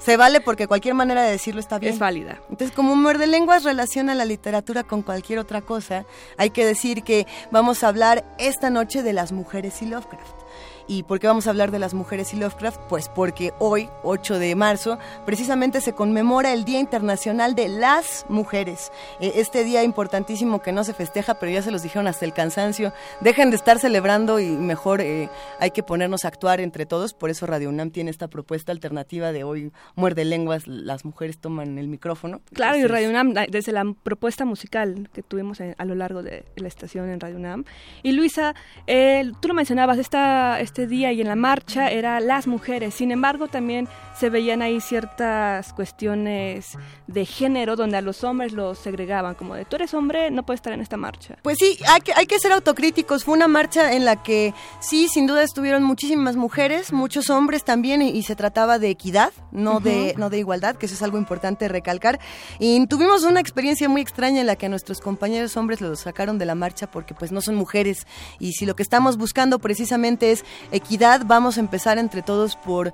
Se 0.00 0.16
vale 0.16 0.40
porque 0.40 0.66
cualquier 0.66 0.94
manera 0.94 1.22
de 1.22 1.30
decirlo 1.30 1.60
está 1.60 1.78
bien. 1.78 1.92
Es 1.92 1.98
válida. 1.98 2.40
Entonces, 2.50 2.72
como 2.72 2.96
Muerde 2.96 3.26
Lenguas 3.26 3.64
relaciona 3.64 4.14
la 4.14 4.24
literatura 4.24 4.82
con 4.84 5.02
cualquier 5.02 5.38
otra 5.38 5.62
cosa, 5.62 6.04
hay 6.36 6.50
que 6.50 6.66
decir 6.66 7.02
que 7.02 7.26
vamos 7.50 7.84
a 7.84 7.88
hablar 7.88 8.24
esta 8.38 8.70
noche 8.70 9.02
de 9.02 9.12
las 9.12 9.32
mujeres 9.32 9.80
y 9.82 9.86
Lovecraft. 9.86 10.43
¿Y 10.86 11.02
por 11.04 11.18
qué 11.18 11.26
vamos 11.26 11.46
a 11.46 11.50
hablar 11.50 11.70
de 11.70 11.78
las 11.78 11.94
mujeres 11.94 12.34
y 12.34 12.36
Lovecraft? 12.36 12.78
Pues 12.88 13.08
porque 13.08 13.54
hoy, 13.58 13.88
8 14.02 14.38
de 14.38 14.54
marzo, 14.54 14.98
precisamente 15.24 15.80
se 15.80 15.94
conmemora 15.94 16.52
el 16.52 16.64
Día 16.66 16.78
Internacional 16.78 17.54
de 17.54 17.68
las 17.68 18.26
Mujeres. 18.28 18.92
Eh, 19.18 19.32
este 19.36 19.64
día 19.64 19.82
importantísimo 19.82 20.60
que 20.60 20.72
no 20.72 20.84
se 20.84 20.92
festeja, 20.92 21.34
pero 21.34 21.50
ya 21.52 21.62
se 21.62 21.70
los 21.70 21.82
dijeron 21.82 22.06
hasta 22.06 22.26
el 22.26 22.34
cansancio. 22.34 22.92
Dejen 23.22 23.48
de 23.50 23.56
estar 23.56 23.78
celebrando 23.78 24.40
y 24.40 24.46
mejor 24.50 25.00
eh, 25.00 25.30
hay 25.58 25.70
que 25.70 25.82
ponernos 25.82 26.26
a 26.26 26.28
actuar 26.28 26.60
entre 26.60 26.84
todos. 26.84 27.14
Por 27.14 27.30
eso 27.30 27.46
Radio 27.46 27.70
UNAM 27.70 27.90
tiene 27.90 28.10
esta 28.10 28.28
propuesta 28.28 28.70
alternativa 28.70 29.32
de 29.32 29.42
hoy, 29.42 29.72
muerde 29.94 30.24
lenguas, 30.26 30.66
las 30.66 31.06
mujeres 31.06 31.38
toman 31.38 31.78
el 31.78 31.88
micrófono. 31.88 32.42
Claro, 32.52 32.76
y 32.76 32.86
Radio 32.86 33.08
UNAM, 33.08 33.32
desde 33.48 33.72
la 33.72 33.84
propuesta 34.02 34.44
musical 34.44 35.08
que 35.14 35.22
tuvimos 35.22 35.60
en- 35.60 35.74
a 35.78 35.84
lo 35.86 35.94
largo 35.94 36.22
de 36.22 36.44
la 36.56 36.68
estación 36.68 37.08
en 37.08 37.20
Radio 37.20 37.36
UNAM. 37.36 37.64
Y 38.02 38.12
Luisa, 38.12 38.54
eh, 38.86 39.32
tú 39.40 39.48
lo 39.48 39.54
mencionabas, 39.54 39.98
esta, 39.98 40.60
este 40.74 40.88
día 40.88 41.12
y 41.12 41.20
en 41.20 41.28
la 41.28 41.36
marcha 41.36 41.88
era 41.88 42.18
las 42.18 42.48
mujeres. 42.48 42.94
Sin 42.94 43.12
embargo, 43.12 43.46
también 43.46 43.86
se 44.18 44.28
veían 44.28 44.60
ahí 44.60 44.80
ciertas 44.80 45.72
cuestiones 45.72 46.76
de 47.06 47.24
género 47.24 47.76
donde 47.76 47.96
a 47.96 48.00
los 48.00 48.24
hombres 48.24 48.52
los 48.52 48.78
segregaban, 48.78 49.36
como 49.36 49.54
de 49.54 49.64
tú 49.64 49.76
eres 49.76 49.94
hombre, 49.94 50.32
no 50.32 50.44
puedes 50.44 50.58
estar 50.58 50.72
en 50.72 50.80
esta 50.80 50.96
marcha. 50.96 51.36
Pues 51.42 51.58
sí, 51.60 51.78
hay 51.86 52.00
que, 52.00 52.12
hay 52.12 52.26
que 52.26 52.40
ser 52.40 52.50
autocríticos. 52.50 53.22
Fue 53.22 53.34
una 53.34 53.46
marcha 53.46 53.92
en 53.92 54.04
la 54.04 54.20
que 54.20 54.52
sí, 54.80 55.06
sin 55.06 55.28
duda 55.28 55.44
estuvieron 55.44 55.84
muchísimas 55.84 56.34
mujeres, 56.34 56.92
muchos 56.92 57.30
hombres 57.30 57.62
también, 57.64 58.02
y, 58.02 58.10
y 58.10 58.24
se 58.24 58.34
trataba 58.34 58.80
de 58.80 58.90
equidad, 58.90 59.32
no, 59.52 59.78
de, 59.78 60.14
no 60.18 60.28
de 60.28 60.38
igualdad, 60.38 60.74
que 60.74 60.86
eso 60.86 60.96
es 60.96 61.02
algo 61.02 61.18
importante 61.18 61.68
recalcar. 61.68 62.18
Y 62.58 62.84
tuvimos 62.88 63.22
una 63.22 63.38
experiencia 63.38 63.88
muy 63.88 64.00
extraña 64.00 64.40
en 64.40 64.48
la 64.48 64.56
que 64.56 64.66
a 64.66 64.70
nuestros 64.70 65.00
compañeros 65.00 65.56
hombres 65.56 65.80
los 65.80 66.00
sacaron 66.00 66.36
de 66.36 66.46
la 66.46 66.56
marcha 66.56 66.90
porque 66.90 67.14
pues 67.14 67.30
no 67.30 67.40
son 67.40 67.54
mujeres. 67.54 68.08
Y 68.40 68.54
si 68.54 68.66
lo 68.66 68.74
que 68.74 68.82
estamos 68.82 69.16
buscando 69.16 69.60
precisamente 69.60 70.32
es 70.32 70.44
equidad, 70.72 71.22
vamos 71.24 71.56
a 71.56 71.60
empezar 71.60 71.98
entre 71.98 72.22
todos 72.22 72.56
por 72.56 72.88
eh, 72.88 72.92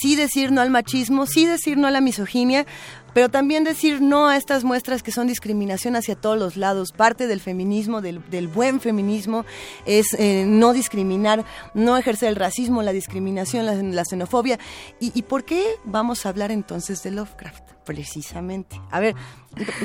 sí 0.00 0.16
decir 0.16 0.52
no 0.52 0.60
al 0.60 0.70
machismo, 0.70 1.26
sí 1.26 1.46
decir 1.46 1.76
no 1.78 1.86
a 1.86 1.90
la 1.90 2.00
misoginia, 2.00 2.66
pero 3.14 3.28
también 3.28 3.64
decir 3.64 4.00
no 4.00 4.28
a 4.28 4.36
estas 4.36 4.64
muestras 4.64 5.02
que 5.02 5.12
son 5.12 5.26
discriminación 5.26 5.96
hacia 5.96 6.14
todos 6.14 6.38
los 6.38 6.56
lados. 6.56 6.92
Parte 6.92 7.26
del 7.26 7.40
feminismo, 7.40 8.00
del, 8.00 8.22
del 8.30 8.48
buen 8.48 8.80
feminismo, 8.80 9.44
es 9.86 10.14
eh, 10.18 10.44
no 10.46 10.72
discriminar, 10.72 11.44
no 11.74 11.96
ejercer 11.96 12.28
el 12.28 12.36
racismo, 12.36 12.82
la 12.82 12.92
discriminación, 12.92 13.94
la, 13.94 14.04
xenofobia. 14.04 14.58
¿Y, 15.00 15.12
¿Y 15.14 15.22
por 15.22 15.44
qué 15.44 15.76
vamos 15.84 16.26
a 16.26 16.30
hablar 16.30 16.50
entonces 16.50 17.02
de 17.02 17.10
Lovecraft? 17.10 17.72
Precisamente. 17.84 18.80
A 18.90 19.00
ver, 19.00 19.16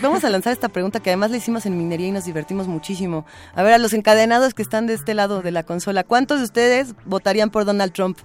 vamos 0.01 0.23
a 0.23 0.29
lanzar 0.29 0.53
esta 0.53 0.69
pregunta 0.69 0.99
que 0.99 1.09
además 1.09 1.31
la 1.31 1.37
hicimos 1.37 1.65
en 1.65 1.77
minería 1.77 2.07
y 2.07 2.11
nos 2.11 2.25
divertimos 2.25 2.67
muchísimo. 2.67 3.25
A 3.55 3.63
ver, 3.63 3.73
a 3.73 3.77
los 3.79 3.93
encadenados 3.93 4.53
que 4.53 4.61
están 4.61 4.85
de 4.85 4.93
este 4.93 5.13
lado 5.15 5.41
de 5.41 5.51
la 5.51 5.63
consola, 5.63 6.03
¿cuántos 6.03 6.39
de 6.39 6.45
ustedes 6.45 6.93
votarían 7.05 7.49
por 7.49 7.65
Donald 7.65 7.93
Trump? 7.93 8.19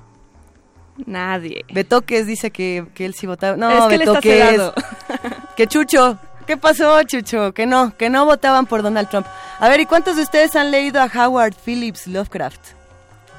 Nadie. 1.06 1.64
Betoques 1.72 2.26
dice 2.26 2.50
que, 2.50 2.86
que 2.94 3.04
él 3.06 3.14
sí 3.14 3.26
votaba. 3.26 3.56
No, 3.56 3.70
Es 3.70 3.84
que 3.86 3.94
él 3.94 4.02
está 4.02 4.20
Betoques. 4.20 4.72
que 5.56 5.66
Chucho. 5.66 6.18
¿Qué 6.46 6.56
pasó, 6.56 7.02
Chucho? 7.04 7.52
Que 7.54 7.66
no, 7.66 7.96
que 7.96 8.10
no 8.10 8.24
votaban 8.24 8.66
por 8.66 8.82
Donald 8.82 9.08
Trump. 9.08 9.26
A 9.60 9.68
ver, 9.68 9.80
¿y 9.80 9.86
cuántos 9.86 10.16
de 10.16 10.22
ustedes 10.22 10.56
han 10.56 10.70
leído 10.70 11.00
a 11.00 11.06
Howard 11.06 11.54
Phillips 11.54 12.06
Lovecraft? 12.08 12.60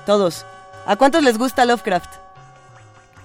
Todos. 0.05 0.45
¿A 0.85 0.95
cuántos 0.95 1.21
les 1.21 1.37
gusta 1.37 1.65
Lovecraft? 1.65 2.09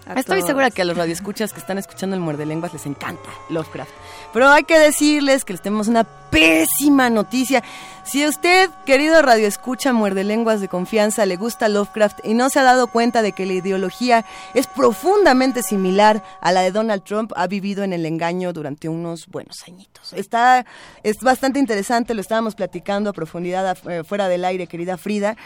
A 0.06 0.14
Estoy 0.18 0.38
todos. 0.38 0.46
segura 0.48 0.70
que 0.70 0.82
a 0.82 0.84
los 0.84 0.96
radioescuchas 0.96 1.52
que 1.52 1.60
están 1.60 1.78
escuchando 1.78 2.16
el 2.16 2.22
muerde 2.22 2.46
lenguas 2.46 2.72
les 2.72 2.86
encanta 2.86 3.28
Lovecraft. 3.50 3.90
Pero 4.32 4.48
hay 4.48 4.64
que 4.64 4.78
decirles 4.78 5.44
que 5.44 5.52
les 5.52 5.62
tenemos 5.62 5.86
una 5.86 6.04
pésima 6.04 7.08
noticia. 7.10 7.62
Si 8.08 8.24
a 8.24 8.28
usted, 8.30 8.70
querido 8.86 9.20
radioescucha 9.20 9.92
muerde 9.92 10.24
lenguas 10.24 10.62
de 10.62 10.68
confianza, 10.68 11.26
le 11.26 11.36
gusta 11.36 11.68
Lovecraft 11.68 12.20
y 12.24 12.32
no 12.32 12.48
se 12.48 12.58
ha 12.58 12.62
dado 12.62 12.86
cuenta 12.86 13.20
de 13.20 13.32
que 13.32 13.44
la 13.44 13.52
ideología 13.52 14.24
es 14.54 14.66
profundamente 14.66 15.62
similar 15.62 16.24
a 16.40 16.52
la 16.52 16.62
de 16.62 16.70
Donald 16.70 17.02
Trump, 17.04 17.32
ha 17.36 17.46
vivido 17.46 17.84
en 17.84 17.92
el 17.92 18.06
engaño 18.06 18.54
durante 18.54 18.88
unos 18.88 19.26
buenos 19.26 19.56
añitos. 19.66 20.14
Está, 20.14 20.64
es 21.02 21.18
bastante 21.18 21.58
interesante, 21.58 22.14
lo 22.14 22.22
estábamos 22.22 22.54
platicando 22.54 23.10
a 23.10 23.12
profundidad 23.12 23.76
eh, 23.86 24.02
fuera 24.04 24.26
del 24.28 24.46
aire, 24.46 24.66
querida 24.68 24.96
Frida. 24.96 25.36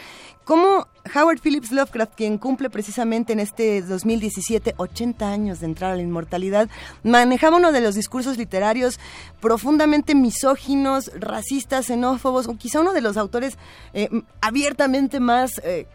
Cómo 0.45 0.87
Howard 1.15 1.39
Phillips 1.39 1.71
Lovecraft, 1.71 2.15
quien 2.15 2.37
cumple 2.37 2.69
precisamente 2.69 3.31
en 3.31 3.39
este 3.39 3.81
2017 3.81 4.75
80 4.77 5.29
años 5.29 5.59
de 5.61 5.67
entrar 5.67 5.91
a 5.91 5.95
la 5.95 6.01
inmortalidad, 6.01 6.69
manejaba 7.03 7.57
uno 7.57 7.71
de 7.71 7.79
los 7.79 7.95
discursos 7.95 8.37
literarios 8.37 8.99
profundamente 9.39 10.15
misóginos, 10.15 11.11
racistas, 11.15 11.85
xenófobos, 11.85 12.47
quizá 12.57 12.79
uno 12.81 12.93
de 12.93 13.01
los 13.01 13.17
autores 13.17 13.57
eh, 13.93 14.09
abiertamente 14.41 15.19
más... 15.19 15.59
eh, 15.63 15.87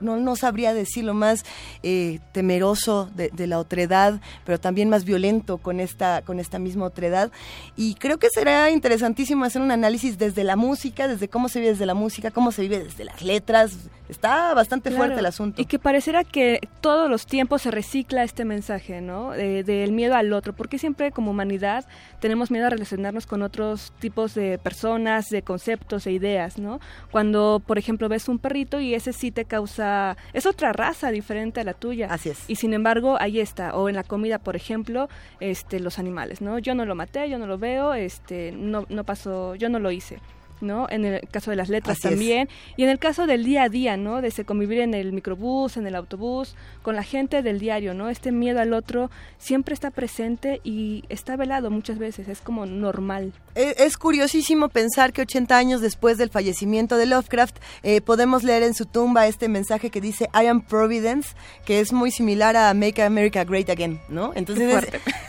no, 0.00 0.16
no 0.16 0.36
sabría 0.36 0.74
decirlo 0.74 1.14
más 1.14 1.44
eh, 1.82 2.20
temeroso 2.32 3.10
de, 3.14 3.30
de 3.30 3.46
la 3.46 3.58
otredad, 3.58 4.20
pero 4.44 4.58
también 4.58 4.88
más 4.88 5.04
violento 5.04 5.58
con 5.58 5.80
esta, 5.80 6.22
con 6.22 6.40
esta 6.40 6.58
misma 6.58 6.86
otredad. 6.86 7.30
Y 7.76 7.94
creo 7.94 8.18
que 8.18 8.28
será 8.30 8.70
interesantísimo 8.70 9.44
hacer 9.44 9.62
un 9.62 9.70
análisis 9.70 10.18
desde 10.18 10.44
la 10.44 10.56
música, 10.56 11.08
desde 11.08 11.28
cómo 11.28 11.48
se 11.48 11.60
vive 11.60 11.72
desde 11.72 11.86
la 11.86 11.94
música, 11.94 12.30
cómo 12.30 12.52
se 12.52 12.62
vive 12.62 12.78
desde 12.82 13.04
las 13.04 13.22
letras. 13.22 13.76
Está 14.08 14.54
bastante 14.54 14.88
Claro, 14.88 15.04
fuerte 15.04 15.20
el 15.20 15.26
asunto. 15.26 15.60
Y 15.60 15.66
que 15.66 15.78
pareciera 15.78 16.24
que 16.24 16.60
todos 16.80 17.10
los 17.10 17.26
tiempos 17.26 17.62
se 17.62 17.70
recicla 17.70 18.22
este 18.24 18.44
mensaje, 18.46 19.00
¿no? 19.02 19.32
De- 19.32 19.62
Del 19.64 19.92
miedo 19.92 20.14
al 20.14 20.32
otro. 20.32 20.54
Porque 20.54 20.78
siempre 20.78 21.12
como 21.12 21.32
humanidad 21.32 21.84
tenemos 22.20 22.50
miedo 22.50 22.66
a 22.66 22.70
relacionarnos 22.70 23.26
con 23.26 23.42
otros 23.42 23.92
tipos 23.98 24.34
de 24.34 24.58
personas, 24.58 25.26
de 25.28 25.42
conceptos 25.42 26.06
e 26.06 26.12
ideas, 26.12 26.58
¿no? 26.58 26.80
Cuando, 27.10 27.60
por 27.66 27.76
ejemplo, 27.78 28.08
ves 28.08 28.28
un 28.28 28.38
perrito 28.38 28.80
y 28.80 28.94
ese 28.94 29.12
sí 29.12 29.30
te 29.30 29.44
causa... 29.44 29.87
Es 30.32 30.46
otra 30.46 30.72
raza 30.72 31.10
diferente 31.10 31.60
a 31.60 31.64
la 31.64 31.74
tuya. 31.74 32.08
Así 32.10 32.30
es. 32.30 32.48
Y 32.48 32.56
sin 32.56 32.74
embargo, 32.74 33.16
ahí 33.20 33.40
está. 33.40 33.74
O 33.74 33.88
en 33.88 33.94
la 33.94 34.04
comida, 34.04 34.38
por 34.38 34.56
ejemplo, 34.56 35.08
este, 35.40 35.80
los 35.80 35.98
animales, 35.98 36.40
¿no? 36.40 36.58
Yo 36.58 36.74
no 36.74 36.84
lo 36.84 36.94
maté, 36.94 37.28
yo 37.28 37.38
no 37.38 37.46
lo 37.46 37.58
veo, 37.58 37.94
este, 37.94 38.52
no, 38.52 38.86
no 38.88 39.04
pasó, 39.04 39.54
yo 39.54 39.68
no 39.68 39.78
lo 39.78 39.90
hice. 39.90 40.18
¿No? 40.60 40.86
En 40.90 41.04
el 41.04 41.28
caso 41.30 41.50
de 41.50 41.56
las 41.56 41.68
letras 41.68 41.98
Así 41.98 42.08
es. 42.08 42.14
también. 42.14 42.48
Y 42.76 42.84
en 42.84 42.90
el 42.90 42.98
caso 42.98 43.26
del 43.26 43.44
día 43.44 43.64
a 43.64 43.68
día, 43.68 43.96
¿no? 43.96 44.20
De 44.20 44.30
se 44.30 44.44
convivir 44.44 44.80
en 44.80 44.94
el 44.94 45.12
microbús, 45.12 45.76
en 45.76 45.86
el 45.86 45.94
autobús, 45.94 46.54
con 46.82 46.96
la 46.96 47.02
gente 47.02 47.42
del 47.42 47.58
diario, 47.58 47.94
¿no? 47.94 48.08
Este 48.08 48.32
miedo 48.32 48.60
al 48.60 48.72
otro 48.72 49.10
siempre 49.38 49.74
está 49.74 49.90
presente 49.90 50.60
y 50.64 51.04
está 51.08 51.36
velado 51.36 51.70
muchas 51.70 51.98
veces, 51.98 52.28
es 52.28 52.40
como 52.40 52.66
normal. 52.66 53.32
E- 53.54 53.74
Es 53.78 53.96
curiosísimo 53.96 54.68
pensar 54.68 55.12
que 55.12 55.22
80 55.22 55.56
años 55.56 55.80
después 55.80 56.18
del 56.18 56.30
fallecimiento 56.30 56.96
de 56.96 57.06
Lovecraft 57.06 57.56
eh, 57.82 58.00
podemos 58.00 58.42
leer 58.44 58.62
en 58.62 58.74
su 58.74 58.86
tumba 58.86 59.26
este 59.26 59.48
mensaje 59.48 59.90
que 59.90 60.00
dice 60.00 60.28
I 60.34 60.46
am 60.46 60.60
Providence, 60.62 61.30
que 61.64 61.80
es 61.80 61.92
muy 61.92 62.10
similar 62.10 62.56
a 62.56 62.72
Make 62.74 63.02
America 63.02 63.44
Great 63.44 63.68
Again, 63.70 64.00
¿no? 64.08 64.32
Entonces 64.34 64.74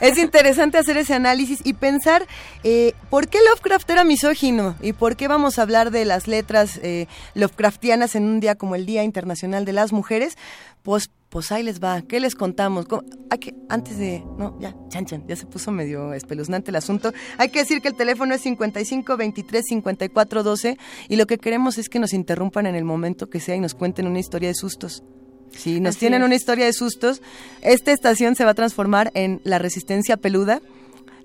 es 0.02 0.18
interesante 0.20 0.78
hacer 0.78 0.98
ese 0.98 1.14
análisis 1.14 1.60
y 1.64 1.74
pensar 1.74 2.26
eh, 2.64 2.94
por 3.10 3.28
qué 3.28 3.40
Lovecraft 3.50 3.90
era 3.90 4.04
misógino 4.04 4.76
y 4.82 4.94
por 4.94 5.16
qué 5.20 5.28
vamos 5.28 5.60
a 5.60 5.64
hablar 5.64 5.92
de 5.92 6.06
las 6.06 6.28
letras 6.30 6.80
eh, 6.82 7.06
Lovecraftianas 7.36 8.16
en 8.16 8.24
un 8.24 8.40
día 8.40 8.56
como 8.56 8.76
el 8.76 8.86
Día 8.86 9.04
Internacional 9.04 9.66
de 9.66 9.74
las 9.74 9.92
Mujeres. 9.92 10.38
Pues 10.82 11.12
pues 11.30 11.52
ahí 11.52 11.62
les 11.62 11.80
va, 11.80 12.02
¿qué 12.02 12.20
les 12.20 12.34
contamos? 12.34 12.88
¿Cómo- 12.88 13.04
Hay 13.30 13.38
que, 13.38 13.54
antes 13.70 14.00
de, 14.00 14.24
no, 14.40 14.58
ya, 14.60 14.74
chan, 14.88 15.06
chan, 15.06 15.24
ya 15.28 15.36
se 15.36 15.46
puso 15.46 15.72
medio 15.72 16.12
espeluznante 16.14 16.72
el 16.72 16.76
asunto. 16.76 17.14
Hay 17.38 17.50
que 17.50 17.60
decir 17.60 17.82
que 17.82 17.88
el 17.90 17.94
teléfono 17.94 18.34
es 18.34 18.42
55 18.42 19.16
23 19.16 19.64
54 19.64 20.42
12 20.42 20.78
y 21.08 21.16
lo 21.18 21.28
que 21.28 21.38
queremos 21.38 21.78
es 21.78 21.88
que 21.90 22.00
nos 22.00 22.14
interrumpan 22.14 22.66
en 22.66 22.74
el 22.76 22.84
momento 22.84 23.30
que 23.30 23.40
sea 23.40 23.56
y 23.56 23.60
nos 23.60 23.76
cuenten 23.76 24.08
una 24.08 24.18
historia 24.20 24.50
de 24.50 24.56
sustos. 24.56 25.04
Si 25.52 25.80
nos 25.80 25.92
Así 25.92 26.00
tienen 26.00 26.22
es. 26.22 26.26
una 26.26 26.36
historia 26.36 26.66
de 26.66 26.74
sustos, 26.74 27.22
esta 27.62 27.92
estación 27.92 28.36
se 28.36 28.44
va 28.46 28.52
a 28.52 28.56
transformar 28.56 29.12
en 29.14 29.40
la 29.44 29.60
resistencia 29.60 30.18
peluda. 30.18 30.62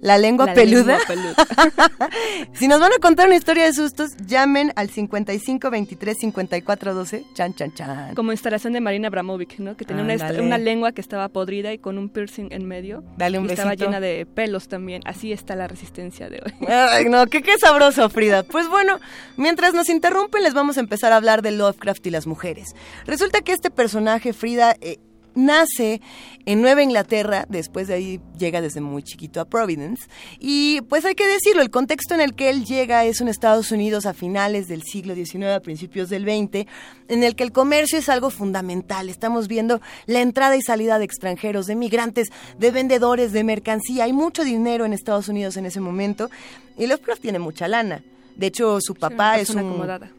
La 0.00 0.18
lengua 0.18 0.46
La 0.46 0.54
peluda. 0.54 0.98
lengua 0.98 1.34
peluda. 1.34 2.10
si 2.52 2.68
nos 2.68 2.80
van 2.80 2.92
a 2.92 2.98
contar 2.98 3.26
una 3.26 3.36
historia 3.36 3.64
de 3.64 3.72
sustos, 3.72 4.16
llamen 4.26 4.72
al 4.76 4.90
55 4.90 5.70
23 5.70 6.16
54 6.18 6.94
12. 6.94 7.24
Chan, 7.34 7.54
chan, 7.54 7.72
chan. 7.74 8.14
Como 8.14 8.32
instalación 8.32 8.72
de 8.72 8.80
Marina 8.80 9.08
Abramovic, 9.08 9.58
¿no? 9.58 9.76
Que 9.76 9.84
tenía 9.84 10.02
una, 10.02 10.58
lengua 10.58 10.92
que 10.92 11.00
estaba 11.00 11.28
podrida 11.28 11.72
y 11.72 11.78
con 11.78 11.98
un 11.98 12.08
piercing 12.08 12.48
en 12.50 12.66
medio. 12.66 13.02
Dale 13.16 13.38
un 13.38 13.46
y 13.46 13.52
estaba 13.52 13.74
llena 13.74 14.00
de 14.00 14.26
pelos 14.26 14.68
también. 14.68 15.02
Así 15.04 15.32
está 15.32 15.56
la 15.56 15.68
resistencia 15.68 16.28
de 16.28 16.42
hoy. 16.44 16.52
Ay, 16.68 17.06
no, 17.06 17.26
qué, 17.26 17.42
qué 17.42 17.58
sabroso, 17.58 18.08
Frida. 18.10 18.42
Pues 18.42 18.68
bueno, 18.68 18.98
mientras 19.36 19.74
nos 19.74 19.88
interrumpen, 19.88 20.42
les 20.42 20.54
vamos 20.54 20.76
a 20.76 20.80
empezar 20.80 21.12
a 21.12 21.16
hablar 21.16 21.42
de 21.42 21.50
Lovecraft 21.50 22.06
y 22.06 22.10
las 22.10 22.26
mujeres. 22.26 22.74
Resulta 23.06 23.40
que 23.40 23.52
este 23.52 23.70
personaje, 23.70 24.32
Frida, 24.32 24.76
eh, 24.80 24.98
nace 25.34 26.00
en 26.46 26.60
Nueva 26.60 26.82
Inglaterra, 26.82 27.46
después 27.48 27.88
de 27.88 27.94
ahí 27.94 28.20
llega 28.38 28.60
desde 28.60 28.80
muy 28.80 29.02
chiquito 29.02 29.40
a 29.40 29.44
Providence, 29.44 30.06
y 30.38 30.80
pues 30.82 31.04
hay 31.04 31.14
que 31.14 31.26
decirlo, 31.26 31.62
el 31.62 31.70
contexto 31.70 32.14
en 32.14 32.20
el 32.20 32.34
que 32.34 32.50
él 32.50 32.64
llega 32.64 33.04
es 33.04 33.20
un 33.20 33.28
Estados 33.28 33.72
Unidos 33.72 34.06
a 34.06 34.14
finales 34.14 34.68
del 34.68 34.82
siglo 34.82 35.14
XIX, 35.14 35.46
a 35.46 35.60
principios 35.60 36.10
del 36.10 36.24
XX, 36.24 36.66
en 37.08 37.22
el 37.22 37.36
que 37.36 37.44
el 37.44 37.52
comercio 37.52 37.98
es 37.98 38.08
algo 38.08 38.30
fundamental. 38.30 39.08
Estamos 39.08 39.48
viendo 39.48 39.80
la 40.06 40.20
entrada 40.20 40.56
y 40.56 40.62
salida 40.62 40.98
de 40.98 41.04
extranjeros, 41.04 41.66
de 41.66 41.76
migrantes, 41.76 42.28
de 42.58 42.70
vendedores, 42.70 43.32
de 43.32 43.44
mercancía. 43.44 44.04
Hay 44.04 44.12
mucho 44.12 44.44
dinero 44.44 44.84
en 44.84 44.92
Estados 44.92 45.28
Unidos 45.28 45.56
en 45.56 45.66
ese 45.66 45.80
momento 45.80 46.30
y 46.76 46.86
Lovecraft 46.86 47.22
tiene 47.22 47.38
mucha 47.38 47.68
lana. 47.68 48.02
De 48.36 48.46
hecho, 48.46 48.78
su 48.80 48.94
papá 48.94 49.34
es 49.34 49.48
persona 49.48 49.62
un 49.62 49.68
acomodada. 49.70 50.10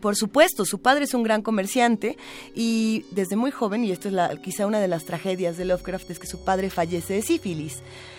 Por 0.00 0.16
supuesto, 0.16 0.64
su 0.64 0.80
padre 0.80 1.04
es 1.04 1.14
un 1.14 1.22
gran 1.22 1.42
comerciante 1.42 2.16
y 2.54 3.04
desde 3.10 3.36
muy 3.36 3.50
joven, 3.50 3.84
y 3.84 3.92
esto 3.92 4.08
es 4.08 4.14
la, 4.14 4.36
quizá 4.36 4.66
una 4.66 4.80
de 4.80 4.88
las 4.88 5.04
tragedias 5.04 5.56
de 5.56 5.64
Lovecraft, 5.64 6.10
es 6.10 6.18
que 6.18 6.26
su 6.26 6.44
padre 6.44 6.70
fallece 6.70 7.14
de 7.14 7.22
sífilis. 7.22 7.78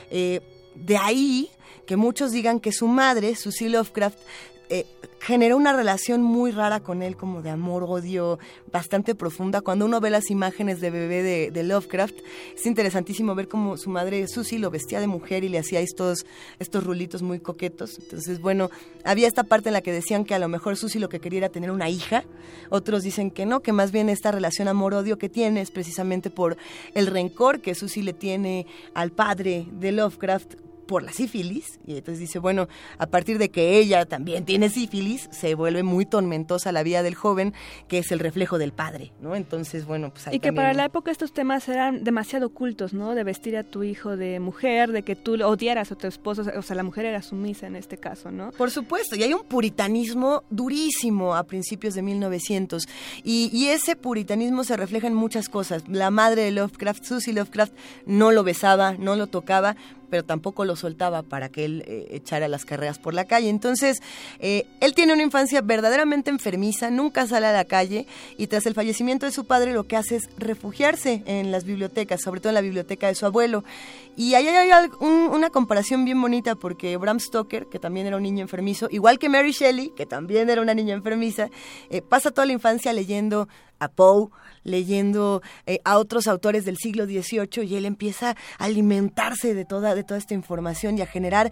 Eh, 0.10 0.42
de 0.76 0.98
ahí 0.98 1.50
que 1.86 1.96
muchos 1.96 2.32
digan 2.32 2.60
que 2.60 2.72
su 2.72 2.88
madre, 2.88 3.36
Susie 3.36 3.70
Lovecraft, 3.70 4.20
eh, 4.70 4.86
generó 5.20 5.58
una 5.58 5.74
relación 5.74 6.22
muy 6.22 6.52
rara 6.52 6.80
con 6.80 7.02
él, 7.02 7.18
como 7.18 7.42
de 7.42 7.50
amor-odio, 7.50 8.40
bastante 8.72 9.16
profunda. 9.16 9.62
Cuando 9.62 9.86
uno 9.86 10.00
ve 10.00 10.10
las 10.10 10.30
imágenes 10.30 10.80
de 10.80 10.90
bebé 10.90 11.52
de, 11.52 11.64
Lovecraft, 11.64 12.16
es 12.56 12.66
interesantísimo 12.66 13.36
ver 13.36 13.48
cómo 13.48 13.78
su 13.78 13.90
madre 13.90 14.28
Susie 14.28 14.60
lo 14.60 14.70
vestía 14.70 15.00
de 15.00 15.08
mujer 15.08 15.44
y 15.44 15.50
le 15.50 15.60
hacía 15.60 15.80
estos, 15.80 16.26
estos 16.60 16.84
rulitos 16.84 17.22
muy 17.22 17.40
coquetos. 17.40 17.98
Entonces, 18.00 18.40
bueno, 18.40 18.70
había 19.04 19.28
esta 19.28 19.44
parte 19.44 19.70
en 19.70 19.74
la 19.74 19.82
que 19.82 19.92
decían 19.92 20.24
que 20.24 20.36
a 20.36 20.40
lo 20.40 20.48
mejor 20.48 20.78
Susie 20.78 21.02
lo 21.02 21.10
que 21.10 21.20
quería 21.20 21.40
era 21.40 21.50
tener 21.50 21.72
una 21.72 21.90
hija. 21.90 22.24
Otros 22.70 23.04
dicen 23.04 23.32
que 23.32 23.46
no, 23.46 23.62
que 23.62 23.74
más 23.74 23.92
bien 23.92 24.10
esta 24.10 24.32
relación 24.32 24.68
amor-odio 24.68 25.18
que 25.18 25.30
tiene 25.30 25.62
es 25.62 25.72
precisamente 25.72 26.30
por 26.30 26.58
el 26.94 27.08
rencor 27.08 27.62
que 27.62 27.76
Susie 27.76 28.04
le 28.04 28.14
tiene 28.14 28.66
al 28.94 29.12
padre 29.12 29.68
de 29.72 29.92
Lovecraft 29.92 30.67
por 30.88 31.04
la 31.04 31.12
sífilis 31.12 31.80
y 31.86 31.98
entonces 31.98 32.20
dice, 32.20 32.40
bueno, 32.40 32.68
a 32.98 33.08
partir 33.08 33.38
de 33.38 33.50
que 33.50 33.78
ella 33.78 34.06
también 34.06 34.46
tiene 34.46 34.70
sífilis, 34.70 35.30
se 35.32 35.54
vuelve 35.54 35.84
muy 35.84 36.06
tormentosa 36.06 36.72
la 36.72 36.84
vida 36.84 37.04
del 37.04 37.16
joven, 37.16 37.54
que 37.88 38.00
es 38.00 38.12
el 38.12 38.20
reflejo 38.20 38.58
del 38.58 38.72
padre, 38.72 39.12
¿no? 39.22 39.36
Entonces, 39.36 39.86
bueno, 39.86 40.12
pues 40.12 40.28
ahí 40.28 40.38
Y 40.38 40.40
que 40.40 40.54
para 40.54 40.74
la 40.74 40.86
época 40.86 41.12
estos 41.12 41.34
temas 41.34 41.68
eran 41.70 42.04
demasiado 42.04 42.48
ocultos, 42.48 42.94
¿no? 42.94 43.14
De 43.14 43.24
vestir 43.24 43.58
a 43.58 43.64
tu 43.64 43.84
hijo 43.84 44.18
de 44.18 44.40
mujer, 44.40 44.92
de 44.92 45.04
que 45.04 45.16
tú 45.16 45.38
odiaras 45.44 45.92
a 45.92 45.96
tu 45.96 46.08
esposo, 46.08 46.44
o 46.56 46.62
sea, 46.62 46.76
la 46.76 46.84
mujer 46.84 47.06
era 47.06 47.22
sumisa 47.22 47.68
en 47.68 47.76
este 47.76 47.98
caso, 47.98 48.32
¿no? 48.32 48.52
Por 48.52 48.72
supuesto, 48.72 49.16
y 49.16 49.24
hay 49.24 49.34
un 49.34 49.44
puritanismo 49.44 50.44
durísimo 50.50 51.36
a 51.36 51.44
principios 51.44 51.94
de 51.94 52.02
1900 52.02 52.88
y, 53.24 53.50
y 53.54 53.68
ese 53.68 53.96
puritanismo 53.96 54.64
se 54.64 54.78
refleja 54.78 55.08
en 55.08 55.14
muchas 55.14 55.50
cosas. 55.50 55.84
La 55.88 56.12
madre 56.12 56.44
de 56.44 56.52
Lovecraft, 56.52 57.04
Susie 57.04 57.34
Lovecraft, 57.34 57.74
no 58.06 58.32
lo 58.32 58.44
besaba, 58.44 58.94
no 58.94 59.16
lo 59.16 59.28
tocaba, 59.28 59.76
pero 60.10 60.24
tampoco 60.24 60.66
lo 60.66 60.76
soltaba 60.76 61.24
para 61.24 61.50
que 61.50 61.66
él 61.66 61.84
eh, 61.88 62.08
echara 62.12 62.48
las 62.48 62.66
carreras 62.66 63.00
por 63.00 63.14
la 63.14 63.26
calle. 63.26 63.50
Entonces, 63.50 64.02
eh, 64.40 64.66
él 64.82 64.94
tiene 64.94 65.14
una 65.14 65.24
infancia 65.24 65.62
verdaderamente 65.62 66.30
enfermiza, 66.30 66.90
nunca 66.90 67.28
sale 67.28 67.48
a 67.48 67.54
la 67.54 67.66
calle 67.66 68.08
y 68.38 68.48
tras 68.48 68.66
el 68.66 68.74
fallecimiento 68.74 69.26
de 69.26 69.32
su 69.32 69.46
padre 69.46 69.74
lo 69.74 69.86
que 69.86 69.98
hace 69.98 70.18
es 70.18 70.30
refugiarse 70.38 71.24
en 71.26 71.52
las 71.52 71.64
bibliotecas, 71.64 72.22
sobre 72.22 72.40
todo 72.40 72.50
en 72.50 72.56
la 72.56 72.62
biblioteca 72.62 73.08
de 73.08 73.16
su 73.16 73.26
abuelo. 73.26 73.64
Y 74.16 74.34
ahí 74.34 74.48
hay, 74.48 74.70
hay 74.70 74.90
un, 75.00 75.30
una 75.32 75.50
comparación 75.50 76.04
bien 76.04 76.20
bonita 76.20 76.56
porque 76.56 76.98
Bram 76.98 77.20
Stoker, 77.20 77.68
que 77.68 77.80
también 77.80 78.08
era 78.08 78.18
un 78.18 78.24
niño 78.24 78.42
enfermizo, 78.42 78.88
igual 78.90 79.20
que 79.20 79.30
Mary 79.30 79.52
Shelley, 79.52 79.92
que 79.96 80.06
también 80.06 80.50
era 80.50 80.62
una 80.62 80.74
niña 80.74 80.96
enfermiza, 80.96 81.50
eh, 81.90 82.02
pasa 82.02 82.32
toda 82.32 82.48
la 82.48 82.54
infancia 82.54 82.94
leyendo 82.94 83.48
a 83.80 83.88
Poe, 83.90 84.30
leyendo 84.64 85.42
eh, 85.66 85.80
a 85.84 85.98
otros 85.98 86.28
autores 86.28 86.66
del 86.66 86.78
siglo 86.78 87.06
XVIII 87.06 87.64
y 87.66 87.76
él 87.76 87.86
empieza 87.86 88.36
a 88.58 88.66
alimentarse 88.66 89.54
de 89.54 89.66
toda, 89.66 89.96
de 89.96 90.04
toda 90.04 90.18
esta 90.18 90.34
información 90.34 90.98
y 90.98 91.02
a 91.02 91.08
generar 91.08 91.52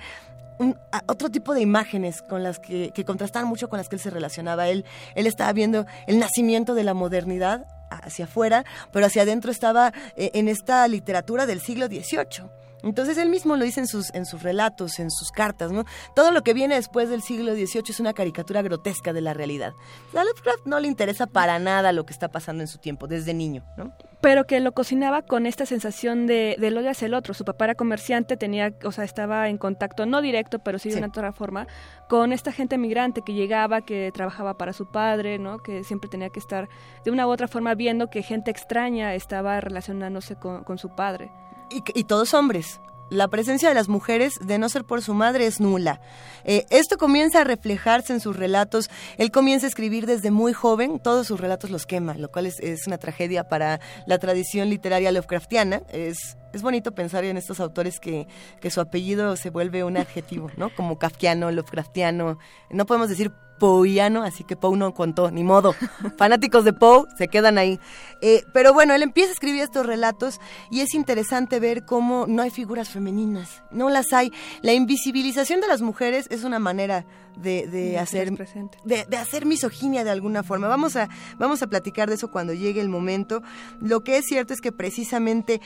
otro 1.07 1.29
tipo 1.29 1.53
de 1.53 1.61
imágenes 1.61 2.21
con 2.21 2.43
las 2.43 2.59
que, 2.59 2.91
que 2.93 3.03
contrastaban 3.03 3.47
mucho 3.47 3.69
con 3.69 3.77
las 3.77 3.89
que 3.89 3.97
él 3.97 4.01
se 4.01 4.09
relacionaba. 4.09 4.69
Él, 4.69 4.85
él 5.15 5.27
estaba 5.27 5.51
viendo 5.51 5.85
el 6.07 6.19
nacimiento 6.19 6.75
de 6.75 6.83
la 6.83 6.93
modernidad 6.93 7.65
hacia 7.89 8.25
afuera, 8.25 8.65
pero 8.91 9.05
hacia 9.05 9.23
adentro 9.23 9.51
estaba 9.51 9.93
eh, 10.15 10.31
en 10.33 10.47
esta 10.47 10.87
literatura 10.87 11.45
del 11.45 11.61
siglo 11.61 11.87
XVIII. 11.87 12.49
Entonces 12.83 13.17
él 13.17 13.29
mismo 13.29 13.55
lo 13.55 13.65
dice 13.65 13.79
en 13.79 13.87
sus, 13.87 14.13
en 14.13 14.25
sus 14.25 14.43
relatos, 14.43 14.99
en 14.99 15.09
sus 15.09 15.31
cartas, 15.31 15.71
¿no? 15.71 15.85
Todo 16.15 16.31
lo 16.31 16.43
que 16.43 16.53
viene 16.53 16.75
después 16.75 17.09
del 17.09 17.21
siglo 17.21 17.53
XVIII 17.53 17.83
es 17.89 17.99
una 17.99 18.13
caricatura 18.13 18.61
grotesca 18.61 19.13
de 19.13 19.21
la 19.21 19.33
realidad. 19.33 19.73
A 20.15 20.23
Lovecraft 20.23 20.65
no 20.65 20.79
le 20.79 20.87
interesa 20.87 21.27
para 21.27 21.59
nada 21.59 21.91
lo 21.91 22.05
que 22.05 22.13
está 22.13 22.29
pasando 22.29 22.61
en 22.61 22.67
su 22.67 22.77
tiempo, 22.77 23.07
desde 23.07 23.33
niño, 23.33 23.63
¿no? 23.77 23.93
Pero 24.21 24.45
que 24.45 24.59
lo 24.59 24.71
cocinaba 24.71 25.21
con 25.21 25.45
esta 25.45 25.65
sensación 25.65 26.25
de, 26.25 26.55
del 26.59 26.77
odio 26.77 26.89
hacia 26.89 27.05
el 27.05 27.13
otro. 27.13 27.33
Su 27.33 27.45
papá 27.45 27.65
era 27.65 27.75
comerciante, 27.75 28.37
tenía, 28.37 28.73
o 28.83 28.91
sea, 28.91 29.03
estaba 29.03 29.49
en 29.49 29.57
contacto, 29.57 30.05
no 30.05 30.21
directo, 30.21 30.59
pero 30.59 30.79
sí 30.79 30.89
de 30.89 30.95
sí. 30.95 30.99
una 30.99 31.07
otra 31.07 31.31
forma, 31.31 31.67
con 32.09 32.33
esta 32.33 32.51
gente 32.51 32.77
migrante 32.77 33.21
que 33.25 33.33
llegaba, 33.33 33.81
que 33.81 34.11
trabajaba 34.13 34.57
para 34.57 34.73
su 34.73 34.89
padre, 34.91 35.37
¿no? 35.37 35.59
Que 35.59 35.83
siempre 35.83 36.09
tenía 36.09 36.29
que 36.29 36.39
estar 36.39 36.69
de 37.03 37.11
una 37.11 37.27
u 37.27 37.29
otra 37.29 37.47
forma 37.47 37.75
viendo 37.75 38.09
que 38.09 38.23
gente 38.23 38.51
extraña 38.51 39.13
estaba 39.13 39.61
relacionándose 39.61 40.35
con, 40.35 40.63
con 40.63 40.77
su 40.77 40.95
padre. 40.95 41.31
Y, 41.69 42.03
todos 42.03 42.33
hombres. 42.33 42.79
La 43.11 43.27
presencia 43.27 43.69
de 43.69 43.75
las 43.75 43.87
mujeres, 43.87 44.33
de 44.41 44.57
no 44.57 44.67
ser 44.67 44.83
por 44.83 45.03
su 45.03 45.13
madre, 45.13 45.45
es 45.45 45.59
nula. 45.59 46.01
Eh, 46.43 46.65
esto 46.71 46.97
comienza 46.97 47.41
a 47.41 47.43
reflejarse 47.43 48.13
en 48.13 48.19
sus 48.19 48.35
relatos. 48.35 48.89
Él 49.17 49.29
comienza 49.29 49.67
a 49.67 49.69
escribir 49.69 50.07
desde 50.07 50.31
muy 50.31 50.53
joven, 50.53 50.99
todos 50.99 51.27
sus 51.27 51.39
relatos 51.39 51.69
los 51.69 51.85
quema, 51.85 52.15
lo 52.15 52.31
cual 52.31 52.47
es, 52.47 52.59
es 52.59 52.87
una 52.87 52.97
tragedia 52.97 53.47
para 53.47 53.79
la 54.07 54.17
tradición 54.17 54.69
literaria 54.69 55.11
Lovecraftiana. 55.11 55.83
Es, 55.91 56.35
es 56.51 56.63
bonito 56.63 56.93
pensar 56.93 57.23
en 57.25 57.37
estos 57.37 57.59
autores 57.59 57.99
que, 57.99 58.27
que 58.59 58.71
su 58.71 58.81
apellido 58.81 59.35
se 59.35 59.51
vuelve 59.51 59.83
un 59.83 59.97
adjetivo, 59.97 60.49
¿no? 60.57 60.73
Como 60.73 60.97
kafkiano, 60.97 61.51
Lovecraftiano. 61.51 62.39
No 62.71 62.85
podemos 62.87 63.09
decir 63.09 63.31
Poeiano, 63.59 64.23
así 64.23 64.43
que 64.43 64.55
Poe 64.55 64.77
no 64.77 64.93
contó, 64.93 65.31
ni 65.31 65.43
modo. 65.43 65.73
Fanáticos 66.17 66.65
de 66.65 66.73
Poe 66.73 67.05
se 67.17 67.27
quedan 67.27 67.57
ahí. 67.57 67.79
Eh, 68.21 68.43
pero 68.53 68.73
bueno, 68.73 68.93
él 68.93 69.01
empieza 69.01 69.29
a 69.29 69.33
escribir 69.33 69.61
estos 69.61 69.85
relatos 69.85 70.39
y 70.71 70.81
es 70.81 70.93
interesante 70.93 71.59
ver 71.59 71.85
cómo 71.85 72.25
no 72.27 72.41
hay 72.41 72.49
figuras 72.49 72.89
femeninas, 72.89 73.63
no 73.71 73.89
las 73.89 74.13
hay. 74.13 74.31
La 74.61 74.73
invisibilización 74.73 75.61
de 75.61 75.67
las 75.67 75.81
mujeres 75.81 76.27
es 76.29 76.43
una 76.43 76.59
manera 76.59 77.05
de, 77.37 77.67
de 77.67 77.97
hacer 77.97 78.31
de, 78.31 79.05
de, 79.05 79.17
hacer 79.17 79.45
misoginia 79.45 80.03
de 80.03 80.11
alguna 80.11 80.43
forma. 80.43 80.67
Vamos 80.67 80.95
a, 80.95 81.09
vamos 81.37 81.61
a 81.61 81.67
platicar 81.67 82.09
de 82.09 82.15
eso 82.15 82.31
cuando 82.31 82.53
llegue 82.53 82.81
el 82.81 82.89
momento. 82.89 83.41
Lo 83.79 84.03
que 84.03 84.17
es 84.17 84.25
cierto 84.25 84.53
es 84.53 84.61
que 84.61 84.71
precisamente 84.71 85.61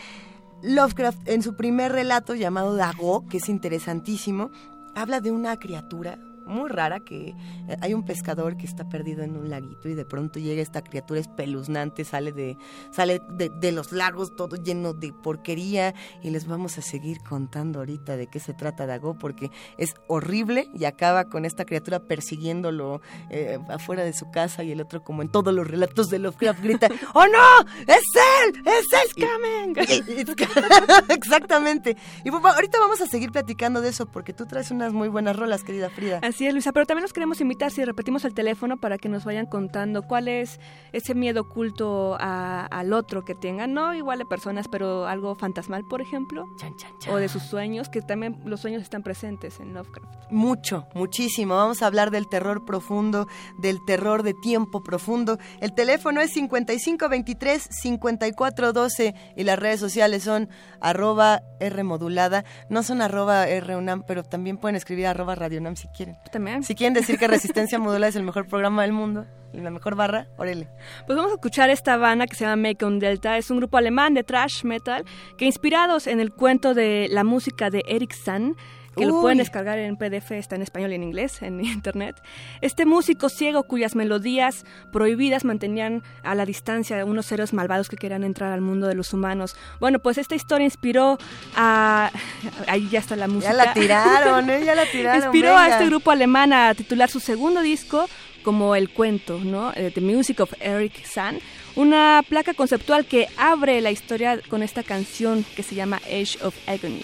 Lovecraft 0.61 1.27
en 1.27 1.41
su 1.41 1.55
primer 1.55 1.91
relato 1.91 2.35
llamado 2.35 2.75
Dago, 2.75 3.25
que 3.27 3.37
es 3.37 3.49
interesantísimo, 3.49 4.51
habla 4.95 5.21
de 5.21 5.31
una 5.31 5.57
criatura 5.57 6.19
muy 6.49 6.69
rara 6.69 6.99
que 6.99 7.29
eh, 7.67 7.77
hay 7.81 7.93
un 7.93 8.03
pescador 8.03 8.57
que 8.57 8.65
está 8.65 8.87
perdido 8.89 9.23
en 9.23 9.37
un 9.37 9.49
laguito 9.49 9.87
y 9.89 9.95
de 9.95 10.05
pronto 10.05 10.39
llega 10.39 10.61
esta 10.61 10.83
criatura 10.83 11.19
espeluznante, 11.19 12.03
sale 12.05 12.31
de, 12.31 12.57
sale 12.91 13.21
de, 13.29 13.49
de, 13.49 13.71
los 13.71 13.91
lagos 13.91 14.35
todo 14.35 14.55
lleno 14.55 14.93
de 14.93 15.13
porquería 15.13 15.93
y 16.21 16.31
les 16.31 16.47
vamos 16.47 16.77
a 16.77 16.81
seguir 16.81 17.19
contando 17.21 17.79
ahorita 17.79 18.17
de 18.17 18.27
qué 18.27 18.39
se 18.39 18.53
trata 18.53 18.85
Dago 18.85 19.17
porque 19.17 19.51
es 19.77 19.93
horrible 20.07 20.69
y 20.73 20.85
acaba 20.85 21.25
con 21.25 21.45
esta 21.45 21.65
criatura 21.65 21.99
persiguiéndolo 21.99 23.01
eh, 23.29 23.59
afuera 23.69 24.03
de 24.03 24.13
su 24.13 24.29
casa 24.31 24.63
y 24.63 24.71
el 24.71 24.81
otro 24.81 25.03
como 25.03 25.21
en 25.21 25.29
todos 25.29 25.53
los 25.53 25.67
relatos 25.67 26.09
de 26.09 26.19
Lovecraft 26.19 26.61
grita 26.61 26.89
¡Oh 27.13 27.25
no! 27.25 27.69
¡Es 27.87 28.03
él! 28.43 28.63
¡Es 28.65 28.85
él! 28.93 28.99
Exactamente. 31.09 31.97
Y 32.23 32.31
pues, 32.31 32.43
ahorita 32.43 32.79
vamos 32.79 33.01
a 33.01 33.07
seguir 33.07 33.31
platicando 33.31 33.81
de 33.81 33.89
eso 33.89 34.05
porque 34.05 34.33
tú 34.33 34.45
traes 34.45 34.71
unas 34.71 34.93
muy 34.93 35.07
buenas 35.07 35.35
rolas, 35.35 35.63
querida 35.63 35.89
Frida. 35.89 36.19
Así 36.23 36.38
es, 36.47 36.53
Luisa, 36.53 36.71
pero 36.71 36.85
también 36.85 37.03
nos 37.03 37.13
queremos 37.13 37.41
invitar, 37.41 37.71
si 37.71 37.83
repetimos 37.83 38.25
el 38.25 38.33
teléfono, 38.33 38.77
para 38.77 38.97
que 38.97 39.09
nos 39.09 39.25
vayan 39.25 39.45
contando 39.45 40.03
cuál 40.03 40.27
es 40.27 40.59
ese 40.91 41.15
miedo 41.15 41.41
oculto 41.41 42.15
a, 42.19 42.65
al 42.65 42.93
otro 42.93 43.25
que 43.25 43.35
tengan, 43.35 43.73
no 43.73 43.93
igual 43.93 44.19
de 44.19 44.25
personas, 44.25 44.67
pero 44.67 45.07
algo 45.07 45.35
fantasmal, 45.35 45.83
por 45.89 46.01
ejemplo, 46.01 46.45
chan, 46.57 46.75
chan, 46.77 46.91
chan. 46.99 47.13
o 47.13 47.17
de 47.17 47.29
sus 47.29 47.43
sueños, 47.43 47.89
que 47.89 48.01
también 48.01 48.39
los 48.45 48.61
sueños 48.61 48.81
están 48.81 49.03
presentes 49.03 49.59
en 49.59 49.73
Lovecraft. 49.73 50.31
Mucho, 50.31 50.87
muchísimo. 50.93 51.55
Vamos 51.55 51.81
a 51.81 51.87
hablar 51.87 52.11
del 52.11 52.27
terror 52.27 52.65
profundo, 52.65 53.27
del 53.57 53.83
terror 53.85 54.23
de 54.23 54.33
tiempo 54.33 54.83
profundo. 54.83 55.37
El 55.59 55.73
teléfono 55.73 56.21
es 56.21 56.35
5523-5412 56.35 59.15
y 59.35 59.43
las 59.43 59.59
redes 59.59 59.79
sociales 59.79 60.23
son 60.23 60.49
arroba 60.79 61.41
R 61.59 61.83
modulada. 61.83 62.45
No 62.69 62.83
son 62.83 63.01
arroba 63.01 63.47
R 63.47 63.75
UNAM, 63.75 64.03
pero 64.07 64.23
también 64.23 64.57
pueden 64.57 64.75
escribir 64.75 65.07
arroba 65.07 65.33
Radio 65.35 65.59
UNAM 65.59 65.75
si 65.75 65.87
quieren. 65.89 66.17
También. 66.31 66.63
Si 66.63 66.75
quieren 66.75 66.93
decir 66.93 67.17
que 67.17 67.27
Resistencia 67.27 67.79
Modulada 67.79 68.09
es 68.09 68.15
el 68.15 68.23
mejor 68.23 68.47
programa 68.47 68.83
del 68.83 68.91
mundo 68.91 69.25
y 69.53 69.59
la 69.59 69.71
mejor 69.71 69.95
barra, 69.95 70.27
órale. 70.37 70.67
Pues 71.07 71.15
vamos 71.15 71.31
a 71.31 71.35
escuchar 71.35 71.69
esta 71.69 71.97
banda 71.97 72.27
que 72.27 72.35
se 72.35 72.45
llama 72.45 72.69
Make 72.69 72.85
on 72.85 72.99
Delta. 72.99 73.37
Es 73.37 73.49
un 73.49 73.57
grupo 73.57 73.77
alemán 73.77 74.13
de 74.13 74.23
thrash 74.23 74.63
metal 74.63 75.05
que 75.37 75.45
inspirados 75.45 76.07
en 76.07 76.19
el 76.19 76.31
cuento 76.31 76.73
de 76.73 77.07
la 77.09 77.23
música 77.23 77.69
de 77.69 77.83
Eric 77.87 78.13
San 78.13 78.55
que 78.99 79.05
Uy. 79.05 79.11
lo 79.11 79.21
pueden 79.21 79.37
descargar 79.39 79.79
en 79.79 79.95
PDF, 79.95 80.31
está 80.31 80.55
en 80.55 80.61
español 80.61 80.91
y 80.91 80.95
en 80.95 81.03
inglés 81.03 81.41
en 81.41 81.63
internet. 81.65 82.21
Este 82.61 82.85
músico 82.85 83.29
ciego 83.29 83.63
cuyas 83.63 83.95
melodías 83.95 84.65
prohibidas 84.91 85.45
mantenían 85.45 86.03
a 86.23 86.35
la 86.35 86.45
distancia 86.45 86.99
a 87.01 87.05
unos 87.05 87.25
seres 87.25 87.53
malvados 87.53 87.89
que 87.89 87.95
querían 87.97 88.23
entrar 88.23 88.51
al 88.51 88.61
mundo 88.61 88.87
de 88.87 88.95
los 88.95 89.13
humanos. 89.13 89.55
Bueno, 89.79 89.99
pues 89.99 90.17
esta 90.17 90.35
historia 90.35 90.65
inspiró 90.65 91.17
a... 91.55 92.11
Ahí 92.67 92.89
ya 92.89 92.99
está 92.99 93.15
la 93.15 93.27
música. 93.27 93.51
Ya 93.51 93.65
la 93.65 93.73
tiraron, 93.73 94.49
¿eh? 94.49 94.63
Ya 94.65 94.75
la 94.75 94.85
tiraron. 94.91 95.23
inspiró 95.23 95.49
venga. 95.49 95.63
a 95.65 95.69
este 95.69 95.85
grupo 95.85 96.11
alemán 96.11 96.53
a 96.53 96.73
titular 96.75 97.09
su 97.09 97.19
segundo 97.19 97.61
disco 97.61 98.07
como 98.43 98.75
El 98.75 98.89
Cuento, 98.89 99.39
¿no? 99.39 99.71
Eh, 99.75 99.91
The 99.93 100.01
Music 100.01 100.39
of 100.39 100.53
Eric 100.59 101.05
San, 101.05 101.39
una 101.75 102.23
placa 102.27 102.53
conceptual 102.53 103.05
que 103.05 103.27
abre 103.37 103.81
la 103.81 103.91
historia 103.91 104.39
con 104.49 104.63
esta 104.63 104.83
canción 104.83 105.45
que 105.55 105.63
se 105.63 105.75
llama 105.75 105.97
Age 106.05 106.37
of 106.43 106.55
Agony 106.67 107.03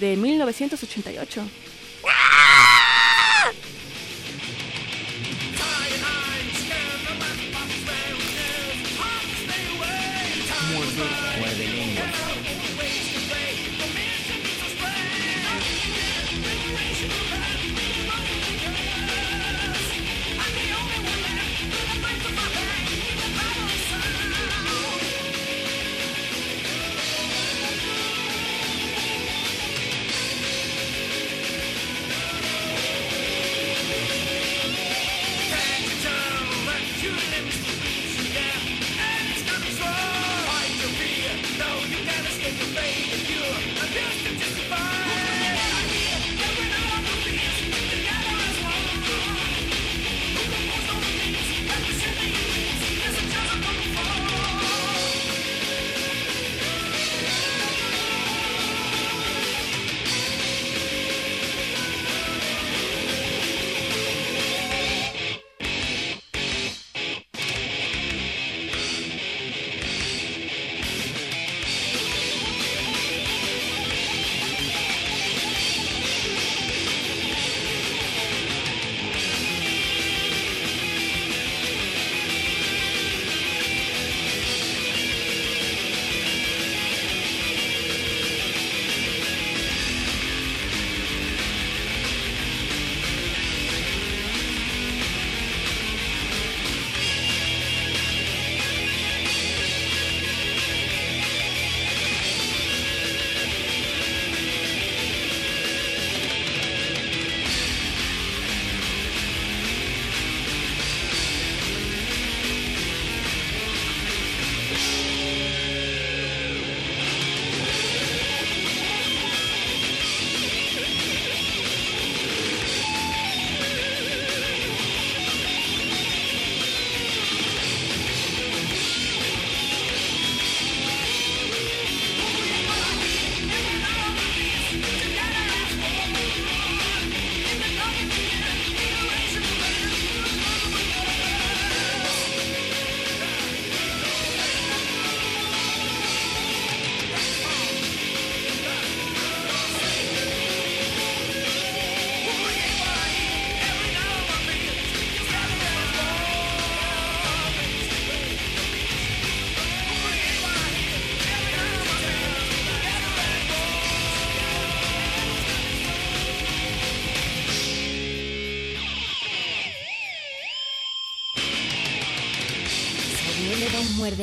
de 0.00 0.16
1988. 0.16 1.42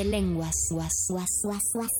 Muerde 0.03 0.17
lenguas. 0.17 0.55
Guas, 0.69 0.93
guas, 1.09 1.41
guas, 1.43 1.61
guas. 1.73 1.91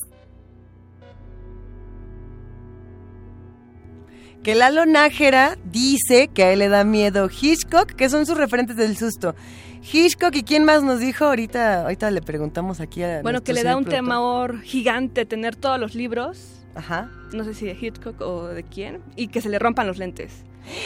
Que 4.42 4.54
Lalo 4.54 4.84
Nájera 4.84 5.56
dice 5.64 6.28
que 6.28 6.44
a 6.44 6.52
él 6.52 6.58
le 6.58 6.68
da 6.68 6.84
miedo 6.84 7.28
Hitchcock, 7.30 7.92
que 7.92 8.10
son 8.10 8.26
sus 8.26 8.36
referentes 8.36 8.76
del 8.76 8.96
susto. 8.96 9.34
Hitchcock 9.82 10.34
y 10.36 10.42
quién 10.42 10.64
más 10.64 10.82
nos 10.82 11.00
dijo 11.00 11.24
ahorita, 11.24 11.82
ahorita 11.82 12.10
le 12.10 12.20
preguntamos 12.20 12.80
aquí 12.80 13.02
a 13.02 13.22
Bueno, 13.22 13.42
que 13.42 13.52
le 13.52 13.62
da 13.62 13.76
un 13.76 13.84
temor 13.84 14.60
gigante 14.62 15.24
tener 15.24 15.56
todos 15.56 15.80
los 15.80 15.94
libros. 15.94 16.62
Ajá. 16.74 17.10
No 17.32 17.44
sé 17.44 17.54
si 17.54 17.66
de 17.66 17.76
Hitchcock 17.80 18.20
o 18.20 18.48
de 18.48 18.64
quién. 18.64 19.00
Y 19.16 19.28
que 19.28 19.40
se 19.40 19.48
le 19.48 19.58
rompan 19.58 19.86
los 19.86 19.98
lentes. 19.98 20.44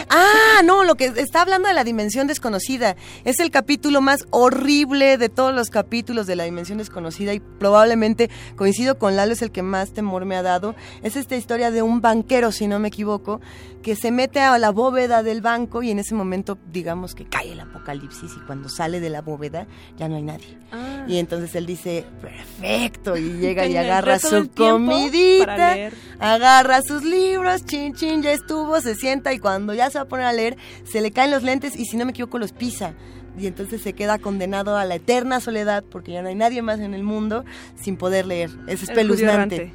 Ah, 0.08 0.62
no, 0.64 0.84
lo 0.84 0.96
que 0.96 1.06
está 1.16 1.42
hablando 1.42 1.68
de 1.68 1.74
la 1.74 1.84
dimensión 1.84 2.26
desconocida. 2.26 2.96
Es 3.24 3.38
el 3.40 3.50
capítulo 3.50 4.00
más 4.00 4.26
horrible 4.30 5.18
de 5.18 5.28
todos 5.28 5.54
los 5.54 5.70
capítulos 5.70 6.26
de 6.26 6.36
la 6.36 6.44
dimensión 6.44 6.78
desconocida 6.78 7.34
y 7.34 7.40
probablemente 7.40 8.30
coincido 8.56 8.98
con 8.98 9.16
Lalo, 9.16 9.32
es 9.32 9.42
el 9.42 9.50
que 9.50 9.62
más 9.62 9.92
temor 9.92 10.24
me 10.24 10.36
ha 10.36 10.42
dado. 10.42 10.74
Es 11.02 11.16
esta 11.16 11.36
historia 11.36 11.70
de 11.70 11.82
un 11.82 12.00
banquero, 12.00 12.52
si 12.52 12.66
no 12.66 12.78
me 12.78 12.88
equivoco, 12.88 13.40
que 13.82 13.96
se 13.96 14.10
mete 14.10 14.40
a 14.40 14.58
la 14.58 14.70
bóveda 14.70 15.22
del 15.22 15.40
banco 15.40 15.82
y 15.82 15.90
en 15.90 15.98
ese 15.98 16.14
momento, 16.14 16.58
digamos 16.70 17.14
que 17.14 17.26
cae 17.26 17.52
el 17.52 17.60
apocalipsis 17.60 18.32
y 18.36 18.40
cuando 18.46 18.68
sale 18.68 19.00
de 19.00 19.10
la 19.10 19.22
bóveda 19.22 19.66
ya 19.96 20.08
no 20.08 20.16
hay 20.16 20.22
nadie. 20.22 20.58
Ah. 20.72 21.04
Y 21.06 21.18
entonces 21.18 21.54
él 21.54 21.66
dice, 21.66 22.04
perfecto, 22.20 23.16
y 23.16 23.32
llega 23.38 23.66
y 23.66 23.76
agarra 23.76 24.18
su 24.18 24.50
comidita, 24.50 25.90
agarra 26.18 26.82
sus 26.82 27.04
libros, 27.04 27.64
chin 27.64 27.94
chin, 27.94 28.22
ya 28.22 28.32
estuvo, 28.32 28.80
se 28.80 28.94
sienta 28.94 29.32
y 29.32 29.38
cuando 29.38 29.67
ya 29.74 29.90
se 29.90 29.98
va 29.98 30.04
a 30.04 30.08
poner 30.08 30.26
a 30.26 30.32
leer, 30.32 30.56
se 30.84 31.00
le 31.00 31.10
caen 31.10 31.30
los 31.30 31.42
lentes 31.42 31.76
y 31.76 31.84
si 31.84 31.96
no 31.96 32.04
me 32.04 32.10
equivoco 32.10 32.38
los 32.38 32.52
pisa. 32.52 32.94
Y 33.38 33.46
entonces 33.46 33.82
se 33.82 33.92
queda 33.92 34.18
condenado 34.18 34.76
a 34.76 34.84
la 34.84 34.96
eterna 34.96 35.40
soledad 35.40 35.84
porque 35.88 36.12
ya 36.12 36.22
no 36.22 36.28
hay 36.28 36.34
nadie 36.34 36.60
más 36.60 36.80
en 36.80 36.92
el 36.92 37.04
mundo 37.04 37.44
sin 37.76 37.96
poder 37.96 38.26
leer. 38.26 38.50
Es 38.66 38.82
El 38.82 38.88
espeluznante. 38.88 39.72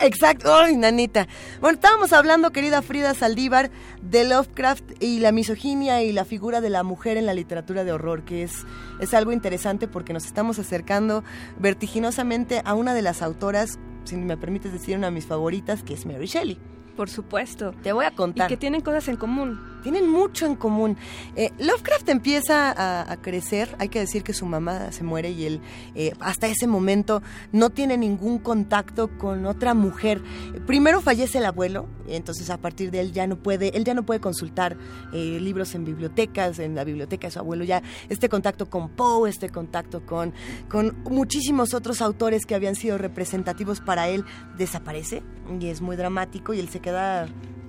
Exacto, 0.00 0.54
¡ay, 0.54 0.76
nanita! 0.76 1.28
Bueno, 1.60 1.74
estábamos 1.74 2.12
hablando, 2.12 2.50
querida 2.50 2.82
Frida 2.82 3.14
Saldívar, 3.14 3.70
de 4.02 4.24
Lovecraft 4.24 5.02
y 5.02 5.20
la 5.20 5.30
misoginia 5.30 6.02
y 6.02 6.12
la 6.12 6.24
figura 6.24 6.60
de 6.60 6.70
la 6.70 6.82
mujer 6.82 7.16
en 7.16 7.26
la 7.26 7.34
literatura 7.34 7.84
de 7.84 7.92
horror, 7.92 8.24
que 8.24 8.42
es, 8.42 8.52
es 9.00 9.14
algo 9.14 9.32
interesante 9.32 9.86
porque 9.86 10.12
nos 10.12 10.26
estamos 10.26 10.58
acercando 10.58 11.22
vertiginosamente 11.58 12.62
a 12.64 12.74
una 12.74 12.94
de 12.94 13.02
las 13.02 13.22
autoras, 13.22 13.78
si 14.04 14.16
me 14.16 14.36
permites 14.36 14.72
decir, 14.72 14.96
una 14.96 15.08
de 15.08 15.12
mis 15.12 15.26
favoritas, 15.26 15.82
que 15.82 15.94
es 15.94 16.06
Mary 16.06 16.26
Shelley. 16.26 16.58
Por 16.98 17.08
supuesto. 17.08 17.72
Te 17.80 17.92
voy 17.92 18.06
a 18.06 18.10
contar. 18.10 18.46
Y 18.46 18.48
que 18.48 18.56
tienen 18.56 18.80
cosas 18.80 19.06
en 19.06 19.14
común. 19.14 19.77
Tienen 19.82 20.08
mucho 20.08 20.46
en 20.46 20.56
común. 20.56 20.96
Eh, 21.36 21.50
Lovecraft 21.58 22.08
empieza 22.08 22.74
a, 23.10 23.16
crecer, 23.18 23.74
hay 23.78 23.88
que 23.88 24.00
decir 24.00 24.22
que 24.22 24.32
su 24.32 24.46
mamá 24.46 24.92
se 24.92 25.02
muere 25.04 25.30
y 25.30 25.44
él 25.44 25.60
eh, 25.94 26.12
hasta 26.20 26.46
ese 26.46 26.66
momento 26.66 27.22
no 27.52 27.70
tiene 27.70 27.96
ningún 27.96 28.38
contacto 28.38 29.08
con 29.18 29.46
otra 29.46 29.74
mujer. 29.74 30.22
Primero 30.66 31.00
fallece 31.00 31.38
el 31.38 31.46
abuelo, 31.46 31.86
entonces 32.08 32.50
a 32.50 32.58
partir 32.58 32.90
de 32.90 33.00
él 33.00 33.12
ya 33.12 33.26
no 33.26 33.36
puede, 33.36 33.76
él 33.76 33.84
ya 33.84 33.94
no 33.94 34.04
puede 34.04 34.20
consultar 34.20 34.76
eh, 35.12 35.38
libros 35.40 35.74
en 35.74 35.84
bibliotecas, 35.84 36.58
en 36.58 36.74
la 36.74 36.84
biblioteca 36.84 37.28
de 37.28 37.32
su 37.32 37.38
abuelo 37.38 37.64
ya 37.64 37.82
este 38.08 38.28
contacto 38.28 38.68
con 38.68 38.88
Poe, 38.90 39.28
este 39.28 39.48
contacto 39.48 40.04
con, 40.04 40.32
con 40.68 41.02
muchísimos 41.04 41.74
otros 41.74 42.00
autores 42.02 42.46
que 42.46 42.54
habían 42.54 42.74
sido 42.74 42.98
representativos 42.98 43.80
para 43.80 44.08
él 44.08 44.24
desaparece 44.56 45.22
y 45.60 45.66
es 45.68 45.80
muy 45.80 45.96
dramático 45.96 46.54
y 46.54 46.60
él 46.60 46.68
se 46.68 46.80
queda 46.80 47.28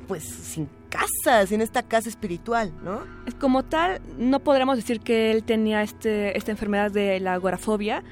pues 0.10 0.24
sin 0.24 0.68
casa, 0.90 1.46
sin 1.46 1.62
esta 1.62 1.84
casa 1.84 2.10
espiritual, 2.10 2.74
¿no? 2.84 3.04
Como 3.40 3.64
tal, 3.64 4.02
no 4.18 4.40
podríamos 4.40 4.76
decir 4.76 5.02
que 5.02 5.30
él 5.30 5.44
tenía 5.44 5.84
este, 5.84 6.36
esta 6.36 6.50
enfermedad 6.50 6.90
de 6.90 7.20
la 7.20 7.34
agorafobia, 7.34 8.04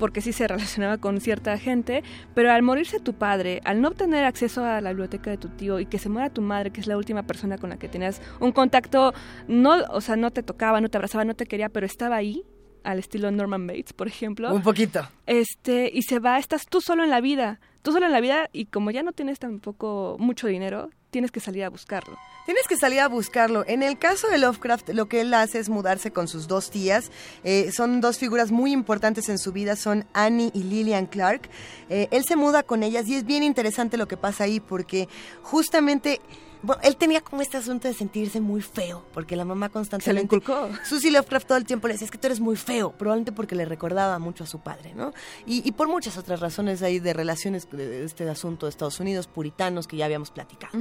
porque 0.00 0.22
sí 0.22 0.32
se 0.32 0.48
relacionaba 0.48 0.98
con 0.98 1.20
cierta 1.20 1.56
gente, 1.56 2.02
pero 2.34 2.50
al 2.50 2.64
morirse 2.64 2.98
tu 2.98 3.14
padre, 3.14 3.60
al 3.64 3.80
no 3.80 3.86
obtener 3.86 4.24
acceso 4.24 4.64
a 4.64 4.80
la 4.80 4.90
biblioteca 4.90 5.30
de 5.30 5.36
tu 5.36 5.50
tío 5.50 5.78
y 5.78 5.86
que 5.86 6.00
se 6.00 6.08
muera 6.08 6.30
tu 6.30 6.42
madre, 6.42 6.72
que 6.72 6.80
es 6.80 6.88
la 6.88 6.96
última 6.96 7.22
persona 7.22 7.58
con 7.58 7.70
la 7.70 7.78
que 7.78 7.88
tenías 7.88 8.20
un 8.40 8.50
contacto, 8.50 9.14
no, 9.46 9.76
o 9.90 10.00
sea, 10.00 10.16
no 10.16 10.32
te 10.32 10.42
tocaba, 10.42 10.80
no 10.80 10.88
te 10.88 10.98
abrazaba, 10.98 11.24
no 11.24 11.36
te 11.36 11.46
quería, 11.46 11.68
pero 11.68 11.86
estaba 11.86 12.16
ahí, 12.16 12.42
al 12.82 12.98
estilo 12.98 13.30
Norman 13.30 13.68
Bates, 13.68 13.92
por 13.92 14.08
ejemplo. 14.08 14.52
Un 14.52 14.62
poquito. 14.62 15.08
Este, 15.26 15.88
y 15.94 16.02
se 16.02 16.18
va, 16.18 16.38
estás 16.38 16.66
tú 16.66 16.80
solo 16.80 17.04
en 17.04 17.10
la 17.10 17.20
vida, 17.20 17.60
tú 17.82 17.92
solo 17.92 18.06
en 18.06 18.12
la 18.12 18.20
vida 18.20 18.48
y 18.52 18.66
como 18.66 18.90
ya 18.90 19.02
no 19.02 19.12
tienes 19.12 19.38
tampoco 19.38 20.16
mucho 20.18 20.46
dinero, 20.46 20.90
tienes 21.10 21.30
que 21.30 21.40
salir 21.40 21.64
a 21.64 21.70
buscarlo. 21.70 22.16
Tienes 22.46 22.66
que 22.66 22.76
salir 22.76 23.00
a 23.00 23.08
buscarlo. 23.08 23.64
En 23.66 23.82
el 23.82 23.98
caso 23.98 24.28
de 24.28 24.38
Lovecraft, 24.38 24.90
lo 24.90 25.06
que 25.06 25.20
él 25.20 25.34
hace 25.34 25.58
es 25.58 25.68
mudarse 25.68 26.10
con 26.10 26.28
sus 26.28 26.48
dos 26.48 26.70
tías. 26.70 27.10
Eh, 27.44 27.70
son 27.72 28.00
dos 28.00 28.18
figuras 28.18 28.50
muy 28.50 28.72
importantes 28.72 29.28
en 29.28 29.38
su 29.38 29.52
vida, 29.52 29.76
son 29.76 30.04
Annie 30.14 30.50
y 30.54 30.62
Lillian 30.62 31.06
Clark. 31.06 31.48
Eh, 31.88 32.08
él 32.10 32.24
se 32.24 32.36
muda 32.36 32.62
con 32.62 32.82
ellas 32.82 33.06
y 33.08 33.16
es 33.16 33.24
bien 33.24 33.42
interesante 33.42 33.96
lo 33.96 34.08
que 34.08 34.16
pasa 34.16 34.44
ahí 34.44 34.60
porque 34.60 35.08
justamente... 35.42 36.20
Bueno, 36.62 36.82
él 36.84 36.96
tenía 36.96 37.20
como 37.20 37.42
este 37.42 37.56
asunto 37.56 37.88
de 37.88 37.94
sentirse 37.94 38.40
muy 38.40 38.60
feo, 38.60 39.04
porque 39.12 39.36
la 39.36 39.44
mamá 39.44 39.68
constantemente... 39.70 40.04
Se 40.04 40.12
le 40.12 40.20
inculcó. 40.22 40.68
Susie 40.84 41.10
Lovecraft 41.10 41.46
todo 41.46 41.58
el 41.58 41.64
tiempo 41.64 41.88
le 41.88 41.94
decía, 41.94 42.04
es 42.04 42.10
que 42.10 42.18
tú 42.18 42.26
eres 42.26 42.40
muy 42.40 42.56
feo, 42.56 42.92
probablemente 42.92 43.32
porque 43.32 43.54
le 43.54 43.64
recordaba 43.64 44.18
mucho 44.18 44.44
a 44.44 44.46
su 44.46 44.60
padre, 44.60 44.92
¿no? 44.94 45.12
Y, 45.46 45.66
y 45.66 45.72
por 45.72 45.88
muchas 45.88 46.18
otras 46.18 46.40
razones 46.40 46.82
ahí 46.82 46.98
de 46.98 47.12
relaciones 47.12 47.68
de 47.70 48.04
este 48.04 48.28
asunto 48.28 48.66
de 48.66 48.70
Estados 48.70 49.00
Unidos, 49.00 49.26
puritanos, 49.26 49.86
que 49.86 49.96
ya 49.96 50.04
habíamos 50.04 50.30
platicado. 50.30 50.78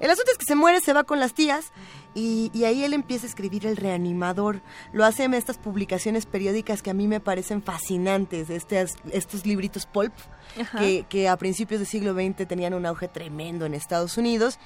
El 0.00 0.10
asunto 0.10 0.30
es 0.30 0.38
que 0.38 0.44
se 0.44 0.54
muere, 0.54 0.80
se 0.80 0.92
va 0.92 1.04
con 1.04 1.20
las 1.20 1.34
tías 1.34 1.72
y, 2.14 2.50
y 2.52 2.64
ahí 2.64 2.84
él 2.84 2.92
empieza 2.92 3.26
a 3.26 3.28
escribir 3.28 3.66
El 3.66 3.76
Reanimador. 3.76 4.62
Lo 4.92 5.04
hace 5.04 5.24
en 5.24 5.34
estas 5.34 5.58
publicaciones 5.58 6.26
periódicas 6.26 6.82
que 6.82 6.90
a 6.90 6.94
mí 6.94 7.08
me 7.08 7.20
parecen 7.20 7.62
fascinantes, 7.62 8.50
estas, 8.50 8.96
estos 9.10 9.46
libritos 9.46 9.86
pulp 9.86 10.12
que, 10.78 11.06
que 11.08 11.28
a 11.28 11.36
principios 11.36 11.80
del 11.80 11.86
siglo 11.86 12.14
XX 12.14 12.46
tenían 12.46 12.74
un 12.74 12.86
auge 12.86 13.08
tremendo 13.08 13.66
en 13.66 13.74
Estados 13.74 14.18
Unidos. 14.18 14.58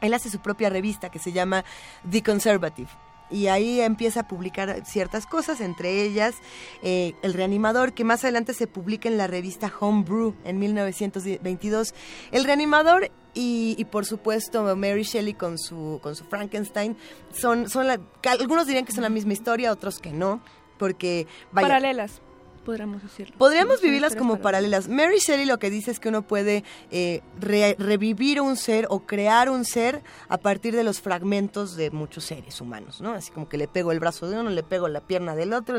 Él 0.00 0.14
hace 0.14 0.30
su 0.30 0.38
propia 0.40 0.70
revista 0.70 1.10
que 1.10 1.18
se 1.18 1.32
llama 1.32 1.64
The 2.10 2.22
Conservative. 2.22 2.88
Y 3.30 3.48
ahí 3.48 3.82
empieza 3.82 4.20
a 4.20 4.26
publicar 4.28 4.86
ciertas 4.86 5.26
cosas, 5.26 5.60
entre 5.60 6.02
ellas 6.02 6.34
eh, 6.82 7.12
El 7.20 7.34
Reanimador, 7.34 7.92
que 7.92 8.02
más 8.02 8.24
adelante 8.24 8.54
se 8.54 8.66
publica 8.66 9.06
en 9.06 9.18
la 9.18 9.26
revista 9.26 9.70
Homebrew 9.80 10.34
en 10.44 10.58
1922. 10.58 11.94
El 12.30 12.44
Reanimador 12.44 13.10
y, 13.34 13.84
por 13.92 14.06
supuesto 14.06 14.74
Mary 14.76 15.02
Shelley 15.02 15.34
con 15.34 15.58
su, 15.58 16.00
con 16.02 16.16
su 16.16 16.24
Frankenstein 16.24 16.96
son, 17.32 17.68
son 17.68 17.86
la- 17.86 18.00
algunos 18.40 18.66
dirían 18.66 18.84
que 18.86 18.92
son 18.92 19.02
la 19.02 19.10
misma 19.10 19.34
historia, 19.34 19.70
otros 19.72 19.98
que 20.00 20.10
no, 20.12 20.40
porque 20.78 21.26
vaya, 21.52 21.68
Paralelas, 21.68 22.20
podríamos 22.68 23.02
decirlo. 23.02 23.34
Podríamos 23.38 23.80
vivirlas 23.80 24.14
como 24.14 24.34
paralelas. 24.42 24.88
Mary 24.88 25.18
Shelley 25.20 25.46
lo 25.46 25.58
que 25.58 25.70
dice 25.70 25.90
es 25.90 25.98
que 25.98 26.10
uno 26.10 26.20
puede 26.20 26.64
eh, 26.90 27.22
re- 27.40 27.76
revivir 27.78 28.42
un 28.42 28.56
ser 28.58 28.86
o 28.90 29.00
crear 29.06 29.48
un 29.48 29.64
ser 29.64 30.02
a 30.28 30.36
partir 30.36 30.76
de 30.76 30.84
los 30.84 31.00
fragmentos 31.00 31.76
de 31.76 31.90
muchos 31.90 32.24
seres 32.24 32.60
humanos, 32.60 33.00
¿no? 33.00 33.12
Así 33.14 33.30
como 33.30 33.48
que 33.48 33.56
le 33.56 33.68
pego 33.68 33.90
el 33.90 34.00
brazo 34.00 34.28
de 34.28 34.38
uno, 34.38 34.50
le 34.50 34.62
pego 34.62 34.86
la 34.88 35.00
pierna 35.00 35.34
del 35.34 35.54
otro, 35.54 35.76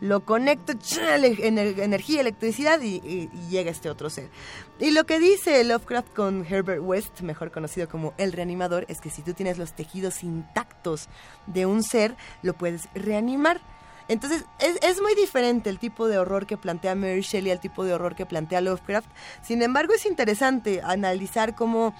lo 0.00 0.24
conecto, 0.24 0.72
energía, 1.36 2.20
electricidad 2.20 2.80
y, 2.80 2.96
y- 2.96 3.30
y 3.32 3.48
llega 3.50 3.70
este 3.70 3.88
otro 3.90 4.10
ser. 4.10 4.28
Y 4.80 4.90
lo 4.90 5.04
que 5.04 5.18
dice 5.20 5.62
Lovecraft 5.64 6.12
con 6.14 6.44
Herbert 6.44 6.82
West, 6.82 7.20
mejor 7.20 7.50
conocido 7.50 7.88
como 7.88 8.14
el 8.18 8.32
reanimador, 8.32 8.86
es 8.88 9.00
que 9.00 9.10
si 9.10 9.22
tú 9.22 9.34
tienes 9.34 9.58
los 9.58 9.72
tejidos 9.74 10.22
intactos 10.22 11.08
de 11.46 11.66
un 11.66 11.82
ser, 11.82 12.16
lo 12.42 12.54
puedes 12.54 12.88
reanimar. 12.94 13.60
Entonces, 14.08 14.46
es, 14.58 15.00
muy 15.02 15.14
diferente 15.14 15.70
el 15.70 15.78
tipo 15.78 16.08
de 16.08 16.18
horror 16.18 16.46
que 16.46 16.56
plantea 16.56 16.94
Mary 16.94 17.20
Shelley 17.20 17.52
al 17.52 17.60
tipo 17.60 17.84
de 17.84 17.92
horror 17.92 18.16
que 18.16 18.26
plantea 18.26 18.60
Lovecraft. 18.62 19.08
Sin 19.42 19.62
embargo, 19.62 19.94
es 19.94 20.06
interesante 20.06 20.80
analizar 20.82 21.54
cómo 21.54 21.94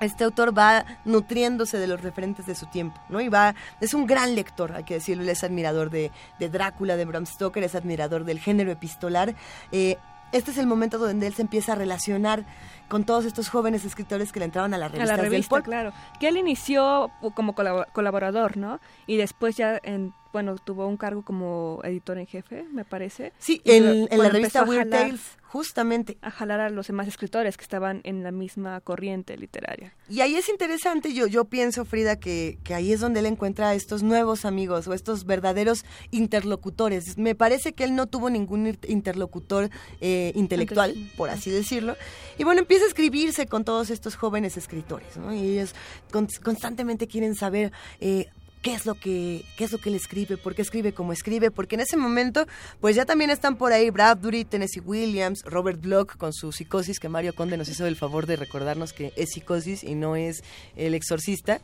este 0.00 0.24
autor 0.24 0.56
va 0.56 0.84
nutriéndose 1.04 1.78
de 1.78 1.86
los 1.86 2.02
referentes 2.02 2.46
de 2.46 2.54
su 2.54 2.66
tiempo, 2.66 3.00
¿no? 3.08 3.20
Y 3.20 3.28
va, 3.28 3.54
es 3.80 3.94
un 3.94 4.06
gran 4.06 4.34
lector, 4.34 4.72
hay 4.72 4.84
que 4.84 4.94
decirlo, 4.94 5.22
él 5.22 5.28
es 5.28 5.44
admirador 5.44 5.90
de, 5.90 6.10
de 6.38 6.48
Drácula, 6.48 6.96
de 6.96 7.04
Bram 7.04 7.26
Stoker, 7.26 7.62
es 7.62 7.74
admirador 7.74 8.24
del 8.24 8.38
género 8.38 8.70
epistolar. 8.70 9.34
Eh, 9.72 9.96
este 10.32 10.50
es 10.50 10.58
el 10.58 10.66
momento 10.66 10.98
donde 10.98 11.26
él 11.26 11.34
se 11.34 11.42
empieza 11.42 11.72
a 11.72 11.76
relacionar 11.76 12.44
con 12.88 13.04
todos 13.04 13.24
estos 13.24 13.48
jóvenes 13.48 13.84
escritores 13.84 14.32
que 14.32 14.38
le 14.40 14.44
entraban 14.46 14.72
a 14.74 14.78
las 14.78 14.90
A 14.90 14.92
revistas 14.92 15.16
la 15.16 15.22
revista, 15.22 15.62
claro. 15.62 15.92
Que 16.20 16.28
él 16.28 16.36
inició 16.36 17.10
como 17.34 17.54
colabo- 17.54 17.86
colaborador, 17.92 18.56
¿no? 18.56 18.80
Y 19.06 19.16
después 19.16 19.56
ya, 19.56 19.80
en, 19.82 20.12
bueno, 20.32 20.56
tuvo 20.56 20.86
un 20.86 20.96
cargo 20.96 21.22
como 21.22 21.80
editor 21.84 22.18
en 22.18 22.26
jefe, 22.26 22.64
me 22.72 22.84
parece. 22.84 23.32
Sí, 23.38 23.60
en, 23.64 23.84
lo- 24.02 24.08
en 24.10 24.18
la 24.18 24.28
revista 24.28 24.60
a 24.60 24.64
Weird 24.64 24.88
jalar- 24.88 25.00
Tales, 25.08 25.20
justamente. 25.42 26.18
A 26.20 26.30
jalar 26.30 26.60
a 26.60 26.68
los 26.70 26.86
demás 26.86 27.08
escritores 27.08 27.56
que 27.56 27.62
estaban 27.64 28.00
en 28.04 28.22
la 28.22 28.30
misma 28.30 28.80
corriente 28.82 29.36
literaria. 29.38 29.94
Y 30.08 30.20
ahí 30.20 30.34
es 30.36 30.48
interesante, 30.48 31.14
yo, 31.14 31.26
yo 31.26 31.46
pienso, 31.46 31.84
Frida, 31.86 32.16
que, 32.20 32.58
que 32.62 32.74
ahí 32.74 32.92
es 32.92 33.00
donde 33.00 33.20
él 33.20 33.26
encuentra 33.26 33.70
a 33.70 33.74
estos 33.74 34.02
nuevos 34.02 34.44
amigos 34.44 34.86
o 34.86 34.92
estos 34.92 35.24
verdaderos 35.24 35.84
interlocutores. 36.10 37.16
Me 37.16 37.34
parece 37.34 37.72
que 37.72 37.84
él 37.84 37.94
no 37.96 38.06
tuvo 38.06 38.28
ningún 38.28 38.76
interlocutor 38.86 39.70
eh, 40.00 40.32
intelectual, 40.34 40.94
por 41.16 41.30
así 41.30 41.50
decirlo. 41.50 41.96
Y 42.36 42.44
bueno, 42.44 42.60
empieza 42.60 42.75
escribirse 42.82 43.46
con 43.46 43.64
todos 43.64 43.90
estos 43.90 44.16
jóvenes 44.16 44.56
escritores, 44.56 45.16
¿no? 45.16 45.32
Y 45.34 45.40
ellos 45.58 45.74
con- 46.10 46.28
constantemente 46.42 47.06
quieren 47.06 47.34
saber... 47.34 47.72
eh, 48.00 48.26
qué 48.62 48.74
es 48.74 48.84
lo 48.84 48.94
que 48.94 49.44
qué 49.56 49.62
es 49.62 49.70
lo 49.70 49.78
que 49.78 49.90
él 49.90 49.94
escribe, 49.94 50.36
por 50.36 50.56
qué 50.56 50.62
escribe 50.62 50.92
como 50.92 51.12
escribe, 51.12 51.52
porque 51.52 51.76
en 51.76 51.82
ese 51.82 51.96
momento 51.96 52.46
pues 52.80 52.96
ya 52.96 53.04
también 53.04 53.30
están 53.30 53.56
por 53.58 53.72
ahí 53.72 53.90
Bradbury, 53.90 54.44
Tennessee 54.44 54.80
Williams, 54.80 55.42
Robert 55.44 55.80
Bloch 55.80 56.16
con 56.16 56.32
su 56.32 56.50
psicosis 56.50 56.98
que 56.98 57.08
Mario 57.08 57.32
Conde 57.32 57.56
nos 57.58 57.68
hizo 57.68 57.86
el 57.86 57.94
favor 57.94 58.26
de 58.26 58.34
recordarnos 58.34 58.92
que 58.92 59.12
es 59.14 59.28
psicosis 59.30 59.84
y 59.84 59.94
no 59.94 60.16
es 60.16 60.42
el 60.74 60.94
exorcista. 60.94 61.60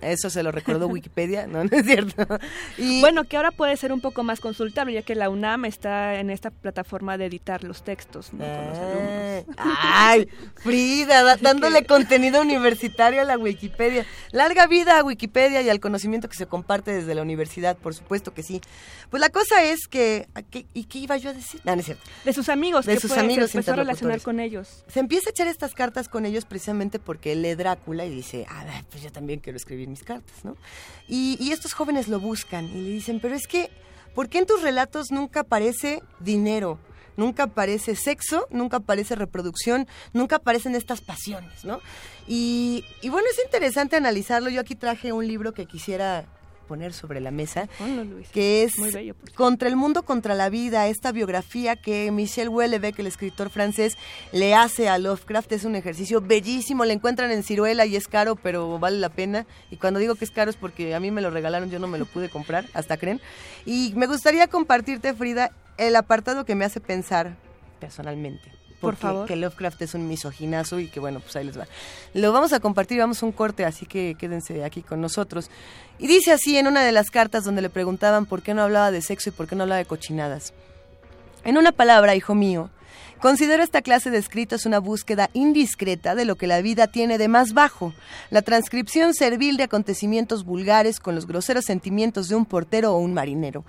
Eso 0.00 0.30
se 0.30 0.42
lo 0.42 0.50
recordó 0.52 0.86
Wikipedia, 0.88 1.46
no, 1.46 1.64
no 1.64 1.70
es 1.76 1.84
cierto. 1.86 2.26
Y 2.78 3.00
bueno, 3.00 3.24
que 3.24 3.36
ahora 3.36 3.50
puede 3.50 3.76
ser 3.76 3.92
un 3.92 4.00
poco 4.00 4.22
más 4.22 4.40
consultable, 4.40 4.94
ya 4.94 5.02
que 5.02 5.14
la 5.14 5.28
UNAM 5.28 5.64
está 5.66 6.14
en 6.20 6.30
esta 6.30 6.50
plataforma 6.50 7.18
de 7.18 7.26
editar 7.26 7.64
los 7.64 7.82
textos 7.82 8.32
¿no? 8.32 8.38
con 8.44 8.66
los 8.68 8.78
alumnos. 8.78 9.44
Ay, 9.58 10.28
Frida, 10.56 11.22
da- 11.22 11.36
dándole 11.40 11.84
contenido 11.84 12.40
universitario 12.40 13.20
a 13.20 13.24
la 13.24 13.36
Wikipedia. 13.38 14.06
Larga 14.32 14.66
vida 14.66 14.98
a 14.98 15.04
Wikipedia 15.04 15.60
y 15.62 15.68
al 15.68 15.80
conocimiento 15.80 16.28
que 16.28 16.36
se 16.36 16.46
comparte 16.46 16.92
desde 16.92 17.14
la 17.14 17.22
universidad, 17.22 17.76
por 17.76 17.94
supuesto 17.94 18.32
que 18.32 18.42
sí. 18.42 18.60
Pues 19.10 19.20
la 19.20 19.28
cosa 19.28 19.64
es 19.64 19.86
que, 19.88 20.28
¿a 20.34 20.42
qué- 20.42 20.66
¿y 20.72 20.84
qué 20.84 20.98
iba 20.98 21.16
yo 21.16 21.30
a 21.30 21.32
decir? 21.34 21.60
No, 21.64 21.74
no 21.74 21.80
es 21.80 21.86
cierto. 21.86 22.02
De 22.24 22.32
sus 22.32 22.48
amigos, 22.48 22.86
De 22.86 22.94
que 22.94 23.00
sus 23.00 23.10
fue- 23.12 23.20
amigos 23.20 23.50
se 23.50 23.58
empezó 23.58 23.72
a 23.72 23.76
relacionar 23.76 24.20
con 24.22 24.40
ellos. 24.40 24.84
Se 24.88 25.00
empieza 25.00 25.28
a 25.28 25.32
echar 25.32 25.46
estas 25.48 25.74
cartas 25.74 26.08
con 26.08 26.24
ellos 26.26 26.44
precisamente 26.44 26.98
porque 26.98 27.32
él 27.32 27.42
lee 27.42 27.54
Drácula 27.54 28.04
y 28.06 28.10
dice, 28.10 28.46
a 28.48 28.64
ver, 28.64 28.84
pues 28.90 29.02
yo 29.02 29.12
también 29.12 29.40
quiero 29.40 29.56
escribir 29.56 29.89
mis 29.90 30.02
cartas, 30.02 30.44
¿no? 30.44 30.56
Y, 31.08 31.50
estos 31.52 31.72
jóvenes 31.74 32.08
lo 32.08 32.20
buscan 32.20 32.66
y 32.66 32.80
le 32.80 32.90
dicen, 32.90 33.20
pero 33.20 33.34
es 33.34 33.46
que, 33.46 33.70
¿por 34.14 34.28
qué 34.28 34.38
en 34.38 34.46
tus 34.46 34.62
relatos 34.62 35.10
nunca 35.10 35.40
aparece 35.40 36.02
dinero? 36.20 36.78
Nunca 37.16 37.42
aparece 37.42 37.96
sexo, 37.96 38.46
nunca 38.50 38.78
aparece 38.78 39.14
reproducción, 39.14 39.86
nunca 40.14 40.36
aparecen 40.36 40.74
estas 40.74 41.00
pasiones, 41.02 41.64
¿no? 41.64 41.80
Y 42.26 42.84
bueno, 43.02 43.28
es 43.30 43.44
interesante 43.44 43.96
analizarlo. 43.96 44.48
Yo 44.48 44.60
aquí 44.60 44.74
traje 44.74 45.12
un 45.12 45.26
libro 45.26 45.52
que 45.52 45.66
quisiera 45.66 46.24
poner 46.70 46.92
sobre 46.92 47.20
la 47.20 47.32
mesa, 47.32 47.68
que 48.32 48.62
es 48.62 48.78
Muy 48.78 48.92
bello, 48.92 49.16
Contra 49.34 49.68
el 49.68 49.74
mundo, 49.74 50.04
contra 50.04 50.36
la 50.36 50.50
vida, 50.50 50.86
esta 50.86 51.10
biografía 51.10 51.74
que 51.74 52.12
Michel 52.12 52.48
Houellebecq, 52.48 53.00
el 53.00 53.08
escritor 53.08 53.50
francés, 53.50 53.98
le 54.30 54.54
hace 54.54 54.88
a 54.88 54.96
Lovecraft. 54.98 55.50
Es 55.50 55.64
un 55.64 55.74
ejercicio 55.74 56.20
bellísimo, 56.20 56.84
le 56.84 56.92
encuentran 56.92 57.32
en 57.32 57.42
ciruela 57.42 57.86
y 57.86 57.96
es 57.96 58.06
caro, 58.06 58.36
pero 58.36 58.78
vale 58.78 58.98
la 58.98 59.08
pena. 59.08 59.46
Y 59.72 59.78
cuando 59.78 59.98
digo 59.98 60.14
que 60.14 60.24
es 60.24 60.30
caro 60.30 60.48
es 60.48 60.56
porque 60.56 60.94
a 60.94 61.00
mí 61.00 61.10
me 61.10 61.22
lo 61.22 61.30
regalaron, 61.30 61.70
yo 61.70 61.80
no 61.80 61.88
me 61.88 61.98
lo 61.98 62.06
pude 62.06 62.28
comprar, 62.28 62.66
hasta 62.72 62.96
creen. 62.96 63.20
Y 63.66 63.92
me 63.96 64.06
gustaría 64.06 64.46
compartirte, 64.46 65.12
Frida, 65.12 65.50
el 65.76 65.96
apartado 65.96 66.44
que 66.44 66.54
me 66.54 66.64
hace 66.64 66.78
pensar 66.78 67.34
personalmente. 67.80 68.59
Por 68.80 68.96
favor. 68.96 69.26
Que 69.26 69.36
Lovecraft 69.36 69.82
es 69.82 69.94
un 69.94 70.08
misoginazo 70.08 70.78
y 70.78 70.88
que 70.88 71.00
bueno, 71.00 71.20
pues 71.20 71.36
ahí 71.36 71.44
les 71.44 71.58
va. 71.58 71.66
Lo 72.14 72.32
vamos 72.32 72.52
a 72.52 72.60
compartir, 72.60 72.98
vamos 72.98 73.22
a 73.22 73.26
un 73.26 73.32
corte, 73.32 73.64
así 73.64 73.84
que 73.86 74.16
quédense 74.18 74.64
aquí 74.64 74.82
con 74.82 75.00
nosotros. 75.00 75.50
Y 75.98 76.06
dice 76.06 76.32
así 76.32 76.56
en 76.56 76.66
una 76.66 76.82
de 76.82 76.92
las 76.92 77.10
cartas 77.10 77.44
donde 77.44 77.60
le 77.60 77.68
preguntaban 77.68 78.24
por 78.24 78.42
qué 78.42 78.54
no 78.54 78.62
hablaba 78.62 78.90
de 78.90 79.02
sexo 79.02 79.28
y 79.28 79.32
por 79.32 79.46
qué 79.46 79.54
no 79.54 79.64
hablaba 79.64 79.78
de 79.78 79.84
cochinadas. 79.84 80.54
En 81.44 81.58
una 81.58 81.72
palabra, 81.72 82.14
hijo 82.14 82.34
mío, 82.34 82.70
considero 83.20 83.62
esta 83.62 83.82
clase 83.82 84.10
de 84.10 84.18
escritos 84.18 84.66
una 84.66 84.78
búsqueda 84.78 85.30
indiscreta 85.32 86.14
de 86.14 86.24
lo 86.24 86.36
que 86.36 86.46
la 86.46 86.60
vida 86.62 86.86
tiene 86.86 87.18
de 87.18 87.28
más 87.28 87.52
bajo, 87.52 87.94
la 88.30 88.42
transcripción 88.42 89.14
servil 89.14 89.56
de 89.56 89.64
acontecimientos 89.64 90.44
vulgares 90.44 91.00
con 91.00 91.14
los 91.14 91.26
groseros 91.26 91.64
sentimientos 91.64 92.28
de 92.28 92.34
un 92.34 92.46
portero 92.46 92.94
o 92.94 92.98
un 92.98 93.14
marinero. 93.14 93.64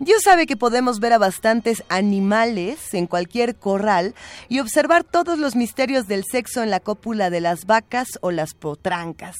Dios 0.00 0.22
sabe 0.24 0.46
que 0.46 0.56
podemos 0.56 0.98
ver 0.98 1.12
a 1.12 1.18
bastantes 1.18 1.84
animales 1.88 2.94
en 2.94 3.06
cualquier 3.06 3.54
corral 3.54 4.16
y 4.48 4.58
observar 4.58 5.04
todos 5.04 5.38
los 5.38 5.54
misterios 5.54 6.08
del 6.08 6.24
sexo 6.28 6.64
en 6.64 6.70
la 6.70 6.80
cópula 6.80 7.30
de 7.30 7.40
las 7.40 7.64
vacas 7.64 8.08
o 8.20 8.32
las 8.32 8.54
potrancas. 8.54 9.36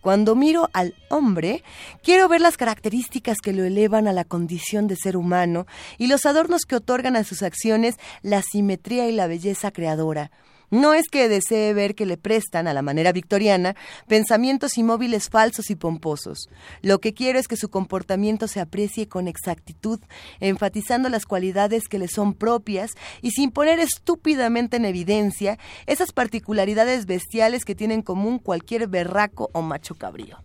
Cuando 0.00 0.34
miro 0.34 0.70
al 0.72 0.94
hombre, 1.10 1.62
quiero 2.02 2.28
ver 2.28 2.40
las 2.40 2.56
características 2.56 3.36
que 3.42 3.52
lo 3.52 3.62
elevan 3.62 4.08
a 4.08 4.14
la 4.14 4.24
condición 4.24 4.86
de 4.86 4.96
ser 4.96 5.18
humano 5.18 5.66
y 5.98 6.06
los 6.06 6.24
adornos 6.24 6.62
que 6.62 6.76
otorgan 6.76 7.14
a 7.14 7.24
sus 7.24 7.42
acciones 7.42 7.96
la 8.22 8.40
simetría 8.40 9.06
y 9.06 9.12
la 9.12 9.26
belleza 9.26 9.70
creadora. 9.70 10.30
No 10.70 10.94
es 10.94 11.08
que 11.08 11.28
desee 11.28 11.74
ver 11.74 11.94
que 11.94 12.06
le 12.06 12.16
prestan, 12.16 12.68
a 12.68 12.74
la 12.74 12.82
manera 12.82 13.12
victoriana, 13.12 13.74
pensamientos 14.06 14.78
inmóviles 14.78 15.28
falsos 15.28 15.70
y 15.70 15.74
pomposos. 15.74 16.48
Lo 16.82 17.00
que 17.00 17.12
quiero 17.12 17.38
es 17.38 17.48
que 17.48 17.56
su 17.56 17.68
comportamiento 17.68 18.46
se 18.46 18.60
aprecie 18.60 19.08
con 19.08 19.28
exactitud, 19.28 20.00
enfatizando 20.38 21.08
las 21.08 21.26
cualidades 21.26 21.88
que 21.88 21.98
le 21.98 22.08
son 22.08 22.34
propias 22.34 22.92
y 23.20 23.32
sin 23.32 23.50
poner 23.50 23.80
estúpidamente 23.80 24.76
en 24.76 24.84
evidencia 24.84 25.58
esas 25.86 26.12
particularidades 26.12 27.06
bestiales 27.06 27.64
que 27.64 27.74
tiene 27.74 27.94
en 27.94 28.02
común 28.02 28.38
cualquier 28.38 28.86
berraco 28.86 29.50
o 29.52 29.62
macho 29.62 29.94
cabrío. 29.94 30.38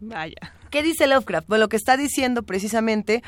Vaya. 0.00 0.52
¿Qué 0.70 0.82
dice 0.82 1.06
Lovecraft? 1.06 1.46
Pues 1.46 1.60
lo 1.60 1.68
que 1.68 1.76
está 1.76 1.96
diciendo 1.96 2.42
precisamente 2.42 3.22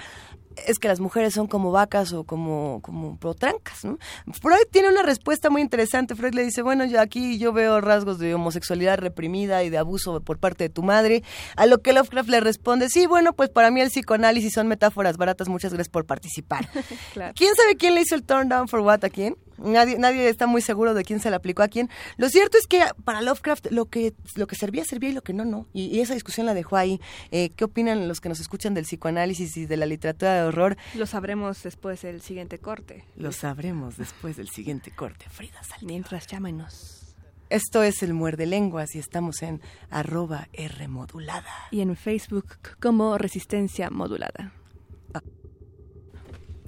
es 0.67 0.79
que 0.79 0.89
las 0.89 1.01
mujeres 1.01 1.35
son 1.35 1.47
como 1.47 1.71
vacas 1.71 2.13
o 2.13 2.25
como, 2.25 2.81
como 2.83 3.19
protrancas, 3.19 3.85
¿no? 3.85 3.99
Freud 4.33 4.67
tiene 4.71 4.89
una 4.89 5.03
respuesta 5.03 5.51
muy 5.51 5.63
interesante. 5.63 6.15
Freud 6.15 6.35
le 6.35 6.45
dice, 6.45 6.63
bueno, 6.63 6.85
yo 6.85 7.01
aquí 7.01 7.39
yo 7.39 7.53
veo 7.53 7.81
rasgos 7.81 8.19
de 8.19 8.35
homosexualidad 8.35 8.99
reprimida 8.99 9.63
y 9.65 9.71
de 9.71 9.79
abuso 9.79 10.21
por 10.21 10.39
parte 10.39 10.65
de 10.65 10.71
tu 10.71 10.83
madre. 10.83 11.23
A 11.57 11.67
lo 11.67 11.79
que 11.79 11.93
Lovecraft 11.93 12.29
le 12.29 12.41
responde, 12.41 12.89
sí, 12.89 13.07
bueno, 13.07 13.33
pues 13.33 13.51
para 13.51 13.71
mí 13.71 13.81
el 13.81 13.91
psicoanálisis 13.91 14.53
son 14.53 14.69
metáforas 14.69 15.17
baratas, 15.17 15.49
muchas 15.49 15.73
gracias 15.73 15.91
por 15.91 16.07
participar. 16.07 16.69
Claro. 17.13 17.33
¿Quién 17.37 17.55
sabe 17.55 17.77
quién 17.77 17.95
le 17.95 18.03
hizo 18.03 18.15
el 18.15 18.23
turn 18.23 18.49
down 18.49 18.69
for 18.69 18.81
what 18.81 19.05
a 19.05 19.11
quién? 19.11 19.37
Nadie, 19.59 19.99
nadie 19.99 20.29
está 20.29 20.47
muy 20.47 20.61
seguro 20.61 20.95
de 20.95 21.05
quién 21.05 21.21
se 21.21 21.31
le 21.31 21.37
aplicó 21.37 21.63
a 21.63 21.69
quién. 21.69 21.91
Lo 22.17 22.29
cierto 22.29 22.59
es 22.59 22.67
que 22.67 22.85
para 23.05 23.23
Lovecraft 23.23 23.69
lo 23.71 23.87
que, 23.87 24.15
lo 24.35 24.47
que 24.47 24.57
servía, 24.57 24.85
servía 24.85 25.11
y 25.11 25.13
lo 25.13 25.23
que 25.23 25.33
no, 25.33 25.45
no. 25.45 25.67
Y, 25.73 25.87
y 25.87 26.01
esa 26.01 26.15
discusión 26.15 26.47
la 26.47 26.55
dejó 26.55 26.77
ahí. 26.77 27.01
Eh, 27.31 27.51
¿Qué 27.51 27.65
opinan 27.65 28.09
los 28.09 28.21
que 28.21 28.29
nos 28.29 28.41
escuchan 28.41 28.75
del 28.75 28.85
psicoanálisis 28.85 29.57
y 29.57 29.67
de 29.67 29.77
la 29.77 29.87
literatura 29.87 30.35
de 30.35 30.43
horror? 30.43 30.77
Lo 30.95 31.07
sabremos 31.07 31.63
después 31.63 32.03
del 32.03 32.23
siguiente 32.23 32.59
corte. 32.59 33.05
Lo 33.17 33.33
sabremos 33.33 33.97
después 33.97 34.37
del 34.37 34.49
siguiente 34.49 34.91
corte, 34.91 35.27
Frida 35.29 35.63
Saldívar. 35.63 35.87
Mientras 35.93 36.27
llámenos. 36.27 37.15
Esto 37.49 37.85
es 37.85 38.03
el 38.03 38.13
Muerde 38.13 38.47
Lenguas 38.47 38.97
y 38.97 38.99
estamos 38.99 39.43
en 39.43 39.61
arroba 39.89 40.49
R 40.53 40.89
modulada. 40.89 41.53
Y 41.71 41.81
en 41.81 41.95
Facebook 41.95 42.59
como 42.81 43.17
Resistencia 43.19 43.89
Modulada. 43.91 44.53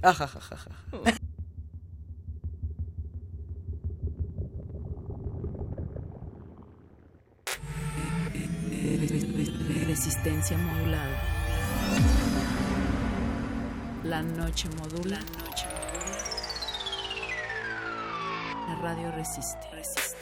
Ajajajaja. 0.01 0.71
Resistencia 8.81 10.57
modulada. 10.57 11.17
La 14.03 14.21
noche 14.21 14.69
modula. 14.77 15.17
La 15.17 15.41
noche 15.41 15.65
modula. 15.67 16.17
La 18.69 18.75
radio 18.81 19.11
resiste. 19.11 19.59
Resiste. 19.73 20.17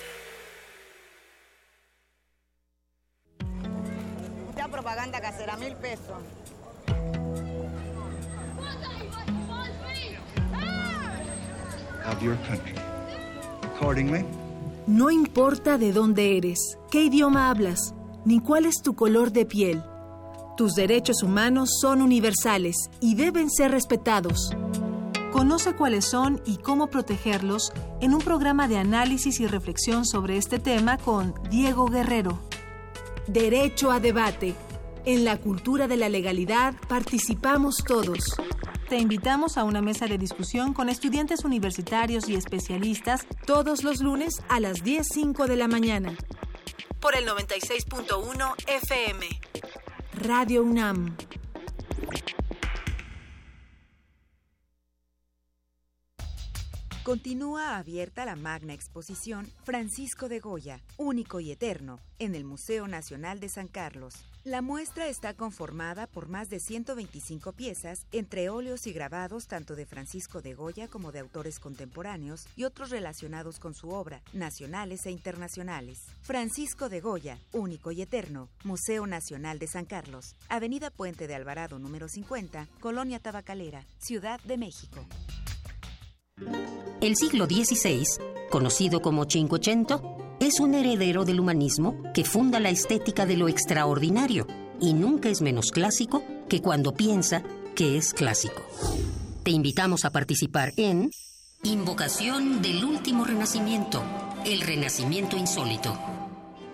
Mucha 4.48 4.68
propaganda 4.70 5.22
casera, 5.22 5.56
mil 5.58 5.76
pesos. 5.76 6.24
of 12.06 12.22
your 12.24 12.38
country. 12.48 12.74
Accordingly, 13.76 14.26
No 14.88 15.12
importa 15.12 15.78
de 15.78 15.92
dónde 15.92 16.38
eres, 16.38 16.80
qué 16.90 17.04
idioma 17.04 17.50
hablas, 17.50 17.94
ni 18.28 18.42
cuál 18.42 18.66
es 18.66 18.82
tu 18.82 18.94
color 18.94 19.32
de 19.32 19.46
piel. 19.46 19.82
Tus 20.58 20.76
derechos 20.76 21.24
humanos 21.24 21.78
son 21.80 22.02
universales 22.02 22.76
y 23.00 23.16
deben 23.16 23.50
ser 23.50 23.72
respetados. 23.72 24.52
Conoce 25.32 25.74
cuáles 25.78 26.04
son 26.04 26.42
y 26.46 26.58
cómo 26.58 26.88
protegerlos 26.88 27.72
en 28.02 28.14
un 28.14 28.20
programa 28.20 28.68
de 28.68 28.80
análisis 28.80 29.40
y 29.40 29.48
reflexión 29.48 30.06
sobre 30.06 30.36
este 30.36 30.60
tema 30.60 30.98
con 30.98 31.36
Diego 31.50 31.86
Guerrero. 31.86 32.38
Derecho 33.28 33.92
a 33.92 34.02
debate. 34.02 34.56
En 35.06 35.24
la 35.24 35.38
cultura 35.38 35.88
de 35.88 35.96
la 35.96 36.10
legalidad 36.10 36.74
participamos 36.90 37.78
todos. 37.78 38.36
Te 38.90 38.98
invitamos 38.98 39.58
a 39.58 39.64
una 39.64 39.82
mesa 39.82 40.06
de 40.06 40.18
discusión 40.18 40.74
con 40.74 40.90
estudiantes 40.90 41.46
universitarios 41.46 42.28
y 42.28 42.36
especialistas 42.36 43.26
todos 43.46 43.86
los 43.86 44.02
lunes 44.02 44.42
a 44.50 44.60
las 44.60 44.84
10.05 44.84 45.46
de 45.48 45.56
la 45.56 45.70
mañana. 45.70 46.18
Por 47.00 47.16
el 47.16 47.28
96.1 47.28 48.56
FM. 48.68 49.28
Radio 50.14 50.64
UNAM. 50.64 51.16
Continúa 57.08 57.78
abierta 57.78 58.26
la 58.26 58.36
magna 58.36 58.74
exposición 58.74 59.48
Francisco 59.64 60.28
de 60.28 60.42
Goya, 60.42 60.82
único 60.98 61.40
y 61.40 61.52
eterno, 61.52 62.02
en 62.20 62.36
el 62.36 62.44
Museo 62.44 62.88
Nacional 62.90 63.40
de 63.40 63.48
San 63.48 63.70
Carlos. 63.70 64.26
La 64.48 64.62
muestra 64.62 65.10
está 65.10 65.34
conformada 65.34 66.08
por 66.08 66.30
más 66.30 66.48
de 66.48 66.62
125 66.62 67.52
piezas, 67.52 68.06
entre 68.14 68.48
óleos 68.48 68.88
y 68.88 68.94
grabados 68.94 69.46
tanto 69.46 69.76
de 69.76 69.86
Francisco 69.86 70.42
de 70.42 70.54
Goya 70.54 70.88
como 70.88 71.12
de 71.12 71.20
autores 71.20 71.60
contemporáneos 71.60 72.48
y 72.56 72.64
otros 72.64 72.90
relacionados 72.90 73.60
con 73.60 73.74
su 73.74 73.90
obra, 73.90 74.22
nacionales 74.32 75.06
e 75.06 75.12
internacionales. 75.12 76.00
Francisco 76.22 76.88
de 76.88 77.02
Goya, 77.02 77.40
único 77.52 77.92
y 77.92 78.02
eterno, 78.02 78.48
Museo 78.64 79.06
Nacional 79.06 79.60
de 79.60 79.68
San 79.68 79.84
Carlos, 79.84 80.38
Avenida 80.48 80.92
Puente 80.92 81.28
de 81.28 81.36
Alvarado 81.36 81.78
número 81.78 82.08
50, 82.08 82.70
Colonia 82.80 83.20
Tabacalera, 83.20 83.84
Ciudad 83.98 84.40
de 84.46 84.58
México. 84.58 85.06
El 87.02 87.18
siglo 87.18 87.48
XVI, 87.48 88.06
conocido 88.50 89.02
como 89.02 89.26
Cinquecento, 89.30 90.27
es 90.40 90.60
un 90.60 90.76
heredero 90.76 91.26
del 91.26 91.40
humanismo 91.40 92.02
que 92.14 92.24
funda 92.24 92.60
la 92.60 92.70
estética 92.70 93.26
de 93.26 93.38
lo 93.38 93.48
extraordinario 93.48 94.48
y 94.80 94.94
nunca 94.94 95.30
es 95.30 95.42
menos 95.42 95.72
clásico 95.72 96.24
que 96.48 96.62
cuando 96.62 96.94
piensa 96.94 97.44
que 97.76 97.98
es 97.98 98.14
clásico. 98.14 98.62
Te 99.44 99.52
invitamos 99.52 100.06
a 100.06 100.12
participar 100.12 100.74
en 100.78 101.12
Invocación 101.64 102.62
del 102.62 102.86
Último 102.86 103.26
Renacimiento, 103.26 104.04
el 104.46 104.62
Renacimiento 104.62 105.38
Insólito. 105.38 105.98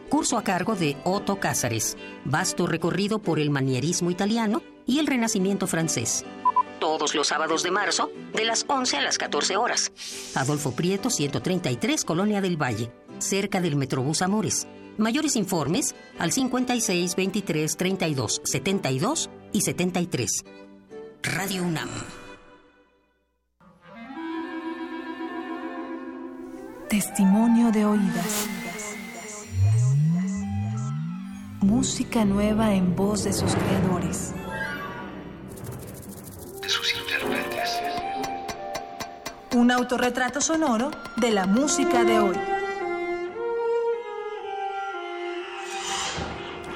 Curso 0.09 0.37
a 0.37 0.43
cargo 0.43 0.75
de 0.75 0.97
Otto 1.05 1.39
Cázares, 1.39 1.97
vasto 2.25 2.67
recorrido 2.67 3.19
por 3.19 3.39
el 3.39 3.49
manierismo 3.49 4.11
italiano 4.11 4.61
y 4.85 4.99
el 4.99 5.07
Renacimiento 5.07 5.67
francés 5.67 6.25
todos 6.83 7.15
los 7.15 7.27
sábados 7.27 7.63
de 7.63 7.71
marzo, 7.71 8.11
de 8.33 8.43
las 8.43 8.65
11 8.67 8.97
a 8.97 9.01
las 9.01 9.17
14 9.17 9.55
horas. 9.55 9.93
Adolfo 10.35 10.73
Prieto, 10.73 11.09
133, 11.09 12.03
Colonia 12.03 12.41
del 12.41 12.61
Valle, 12.61 12.91
cerca 13.19 13.61
del 13.61 13.75
Metrobús 13.75 14.21
Amores. 14.21 14.67
Mayores 14.97 15.35
informes 15.35 15.95
al 16.19 16.31
56 16.31 17.15
23 17.15 17.77
32 17.77 18.41
72 18.43 19.29
y 19.51 19.61
73. 19.61 20.43
Radio 21.23 21.63
UNAM. 21.63 21.89
Testimonio 26.89 27.71
de 27.71 27.85
oídas. 27.85 28.47
Música 31.61 32.23
nueva 32.23 32.73
en 32.75 32.95
voz 32.95 33.23
de 33.23 33.33
sus 33.33 33.55
creadores. 33.55 34.33
Un 39.55 39.71
autorretrato 39.71 40.41
sonoro 40.41 40.91
de 41.17 41.31
la 41.31 41.47
música 41.47 42.03
de 42.03 42.19
hoy. 42.19 42.62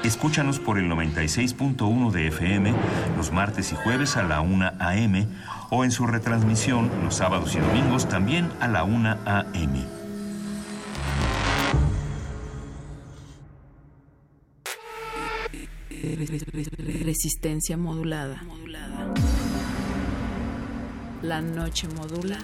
Escúchanos 0.08 0.60
por 0.60 0.78
el 0.78 0.90
96.1 0.90 2.12
de 2.12 2.28
FM 2.28 2.74
los 3.18 3.34
martes 3.34 3.74
y 3.74 3.76
jueves 3.76 4.16
a 4.16 4.24
la 4.24 4.40
1 4.40 4.72
a.m. 4.80 5.28
o 5.70 5.84
en 5.84 5.92
su 5.92 6.08
retransmisión 6.08 6.90
los 7.04 7.16
sábados 7.16 7.54
y 7.56 7.60
domingos 7.60 8.08
también 8.08 8.50
a 8.62 8.70
la 8.70 8.86
1 8.86 9.18
a.m. 9.26 9.86
Resistencia 17.04 17.76
modulada. 17.76 18.42
La 21.22 21.42
noche 21.42 21.90
modula. 21.90 22.38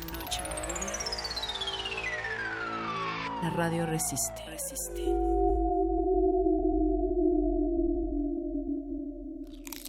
La 3.42 3.50
radio 3.52 3.86
resiste. 3.86 4.42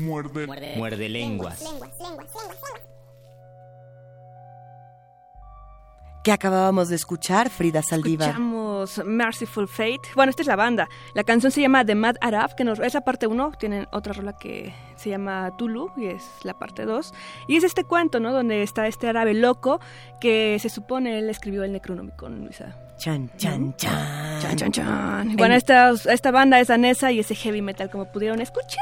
Muerde. 0.00 0.46
Muerde 0.76 1.08
lenguas. 1.08 1.64
¿Qué 6.22 6.32
acabábamos 6.32 6.90
de 6.90 6.96
escuchar, 6.96 7.48
Frida 7.48 7.80
Saldívar? 7.80 8.28
Escuchamos 8.28 9.00
Merciful 9.06 9.66
Fate. 9.66 10.00
Bueno, 10.14 10.28
esta 10.28 10.42
es 10.42 10.48
la 10.48 10.56
banda. 10.56 10.86
La 11.14 11.24
canción 11.24 11.50
se 11.50 11.62
llama 11.62 11.82
The 11.82 11.94
Mad 11.94 12.16
Arab, 12.20 12.54
que 12.56 12.62
nos, 12.62 12.78
es 12.78 12.92
la 12.92 13.00
parte 13.00 13.26
1. 13.26 13.52
Tienen 13.58 13.86
otra 13.90 14.12
rola 14.12 14.36
que 14.36 14.74
se 14.96 15.08
llama 15.08 15.50
Tulu, 15.56 15.92
y 15.96 16.08
es 16.08 16.22
la 16.42 16.58
parte 16.58 16.84
2. 16.84 17.14
Y 17.48 17.56
es 17.56 17.64
este 17.64 17.84
cuento, 17.84 18.20
¿no? 18.20 18.34
Donde 18.34 18.62
está 18.62 18.86
este 18.86 19.08
árabe 19.08 19.32
loco 19.32 19.80
que 20.20 20.58
se 20.60 20.68
supone 20.68 21.18
él 21.18 21.30
escribió 21.30 21.64
el 21.64 21.72
Necronomicon, 21.72 22.44
Luisa. 22.44 22.76
Chan, 22.98 23.30
chan, 23.38 23.74
chan. 23.76 24.40
Chan, 24.42 24.56
chan, 24.58 24.72
chan. 24.72 25.36
Bueno, 25.38 25.54
esta, 25.54 25.90
esta 25.90 26.30
banda 26.30 26.60
es 26.60 26.68
danesa 26.68 27.10
y 27.12 27.20
ese 27.20 27.34
heavy 27.34 27.62
metal, 27.62 27.88
como 27.88 28.12
pudieron 28.12 28.42
escuchar. 28.42 28.78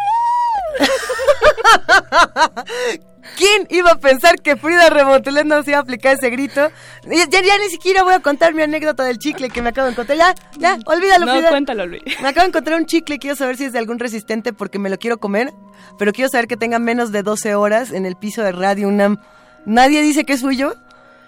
¿Quién 3.36 3.66
iba 3.70 3.93
a 3.93 3.99
pensar 3.99 4.40
que 4.40 4.57
Frida 4.57 4.89
Remotelet 4.90 5.45
nos 5.45 5.66
iba 5.69 5.77
a 5.78 5.81
aplicar 5.81 6.15
ese 6.16 6.31
grito? 6.31 6.70
Ya, 7.05 7.24
ya, 7.28 7.40
ya 7.43 7.59
ni 7.59 7.69
siquiera 7.69 8.03
voy 8.03 8.15
a 8.15 8.20
contar 8.20 8.55
mi 8.55 8.62
anécdota 8.62 9.05
del 9.05 9.19
chicle 9.19 9.51
que 9.51 9.62
me 9.62 9.69
acabo 9.69 9.86
de 9.86 9.93
encontrar. 9.93 10.16
Ya, 10.19 10.35
ya, 10.59 10.78
olvídalo, 10.86 11.27
No, 11.27 11.32
Frida. 11.35 11.51
cuéntalo, 11.51 11.86
Luis. 11.86 12.03
Me 12.20 12.28
acabo 12.28 12.43
de 12.45 12.49
encontrar 12.49 12.78
un 12.81 12.86
chicle, 12.86 13.19
quiero 13.19 13.36
saber 13.36 13.57
si 13.57 13.65
es 13.66 13.73
de 13.73 13.78
algún 13.78 13.99
resistente 13.99 14.53
porque 14.53 14.78
me 14.78 14.89
lo 14.90 14.99
quiero 14.99 15.19
comer, 15.19 15.53
pero 15.99 16.12
quiero 16.12 16.31
saber 16.31 16.49
que 16.49 16.57
tenga 16.57 16.78
menos 16.78 17.12
de 17.12 17.23
12 17.23 17.55
horas 17.55 17.93
en 17.93 18.07
el 18.07 18.16
piso 18.16 18.43
de 18.43 18.53
Radio 18.53 18.89
UNAM. 18.89 19.19
¿Nadie 19.66 20.01
dice 20.03 20.24
que 20.24 20.32
es 20.32 20.40
suyo? 20.40 20.74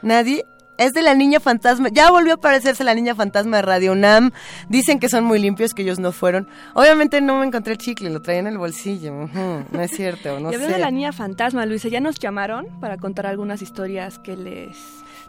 ¿Nadie? 0.02 0.46
Es 0.80 0.92
de 0.92 1.02
la 1.02 1.14
niña 1.14 1.40
fantasma. 1.40 1.88
Ya 1.90 2.10
volvió 2.10 2.32
a 2.32 2.36
aparecerse 2.36 2.84
la 2.84 2.94
niña 2.94 3.14
fantasma 3.14 3.56
de 3.56 3.62
Radio 3.62 3.92
UNAM. 3.92 4.32
Dicen 4.68 4.98
que 4.98 5.08
son 5.08 5.24
muy 5.24 5.38
limpios, 5.38 5.74
que 5.74 5.82
ellos 5.82 5.98
no 5.98 6.10
fueron. 6.10 6.48
Obviamente 6.74 7.20
no 7.20 7.38
me 7.38 7.46
encontré 7.46 7.72
el 7.74 7.78
chicle, 7.78 8.10
lo 8.10 8.22
traía 8.22 8.40
en 8.40 8.46
el 8.46 8.58
bolsillo. 8.58 9.12
No 9.12 9.80
es 9.80 9.90
cierto, 9.90 10.40
no 10.40 10.50
sé. 10.52 10.58
de 10.58 10.78
la 10.78 10.90
niña 10.90 11.12
fantasma, 11.12 11.66
Luisa, 11.66 11.88
ya 11.88 12.00
nos 12.00 12.18
llamaron 12.18 12.66
para 12.80 12.96
contar 12.96 13.26
algunas 13.26 13.62
historias 13.62 14.18
que 14.18 14.36
les 14.36 14.76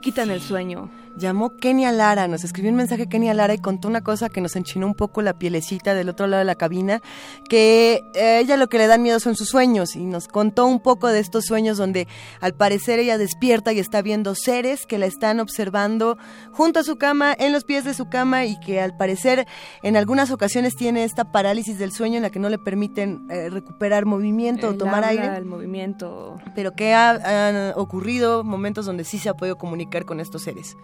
quitan 0.01 0.31
el 0.31 0.41
sueño. 0.41 0.89
Llamó 1.17 1.57
Kenia 1.57 1.91
Lara, 1.91 2.29
nos 2.29 2.45
escribió 2.45 2.71
un 2.71 2.77
mensaje 2.77 3.09
Kenia 3.09 3.33
Lara 3.33 3.53
y 3.53 3.57
contó 3.57 3.89
una 3.89 3.99
cosa 4.01 4.29
que 4.29 4.39
nos 4.39 4.55
enchinó 4.55 4.87
un 4.87 4.95
poco 4.95 5.21
la 5.21 5.33
pielecita 5.33 5.93
del 5.93 6.07
otro 6.07 6.25
lado 6.25 6.39
de 6.39 6.45
la 6.45 6.55
cabina, 6.55 7.01
que 7.49 8.01
eh, 8.15 8.39
ella 8.39 8.55
lo 8.55 8.69
que 8.69 8.77
le 8.77 8.87
dan 8.87 9.01
miedo 9.03 9.19
son 9.19 9.35
sus 9.35 9.49
sueños 9.49 9.97
y 9.97 10.05
nos 10.05 10.29
contó 10.29 10.65
un 10.65 10.79
poco 10.79 11.09
de 11.09 11.19
estos 11.19 11.43
sueños 11.45 11.77
donde 11.77 12.07
al 12.39 12.53
parecer 12.53 12.97
ella 12.99 13.17
despierta 13.17 13.73
y 13.73 13.79
está 13.79 14.01
viendo 14.01 14.35
seres 14.35 14.85
que 14.85 14.97
la 14.97 15.05
están 15.05 15.41
observando 15.41 16.17
junto 16.53 16.79
a 16.79 16.83
su 16.83 16.95
cama, 16.95 17.35
en 17.37 17.51
los 17.51 17.65
pies 17.65 17.83
de 17.83 17.93
su 17.93 18.07
cama 18.07 18.45
y 18.45 18.57
que 18.61 18.79
al 18.79 18.95
parecer 18.95 19.45
en 19.83 19.97
algunas 19.97 20.31
ocasiones 20.31 20.77
tiene 20.77 21.03
esta 21.03 21.33
parálisis 21.33 21.77
del 21.77 21.91
sueño 21.91 22.15
en 22.15 22.23
la 22.23 22.29
que 22.29 22.39
no 22.39 22.47
le 22.47 22.57
permiten 22.57 23.27
eh, 23.29 23.49
recuperar 23.49 24.05
movimiento 24.05 24.69
o 24.69 24.75
tomar 24.75 25.03
aire 25.03 25.35
El 25.35 25.43
movimiento. 25.45 26.37
pero 26.55 26.71
que 26.71 26.93
ha- 26.93 27.49
han 27.49 27.73
ocurrido 27.75 28.45
momentos 28.45 28.85
donde 28.85 29.03
sí 29.03 29.17
se 29.19 29.27
ha 29.27 29.33
podido 29.33 29.57
comunicar 29.57 29.90
con 30.05 30.19
estos 30.19 30.43
seres. 30.43 30.77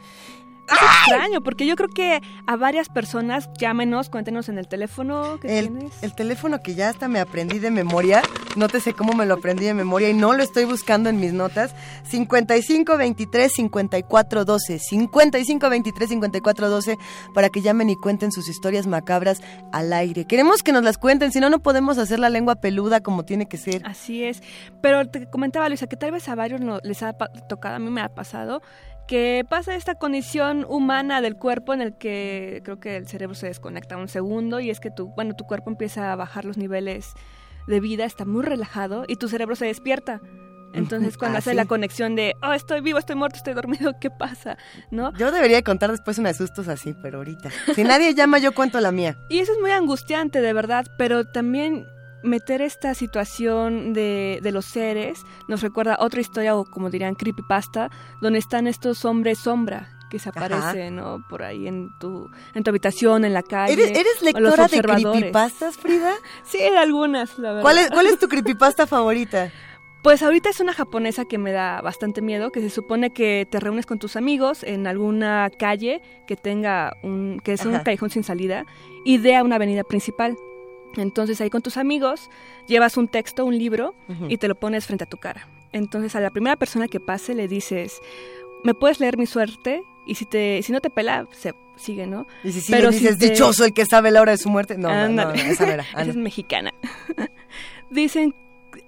Es 0.70 0.74
extraño, 1.08 1.40
porque 1.42 1.66
yo 1.66 1.78
creo 1.78 1.88
que 1.88 2.22
a 2.46 2.56
varias 2.58 2.90
personas, 2.90 3.50
llámenos, 3.58 4.10
cuéntenos 4.10 4.50
en 4.50 4.58
el 4.58 4.68
teléfono 4.68 5.40
que 5.40 5.60
El, 5.60 5.70
tienes. 5.70 6.04
el 6.04 6.14
teléfono 6.14 6.60
que 6.60 6.76
ya 6.76 6.90
hasta 6.90 7.08
me 7.08 7.22
aprendí 7.22 7.58
de 7.60 7.72
memoria, 7.72 8.22
no 8.58 8.68
te 8.68 8.82
sé 8.82 8.92
cómo 8.92 9.14
me 9.14 9.26
lo 9.26 9.36
aprendí 9.36 9.64
de 9.64 9.74
memoria 9.74 10.10
y 10.10 10.14
no 10.14 10.34
lo 10.34 10.44
estoy 10.44 10.66
buscando 10.66 11.10
en 11.10 11.22
mis 11.22 11.32
notas, 11.32 11.74
55 12.04 12.98
23 12.98 13.50
54 13.54 14.44
12, 14.44 14.80
55 14.80 15.70
23 15.70 16.10
54 16.10 16.70
12, 16.70 16.98
para 17.34 17.48
que 17.48 17.62
llamen 17.62 17.90
y 17.90 17.96
cuenten 17.96 18.34
sus 18.34 18.50
historias 18.50 18.88
macabras 18.88 19.42
al 19.72 19.94
aire. 19.94 20.26
Queremos 20.26 20.64
que 20.64 20.74
nos 20.74 20.84
las 20.84 20.98
cuenten, 20.98 21.32
si 21.32 21.40
no, 21.40 21.50
no 21.50 21.60
podemos 21.60 21.98
hacer 21.98 22.20
la 22.20 22.30
lengua 22.30 22.56
peluda 22.56 23.00
como 23.00 23.24
tiene 23.24 23.46
que 23.48 23.56
ser. 23.56 23.84
Así 23.86 24.26
es. 24.26 24.44
Pero 24.82 25.08
te 25.08 25.30
comentaba, 25.30 25.70
Luisa, 25.70 25.88
que 25.88 25.96
tal 25.96 26.12
vez 26.12 26.28
a 26.28 26.36
varios 26.36 26.60
no, 26.60 26.80
les 26.84 27.04
ha 27.04 27.14
tocado, 27.14 27.76
a 27.78 27.80
mí 27.80 27.90
me 27.90 28.02
ha 28.02 28.10
pasado, 28.10 28.62
que 29.08 29.46
pasa 29.48 29.76
esta 29.76 29.96
condición 29.96 30.66
humana 30.68 31.22
del 31.22 31.36
cuerpo 31.36 31.74
en 31.74 31.82
el 31.82 31.98
que 31.98 32.62
creo 32.64 32.80
que 32.80 32.98
el 32.98 33.08
cerebro 33.08 33.36
se 33.36 33.48
desconecta 33.48 33.98
un 33.98 34.08
segundo 34.08 34.60
y 34.60 34.70
es 34.70 34.80
que 34.80 34.92
tu, 34.92 35.08
bueno, 35.08 35.36
tu 35.36 35.46
cuerpo 35.46 35.70
empieza 35.70 36.12
a 36.12 36.16
bajar 36.16 36.46
los 36.46 36.58
niveles 36.58 37.14
de 37.68 37.80
vida, 37.80 38.06
está 38.06 38.26
muy 38.26 38.44
relajado 38.44 39.06
y 39.08 39.16
tu 39.16 39.28
cerebro 39.28 39.56
se 39.56 39.66
despierta. 39.66 40.22
Entonces 40.74 41.18
cuando 41.18 41.38
ah, 41.38 41.40
hace 41.40 41.52
sí. 41.52 41.56
la 41.56 41.66
conexión 41.66 42.16
de, 42.16 42.36
oh, 42.44 42.54
estoy 42.54 42.82
vivo, 42.82 43.00
estoy 43.00 43.16
muerto, 43.16 43.38
estoy 43.38 43.54
dormido, 43.54 43.98
¿qué 44.02 44.10
pasa? 44.10 44.58
¿No? 44.92 45.14
Yo 45.18 45.32
debería 45.32 45.58
de 45.58 45.64
contar 45.64 45.92
después 45.92 46.18
unos 46.18 46.38
sustos 46.38 46.68
así, 46.68 46.94
pero 47.02 47.20
ahorita. 47.20 47.50
Si 47.74 47.84
nadie 47.84 48.14
llama, 48.14 48.38
yo 48.40 48.54
cuento 48.54 48.80
la 48.80 48.92
mía. 48.92 49.18
Y 49.30 49.40
eso 49.40 49.54
es 49.54 49.60
muy 49.60 49.72
angustiante, 49.72 50.42
de 50.42 50.54
verdad, 50.54 50.86
pero 50.98 51.26
también 51.26 51.86
meter 52.24 52.62
esta 52.62 52.94
situación 52.94 53.94
de, 53.94 54.40
de 54.42 54.52
los 54.52 54.66
seres 54.66 55.24
nos 55.48 55.62
recuerda 55.62 55.98
otra 56.00 56.22
historia, 56.22 56.56
o 56.56 56.66
como 56.66 56.90
dirían, 56.90 57.16
creepypasta, 57.16 57.90
donde 58.22 58.40
están 58.40 58.68
estos 58.68 59.06
hombres 59.06 59.40
sombra 59.40 59.90
que 60.10 60.20
se 60.20 60.30
Ajá. 60.30 60.40
aparecen, 60.40 60.96
¿no? 60.96 61.24
Por 61.30 61.44
ahí 61.44 61.68
en 61.68 61.90
tu, 62.00 62.30
en 62.54 62.64
tu 62.64 62.70
habitación, 62.70 63.26
en 63.26 63.34
la 63.34 63.44
calle. 63.44 63.74
¿Eres, 63.74 64.22
lectora 64.22 64.68
de 64.68 64.82
creepypastas, 64.82 65.78
Frida? 65.78 66.14
Sí, 66.44 66.62
algunas, 66.62 67.38
la 67.38 67.50
verdad. 67.50 67.62
¿Cuál 67.62 67.78
es, 67.80 67.90
¿Cuál 67.92 68.08
es 68.08 68.20
tu 68.20 68.28
creepypasta 68.30 68.88
favorita? 68.88 69.52
Pues 70.04 70.24
ahorita 70.24 70.50
es 70.50 70.60
una 70.62 70.74
japonesa 70.74 71.26
que 71.26 71.38
me 71.38 71.52
da 71.52 71.82
bastante 71.82 72.22
miedo, 72.22 72.52
que 72.52 72.62
se 72.62 72.70
supone 72.70 73.12
que 73.12 73.46
te 73.50 73.60
reúnes 73.60 73.86
con 73.86 74.00
tus 74.00 74.16
amigos 74.16 74.64
en 74.64 74.88
alguna 74.88 75.50
calle 75.60 76.02
que 76.28 76.38
tenga 76.38 76.94
un, 77.04 77.42
que 77.44 77.54
es 77.54 77.66
un 77.66 77.76
Ajá. 77.76 77.84
callejón 77.84 78.10
sin 78.10 78.24
salida 78.24 78.66
y 79.04 79.18
de 79.18 79.36
a 79.36 79.44
una 79.44 79.56
avenida 79.56 79.84
principal. 79.84 80.38
Entonces 80.96 81.42
ahí 81.42 81.50
con 81.50 81.62
tus 81.62 81.78
amigos 81.78 82.30
llevas 82.68 82.98
un 82.98 83.08
texto, 83.08 83.46
un 83.46 83.58
libro 83.58 83.94
y 84.30 84.38
te 84.38 84.48
lo 84.48 84.56
pones 84.56 84.86
frente 84.86 85.04
a 85.04 85.08
tu 85.08 85.18
cara. 85.18 85.48
Entonces 85.74 86.16
a 86.16 86.20
la 86.20 86.32
primera 86.32 86.56
persona 86.56 86.88
que 86.88 87.00
pase 87.00 87.36
le 87.36 87.48
dices, 87.48 88.00
¿me 88.64 88.74
puedes 88.74 89.00
leer 89.00 89.18
mi 89.18 89.26
suerte? 89.26 89.84
Y 90.06 90.16
si 90.16 90.26
te, 90.26 90.62
si 90.64 90.72
no 90.72 90.80
te 90.80 90.90
pela, 90.90 91.28
se 91.32 91.54
sigue, 91.76 92.08
¿no? 92.08 92.26
Y 92.44 92.52
si 92.52 92.72
Pero 92.72 92.90
dices, 92.92 93.14
si 93.14 93.20
te- 93.20 93.30
dichoso 93.30 93.66
el 93.66 93.74
que 93.74 93.86
sabe 93.86 94.10
la 94.10 94.22
hora 94.22 94.32
de 94.32 94.38
su 94.38 94.50
muerte. 94.50 94.78
No, 94.78 94.90
no, 94.90 95.10
no, 95.10 95.34
esa 95.34 95.72
era. 95.72 95.84
Esa 95.92 96.02
es 96.02 96.16
mexicana. 96.16 96.74
Dicen 97.92 98.34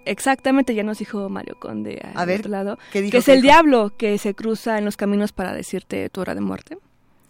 exactamente, 0.06 0.74
ya 0.76 0.84
nos 0.84 1.00
dijo 1.00 1.30
Mario 1.30 1.58
Conde 1.60 2.02
al 2.04 2.12
A 2.16 2.26
ver, 2.26 2.40
otro 2.40 2.52
lado, 2.52 2.80
¿qué 2.92 3.02
dijo, 3.02 3.12
que 3.12 3.18
es 3.18 3.28
el 3.28 3.42
diablo 3.42 3.92
que 3.98 4.18
se 4.18 4.34
cruza 4.34 4.78
en 4.78 4.86
los 4.86 4.98
caminos 4.98 5.32
para 5.32 5.54
decirte 5.54 6.10
tu 6.10 6.22
hora 6.22 6.36
de 6.36 6.42
muerte. 6.42 6.78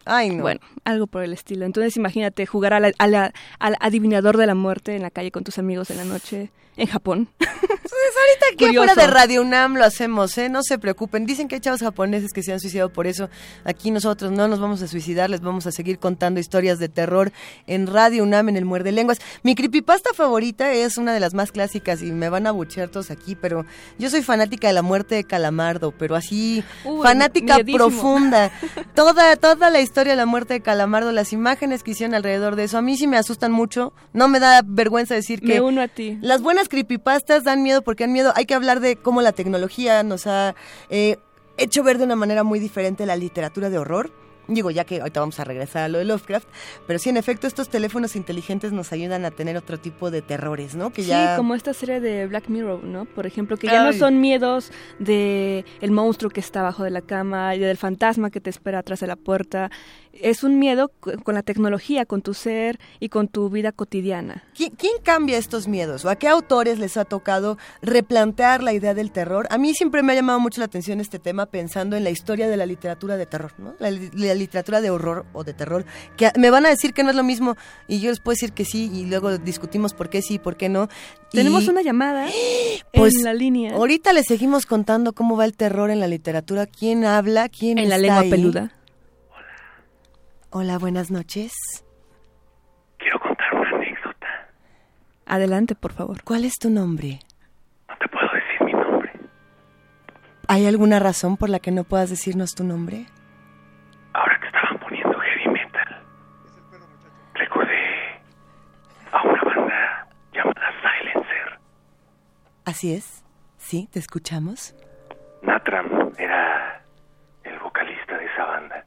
Ay, 0.09 0.29
no. 0.31 0.41
Bueno, 0.43 0.59
algo 0.85 1.07
por 1.07 1.23
el 1.23 1.33
estilo. 1.33 1.65
Entonces 1.65 1.95
imagínate 1.97 2.45
jugar 2.45 2.73
a 2.73 2.79
la- 2.79 2.91
a 2.97 3.07
la- 3.07 3.31
al 3.59 3.75
adivinador 3.79 4.37
de 4.37 4.47
la 4.47 4.55
muerte 4.55 4.95
en 4.95 5.01
la 5.03 5.09
calle 5.11 5.31
con 5.31 5.43
tus 5.43 5.57
amigos 5.59 5.89
en 5.91 5.97
la 5.97 6.03
noche 6.05 6.51
en 6.77 6.87
Japón. 6.87 7.29
Pues 7.37 8.13
ahorita 8.17 8.45
aquí 8.53 8.65
Curioso. 8.65 8.91
afuera 8.91 9.07
de 9.07 9.13
Radio 9.13 9.41
UNAM 9.41 9.75
lo 9.75 9.83
hacemos, 9.83 10.37
¿eh? 10.37 10.47
No 10.47 10.63
se 10.63 10.77
preocupen. 10.79 11.25
Dicen 11.25 11.47
que 11.47 11.55
hay 11.55 11.61
chavos 11.61 11.81
japoneses 11.81 12.31
que 12.31 12.41
se 12.43 12.53
han 12.53 12.59
suicidado 12.59 12.89
por 12.93 13.05
eso. 13.07 13.29
Aquí 13.65 13.91
nosotros 13.91 14.31
no 14.31 14.47
nos 14.47 14.59
vamos 14.59 14.81
a 14.81 14.87
suicidar, 14.87 15.29
les 15.29 15.41
vamos 15.41 15.65
a 15.67 15.71
seguir 15.71 15.99
contando 15.99 16.39
historias 16.39 16.79
de 16.79 16.87
terror 16.87 17.31
en 17.67 17.87
Radio 17.87 18.23
UNAM 18.23 18.49
en 18.49 18.55
el 18.57 18.63
Muerde 18.65 18.91
Lenguas. 18.93 19.19
Mi 19.43 19.55
creepypasta 19.55 20.11
favorita 20.13 20.71
es 20.71 20.97
una 20.97 21.13
de 21.13 21.19
las 21.19 21.33
más 21.33 21.51
clásicas 21.51 22.01
y 22.01 22.11
me 22.11 22.29
van 22.29 22.47
a 22.47 22.51
buchear 22.51 22.87
todos 22.89 23.11
aquí, 23.11 23.35
pero 23.35 23.65
yo 23.97 24.09
soy 24.09 24.21
fanática 24.21 24.67
de 24.67 24.73
la 24.73 24.81
muerte 24.81 25.15
de 25.15 25.23
Calamardo, 25.25 25.91
pero 25.91 26.15
así 26.15 26.63
Uy, 26.85 27.03
fanática 27.03 27.55
miedísimo. 27.55 27.77
profunda. 27.89 28.51
Toda 28.95 29.35
toda 29.35 29.69
la 29.69 29.81
historia 29.81 29.98
historia 29.99 30.13
de 30.13 30.17
la 30.17 30.25
muerte 30.25 30.53
de 30.53 30.61
Calamardo, 30.61 31.11
las 31.11 31.33
imágenes 31.33 31.83
que 31.83 31.91
hicieron 31.91 32.15
alrededor 32.15 32.55
de 32.55 32.63
eso, 32.63 32.77
a 32.77 32.81
mí 32.81 32.95
sí 32.95 33.05
me 33.05 33.17
asustan 33.17 33.51
mucho. 33.51 33.91
No 34.13 34.29
me 34.29 34.39
da 34.39 34.61
vergüenza 34.65 35.13
decir 35.13 35.41
que... 35.41 35.55
Me 35.55 35.61
uno 35.61 35.81
a 35.81 35.89
ti. 35.89 36.17
Las 36.21 36.41
buenas 36.41 36.69
creepypastas 36.69 37.43
dan 37.43 37.63
miedo 37.63 37.81
porque 37.81 38.05
dan 38.05 38.13
miedo. 38.13 38.31
Hay 38.37 38.45
que 38.45 38.53
hablar 38.53 38.79
de 38.79 38.95
cómo 38.95 39.21
la 39.21 39.33
tecnología 39.33 40.01
nos 40.03 40.25
ha 40.25 40.55
eh, 40.89 41.17
hecho 41.57 41.83
ver 41.83 41.97
de 41.97 42.05
una 42.05 42.15
manera 42.15 42.45
muy 42.45 42.59
diferente 42.59 43.05
la 43.05 43.17
literatura 43.17 43.69
de 43.69 43.77
horror 43.77 44.09
Digo, 44.49 44.71
ya 44.71 44.83
que 44.83 44.99
ahorita 44.99 45.19
vamos 45.19 45.39
a 45.39 45.43
regresar 45.43 45.83
a 45.83 45.87
lo 45.87 45.99
de 45.99 46.05
Lovecraft, 46.05 46.47
pero 46.87 46.99
sí, 46.99 47.09
en 47.09 47.17
efecto, 47.17 47.47
estos 47.47 47.69
teléfonos 47.69 48.15
inteligentes 48.15 48.71
nos 48.71 48.91
ayudan 48.91 49.25
a 49.25 49.31
tener 49.31 49.57
otro 49.57 49.79
tipo 49.79 50.11
de 50.11 50.21
terrores, 50.21 50.75
¿no? 50.75 50.91
Que 50.91 51.03
sí, 51.03 51.11
como 51.35 51.55
esta 51.55 51.73
serie 51.73 51.99
de 51.99 52.27
Black 52.27 52.49
Mirror, 52.49 52.83
¿no? 52.83 53.05
Por 53.05 53.25
ejemplo, 53.25 53.57
que 53.57 53.67
ya 53.67 53.83
no 53.83 53.93
son 53.93 54.19
miedos 54.19 54.71
de 54.99 55.65
el 55.81 55.91
monstruo 55.91 56.31
que 56.31 56.39
está 56.39 56.61
abajo 56.61 56.83
de 56.83 56.89
la 56.89 57.01
cama 57.01 57.55
y 57.55 57.59
del 57.59 57.77
fantasma 57.77 58.29
que 58.29 58.41
te 58.41 58.49
espera 58.49 58.79
atrás 58.79 58.99
de 58.99 59.07
la 59.07 59.15
puerta, 59.15 59.69
es 60.13 60.43
un 60.43 60.59
miedo 60.59 60.91
con 61.23 61.35
la 61.35 61.43
tecnología, 61.43 62.05
con 62.05 62.21
tu 62.21 62.33
ser 62.33 62.79
y 62.99 63.09
con 63.09 63.27
tu 63.27 63.49
vida 63.49 63.71
cotidiana. 63.71 64.43
¿Quién, 64.55 64.73
cambia 65.03 65.37
estos 65.37 65.67
miedos? 65.67 66.03
¿O 66.05 66.09
a 66.09 66.15
qué 66.17 66.27
autores 66.27 66.77
les 66.79 66.97
ha 66.97 67.05
tocado 67.05 67.57
replantear 67.81 68.61
la 68.61 68.73
idea 68.73 68.93
del 68.93 69.11
terror? 69.11 69.47
A 69.49 69.57
mí 69.57 69.73
siempre 69.73 70.03
me 70.03 70.11
ha 70.11 70.15
llamado 70.15 70.39
mucho 70.39 70.59
la 70.59 70.65
atención 70.65 70.99
este 70.99 71.19
tema 71.19 71.45
pensando 71.45 71.95
en 71.95 72.03
la 72.03 72.09
historia 72.09 72.47
de 72.47 72.57
la 72.57 72.65
literatura 72.65 73.17
de 73.17 73.25
terror, 73.25 73.53
¿no? 73.57 73.75
La, 73.79 73.89
literatura 74.39 74.81
de 74.81 74.89
horror 74.89 75.25
o 75.33 75.43
de 75.43 75.53
terror, 75.53 75.85
que 76.17 76.31
me 76.37 76.49
van 76.49 76.65
a 76.65 76.69
decir 76.69 76.93
que 76.93 77.03
no 77.03 77.11
es 77.11 77.15
lo 77.15 77.23
mismo 77.23 77.55
y 77.87 77.99
yo 77.99 78.09
les 78.09 78.19
puedo 78.19 78.33
decir 78.33 78.53
que 78.53 78.65
sí 78.65 78.89
y 78.93 79.05
luego 79.05 79.37
discutimos 79.37 79.93
por 79.93 80.09
qué 80.09 80.21
sí 80.21 80.35
y 80.35 80.39
por 80.39 80.57
qué 80.57 80.69
no. 80.69 80.87
Tenemos 81.31 81.67
una 81.67 81.81
llamada 81.81 82.27
pues, 82.93 83.15
en 83.15 83.23
la 83.23 83.33
línea. 83.33 83.75
Ahorita 83.75 84.13
les 84.13 84.25
seguimos 84.25 84.65
contando 84.65 85.13
cómo 85.13 85.37
va 85.37 85.45
el 85.45 85.55
terror 85.55 85.91
en 85.91 85.99
la 85.99 86.07
literatura, 86.07 86.65
quién 86.65 87.05
habla, 87.05 87.49
quién 87.49 87.77
en 87.77 87.89
la 87.89 87.97
lengua 87.97 88.23
peluda. 88.29 88.71
Hola, 90.51 90.79
buenas 90.79 91.11
noches. 91.11 91.53
Quiero 92.97 93.19
contar 93.19 93.53
una 93.53 93.69
anécdota. 93.69 94.27
Adelante, 95.27 95.75
por 95.75 95.93
favor. 95.93 96.23
¿Cuál 96.23 96.43
es 96.43 96.57
tu 96.57 96.71
nombre? 96.71 97.19
No 97.87 97.95
te 97.99 98.07
puedo 98.07 98.27
decir 98.33 98.65
mi 98.65 98.73
nombre. 98.73 99.11
¿Hay 100.47 100.65
alguna 100.65 100.97
razón 100.97 101.37
por 101.37 101.49
la 101.49 101.59
que 101.59 101.69
no 101.69 101.83
puedas 101.83 102.09
decirnos 102.09 102.55
tu 102.55 102.63
nombre? 102.63 103.05
Así 112.69 112.93
es. 112.93 113.23
Sí, 113.57 113.89
te 113.91 113.97
escuchamos. 113.97 114.75
Natram 115.41 116.11
era 116.19 116.79
el 117.43 117.57
vocalista 117.57 118.15
de 118.15 118.25
esa 118.25 118.45
banda. 118.45 118.85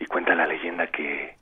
Y 0.00 0.06
cuenta 0.06 0.34
la 0.34 0.48
leyenda 0.48 0.88
que 0.88 1.36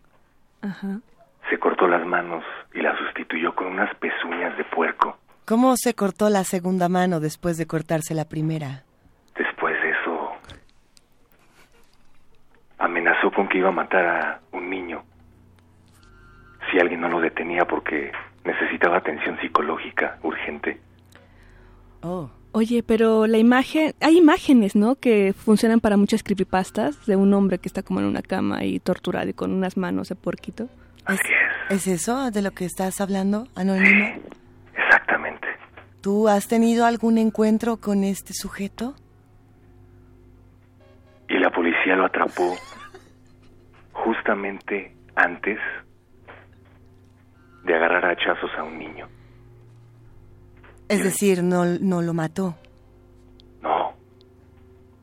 se 1.49 1.59
cortó 1.59 1.89
las 1.89 2.05
manos 2.05 2.45
y 2.75 2.83
la 2.83 2.95
sustituyó 2.99 3.55
con 3.55 3.69
unas 3.69 3.89
pezuñas 3.95 4.55
de 4.59 4.65
puerco. 4.65 5.17
¿Cómo 5.47 5.77
se 5.79 5.95
cortó 5.95 6.29
la 6.29 6.45
segunda 6.45 6.91
mano 6.91 7.21
después 7.21 7.57
de 7.57 7.67
cortarse 7.67 8.15
la 8.15 8.27
primera? 8.27 8.85
Después 9.35 9.81
de 9.81 9.91
eso, 9.93 10.33
amenazó 12.77 13.31
con 13.31 13.49
que 13.49 13.57
iba 13.57 13.71
a 13.71 13.73
matar 13.73 14.05
a 14.05 14.41
un 14.53 14.69
niño 14.69 15.03
si 16.71 16.79
alguien 16.79 17.01
no 17.01 17.09
lo 17.09 17.19
detenía 17.19 17.65
porque 17.65 18.13
necesitaba 18.45 18.99
atención 18.99 19.41
psicológica 19.41 20.19
urgente. 20.23 20.79
Oh. 22.03 22.31
Oye, 22.53 22.83
pero 22.83 23.27
la 23.27 23.39
imagen, 23.39 23.95
hay 24.01 24.19
imágenes, 24.19 24.75
¿no? 24.75 24.97
Que 24.97 25.33
funcionan 25.33 25.79
para 25.81 25.97
muchas 25.97 26.23
creepypastas 26.25 27.07
de 27.07 27.15
un 27.15 27.33
hombre 27.33 27.59
que 27.59 27.69
está 27.69 27.83
como 27.83 28.01
en 28.01 28.07
una 28.07 28.23
cama 28.23 28.65
y 28.65 28.81
torturado 28.81 29.29
y 29.29 29.35
con 29.35 29.53
unas 29.53 29.77
manos 29.77 30.09
de 30.09 30.17
puerquito. 30.17 30.69
Así 31.05 31.29
es. 31.69 31.77
¿Es 31.77 31.87
eso 31.87 32.31
de 32.33 32.43
lo 32.43 32.51
que 32.51 32.65
estás 32.65 33.01
hablando, 33.01 33.47
Anónimo? 33.55 34.05
exactamente. 34.75 35.47
¿Tú 36.01 36.29
has 36.29 36.49
tenido 36.49 36.87
algún 36.87 37.19
encuentro 37.19 37.77
con 37.77 38.03
este 38.03 38.33
sujeto? 38.33 38.97
Y 41.29 41.39
la 41.39 41.51
policía 41.51 41.95
lo 41.95 42.07
atrapó 42.07 42.57
justamente 43.93 44.93
antes 45.15 45.59
de 47.65 47.75
agarrar 47.75 48.07
a 48.07 48.11
hachazos 48.11 48.51
a 48.59 48.65
un 48.65 48.79
niño. 48.79 49.07
Es 50.91 51.03
decir, 51.05 51.43
no, 51.45 51.65
no 51.65 52.03
lo 52.03 52.13
mató. 52.13 52.57
No, 53.63 53.95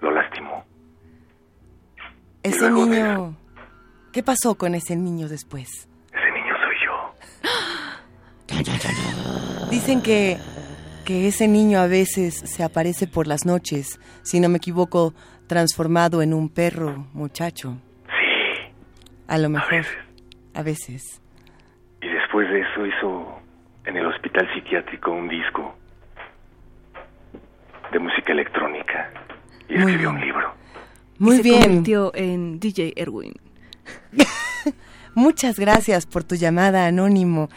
lo 0.02 0.12
lastimó. 0.12 0.66
Ese 2.44 2.70
niño... 2.70 3.38
¿Qué 4.12 4.22
pasó 4.22 4.56
con 4.56 4.76
ese 4.76 4.98
niño 4.98 5.30
después? 5.30 5.88
Ese 6.12 6.32
niño 6.34 6.54
soy 6.60 6.76
yo. 6.86 7.16
Dicen 9.72 10.02
que, 10.02 10.38
que 11.06 11.30
ese 11.30 11.48
niño 11.48 11.80
a 11.80 11.88
veces 11.88 12.36
se 12.36 12.66
aparece 12.66 13.08
por 13.08 13.26
las 13.26 13.46
noches, 13.46 13.98
si 14.24 14.42
no 14.42 14.50
me 14.50 14.58
equivoco, 14.58 15.14
transformado 15.48 16.22
en 16.22 16.34
un 16.34 16.50
perro 16.50 17.08
muchacho. 17.14 17.78
Sí. 18.08 18.74
A 19.28 19.38
lo 19.38 19.48
mejor. 19.48 19.86
A 20.54 20.64
veces. 20.64 21.22
Y 22.02 22.10
después 22.10 22.50
de 22.50 22.60
eso 22.60 22.86
hizo 22.86 23.40
en 23.86 23.96
el 23.96 24.06
hospital 24.06 24.54
psiquiátrico 24.54 25.12
un 25.12 25.30
disco 25.30 25.77
de 27.92 28.00
música 28.00 28.32
electrónica 28.32 29.12
y 29.70 29.76
escribió 29.76 30.10
un 30.10 30.22
libro. 30.22 30.54
Muy 31.20 31.38
y 31.38 31.42
bien. 31.42 31.62
Se 31.62 31.68
convirtió 31.68 32.12
en 32.16 32.60
DJ 32.60 32.94
Erwin. 32.96 33.34
Muchas 35.16 35.60
gracias 35.60 36.06
por 36.06 36.24
tu 36.24 36.36
llamada, 36.36 36.86
Anónimo. 36.86 37.50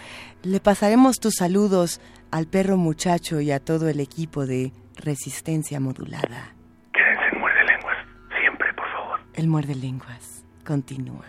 Le 0.43 0.61
pasaremos 0.61 1.21
tus 1.21 1.35
saludos 1.37 2.01
al 2.31 2.47
perro 2.47 2.77
muchacho 2.77 3.41
y 3.41 3.51
a 3.51 3.61
todo 3.61 3.89
el 3.89 4.01
equipo 4.01 4.47
de 4.47 4.73
Resistencia 4.97 5.81
Modulada. 5.81 6.55
Quédense 6.93 7.25
en 7.33 7.41
Muerde 7.41 7.65
Lenguas, 7.65 7.97
siempre, 8.41 8.73
por 8.75 8.91
favor. 8.91 9.21
El 9.35 9.49
Muerde 9.49 9.75
Lenguas 9.75 10.45
continúa. 10.65 11.27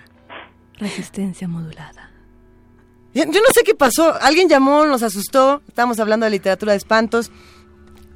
Resistencia 0.78 1.48
Modulada. 1.48 2.12
Yo 3.14 3.26
no 3.26 3.52
sé 3.54 3.64
qué 3.66 3.76
pasó. 3.76 4.16
Alguien 4.22 4.48
llamó, 4.48 4.86
nos 4.86 5.04
asustó. 5.04 5.62
Estamos 5.68 6.00
hablando 6.00 6.26
de 6.26 6.30
literatura 6.30 6.72
de 6.72 6.78
espantos. 6.78 7.30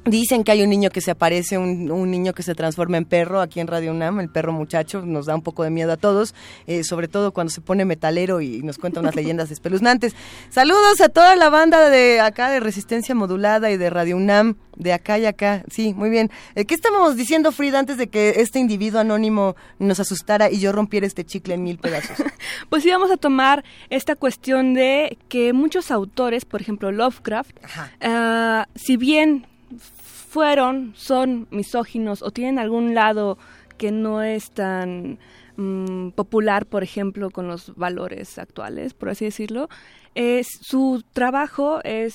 Dicen 0.06 0.44
que 0.44 0.52
hay 0.52 0.62
un 0.62 0.70
niño 0.70 0.90
que 0.90 1.00
se 1.00 1.10
aparece, 1.10 1.58
un, 1.58 2.10
niño 2.10 2.32
que 2.32 2.44
se 2.44 2.54
transforma 2.54 2.96
en 2.96 3.04
perro 3.04 3.40
aquí 3.40 3.58
en 3.58 3.66
Radio 3.66 3.90
UNAM, 3.90 4.20
el 4.20 4.28
perro 4.28 4.52
muchacho, 4.52 5.02
nos 5.02 5.26
da 5.26 5.34
un 5.34 5.42
poco 5.42 5.64
de 5.64 5.70
miedo 5.70 5.92
a 5.92 5.96
todos, 5.96 6.32
eh, 6.68 6.84
sobre 6.84 7.08
todo 7.08 7.32
cuando 7.32 7.50
se 7.50 7.60
pone 7.60 7.84
metalero 7.84 8.40
y 8.40 8.62
nos 8.62 8.78
cuenta 8.78 9.00
unas 9.00 9.16
leyendas 9.16 9.50
espeluznantes. 9.50 10.14
Saludos 10.48 11.00
a 11.00 11.08
toda 11.08 11.34
la 11.34 11.50
banda 11.50 11.90
de 11.90 12.20
acá 12.20 12.50
de 12.50 12.60
Resistencia 12.60 13.16
Modulada 13.16 13.72
y 13.72 13.76
de 13.76 13.90
Radio 13.90 14.16
UNAM, 14.16 14.56
de 14.76 14.92
acá 14.92 15.18
y 15.18 15.26
acá. 15.26 15.64
Sí, 15.72 15.92
muy 15.92 16.08
bien. 16.08 16.30
Eh, 16.54 16.66
¿Qué 16.66 16.76
estábamos 16.76 17.16
diciendo, 17.16 17.50
Frida, 17.50 17.80
antes 17.80 17.96
de 17.96 18.06
que 18.06 18.34
este 18.36 18.60
individuo 18.60 19.00
anónimo 19.00 19.56
nos 19.80 19.98
asustara 19.98 20.52
y 20.52 20.60
yo 20.60 20.70
rompiera 20.70 21.06
este 21.06 21.24
chicle 21.24 21.54
en 21.54 21.64
mil 21.64 21.78
pedazos? 21.78 22.16
pues 22.70 22.86
íbamos 22.86 23.10
a 23.10 23.16
tomar 23.16 23.64
esta 23.90 24.14
cuestión 24.14 24.74
de 24.74 25.18
que 25.28 25.52
muchos 25.52 25.90
autores, 25.90 26.44
por 26.44 26.60
ejemplo 26.60 26.92
Lovecraft, 26.92 27.56
ah, 28.00 28.68
si 28.76 28.96
bien 28.96 29.46
fueron, 30.28 30.92
son 30.96 31.46
misóginos 31.50 32.22
o 32.22 32.30
tienen 32.30 32.58
algún 32.58 32.94
lado 32.94 33.38
que 33.78 33.92
no 33.92 34.22
es 34.22 34.50
tan 34.50 35.18
mm, 35.56 36.10
popular, 36.10 36.66
por 36.66 36.82
ejemplo, 36.82 37.30
con 37.30 37.48
los 37.48 37.74
valores 37.76 38.38
actuales, 38.38 38.94
por 38.94 39.10
así 39.10 39.24
decirlo, 39.24 39.68
es 40.14 40.48
su 40.62 41.04
trabajo 41.12 41.80
es 41.84 42.14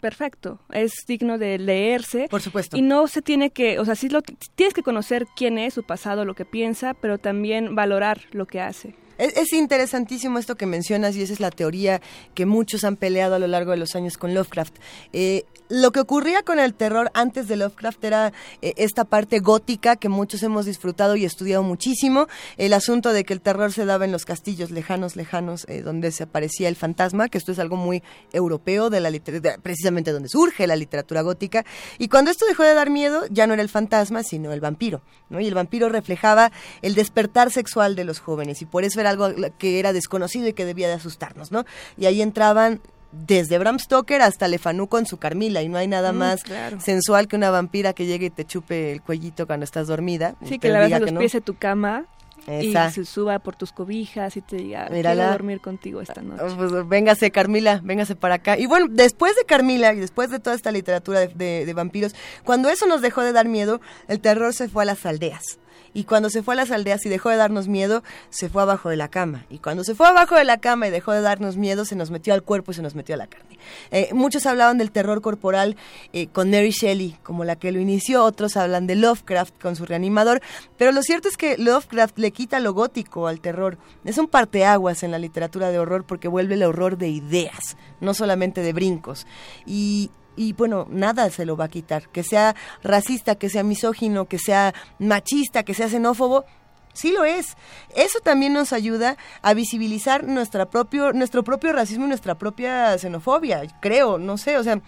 perfecto, 0.00 0.60
es 0.70 0.92
digno 1.08 1.38
de 1.38 1.58
leerse. 1.58 2.28
Por 2.28 2.42
supuesto. 2.42 2.76
Y 2.76 2.82
no 2.82 3.06
se 3.06 3.22
tiene 3.22 3.50
que, 3.50 3.78
o 3.78 3.86
sea, 3.86 3.94
sí 3.94 4.10
lo, 4.10 4.20
tienes 4.20 4.74
que 4.74 4.82
conocer 4.82 5.26
quién 5.34 5.56
es, 5.56 5.72
su 5.72 5.82
pasado, 5.82 6.26
lo 6.26 6.34
que 6.34 6.44
piensa, 6.44 6.92
pero 6.92 7.16
también 7.16 7.74
valorar 7.74 8.20
lo 8.32 8.46
que 8.46 8.60
hace. 8.60 8.94
Es, 9.18 9.52
interesantísimo 9.52 10.38
esto 10.38 10.56
que 10.56 10.66
mencionas 10.66 11.16
y 11.16 11.22
esa 11.22 11.32
es 11.32 11.40
la 11.40 11.50
teoría 11.50 12.00
que 12.34 12.46
muchos 12.46 12.84
han 12.84 12.96
peleado 12.96 13.36
a 13.36 13.38
lo 13.38 13.46
largo 13.46 13.70
de 13.70 13.76
los 13.76 13.94
años 13.94 14.18
con 14.18 14.34
Lovecraft. 14.34 14.74
Eh, 15.12 15.44
lo 15.68 15.92
que 15.92 16.00
ocurría 16.00 16.42
con 16.42 16.58
el 16.58 16.74
terror 16.74 17.10
antes 17.14 17.48
de 17.48 17.56
Lovecraft 17.56 18.04
era 18.04 18.32
eh, 18.60 18.74
esta 18.76 19.04
parte 19.04 19.38
gótica 19.38 19.96
que 19.96 20.08
muchos 20.08 20.42
hemos 20.42 20.66
disfrutado 20.66 21.16
y 21.16 21.24
estudiado 21.24 21.62
muchísimo. 21.62 22.26
El 22.56 22.74
asunto 22.74 23.12
de 23.12 23.24
que 23.24 23.32
el 23.32 23.40
terror 23.40 23.72
se 23.72 23.84
daba 23.84 24.04
en 24.04 24.12
los 24.12 24.24
castillos 24.24 24.70
lejanos, 24.70 25.16
lejanos, 25.16 25.64
eh, 25.68 25.82
donde 25.82 26.12
se 26.12 26.24
aparecía 26.24 26.68
el 26.68 26.76
fantasma, 26.76 27.28
que 27.28 27.38
esto 27.38 27.52
es 27.52 27.58
algo 27.58 27.76
muy 27.76 28.02
europeo 28.32 28.90
de 28.90 29.00
la 29.00 29.10
literatura, 29.10 29.56
precisamente 29.62 30.12
donde 30.12 30.28
surge 30.28 30.66
la 30.66 30.76
literatura 30.76 31.22
gótica. 31.22 31.64
Y 31.98 32.08
cuando 32.08 32.30
esto 32.30 32.46
dejó 32.46 32.62
de 32.62 32.74
dar 32.74 32.90
miedo, 32.90 33.22
ya 33.30 33.46
no 33.46 33.54
era 33.54 33.62
el 33.62 33.68
fantasma, 33.68 34.22
sino 34.22 34.52
el 34.52 34.60
vampiro. 34.60 35.02
¿no? 35.30 35.40
Y 35.40 35.46
el 35.46 35.54
vampiro 35.54 35.88
reflejaba 35.88 36.52
el 36.82 36.94
despertar 36.94 37.50
sexual 37.50 37.96
de 37.96 38.04
los 38.04 38.20
jóvenes 38.20 38.60
y 38.60 38.66
por 38.66 38.84
eso 38.84 39.00
algo 39.06 39.28
que 39.58 39.78
era 39.78 39.92
desconocido 39.92 40.48
y 40.48 40.52
que 40.52 40.64
debía 40.64 40.88
de 40.88 40.94
asustarnos. 40.94 41.52
¿no? 41.52 41.64
Y 41.96 42.06
ahí 42.06 42.22
entraban 42.22 42.80
desde 43.12 43.58
Bram 43.58 43.78
Stoker 43.78 44.22
hasta 44.22 44.48
Lefanu 44.48 44.88
con 44.88 45.06
su 45.06 45.18
Carmila 45.18 45.62
y 45.62 45.68
no 45.68 45.78
hay 45.78 45.86
nada 45.86 46.12
mm, 46.12 46.16
más 46.16 46.42
sensual 46.78 47.28
que 47.28 47.36
una 47.36 47.50
vampira 47.50 47.92
que 47.92 48.06
llegue 48.06 48.26
y 48.26 48.30
te 48.30 48.44
chupe 48.44 48.92
el 48.92 49.02
cuellito 49.02 49.46
cuando 49.46 49.64
estás 49.64 49.86
dormida. 49.86 50.34
Sí, 50.44 50.58
que 50.58 50.68
la 50.68 50.80
verdad 50.80 51.00
los 51.00 51.12
pies 51.12 51.32
de 51.32 51.40
tu 51.40 51.54
cama 51.54 52.06
y 52.46 52.72
se 52.72 53.04
suba 53.04 53.38
por 53.38 53.56
tus 53.56 53.72
cobijas 53.72 54.36
y 54.36 54.42
te 54.42 54.56
diga, 54.56 54.86
quiero 54.88 55.14
dormir 55.14 55.60
contigo 55.60 56.00
esta 56.00 56.20
noche. 56.20 56.42
Oh, 56.44 56.56
pues 56.56 56.88
véngase, 56.88 57.30
Carmila, 57.30 57.80
véngase 57.82 58.16
para 58.16 58.34
acá. 58.34 58.58
Y 58.58 58.66
bueno, 58.66 58.86
después 58.90 59.34
de 59.36 59.44
Carmila 59.44 59.94
y 59.94 60.00
después 60.00 60.30
de 60.30 60.40
toda 60.40 60.54
esta 60.54 60.70
literatura 60.70 61.26
de 61.26 61.72
vampiros, 61.74 62.14
cuando 62.44 62.68
eso 62.68 62.86
nos 62.86 63.00
dejó 63.00 63.22
de 63.22 63.32
dar 63.32 63.48
miedo, 63.48 63.80
el 64.08 64.20
terror 64.20 64.52
se 64.52 64.68
fue 64.68 64.82
a 64.82 64.86
las 64.86 65.06
aldeas 65.06 65.58
y 65.92 66.04
cuando 66.04 66.30
se 66.30 66.42
fue 66.42 66.54
a 66.54 66.56
las 66.56 66.70
aldeas 66.70 67.04
y 67.06 67.08
dejó 67.08 67.30
de 67.30 67.36
darnos 67.36 67.68
miedo, 67.68 68.02
se 68.30 68.48
fue 68.48 68.62
abajo 68.62 68.88
de 68.90 68.96
la 68.96 69.08
cama. 69.08 69.46
Y 69.48 69.58
cuando 69.58 69.84
se 69.84 69.94
fue 69.94 70.08
abajo 70.08 70.34
de 70.34 70.44
la 70.44 70.58
cama 70.58 70.88
y 70.88 70.90
dejó 70.90 71.12
de 71.12 71.20
darnos 71.20 71.56
miedo, 71.56 71.84
se 71.84 71.96
nos 71.96 72.10
metió 72.10 72.34
al 72.34 72.42
cuerpo 72.42 72.72
y 72.72 72.74
se 72.74 72.82
nos 72.82 72.94
metió 72.94 73.14
a 73.14 73.18
la 73.18 73.26
carne. 73.26 73.58
Eh, 73.90 74.10
muchos 74.12 74.46
hablaban 74.46 74.78
del 74.78 74.90
terror 74.90 75.20
corporal 75.20 75.76
eh, 76.12 76.26
con 76.28 76.50
Mary 76.50 76.70
Shelley, 76.70 77.16
como 77.22 77.44
la 77.44 77.56
que 77.56 77.72
lo 77.72 77.80
inició, 77.80 78.24
otros 78.24 78.56
hablan 78.56 78.86
de 78.86 78.96
Lovecraft 78.96 79.60
con 79.60 79.76
su 79.76 79.86
reanimador, 79.86 80.40
pero 80.76 80.92
lo 80.92 81.02
cierto 81.02 81.28
es 81.28 81.36
que 81.36 81.56
Lovecraft 81.58 82.18
le 82.18 82.32
quita 82.32 82.60
lo 82.60 82.74
gótico 82.74 83.26
al 83.26 83.40
terror. 83.40 83.78
Es 84.04 84.18
un 84.18 84.28
parteaguas 84.28 85.02
en 85.02 85.10
la 85.10 85.18
literatura 85.18 85.70
de 85.70 85.78
horror 85.78 86.04
porque 86.04 86.28
vuelve 86.28 86.54
el 86.54 86.62
horror 86.62 86.98
de 86.98 87.08
ideas, 87.08 87.76
no 88.00 88.14
solamente 88.14 88.62
de 88.62 88.72
brincos. 88.72 89.26
Y 89.66 90.10
y 90.36 90.52
bueno, 90.52 90.86
nada 90.90 91.30
se 91.30 91.44
lo 91.44 91.56
va 91.56 91.66
a 91.66 91.68
quitar. 91.68 92.08
Que 92.08 92.22
sea 92.22 92.54
racista, 92.82 93.34
que 93.34 93.48
sea 93.48 93.62
misógino, 93.62 94.26
que 94.26 94.38
sea 94.38 94.74
machista, 94.98 95.62
que 95.62 95.74
sea 95.74 95.88
xenófobo, 95.88 96.44
sí 96.94 97.12
lo 97.12 97.24
es. 97.24 97.56
Eso 97.94 98.20
también 98.20 98.54
nos 98.54 98.72
ayuda 98.72 99.16
a 99.42 99.52
visibilizar 99.52 100.24
nuestra 100.24 100.70
propio, 100.70 101.12
nuestro 101.12 101.44
propio 101.44 101.72
racismo 101.72 102.06
y 102.06 102.08
nuestra 102.08 102.36
propia 102.36 102.96
xenofobia, 102.98 103.62
creo, 103.80 104.18
no 104.18 104.38
sé, 104.38 104.56
o 104.56 104.62
sea, 104.62 104.80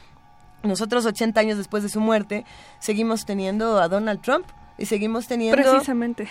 nosotros 0.62 1.04
80 1.04 1.38
años 1.38 1.58
después 1.58 1.82
de 1.82 1.88
su 1.88 2.00
muerte 2.00 2.44
seguimos 2.78 3.24
teniendo 3.24 3.78
a 3.78 3.88
Donald 3.88 4.20
Trump 4.22 4.46
y 4.78 4.86
seguimos 4.86 5.26
teniendo 5.26 5.56
precisamente 5.56 6.28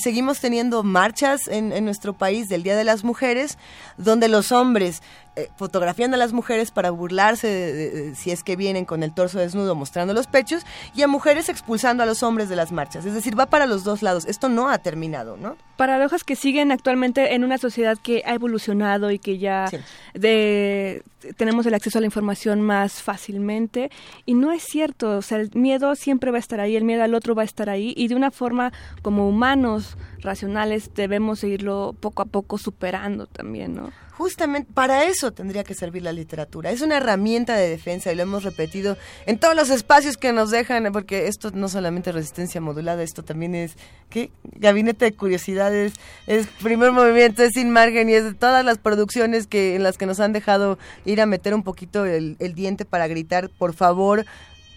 seguimos 0.00 0.40
teniendo 0.40 0.82
marchas 0.82 1.46
en, 1.46 1.70
en, 1.70 1.84
nuestro 1.84 2.12
país 2.12 2.48
del 2.48 2.62
Día 2.62 2.76
de 2.76 2.82
las 2.84 3.04
Mujeres 3.04 3.56
donde 3.98 4.28
los 4.28 4.50
hombres 4.50 5.00
eh, 5.36 5.48
fotografiando 5.56 6.14
a 6.14 6.18
las 6.18 6.32
mujeres 6.32 6.70
para 6.70 6.90
burlarse 6.90 7.48
de, 7.48 8.14
si 8.14 8.30
es 8.30 8.44
que 8.44 8.54
vienen 8.54 8.84
con 8.84 9.02
el 9.02 9.12
torso 9.12 9.40
desnudo 9.40 9.74
mostrando 9.74 10.14
los 10.14 10.28
pechos 10.28 10.64
y 10.94 11.02
a 11.02 11.08
mujeres 11.08 11.48
expulsando 11.48 12.04
a 12.04 12.06
los 12.06 12.22
hombres 12.22 12.48
de 12.48 12.54
las 12.54 12.70
marchas. 12.70 13.04
Es 13.04 13.14
decir, 13.14 13.38
va 13.38 13.46
para 13.46 13.66
los 13.66 13.82
dos 13.82 14.02
lados. 14.02 14.26
Esto 14.26 14.48
no 14.48 14.70
ha 14.70 14.78
terminado, 14.78 15.36
¿no? 15.36 15.56
Paradojas 15.76 16.22
que 16.22 16.36
siguen 16.36 16.70
actualmente 16.70 17.34
en 17.34 17.42
una 17.42 17.58
sociedad 17.58 17.98
que 18.00 18.22
ha 18.24 18.34
evolucionado 18.34 19.10
y 19.10 19.18
que 19.18 19.38
ya 19.38 19.68
de, 20.14 21.02
tenemos 21.36 21.66
el 21.66 21.74
acceso 21.74 21.98
a 21.98 22.00
la 22.00 22.06
información 22.06 22.60
más 22.60 23.02
fácilmente 23.02 23.90
y 24.26 24.34
no 24.34 24.52
es 24.52 24.62
cierto. 24.62 25.18
O 25.18 25.22
sea, 25.22 25.38
el 25.38 25.50
miedo 25.54 25.96
siempre 25.96 26.30
va 26.30 26.36
a 26.36 26.40
estar 26.40 26.60
ahí, 26.60 26.76
el 26.76 26.84
miedo 26.84 27.02
al 27.02 27.14
otro 27.14 27.34
va 27.34 27.42
a 27.42 27.44
estar 27.44 27.68
ahí 27.68 27.92
y 27.96 28.06
de 28.06 28.14
una 28.14 28.30
forma 28.30 28.72
como 29.02 29.28
humanos 29.28 29.96
racionales 30.20 30.94
debemos 30.94 31.42
irlo 31.42 31.96
poco 31.98 32.22
a 32.22 32.26
poco 32.26 32.56
superando 32.56 33.26
también, 33.26 33.74
¿no? 33.74 34.03
Justamente 34.16 34.70
para 34.72 35.04
eso 35.04 35.32
tendría 35.32 35.64
que 35.64 35.74
servir 35.74 36.02
la 36.02 36.12
literatura. 36.12 36.70
Es 36.70 36.82
una 36.82 36.98
herramienta 36.98 37.56
de 37.56 37.68
defensa 37.68 38.12
y 38.12 38.14
lo 38.14 38.22
hemos 38.22 38.44
repetido 38.44 38.96
en 39.26 39.38
todos 39.38 39.56
los 39.56 39.70
espacios 39.70 40.16
que 40.16 40.32
nos 40.32 40.52
dejan, 40.52 40.92
porque 40.92 41.26
esto 41.26 41.50
no 41.52 41.68
solamente 41.68 42.10
es 42.10 42.14
resistencia 42.14 42.60
modulada, 42.60 43.02
esto 43.02 43.24
también 43.24 43.56
es 43.56 43.74
¿qué? 44.10 44.30
gabinete 44.44 45.06
de 45.06 45.12
curiosidades, 45.14 45.94
es 46.28 46.46
primer 46.62 46.92
movimiento, 46.92 47.42
es 47.42 47.54
sin 47.54 47.70
margen 47.70 48.08
y 48.08 48.14
es 48.14 48.22
de 48.22 48.34
todas 48.34 48.64
las 48.64 48.78
producciones 48.78 49.48
que 49.48 49.74
en 49.74 49.82
las 49.82 49.98
que 49.98 50.06
nos 50.06 50.20
han 50.20 50.32
dejado 50.32 50.78
ir 51.04 51.20
a 51.20 51.26
meter 51.26 51.52
un 51.52 51.64
poquito 51.64 52.04
el, 52.06 52.36
el 52.38 52.54
diente 52.54 52.84
para 52.84 53.08
gritar, 53.08 53.50
por 53.50 53.74
favor, 53.74 54.24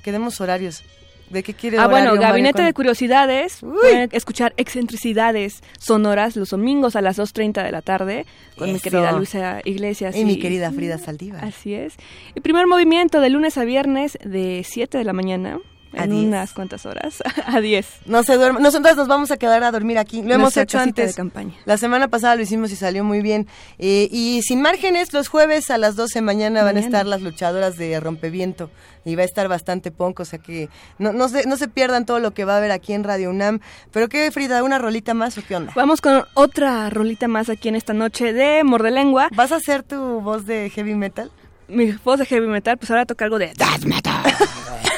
quedemos 0.01 0.41
horarios. 0.41 0.83
¿De 1.29 1.43
qué 1.43 1.53
quiere 1.53 1.77
Ah, 1.77 1.87
bueno, 1.87 2.15
Gabinete 2.15 2.61
de 2.61 2.73
Curiosidades. 2.73 3.59
Pueden 3.59 4.09
escuchar 4.13 4.53
excentricidades 4.57 5.61
sonoras 5.77 6.35
los 6.35 6.51
domingos 6.51 6.95
a 6.95 7.01
las 7.01 7.19
2.30 7.19 7.63
de 7.63 7.71
la 7.71 7.81
tarde 7.81 8.25
con 8.57 8.71
mi 8.71 8.79
querida 8.79 9.11
Luisa 9.11 9.59
Iglesias. 9.65 10.15
Y, 10.15 10.25
mi 10.25 10.39
querida 10.39 10.71
Frida 10.71 10.97
Saldívar. 10.97 11.43
Así 11.43 11.73
es. 11.73 11.95
El 12.35 12.41
primer 12.41 12.67
movimiento 12.67 13.19
de 13.19 13.29
lunes 13.29 13.57
a 13.57 13.65
viernes 13.65 14.17
de 14.23 14.63
7 14.65 14.97
de 14.97 15.03
la 15.03 15.13
mañana 15.13 15.59
en 15.93 16.13
unas 16.13 16.53
cuantas 16.53 16.85
horas, 16.85 17.21
a 17.45 17.59
10. 17.59 17.87
No 18.05 18.23
se 18.23 18.35
duerme. 18.35 18.61
Nosotros 18.61 18.95
nos 18.95 19.07
vamos 19.07 19.31
a 19.31 19.37
quedar 19.37 19.63
a 19.63 19.71
dormir 19.71 19.97
aquí. 19.97 20.21
Lo 20.21 20.33
hemos 20.33 20.55
hecho 20.55 20.79
antes. 20.79 21.09
De 21.09 21.13
campaña. 21.13 21.53
La 21.65 21.77
semana 21.77 22.07
pasada 22.07 22.35
lo 22.35 22.41
hicimos 22.41 22.71
y 22.71 22.75
salió 22.75 23.03
muy 23.03 23.21
bien. 23.21 23.47
Eh, 23.79 24.07
y 24.11 24.41
sin 24.43 24.61
márgenes, 24.61 25.13
los 25.13 25.27
jueves 25.27 25.69
a 25.71 25.77
las 25.77 25.95
12 25.95 26.21
mañana, 26.21 26.37
mañana 26.37 26.63
van 26.63 26.77
a 26.77 26.79
estar 26.81 27.05
las 27.07 27.21
luchadoras 27.21 27.77
de 27.77 27.99
Rompeviento. 27.99 28.69
Y 29.05 29.15
va 29.15 29.23
a 29.23 29.25
estar 29.25 29.47
bastante 29.47 29.89
ponco, 29.89 30.23
o 30.23 30.25
sea 30.25 30.37
que 30.37 30.69
no, 30.99 31.13
no, 31.13 31.29
se, 31.29 31.47
no 31.47 31.55
se 31.57 31.67
pierdan 31.67 32.05
todo 32.05 32.19
lo 32.19 32.31
que 32.31 32.45
va 32.45 32.55
a 32.55 32.57
haber 32.57 32.71
aquí 32.71 32.93
en 32.93 33.03
Radio 33.03 33.29
UNAM. 33.29 33.59
Pero 33.91 34.09
qué, 34.09 34.29
Frida, 34.31 34.61
¿una 34.63 34.77
rolita 34.77 35.13
más 35.13 35.37
o 35.37 35.41
qué 35.47 35.55
onda? 35.55 35.71
Vamos 35.75 36.01
con 36.01 36.25
otra 36.33 36.89
rolita 36.89 37.27
más 37.27 37.49
aquí 37.49 37.69
en 37.69 37.75
esta 37.75 37.93
noche 37.93 38.33
de 38.33 38.63
Mordelengua. 38.63 39.29
¿Vas 39.33 39.51
a 39.51 39.55
hacer 39.55 39.83
tu 39.83 40.21
voz 40.21 40.45
de 40.45 40.69
heavy 40.69 40.93
metal? 40.93 41.31
Mi 41.69 41.91
voz 42.03 42.19
de 42.19 42.25
heavy 42.25 42.47
metal, 42.47 42.77
pues 42.77 42.91
ahora 42.91 43.05
toca 43.05 43.25
algo 43.25 43.39
de 43.39 43.53
death 43.55 43.85
metal. 43.85 44.23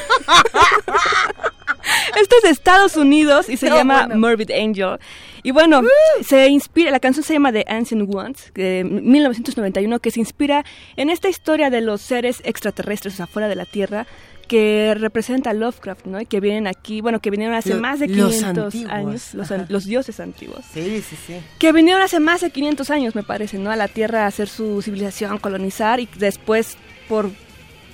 Esto 2.16 2.36
es 2.38 2.44
de 2.44 2.50
Estados 2.50 2.98
Unidos 2.98 3.50
y 3.50 3.58
se 3.58 3.70
llama 3.70 4.08
Morbid 4.14 4.52
Angel. 4.52 5.00
Y 5.44 5.52
bueno, 5.52 5.82
se 6.26 6.48
inspira, 6.48 6.92
la 6.92 7.00
canción 7.00 7.24
se 7.24 7.34
llama 7.34 7.52
The 7.52 7.66
Ancient 7.68 8.14
Ones, 8.14 8.52
de 8.54 8.84
1991, 8.84 10.00
que 10.00 10.12
se 10.12 10.20
inspira 10.20 10.66
en 10.98 11.10
esta 11.10 11.30
historia 11.30 11.70
de 11.70 11.82
los 11.82 12.02
seres 12.02 12.42
extraterrestres 12.44 13.20
afuera 13.20 13.48
de 13.48 13.56
la 13.56 13.66
Tierra 13.66 14.06
que 14.50 14.96
representa 15.00 15.54
Lovecraft, 15.54 16.08
¿no? 16.08 16.20
Y 16.20 16.26
que 16.26 16.40
vienen 16.40 16.66
aquí, 16.66 17.02
bueno, 17.02 17.22
que 17.22 17.30
vinieron 17.30 17.56
hace 17.56 17.76
más 17.76 18.00
de 18.00 18.08
500 18.08 18.76
años, 18.90 19.36
los, 19.70 19.86
dioses 19.86 20.20
antiguos. 20.20 20.66
Sí, 20.74 21.04
sí, 21.08 21.16
sí. 21.28 21.36
Que 21.60 21.72
vinieron 21.72 22.02
hace 22.02 22.20
más 22.20 22.42
de 22.42 22.50
500 22.50 22.90
años, 22.90 23.16
me 23.16 23.22
parece, 23.22 23.60
¿no? 23.60 23.70
A 23.70 23.76
la 23.76 23.88
Tierra 23.88 24.24
a 24.24 24.28
hacer 24.28 24.50
su 24.50 24.82
civilización, 24.82 25.38
colonizar 25.38 26.00
y 26.00 26.10
después 26.18 26.78
por 27.08 27.30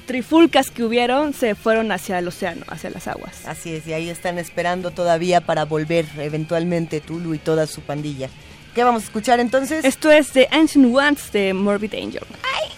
trifulcas 0.06 0.72
que 0.72 0.84
hubieron 0.84 1.34
se 1.34 1.56
fueron 1.56 1.92
hacia 1.92 2.20
el 2.20 2.28
océano, 2.28 2.64
hacia 2.68 2.90
las 2.90 3.08
aguas. 3.08 3.46
Así 3.46 3.74
es, 3.74 3.88
y 3.88 3.94
ahí 3.94 4.10
están 4.10 4.38
esperando 4.38 4.92
todavía 4.92 5.42
para 5.42 5.66
volver 5.66 6.06
eventualmente 6.18 7.02
Tulu 7.02 7.34
y 7.34 7.40
toda 7.40 7.68
su 7.68 7.82
pandilla. 7.82 8.30
¿Qué 8.74 8.84
vamos 8.84 9.04
a 9.04 9.06
escuchar 9.06 9.40
entonces? 9.40 9.86
Esto 9.86 10.12
es 10.12 10.32
The 10.32 10.50
Ancient 10.52 10.94
Ones 10.94 11.32
de 11.32 11.54
Morbid 11.54 11.94
Angel. 11.94 12.24
¡Ay! 12.44 12.75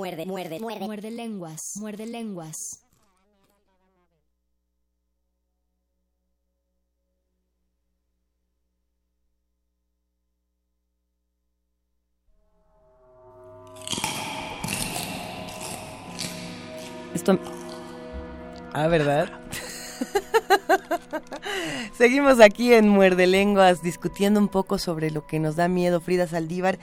Muerde, 0.00 0.24
muerde, 0.24 0.58
muerde. 0.60 0.86
Muerde 0.86 1.10
lenguas. 1.10 1.76
Muerde 1.76 2.06
lenguas. 2.06 2.80
Esto... 17.12 17.38
Ah, 18.72 18.88
¿verdad? 18.88 19.39
Seguimos 22.00 22.40
aquí 22.40 22.72
en 22.72 22.88
Muerde 22.88 23.26
Lenguas 23.26 23.82
discutiendo 23.82 24.40
un 24.40 24.48
poco 24.48 24.78
sobre 24.78 25.10
lo 25.10 25.26
que 25.26 25.38
nos 25.38 25.56
da 25.56 25.68
miedo 25.68 26.00
Frida 26.00 26.26
Saldívar 26.26 26.78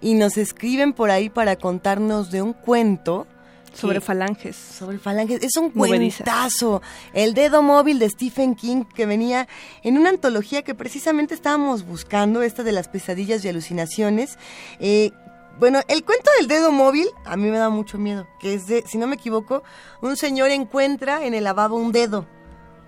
y 0.00 0.14
nos 0.14 0.38
escriben 0.38 0.94
por 0.94 1.10
ahí 1.10 1.28
para 1.28 1.56
contarnos 1.56 2.30
de 2.30 2.40
un 2.40 2.54
cuento 2.54 3.26
sobre 3.74 4.00
falanges. 4.00 4.56
Sobre 4.56 4.98
falanges. 4.98 5.42
Es 5.42 5.58
un 5.58 5.72
cuentazo. 5.72 6.80
El 7.12 7.34
dedo 7.34 7.60
móvil 7.60 7.98
de 7.98 8.08
Stephen 8.08 8.54
King 8.54 8.84
que 8.84 9.04
venía 9.04 9.46
en 9.82 9.98
una 9.98 10.08
antología 10.08 10.62
que 10.62 10.74
precisamente 10.74 11.34
estábamos 11.34 11.84
buscando, 11.84 12.40
esta 12.40 12.62
de 12.62 12.72
las 12.72 12.88
pesadillas 12.88 13.44
y 13.44 13.50
alucinaciones. 13.50 14.38
Eh, 14.80 15.10
bueno, 15.58 15.82
el 15.86 16.02
cuento 16.02 16.30
del 16.38 16.48
dedo 16.48 16.72
móvil 16.72 17.08
a 17.26 17.36
mí 17.36 17.50
me 17.50 17.58
da 17.58 17.68
mucho 17.68 17.98
miedo, 17.98 18.26
que 18.40 18.54
es 18.54 18.68
de, 18.68 18.84
si 18.86 18.96
no 18.96 19.06
me 19.06 19.16
equivoco, 19.16 19.64
un 20.00 20.16
señor 20.16 20.50
encuentra 20.50 21.26
en 21.26 21.34
el 21.34 21.44
lavabo 21.44 21.76
un 21.76 21.92
dedo 21.92 22.26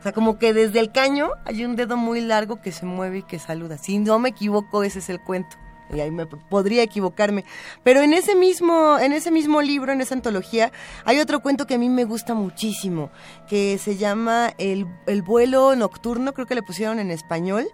sea, 0.04 0.12
como 0.12 0.38
que 0.38 0.52
desde 0.52 0.80
el 0.80 0.92
caño 0.92 1.30
hay 1.46 1.64
un 1.64 1.76
dedo 1.76 1.96
muy 1.96 2.20
largo 2.20 2.60
que 2.60 2.72
se 2.72 2.84
mueve 2.84 3.18
y 3.18 3.22
que 3.22 3.38
saluda. 3.38 3.78
Si 3.78 3.98
no 3.98 4.18
me 4.18 4.28
equivoco, 4.28 4.84
ese 4.84 4.98
es 4.98 5.08
el 5.08 5.18
cuento. 5.18 5.56
Y 5.92 6.00
ahí 6.00 6.10
me 6.10 6.26
podría 6.26 6.82
equivocarme. 6.82 7.44
Pero 7.82 8.02
en 8.02 8.12
ese 8.12 8.34
mismo, 8.34 8.98
en 8.98 9.12
ese 9.12 9.30
mismo 9.30 9.62
libro, 9.62 9.92
en 9.92 10.00
esa 10.00 10.14
antología, 10.14 10.72
hay 11.04 11.20
otro 11.20 11.40
cuento 11.40 11.66
que 11.66 11.74
a 11.74 11.78
mí 11.78 11.88
me 11.88 12.04
gusta 12.04 12.34
muchísimo, 12.34 13.10
que 13.48 13.78
se 13.78 13.96
llama 13.96 14.52
El, 14.58 14.86
el 15.06 15.22
vuelo 15.22 15.74
nocturno, 15.74 16.34
creo 16.34 16.46
que 16.46 16.54
le 16.54 16.62
pusieron 16.62 16.98
en 16.98 17.10
español. 17.10 17.66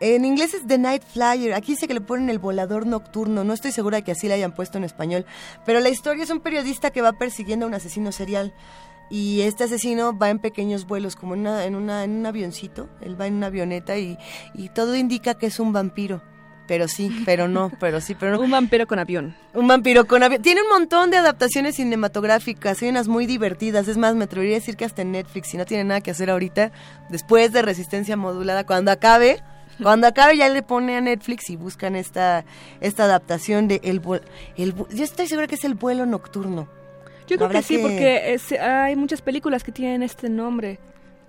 En 0.00 0.24
inglés 0.24 0.54
es 0.54 0.64
The 0.64 0.78
Night 0.78 1.02
Flyer. 1.02 1.54
Aquí 1.54 1.72
dice 1.72 1.88
que 1.88 1.94
le 1.94 2.00
ponen 2.00 2.30
el 2.30 2.38
volador 2.38 2.86
nocturno. 2.86 3.42
No 3.42 3.52
estoy 3.52 3.72
segura 3.72 3.96
de 3.96 4.04
que 4.04 4.12
así 4.12 4.28
le 4.28 4.34
hayan 4.34 4.54
puesto 4.54 4.78
en 4.78 4.84
español. 4.84 5.26
Pero 5.66 5.80
la 5.80 5.88
historia 5.88 6.22
es 6.22 6.30
un 6.30 6.38
periodista 6.38 6.90
que 6.90 7.02
va 7.02 7.14
persiguiendo 7.14 7.66
a 7.66 7.68
un 7.68 7.74
asesino 7.74 8.12
serial 8.12 8.54
y 9.10 9.42
este 9.42 9.64
asesino 9.64 10.16
va 10.16 10.30
en 10.30 10.38
pequeños 10.38 10.86
vuelos, 10.86 11.16
como 11.16 11.34
en, 11.34 11.40
una, 11.40 11.64
en, 11.64 11.74
una, 11.74 12.04
en 12.04 12.12
un 12.12 12.26
avioncito, 12.26 12.88
él 13.00 13.20
va 13.20 13.26
en 13.26 13.34
una 13.34 13.46
avioneta 13.46 13.96
y, 13.96 14.18
y 14.54 14.68
todo 14.68 14.96
indica 14.96 15.34
que 15.34 15.46
es 15.46 15.60
un 15.60 15.72
vampiro. 15.72 16.22
Pero 16.68 16.86
sí, 16.86 17.22
pero 17.24 17.48
no, 17.48 17.72
pero 17.80 18.00
sí, 18.00 18.14
pero 18.14 18.32
no. 18.32 18.40
Un 18.40 18.50
vampiro 18.50 18.86
con 18.86 18.98
avión. 19.00 19.34
Un 19.54 19.66
vampiro 19.66 20.06
con 20.06 20.22
avión. 20.22 20.42
Tiene 20.42 20.62
un 20.62 20.68
montón 20.68 21.10
de 21.10 21.16
adaptaciones 21.16 21.76
cinematográficas, 21.76 22.80
hay 22.82 22.90
unas 22.90 23.08
muy 23.08 23.26
divertidas. 23.26 23.88
Es 23.88 23.96
más, 23.96 24.14
me 24.14 24.24
atrevería 24.24 24.56
a 24.56 24.60
decir 24.60 24.76
que 24.76 24.84
hasta 24.84 25.02
en 25.02 25.12
Netflix, 25.12 25.48
si 25.48 25.56
no 25.56 25.64
tiene 25.64 25.84
nada 25.84 26.02
que 26.02 26.10
hacer 26.10 26.30
ahorita, 26.30 26.70
después 27.08 27.52
de 27.52 27.62
Resistencia 27.62 28.16
Modulada, 28.16 28.64
cuando 28.64 28.90
acabe, 28.90 29.42
cuando 29.82 30.06
acabe 30.06 30.36
ya 30.36 30.48
le 30.50 30.62
pone 30.62 30.96
a 30.96 31.00
Netflix 31.00 31.48
y 31.48 31.56
buscan 31.56 31.96
esta, 31.96 32.44
esta 32.80 33.04
adaptación 33.04 33.66
de 33.66 33.80
el, 33.82 34.02
el 34.56 34.74
Yo 34.74 35.04
estoy 35.04 35.26
segura 35.26 35.46
que 35.46 35.54
es 35.54 35.64
el 35.64 35.74
vuelo 35.74 36.04
nocturno. 36.04 36.68
Yo 37.28 37.36
creo 37.36 37.50
que 37.50 37.62
sí, 37.62 37.78
porque 37.78 38.34
es, 38.34 38.52
hay 38.52 38.96
muchas 38.96 39.22
películas 39.22 39.62
que 39.62 39.72
tienen 39.72 40.02
este 40.02 40.28
nombre. 40.28 40.78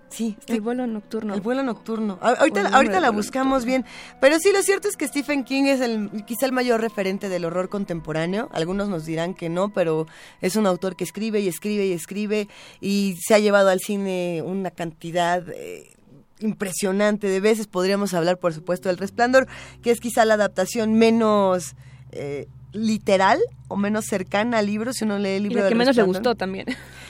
Sí, 0.10 0.38
el 0.48 0.62
vuelo 0.62 0.88
nocturno. 0.88 1.36
El 1.36 1.42
vuelo 1.42 1.62
nocturno. 1.62 2.18
Ahorita, 2.22 2.70
ahorita 2.70 3.00
la 3.00 3.12
buscamos 3.12 3.64
bien. 3.64 3.86
Pero 4.20 4.40
sí, 4.40 4.50
lo 4.52 4.62
cierto 4.64 4.88
es 4.88 4.98
que 4.98 5.08
Stephen 5.08 5.44
King 5.44 5.66
es 5.66 5.82
el, 5.82 6.10
quizá 6.26 6.48
el 6.48 6.52
mayor 6.52 6.82
referente 6.82 7.30
del 7.30 7.46
horror 7.46 7.70
contemporáneo. 7.70 8.50
Algunos 8.52 8.90
nos 8.90 9.06
dirán 9.06 9.36
que 9.36 9.50
no, 9.50 9.70
pero 9.72 10.08
es 10.42 10.56
un 10.56 10.66
autor 10.66 10.96
que 10.96 11.04
escribe 11.04 11.42
y 11.42 11.48
escribe 11.48 11.86
y 11.86 11.92
escribe 11.92 12.48
y 12.82 13.18
se 13.22 13.36
ha 13.36 13.40
llevado 13.40 13.70
al 13.70 13.82
cine 13.82 14.42
una 14.44 14.72
cantidad 14.72 15.48
eh, 15.50 15.96
impresionante 16.40 17.28
de 17.28 17.40
veces. 17.40 17.68
Podríamos 17.68 18.16
hablar, 18.16 18.40
por 18.40 18.54
supuesto, 18.54 18.90
del 18.90 18.98
Resplandor, 18.98 19.48
que 19.84 19.92
es 19.92 20.00
quizá 20.00 20.26
la 20.26 20.34
adaptación 20.34 20.96
menos... 20.96 21.76
Eh, 22.12 22.48
literal 22.72 23.40
o 23.68 23.76
menos 23.76 24.06
cercana 24.06 24.60
al 24.60 24.66
libro 24.66 24.94
si 24.94 25.06
uno 25.06 25.18
lee 25.18 25.38
el 25.38 25.44
libro. 25.44 25.60
Y 25.60 25.62
la 25.64 25.70
que 25.70 25.76
menos 25.76 25.96
le 25.96 26.04
gustó 26.04 26.36
también. 26.36 26.68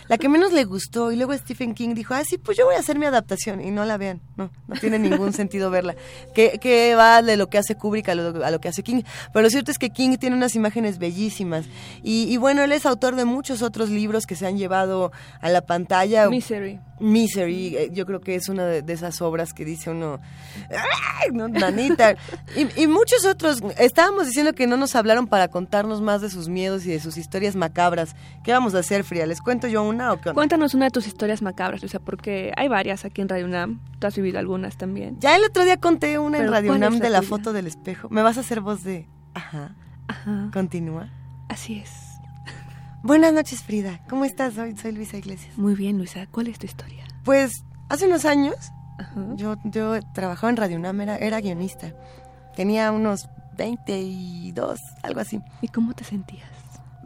La 0.10 0.18
que 0.18 0.28
menos 0.28 0.52
le 0.52 0.64
gustó 0.66 1.12
y 1.12 1.16
luego 1.16 1.38
Stephen 1.38 1.76
King 1.76 1.94
dijo, 1.94 2.16
ah, 2.16 2.24
sí, 2.26 2.40
pues 2.40 2.58
yo 2.58 2.66
voy 2.66 2.74
a 2.74 2.80
hacer 2.80 2.98
mi 2.98 3.06
adaptación 3.06 3.62
y 3.62 3.70
no 3.70 3.86
la 3.86 3.96
vean, 3.98 4.22
no, 4.38 4.50
no 4.68 4.76
tiene 4.76 4.98
ningún 4.98 5.34
sentido 5.34 5.70
verla. 5.70 5.96
Que, 6.34 6.58
que 6.60 6.96
va 6.96 7.22
de 7.22 7.38
lo 7.38 7.48
que 7.48 7.60
hace 7.60 7.76
Kubrick 7.76 8.10
a 8.10 8.16
lo, 8.16 8.44
a 8.44 8.50
lo, 8.50 8.60
que 8.60 8.70
hace 8.70 8.82
King. 8.82 9.04
Pero 9.32 9.44
lo 9.44 9.50
cierto 9.52 9.70
es 9.70 9.78
que 9.78 9.92
King 9.92 10.18
tiene 10.18 10.36
unas 10.36 10.56
imágenes 10.56 10.98
bellísimas 10.98 11.66
y, 12.02 12.24
y, 12.24 12.38
bueno, 12.38 12.64
él 12.64 12.72
es 12.72 12.88
autor 12.88 13.16
de 13.16 13.26
muchos 13.26 13.62
otros 13.62 13.92
libros 13.92 14.26
que 14.26 14.36
se 14.36 14.48
han 14.48 14.58
llevado 14.58 15.12
a 15.42 15.50
la 15.50 15.62
pantalla. 15.62 16.28
Misery. 16.28 16.80
Misery, 17.00 17.78
eh, 17.78 17.90
yo 17.94 18.06
creo 18.06 18.20
que 18.20 18.36
es 18.36 18.50
una 18.50 18.66
de, 18.66 18.82
de 18.82 18.94
esas 18.94 19.22
obras 19.22 19.54
que 19.54 19.64
dice 19.64 19.92
uno, 19.92 20.20
¡ay, 20.70 21.30
no, 21.32 21.48
nanita! 21.48 22.16
y, 22.58 22.82
y 22.82 22.88
muchos 22.88 23.26
otros, 23.26 23.62
estábamos 23.78 24.26
diciendo 24.26 24.54
que 24.54 24.68
no 24.68 24.76
nos 24.76 24.96
hablaron 24.96 25.28
para 25.28 25.48
contarnos 25.48 26.02
más 26.02 26.22
de 26.22 26.30
sus 26.30 26.50
miedos 26.50 26.86
y 26.86 26.90
de 26.90 27.00
sus 27.00 27.18
historias 27.18 27.56
macabras. 27.56 28.16
¿Qué 28.44 28.52
vamos 28.52 28.76
a 28.76 28.80
hacer, 28.80 29.04
Fría? 29.04 29.26
¿Les 29.26 29.40
cuento 29.40 29.68
yo 29.68 29.84
una 29.84 29.99
o 30.00 30.22
qué 30.22 30.34
Cuéntanos 30.34 30.74
una 30.74 30.86
de 30.86 30.92
tus 30.92 31.08
historias 31.08 31.42
macabras, 31.42 31.82
Luisa, 31.82 32.00
porque 32.00 32.52
hay 32.56 32.68
varias 32.68 33.06
aquí 33.06 33.22
en 33.22 33.30
Radio 33.30 33.46
UNAM. 33.46 33.80
Tú 34.00 34.08
has 34.08 34.16
vivido 34.16 34.40
algunas 34.40 34.78
también. 34.78 35.20
Ya 35.20 35.36
el 35.36 35.44
otro 35.44 35.64
día 35.64 35.78
conté 35.78 36.20
una 36.20 36.38
en 36.38 36.50
Radio 36.50 36.74
UNAM 36.74 37.00
de 37.00 37.10
la 37.10 37.22
foto 37.22 37.54
del 37.54 37.68
espejo. 37.68 38.10
¿Me 38.10 38.22
vas 38.22 38.38
a 38.38 38.42
hacer 38.42 38.62
voz 38.62 38.84
de... 38.84 39.08
Ajá. 39.34 39.76
Ajá. 40.08 40.50
Continúa. 40.54 41.10
Así 41.50 41.76
es. 41.76 41.92
Buenas 43.04 43.34
noches, 43.34 43.64
Frida. 43.64 44.02
¿Cómo 44.10 44.26
estás 44.26 44.58
hoy? 44.58 44.76
Soy 44.76 44.92
Luisa 44.92 45.18
Iglesias. 45.18 45.58
Muy 45.58 45.76
bien, 45.76 45.98
Luisa. 45.98 46.28
¿Cuál 46.32 46.48
es 46.48 46.60
tu 46.60 46.66
historia? 46.66 47.06
Pues 47.24 47.64
hace 47.90 48.08
unos 48.08 48.26
años 48.26 48.56
yo, 49.36 49.56
yo 49.64 50.00
trabajaba 50.14 50.50
en 50.50 50.58
Radio 50.58 50.78
UNAM, 50.78 51.02
era, 51.02 51.18
era 51.18 51.40
guionista. 51.42 51.94
Tenía 52.56 52.92
unos 52.92 53.30
22, 53.58 54.80
algo 55.04 55.20
así. 55.20 55.40
¿Y 55.62 55.68
cómo 55.70 55.94
te 55.94 56.04
sentías? 56.04 56.59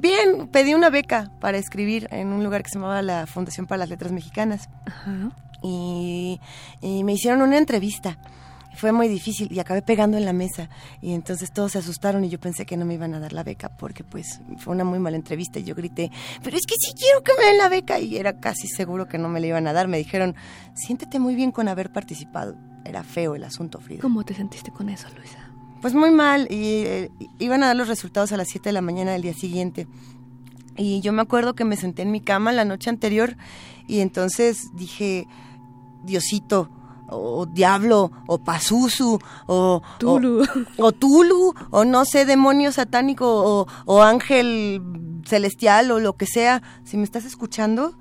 Bien, 0.04 0.50
pedí 0.50 0.74
una 0.74 0.90
beca 0.90 1.32
para 1.40 1.58
escribir 1.58 2.10
en 2.12 2.34
un 2.34 2.44
lugar 2.44 2.62
que 2.62 2.68
se 2.68 2.76
llamaba 2.76 3.02
la 3.02 3.26
Fundación 3.26 3.68
para 3.68 3.80
las 3.80 3.90
Letras 3.90 4.12
Mexicanas. 4.12 4.68
Ajá. 4.86 5.32
Y, 5.62 6.42
y 6.82 7.06
me 7.06 7.14
hicieron 7.14 7.42
una 7.42 7.58
entrevista 7.58 8.20
fue 8.76 8.92
muy 8.92 9.08
difícil 9.08 9.50
y 9.50 9.60
acabé 9.60 9.82
pegando 9.82 10.18
en 10.18 10.26
la 10.26 10.34
mesa 10.34 10.68
y 11.02 11.14
entonces 11.14 11.54
todos 11.54 11.72
se 11.74 11.78
asustaron 11.78 12.26
y 12.26 12.30
yo 12.30 12.38
pensé 12.38 12.66
que 12.66 12.76
no 12.76 12.86
me 12.86 12.96
iban 12.96 13.14
a 13.14 13.20
dar 13.20 13.32
la 13.32 13.44
beca 13.44 13.70
porque 13.70 14.04
pues 14.04 14.42
fue 14.58 14.74
una 14.74 14.84
muy 14.84 15.00
mala 15.00 15.16
entrevista 15.16 15.60
y 15.60 15.64
yo 15.64 15.74
grité, 15.74 16.12
pero 16.44 16.58
es 16.58 16.66
que 16.66 16.76
sí 16.78 16.94
quiero 16.98 17.22
que 17.22 17.32
me 17.40 17.46
den 17.46 17.60
la 17.60 17.70
beca 17.70 18.00
y 18.00 18.18
era 18.18 18.40
casi 18.40 18.68
seguro 18.68 19.08
que 19.08 19.18
no 19.18 19.30
me 19.30 19.40
la 19.40 19.48
iban 19.48 19.68
a 19.68 19.74
dar. 19.74 19.88
Me 19.88 20.00
dijeron, 20.00 20.36
siéntete 20.74 21.20
muy 21.20 21.36
bien 21.36 21.52
con 21.52 21.68
haber 21.68 21.94
participado. 21.94 22.58
Era 22.84 23.04
feo 23.04 23.36
el 23.36 23.44
asunto, 23.46 23.80
Frida. 23.80 24.02
¿Cómo 24.02 24.24
te 24.24 24.34
sentiste 24.34 24.72
con 24.72 24.90
eso, 24.90 25.08
Luisa? 25.16 25.53
Pues 25.84 25.96
muy 25.96 26.12
mal 26.12 26.48
y 26.50 26.86
eh, 26.86 27.12
iban 27.40 27.62
a 27.62 27.68
dar 27.68 27.76
los 27.76 27.90
resultados 27.90 28.32
a 28.32 28.38
las 28.38 28.48
7 28.48 28.70
de 28.70 28.72
la 28.72 28.80
mañana 28.80 29.12
del 29.12 29.22
día 29.22 29.34
siguiente. 29.34 29.86
Y 30.78 31.02
yo 31.02 31.12
me 31.12 31.22
acuerdo 31.22 31.56
que 31.56 31.66
me 31.66 31.76
senté 31.76 32.04
en 32.04 32.12
mi 32.12 32.22
cama 32.22 32.54
la 32.54 32.64
noche 32.64 32.90
anterior 32.90 33.36
y 33.86 34.00
entonces 34.00 34.70
dije, 34.76 35.28
Diosito, 36.06 36.70
o 37.10 37.46
diablo, 37.48 38.14
o 38.28 38.42
Pazuzu, 38.42 39.20
o 39.48 39.82
Tulu. 40.00 40.46
O, 40.78 40.86
o, 40.86 40.92
Tulu, 40.94 41.54
o 41.70 41.84
no 41.84 42.06
sé, 42.06 42.26
demonio 42.26 42.72
satánico, 42.72 43.26
o, 43.28 43.68
o, 43.86 44.04
ángel 44.04 44.82
celestial, 45.26 45.92
o 45.92 46.00
lo 46.00 46.16
que 46.16 46.28
sea. 46.28 46.64
Si 46.86 46.96
me 46.96 47.04
estás 47.04 47.26
escuchando, 47.26 47.98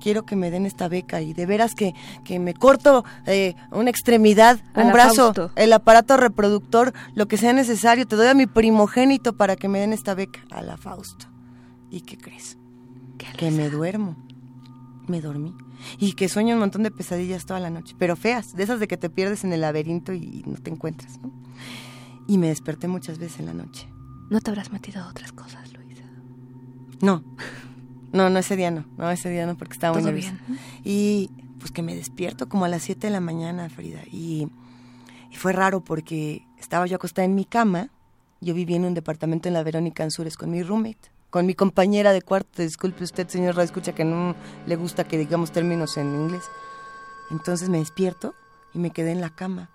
quiero 0.00 0.24
que 0.24 0.36
me 0.36 0.50
den 0.50 0.66
esta 0.66 0.88
beca 0.88 1.20
y 1.20 1.32
de 1.32 1.46
veras 1.46 1.74
que, 1.74 1.94
que 2.24 2.38
me 2.38 2.54
corto 2.54 3.04
eh, 3.26 3.54
una 3.70 3.90
extremidad, 3.90 4.60
un 4.74 4.92
brazo, 4.92 5.34
Fausto. 5.34 5.50
el 5.56 5.72
aparato 5.72 6.16
reproductor, 6.16 6.92
lo 7.14 7.26
que 7.26 7.36
sea 7.36 7.52
necesario. 7.52 8.06
Te 8.06 8.16
doy 8.16 8.28
a 8.28 8.34
mi 8.34 8.46
primogénito 8.46 9.36
para 9.36 9.56
que 9.56 9.68
me 9.68 9.80
den 9.80 9.92
esta 9.92 10.14
beca. 10.14 10.40
A 10.50 10.62
la 10.62 10.76
Fausto. 10.76 11.26
¿Y 11.90 12.02
qué 12.02 12.16
crees? 12.16 12.58
¿Qué 13.18 13.26
que 13.36 13.50
me 13.50 13.70
duermo. 13.70 14.16
Me 15.06 15.20
dormí 15.20 15.54
y 15.98 16.12
que 16.12 16.28
sueño 16.28 16.54
un 16.54 16.60
montón 16.60 16.82
de 16.82 16.90
pesadillas 16.90 17.46
toda 17.46 17.60
la 17.60 17.70
noche, 17.70 17.94
pero 17.98 18.16
feas, 18.16 18.54
de 18.54 18.62
esas 18.62 18.80
de 18.80 18.88
que 18.88 18.96
te 18.96 19.10
pierdes 19.10 19.44
en 19.44 19.52
el 19.52 19.60
laberinto 19.60 20.12
y 20.12 20.42
no 20.46 20.56
te 20.56 20.70
encuentras. 20.70 21.20
¿no? 21.20 21.32
Y 22.26 22.38
me 22.38 22.48
desperté 22.48 22.88
muchas 22.88 23.18
veces 23.18 23.40
en 23.40 23.46
la 23.46 23.54
noche. 23.54 23.88
¿No 24.30 24.40
te 24.40 24.50
habrás 24.50 24.72
metido 24.72 25.02
a 25.02 25.08
otras 25.08 25.32
cosas, 25.32 25.72
Luisa? 25.72 26.04
No, 27.00 27.22
no, 28.12 28.30
no 28.30 28.38
ese 28.38 28.56
día 28.56 28.70
no, 28.70 28.84
no 28.96 29.10
ese 29.10 29.30
día 29.30 29.46
no 29.46 29.56
porque 29.56 29.74
estaba 29.74 29.94
muy 29.94 30.02
¿Todo 30.02 30.12
nerviosa. 30.12 30.38
bien? 30.46 30.60
Y 30.84 31.30
pues 31.58 31.70
que 31.72 31.82
me 31.82 31.94
despierto 31.94 32.48
como 32.48 32.64
a 32.64 32.68
las 32.68 32.82
7 32.82 33.06
de 33.06 33.10
la 33.12 33.20
mañana, 33.20 33.68
Frida, 33.68 34.00
y, 34.10 34.48
y 35.30 35.36
fue 35.36 35.52
raro 35.52 35.80
porque 35.82 36.46
estaba 36.58 36.86
yo 36.86 36.96
acostada 36.96 37.24
en 37.24 37.34
mi 37.34 37.44
cama, 37.44 37.90
yo 38.40 38.54
vivía 38.54 38.76
en 38.76 38.84
un 38.84 38.94
departamento 38.94 39.48
en 39.48 39.54
la 39.54 39.62
Verónica 39.62 40.04
Ansures 40.04 40.36
con 40.36 40.50
mi 40.50 40.62
roommate 40.62 41.10
con 41.30 41.44
mi 41.44 41.54
compañera 41.54 42.12
de 42.12 42.22
cuarto. 42.22 42.62
Disculpe 42.62 43.04
usted, 43.04 43.28
señor 43.28 43.58
escucha 43.60 43.94
que 43.94 44.04
no 44.04 44.34
le 44.66 44.76
gusta 44.76 45.04
que 45.04 45.18
digamos 45.18 45.50
términos 45.52 45.96
en 45.98 46.14
inglés. 46.14 46.44
Entonces 47.30 47.68
me 47.68 47.78
despierto 47.78 48.34
y 48.72 48.78
me 48.78 48.90
quedé 48.90 49.10
en 49.10 49.20
la 49.20 49.30
cama. 49.30 49.68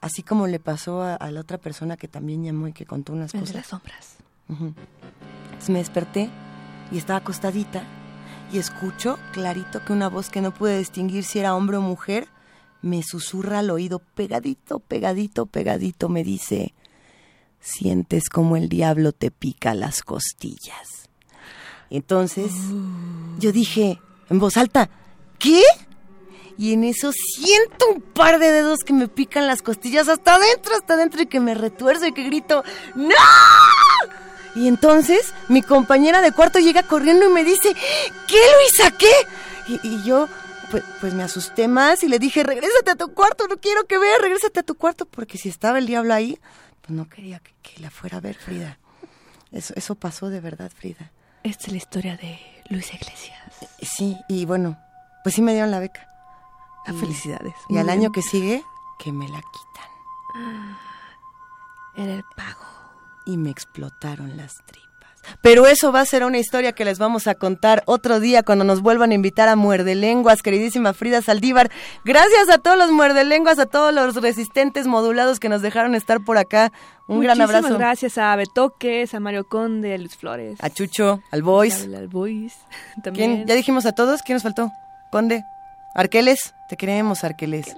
Así 0.00 0.22
como 0.24 0.46
le 0.48 0.58
pasó 0.58 1.02
a, 1.02 1.14
a 1.14 1.30
la 1.30 1.40
otra 1.40 1.58
persona 1.58 1.96
que 1.96 2.08
también 2.08 2.42
llamó 2.42 2.66
y 2.66 2.72
que 2.72 2.86
contó 2.86 3.12
unas 3.12 3.34
El 3.34 3.40
de 3.40 3.46
cosas. 3.46 3.56
las 3.56 3.66
sombras. 3.66 4.16
Uh 4.48 4.54
-huh. 4.54 4.74
Entonces 5.44 5.70
me 5.70 5.78
desperté 5.78 6.30
y 6.90 6.98
estaba 6.98 7.18
acostadita 7.18 7.84
y 8.52 8.58
escucho 8.58 9.18
clarito 9.32 9.84
que 9.84 9.92
una 9.92 10.08
voz 10.08 10.28
que 10.28 10.40
no 10.40 10.52
pude 10.52 10.78
distinguir 10.78 11.24
si 11.24 11.38
era 11.38 11.54
hombre 11.54 11.76
o 11.76 11.80
mujer 11.80 12.28
me 12.82 13.02
susurra 13.02 13.60
al 13.60 13.70
oído 13.70 13.98
pegadito, 13.98 14.80
pegadito, 14.80 15.46
pegadito, 15.46 16.08
me 16.08 16.24
dice, 16.24 16.74
sientes 17.60 18.28
como 18.28 18.56
el 18.56 18.68
diablo 18.68 19.12
te 19.12 19.30
pica 19.30 19.74
las 19.74 20.02
costillas. 20.02 21.08
Entonces 21.90 22.52
yo 23.38 23.52
dije 23.52 24.00
en 24.30 24.38
voz 24.38 24.56
alta, 24.56 24.88
¿qué? 25.38 25.62
Y 26.56 26.72
en 26.72 26.84
eso 26.84 27.10
siento 27.12 27.86
un 27.94 28.00
par 28.00 28.38
de 28.38 28.52
dedos 28.52 28.80
que 28.80 28.92
me 28.92 29.08
pican 29.08 29.46
las 29.46 29.62
costillas 29.62 30.08
hasta 30.08 30.34
adentro, 30.34 30.74
hasta 30.74 30.94
adentro 30.94 31.22
y 31.22 31.26
que 31.26 31.40
me 31.40 31.54
retuerzo 31.54 32.06
y 32.06 32.12
que 32.12 32.24
grito, 32.24 32.62
¡No! 32.94 33.14
Y 34.54 34.68
entonces 34.68 35.32
mi 35.48 35.62
compañera 35.62 36.20
de 36.20 36.32
cuarto 36.32 36.58
llega 36.58 36.82
corriendo 36.82 37.26
y 37.26 37.32
me 37.32 37.44
dice, 37.44 37.74
¿qué 38.26 38.36
Luisa? 38.36 38.90
¿Qué? 38.96 39.12
Y, 39.68 39.80
y 39.86 40.02
yo 40.02 40.28
pues, 40.70 40.84
pues, 41.00 41.14
me 41.14 41.22
asusté 41.22 41.68
más 41.68 42.02
y 42.02 42.08
le 42.08 42.18
dije, 42.18 42.42
regrésate 42.42 42.92
a 42.92 42.96
tu 42.96 43.12
cuarto, 43.12 43.46
no 43.48 43.58
quiero 43.58 43.86
que 43.86 43.98
veas, 43.98 44.20
regrésate 44.20 44.60
a 44.60 44.62
tu 44.62 44.76
cuarto, 44.76 45.06
porque 45.06 45.36
si 45.38 45.48
estaba 45.48 45.78
el 45.78 45.86
diablo 45.86 46.14
ahí, 46.14 46.38
pues 46.80 46.90
no 46.90 47.08
quería 47.08 47.40
que, 47.40 47.52
que 47.62 47.80
la 47.80 47.90
fuera 47.90 48.18
a 48.18 48.20
ver, 48.20 48.36
Frida. 48.36 48.78
Eso, 49.52 49.74
eso 49.76 49.94
pasó 49.96 50.28
de 50.28 50.40
verdad, 50.40 50.70
Frida. 50.74 51.10
Esta 51.42 51.66
es 51.66 51.72
la 51.72 51.78
historia 51.78 52.16
de 52.16 52.38
Luisa 52.68 52.94
Iglesias. 52.94 53.38
Sí, 53.82 54.16
y 54.28 54.44
bueno, 54.44 54.78
pues 55.22 55.34
sí 55.34 55.42
me 55.42 55.52
dieron 55.52 55.70
la 55.70 55.80
beca. 55.80 56.06
Ah, 56.86 56.92
felicidades. 56.92 57.54
Y 57.68 57.76
al 57.78 57.86
bien. 57.86 57.98
año 57.98 58.12
que 58.12 58.22
sigue, 58.22 58.64
que 58.98 59.12
me 59.12 59.28
la 59.28 59.40
quitan. 59.40 60.78
Era 61.96 62.14
el 62.14 62.24
pago. 62.36 62.79
Y 63.26 63.36
me 63.36 63.50
explotaron 63.50 64.36
las 64.36 64.56
tripas. 64.66 64.90
Pero 65.42 65.66
eso 65.66 65.92
va 65.92 66.00
a 66.00 66.06
ser 66.06 66.24
una 66.24 66.38
historia 66.38 66.72
que 66.72 66.84
les 66.86 66.98
vamos 66.98 67.26
a 67.26 67.34
contar 67.34 67.82
otro 67.84 68.20
día 68.20 68.42
cuando 68.42 68.64
nos 68.64 68.80
vuelvan 68.80 69.10
a 69.10 69.14
invitar 69.14 69.48
a 69.50 69.54
Muerde 69.54 69.94
Lenguas, 69.94 70.40
queridísima 70.42 70.94
Frida 70.94 71.20
Saldívar. 71.20 71.70
Gracias 72.06 72.48
a 72.48 72.56
todos 72.56 72.78
los 72.78 72.90
Muerde 72.90 73.24
Lenguas, 73.24 73.58
a 73.58 73.66
todos 73.66 73.92
los 73.92 74.16
resistentes 74.16 74.86
modulados 74.86 75.38
que 75.38 75.50
nos 75.50 75.60
dejaron 75.60 75.94
estar 75.94 76.20
por 76.24 76.38
acá. 76.38 76.72
Un 77.06 77.20
gran 77.20 77.36
Muchísimas 77.36 77.64
abrazo. 77.64 77.78
gracias 77.78 78.16
a 78.18 78.34
Betoques, 78.34 79.12
a 79.12 79.20
Mario 79.20 79.44
Conde, 79.46 79.94
a 79.94 79.98
Luis 79.98 80.16
Flores. 80.16 80.58
A 80.62 80.70
Chucho, 80.70 81.22
al 81.30 81.42
Boys. 81.42 81.84
Al, 81.84 81.94
al 81.96 82.08
Boys 82.08 82.54
también. 83.02 83.34
¿Quién? 83.36 83.46
Ya 83.46 83.54
dijimos 83.54 83.84
a 83.84 83.92
todos. 83.92 84.22
¿Quién 84.22 84.36
nos 84.36 84.42
faltó? 84.42 84.72
Conde. 85.12 85.44
Arqueles. 85.94 86.54
Te 86.68 86.76
queremos, 86.76 87.24
Arqueles. 87.24 87.74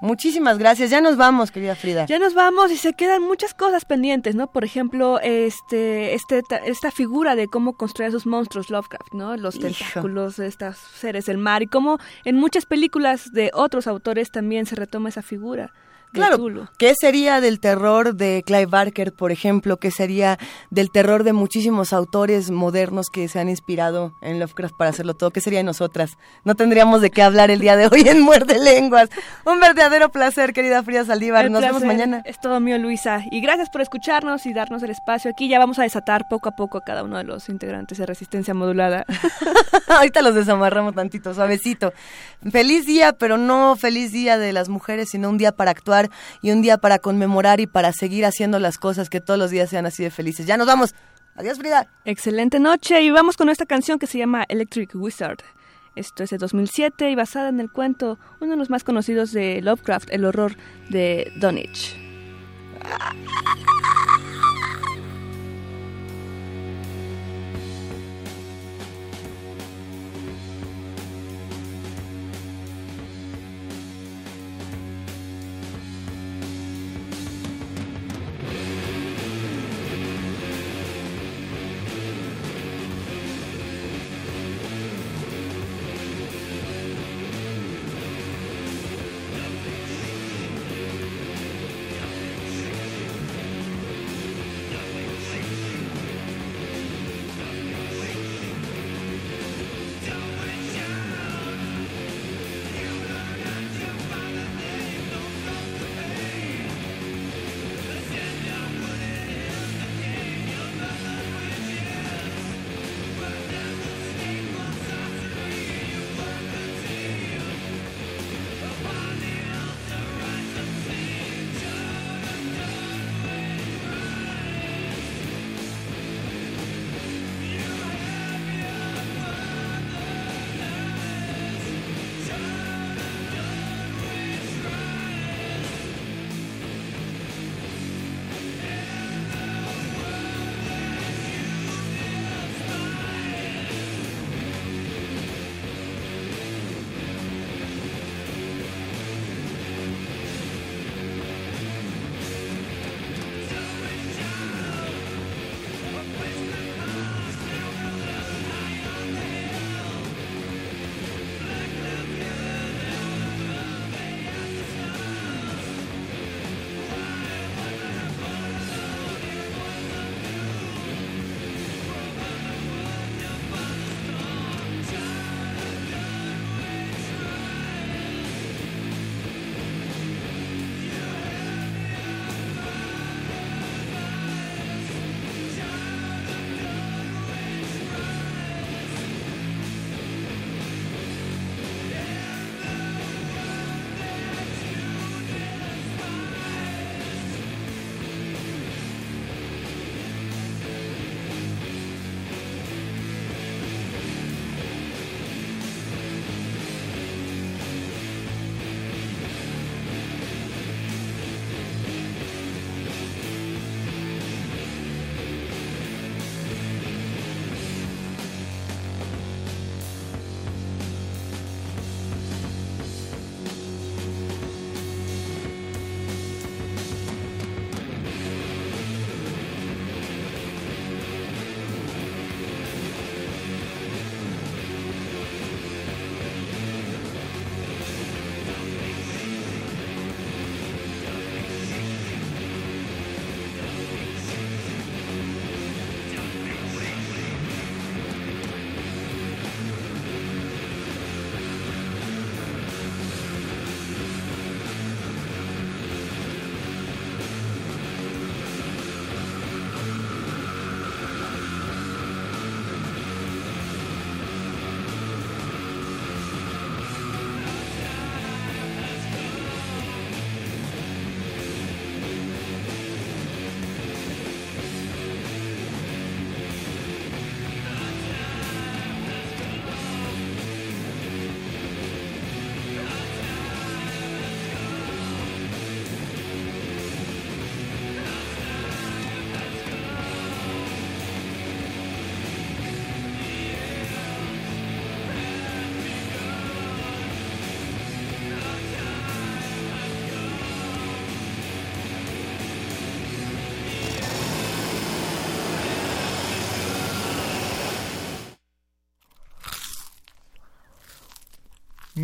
Muchísimas 0.00 0.58
gracias. 0.58 0.90
Ya 0.90 1.00
nos 1.00 1.16
vamos, 1.16 1.50
querida 1.50 1.74
Frida. 1.76 2.04
Ya 2.06 2.18
nos 2.18 2.34
vamos 2.34 2.70
y 2.72 2.76
se 2.76 2.92
quedan 2.94 3.22
muchas 3.22 3.54
cosas 3.54 3.84
pendientes, 3.84 4.34
¿no? 4.34 4.48
Por 4.50 4.64
ejemplo, 4.64 5.18
este, 5.20 6.14
este, 6.14 6.42
ta- 6.42 6.56
esta 6.58 6.90
figura 6.90 7.36
de 7.36 7.46
cómo 7.46 7.74
construir 7.74 8.08
a 8.08 8.10
sus 8.12 8.26
monstruos 8.26 8.70
Lovecraft, 8.70 9.14
¿no? 9.14 9.36
Los 9.36 9.58
tentáculos 9.58 10.36
de 10.36 10.48
estos 10.48 10.76
seres 10.76 11.26
del 11.26 11.38
mar 11.38 11.62
y 11.62 11.66
cómo 11.68 11.98
en 12.24 12.36
muchas 12.36 12.66
películas 12.66 13.30
de 13.32 13.50
otros 13.54 13.86
autores 13.86 14.30
también 14.30 14.66
se 14.66 14.74
retoma 14.74 15.08
esa 15.08 15.22
figura. 15.22 15.72
Claro, 16.14 16.36
Cthulhu. 16.36 16.66
¿qué 16.78 16.94
sería 16.98 17.40
del 17.40 17.60
terror 17.60 18.14
de 18.14 18.42
Clive 18.46 18.66
Barker, 18.66 19.12
por 19.12 19.32
ejemplo? 19.32 19.76
¿Qué 19.78 19.90
sería 19.90 20.38
del 20.70 20.90
terror 20.90 21.24
de 21.24 21.32
muchísimos 21.32 21.92
autores 21.92 22.50
modernos 22.50 23.06
que 23.12 23.28
se 23.28 23.40
han 23.40 23.48
inspirado 23.48 24.14
en 24.22 24.38
Lovecraft 24.38 24.76
para 24.76 24.90
hacerlo 24.90 25.14
todo? 25.14 25.30
¿Qué 25.30 25.40
sería 25.40 25.58
de 25.58 25.64
nosotras? 25.64 26.12
No 26.44 26.54
tendríamos 26.54 27.00
de 27.00 27.10
qué 27.10 27.22
hablar 27.22 27.50
el 27.50 27.60
día 27.60 27.76
de 27.76 27.88
hoy 27.88 28.08
en 28.08 28.20
Muerde 28.20 28.58
Lenguas. 28.58 29.08
Un 29.44 29.60
verdadero 29.60 30.10
placer, 30.10 30.52
querida 30.52 30.82
Frida 30.82 31.04
Saldívar. 31.04 31.46
El 31.46 31.52
Nos 31.52 31.62
vemos 31.62 31.84
mañana. 31.84 32.22
Es 32.24 32.40
todo 32.40 32.60
mío, 32.60 32.78
Luisa. 32.78 33.22
Y 33.30 33.40
gracias 33.40 33.68
por 33.70 33.80
escucharnos 33.80 34.46
y 34.46 34.52
darnos 34.52 34.82
el 34.82 34.90
espacio 34.90 35.30
aquí. 35.30 35.48
Ya 35.48 35.58
vamos 35.58 35.78
a 35.78 35.82
desatar 35.82 36.26
poco 36.30 36.48
a 36.48 36.52
poco 36.52 36.78
a 36.78 36.80
cada 36.82 37.02
uno 37.02 37.18
de 37.18 37.24
los 37.24 37.48
integrantes 37.48 37.98
de 37.98 38.06
Resistencia 38.06 38.54
Modulada. 38.54 39.04
Ahorita 39.88 40.22
los 40.22 40.34
desamarramos 40.34 40.94
tantito, 40.94 41.34
suavecito. 41.34 41.92
Feliz 42.50 42.86
día, 42.86 43.12
pero 43.12 43.36
no 43.36 43.76
feliz 43.76 44.12
día 44.12 44.38
de 44.38 44.52
las 44.52 44.68
mujeres, 44.68 45.10
sino 45.10 45.28
un 45.28 45.38
día 45.38 45.52
para 45.52 45.70
actuar 45.70 46.03
y 46.42 46.50
un 46.50 46.62
día 46.62 46.78
para 46.78 46.98
conmemorar 46.98 47.60
y 47.60 47.66
para 47.66 47.92
seguir 47.92 48.24
haciendo 48.24 48.58
las 48.58 48.78
cosas 48.78 49.10
que 49.10 49.20
todos 49.20 49.38
los 49.38 49.50
días 49.50 49.70
sean 49.70 49.86
así 49.86 50.02
de 50.02 50.10
felices. 50.10 50.46
Ya 50.46 50.56
nos 50.56 50.66
vamos. 50.66 50.94
Adiós, 51.36 51.58
Frida. 51.58 51.88
Excelente 52.04 52.60
noche 52.60 53.02
y 53.02 53.10
vamos 53.10 53.36
con 53.36 53.48
esta 53.48 53.66
canción 53.66 53.98
que 53.98 54.06
se 54.06 54.18
llama 54.18 54.44
Electric 54.48 54.90
Wizard. 54.94 55.38
Esto 55.96 56.24
es 56.24 56.30
de 56.30 56.38
2007 56.38 57.10
y 57.10 57.14
basada 57.14 57.48
en 57.48 57.60
el 57.60 57.70
cuento, 57.70 58.18
uno 58.40 58.52
de 58.52 58.56
los 58.56 58.70
más 58.70 58.82
conocidos 58.82 59.32
de 59.32 59.60
Lovecraft, 59.62 60.10
El 60.10 60.24
horror 60.24 60.56
de 60.90 61.32
Dunwich. 61.36 61.96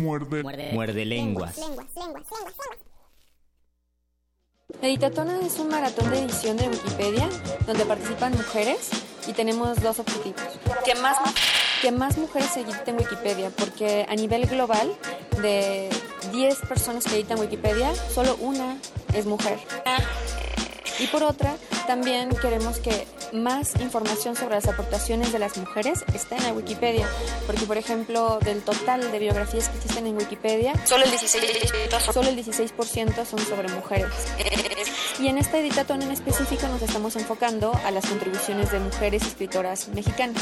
Muerde. 0.01 0.43
Muerde, 0.73 1.05
lenguas. 1.05 1.59
Meditatona 4.81 5.39
es 5.45 5.59
un 5.59 5.69
maratón 5.69 6.09
de 6.09 6.23
edición 6.23 6.57
de 6.57 6.67
Wikipedia 6.67 7.29
donde 7.67 7.85
participan 7.85 8.31
mujeres 8.33 8.89
y 9.27 9.33
tenemos 9.33 9.79
dos 9.81 9.99
objetivos. 9.99 10.41
Que 10.83 10.95
más, 10.95 11.17
que 11.81 11.91
más 11.91 12.17
mujeres 12.17 12.49
se 12.49 12.61
editen 12.61 12.97
Wikipedia, 12.97 13.51
porque 13.51 14.05
a 14.09 14.15
nivel 14.15 14.47
global, 14.47 14.91
de 15.41 15.89
10 16.31 16.59
personas 16.67 17.05
que 17.05 17.15
editan 17.15 17.39
Wikipedia, 17.39 17.93
solo 17.95 18.35
una 18.39 18.77
es 19.13 19.25
mujer. 19.25 19.59
Y 20.99 21.07
por 21.07 21.23
otra, 21.23 21.55
también 21.87 22.29
queremos 22.29 22.79
que 22.79 23.07
más 23.33 23.79
información 23.79 24.35
sobre 24.35 24.55
las 24.55 24.67
aportaciones 24.67 25.31
de 25.31 25.39
las 25.39 25.57
mujeres 25.57 26.03
esté 26.13 26.35
en 26.35 26.43
la 26.43 26.53
Wikipedia, 26.53 27.07
porque 27.47 27.65
por 27.65 27.77
ejemplo, 27.77 28.39
del 28.39 28.61
total 28.61 29.11
de 29.11 29.19
biografías 29.19 29.69
que 29.69 29.70
existen 29.91 30.07
en 30.07 30.17
Wikipedia, 30.17 30.73
solo 30.85 31.03
el 31.03 31.11
16%, 31.11 32.13
solo 32.13 32.29
el 32.29 32.35
16 32.35 32.73
son 33.29 33.39
sobre 33.39 33.67
mujeres. 33.69 34.09
Y 35.19 35.27
en 35.27 35.37
esta 35.37 35.59
editatón 35.59 36.01
en 36.01 36.11
específico 36.11 36.67
nos 36.67 36.81
estamos 36.81 37.15
enfocando 37.17 37.73
a 37.85 37.91
las 37.91 38.05
contribuciones 38.05 38.71
de 38.71 38.79
mujeres 38.79 39.23
escritoras 39.23 39.89
mexicanas. 39.89 40.41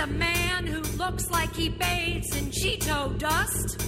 A 0.00 0.06
man 0.06 0.64
who 0.64 0.80
looks 0.96 1.28
like 1.28 1.52
he 1.56 1.68
bathes 1.68 2.36
in 2.36 2.52
Cheeto 2.52 3.18
dust. 3.18 3.82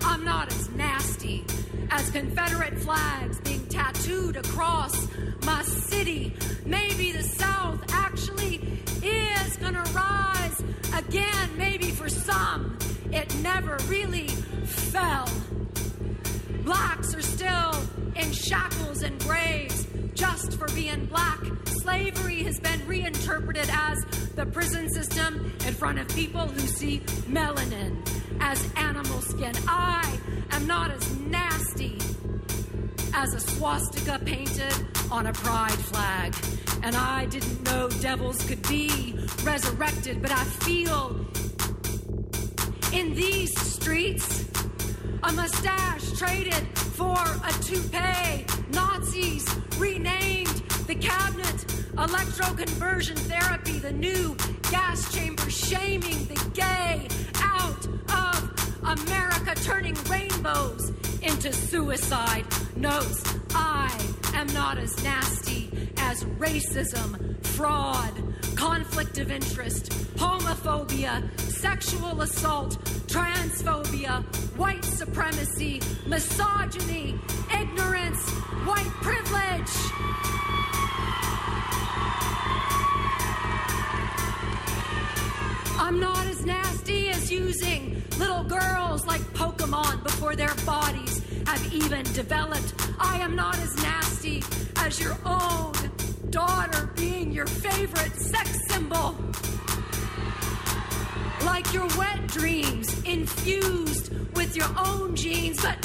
I'm 0.00 0.24
not 0.24 0.50
as 0.50 0.70
nasty 0.70 1.44
as 1.90 2.10
Confederate 2.10 2.78
flags 2.78 3.38
being 3.40 3.66
tattooed 3.66 4.38
across 4.38 5.08
my 5.44 5.62
city. 5.62 6.34
Maybe 6.64 7.12
the 7.12 7.22
South 7.22 7.84
actually 7.92 8.62
is 9.02 9.58
gonna 9.58 9.84
rise 9.94 10.64
again. 10.96 11.50
Maybe 11.58 11.90
for 11.90 12.08
some, 12.08 12.78
it 13.10 13.34
never 13.42 13.76
really 13.88 14.28
fell. 14.64 15.28
Blacks 16.64 17.14
are 17.14 17.20
still 17.20 17.74
in 18.16 18.32
shackles 18.32 19.02
and 19.02 19.20
graves 19.20 19.86
just 20.14 20.58
for 20.58 20.66
being 20.68 21.06
black. 21.06 21.38
Slavery 21.66 22.42
has 22.44 22.60
been 22.60 22.86
reinterpreted 22.86 23.68
as 23.72 24.04
the 24.34 24.46
prison 24.46 24.88
system 24.90 25.52
in 25.66 25.74
front 25.74 25.98
of 25.98 26.08
people 26.08 26.46
who 26.46 26.60
see 26.60 27.00
melanin 27.28 27.96
as 28.40 28.68
animal 28.76 29.20
skin. 29.20 29.54
I 29.66 30.18
am 30.50 30.66
not 30.66 30.90
as 30.90 31.18
nasty 31.18 31.98
as 33.14 33.34
a 33.34 33.40
swastika 33.40 34.20
painted 34.24 34.74
on 35.10 35.26
a 35.26 35.32
pride 35.32 35.72
flag. 35.72 36.34
And 36.82 36.96
I 36.96 37.26
didn't 37.26 37.62
know 37.64 37.88
devils 38.00 38.44
could 38.46 38.66
be 38.68 39.14
resurrected, 39.44 40.20
but 40.22 40.30
I 40.30 40.44
feel 40.44 41.16
in 42.92 43.14
these 43.14 43.58
streets 43.60 44.51
a 45.24 45.32
mustache 45.32 46.18
traded 46.18 46.66
for 46.78 47.16
a 47.16 47.52
toupee. 47.62 48.44
Nazis 48.72 49.46
renamed 49.78 50.62
the 50.86 50.94
cabinet 50.94 51.56
electroconversion 51.94 53.16
therapy, 53.18 53.78
the 53.78 53.92
new 53.92 54.36
gas 54.70 55.12
chamber 55.14 55.48
shaming 55.48 56.26
the 56.26 56.50
gay 56.54 57.06
out 57.36 57.86
of 58.10 58.98
America, 59.00 59.54
turning 59.62 59.94
rainbows 60.10 60.92
into 61.22 61.52
suicide 61.52 62.44
notes. 62.76 63.22
I 63.54 63.96
am 64.34 64.46
not 64.48 64.78
as 64.78 65.02
nasty 65.04 65.70
as 65.98 66.24
racism, 66.38 67.44
fraud, 67.46 68.12
conflict 68.56 69.18
of 69.18 69.30
interest, 69.30 69.90
homophobia, 70.16 71.28
sexual 71.40 72.20
assault, 72.22 72.78
transphobia, 73.06 74.22
white 74.56 74.84
supremacy, 74.84 75.80
misogyny, 76.06 77.18
ignorance, 77.54 78.28
white 78.66 78.92
privilege. 79.00 79.72
I'm 85.78 85.98
not 86.00 86.26
as 86.26 86.44
nasty 86.46 87.10
as 87.10 87.30
using 87.30 88.02
little 88.18 88.44
girls 88.44 89.06
like 89.06 89.20
Pokemon 89.34 90.02
before 90.04 90.36
their 90.36 90.54
bodies 90.64 91.11
have 91.52 91.72
even 91.74 92.02
developed. 92.14 92.72
I 92.98 93.18
am 93.18 93.36
not 93.36 93.58
as 93.58 93.76
nasty 93.82 94.42
as 94.76 94.98
your 94.98 95.16
own 95.26 95.74
daughter 96.30 96.90
being 96.96 97.30
your 97.30 97.46
favorite 97.46 98.14
sex 98.16 98.58
symbol. 98.68 99.14
Like 101.44 101.70
your 101.74 101.86
wet 101.98 102.26
dreams 102.28 102.88
infused 103.02 104.14
with 104.34 104.56
your 104.56 104.70
own 104.78 105.14
genes, 105.14 105.60
but 105.60 105.76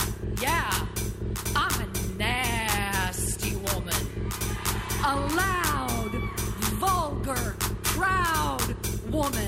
yeah, 0.42 0.88
I'm 1.54 1.82
a 1.82 2.18
nasty 2.18 3.56
woman. 3.58 4.04
A 5.04 5.16
loud, 5.42 6.12
vulgar, 6.80 7.56
proud 7.84 8.76
woman. 9.12 9.47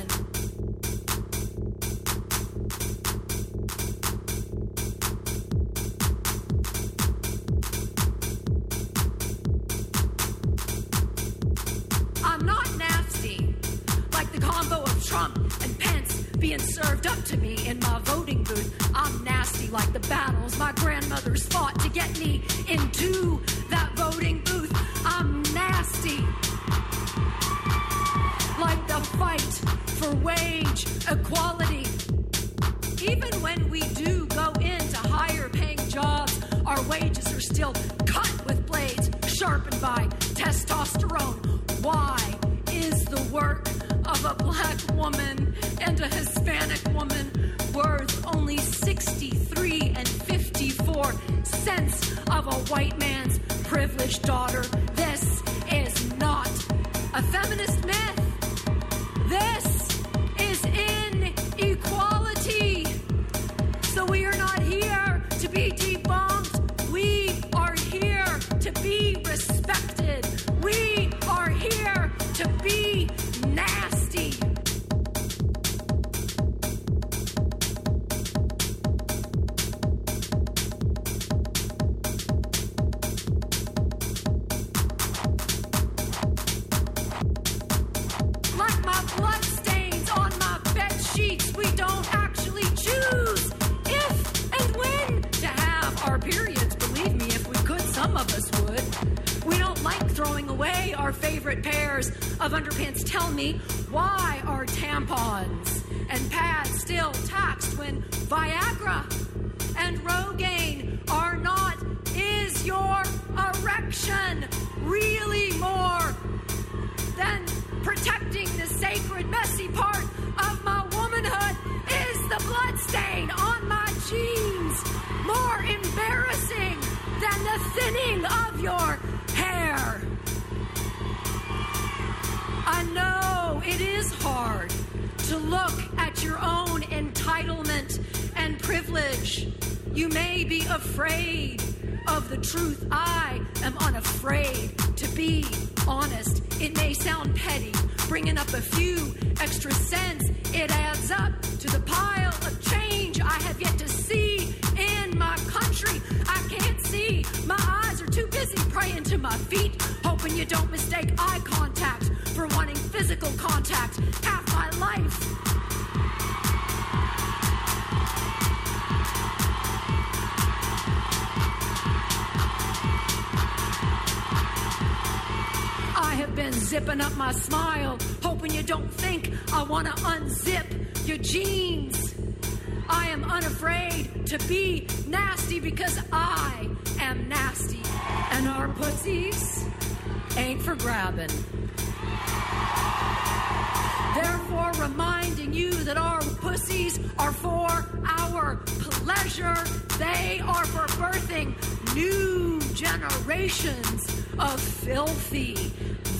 generations 203.49 204.25
of 204.37 204.59
filthy, 204.61 205.55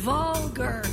vulgar, 0.02 0.84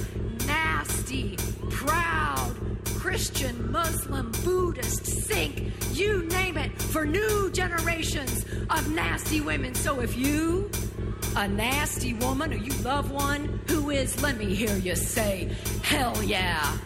nasty, 0.46 1.36
proud, 1.70 2.54
Christian, 2.98 3.72
Muslim, 3.72 4.32
Buddhist, 4.44 5.06
Sikh, 5.06 5.72
you 5.92 6.24
name 6.24 6.58
it, 6.58 6.70
for 6.80 7.06
new 7.06 7.50
generations 7.52 8.44
of 8.68 8.92
nasty 8.92 9.40
women. 9.40 9.74
So 9.74 10.00
if 10.00 10.16
you, 10.16 10.70
a 11.36 11.48
nasty 11.48 12.12
woman, 12.12 12.52
or 12.52 12.56
you 12.56 12.72
love 12.82 13.10
one 13.10 13.60
who 13.68 13.90
is, 13.90 14.20
let 14.22 14.36
me 14.36 14.54
hear 14.54 14.76
you 14.76 14.94
say, 14.94 15.50
hell 15.82 16.22
yeah. 16.22 16.76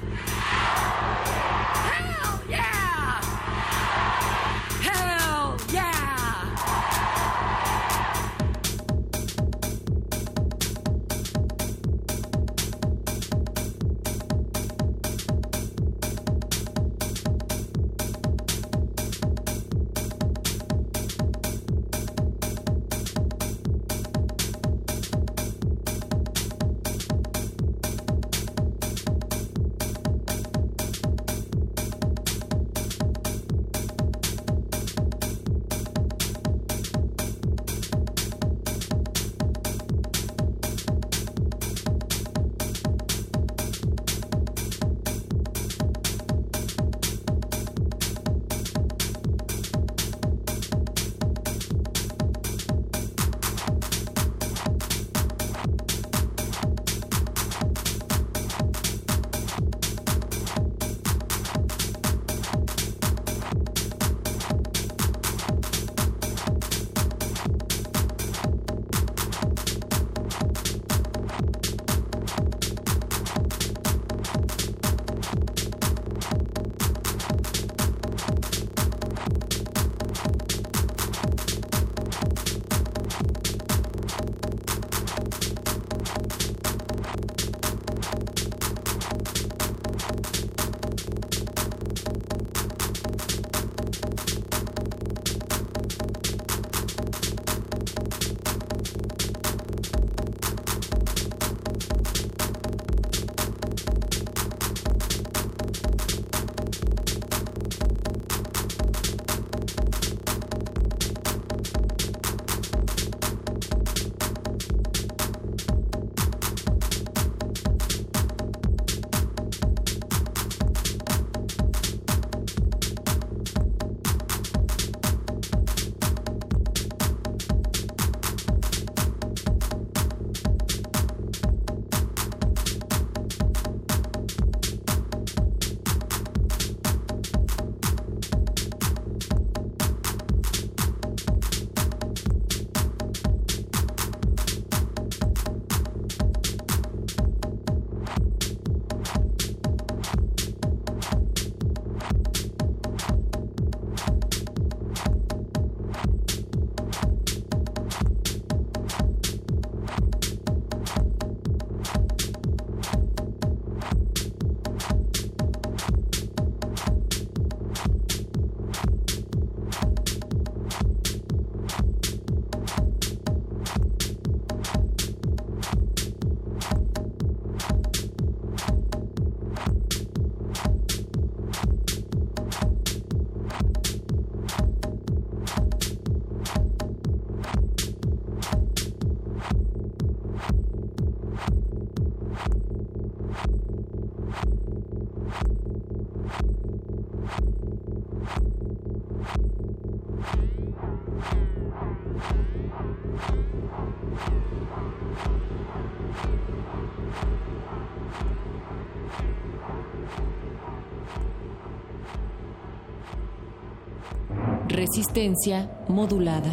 Resistencia 214.90 215.70
modulada. 215.86 216.50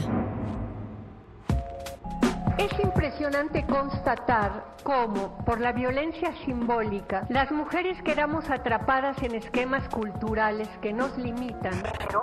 Es 2.59 2.79
impresionante 2.79 3.65
constatar 3.65 4.75
cómo, 4.83 5.43
por 5.43 5.59
la 5.59 5.71
violencia 5.71 6.31
simbólica, 6.45 7.25
las 7.29 7.51
mujeres 7.51 7.99
quedamos 8.03 8.47
atrapadas 8.51 9.17
en 9.23 9.33
esquemas 9.33 9.89
culturales 9.89 10.69
que 10.83 10.93
nos 10.93 11.17
limitan, 11.17 11.73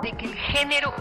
de 0.03 0.11
que 0.13 0.27
el 0.27 0.35
género... 0.35 0.93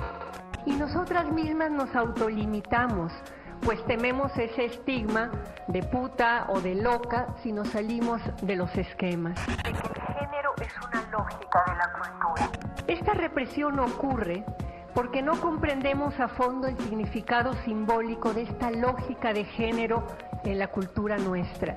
Y 0.67 0.73
nosotras 0.73 1.31
mismas 1.31 1.71
nos 1.71 1.95
autolimitamos, 1.95 3.13
pues 3.61 3.85
tememos 3.85 4.37
ese 4.37 4.65
estigma 4.65 5.31
de 5.69 5.85
puta 5.85 6.47
o 6.49 6.61
de 6.61 6.75
loca 6.75 7.29
si 7.41 7.53
nos 7.53 7.69
salimos 7.69 8.21
de 8.43 8.57
los 8.57 8.75
esquemas. 8.77 9.39
De 9.47 9.63
que 9.63 9.69
el 9.69 10.17
género 10.19 10.55
es 10.61 10.75
una 10.89 11.09
lógica 11.13 11.63
de 11.69 11.77
la 11.77 11.93
cultura. 11.93 12.51
Esta 12.89 13.15
represión 13.15 13.79
ocurre 13.79 14.45
porque 14.95 15.23
no 15.23 15.41
comprendemos 15.41 16.19
a 16.21 16.29
fondo 16.29 16.69
el 16.69 16.79
significado 16.79 17.53
simbólico 17.65 18.33
de 18.33 18.43
esta 18.43 18.71
lógica 18.71 19.33
de 19.33 19.45
género 19.45 20.07
en 20.45 20.59
la 20.59 20.69
cultura 20.69 21.19
nuestra. 21.19 21.77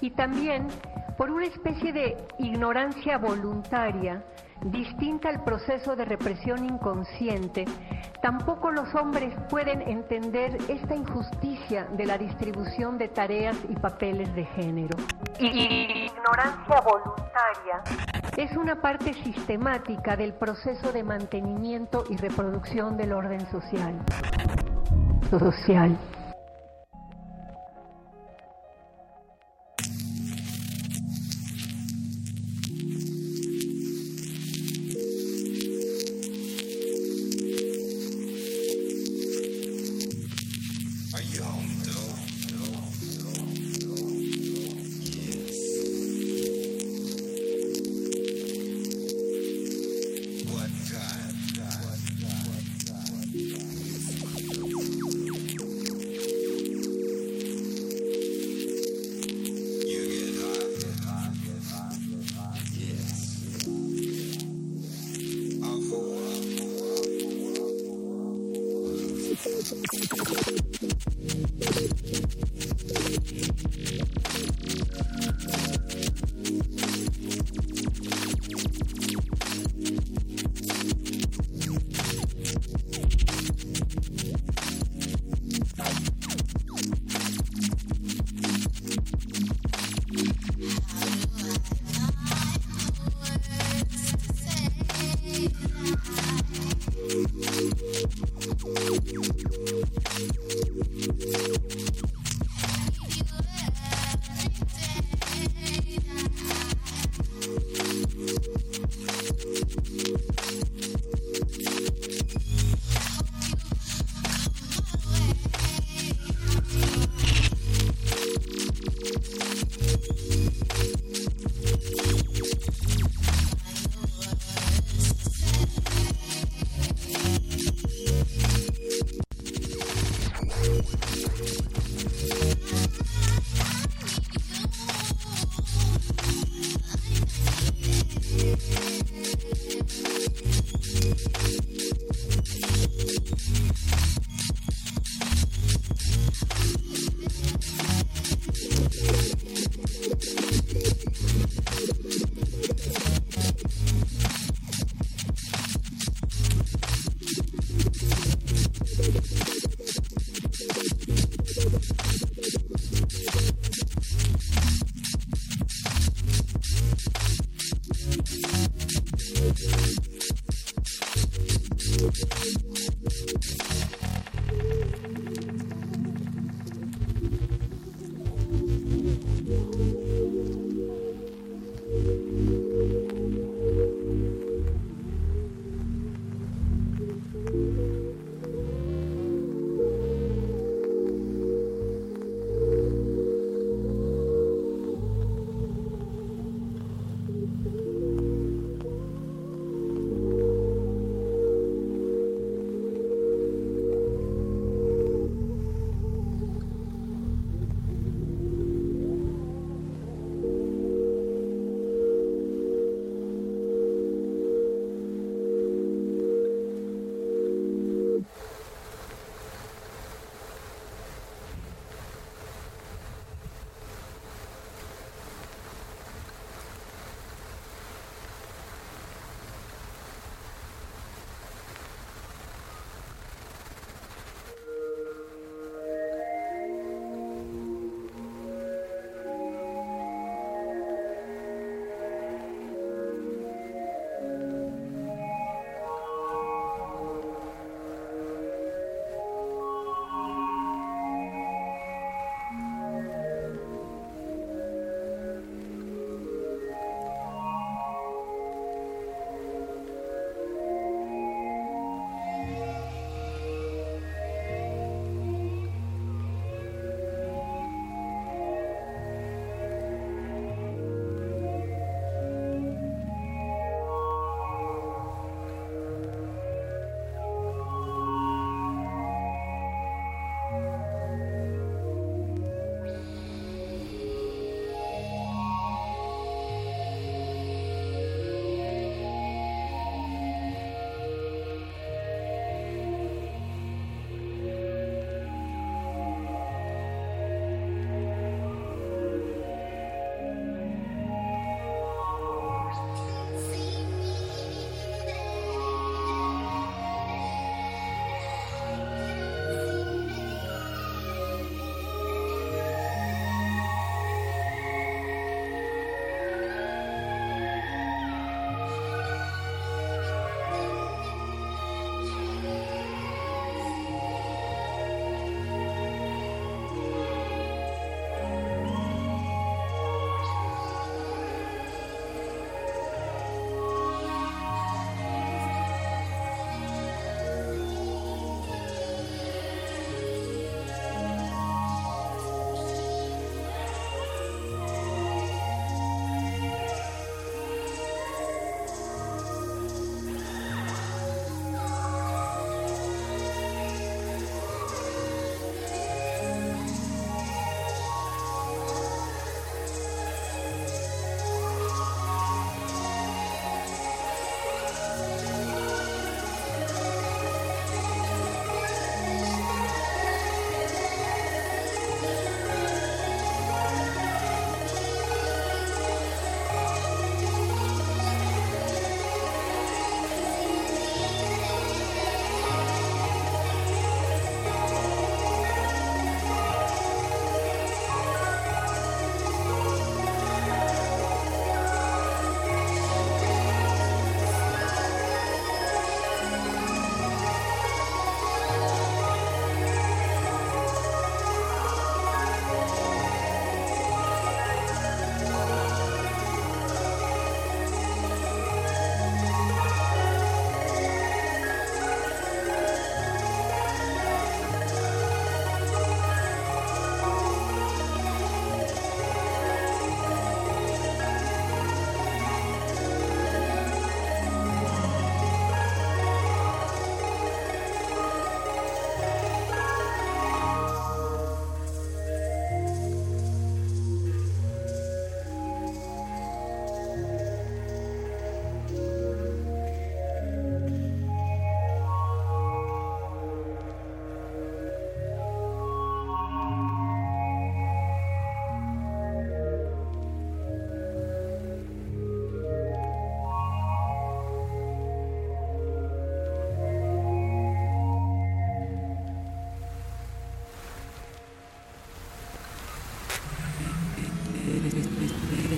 Y 0.00 0.10
también 0.10 0.68
por 1.16 1.30
una 1.30 1.46
especie 1.46 1.92
de 1.92 2.16
ignorancia 2.38 3.18
voluntaria 3.18 4.24
distinta 4.64 5.28
al 5.28 5.42
proceso 5.42 5.96
de 5.96 6.04
represión 6.04 6.64
inconsciente, 6.64 7.64
tampoco 8.22 8.70
los 8.70 8.94
hombres 8.94 9.34
pueden 9.50 9.82
entender 9.82 10.56
esta 10.68 10.94
injusticia 10.94 11.88
de 11.96 12.06
la 12.06 12.16
distribución 12.16 12.96
de 12.96 13.08
tareas 13.08 13.56
y 13.68 13.74
papeles 13.74 14.32
de 14.34 14.44
género. 14.46 14.96
ignorancia 15.38 16.80
voluntaria 16.80 18.11
es 18.36 18.56
una 18.56 18.80
parte 18.80 19.12
sistemática 19.12 20.16
del 20.16 20.32
proceso 20.32 20.92
de 20.92 21.02
mantenimiento 21.02 22.04
y 22.08 22.16
reproducción 22.16 22.96
del 22.96 23.12
orden 23.12 23.40
social. 23.50 23.94
Social. 25.28 25.96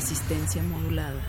Resistencia 0.05 0.63
modulada. 0.63 1.23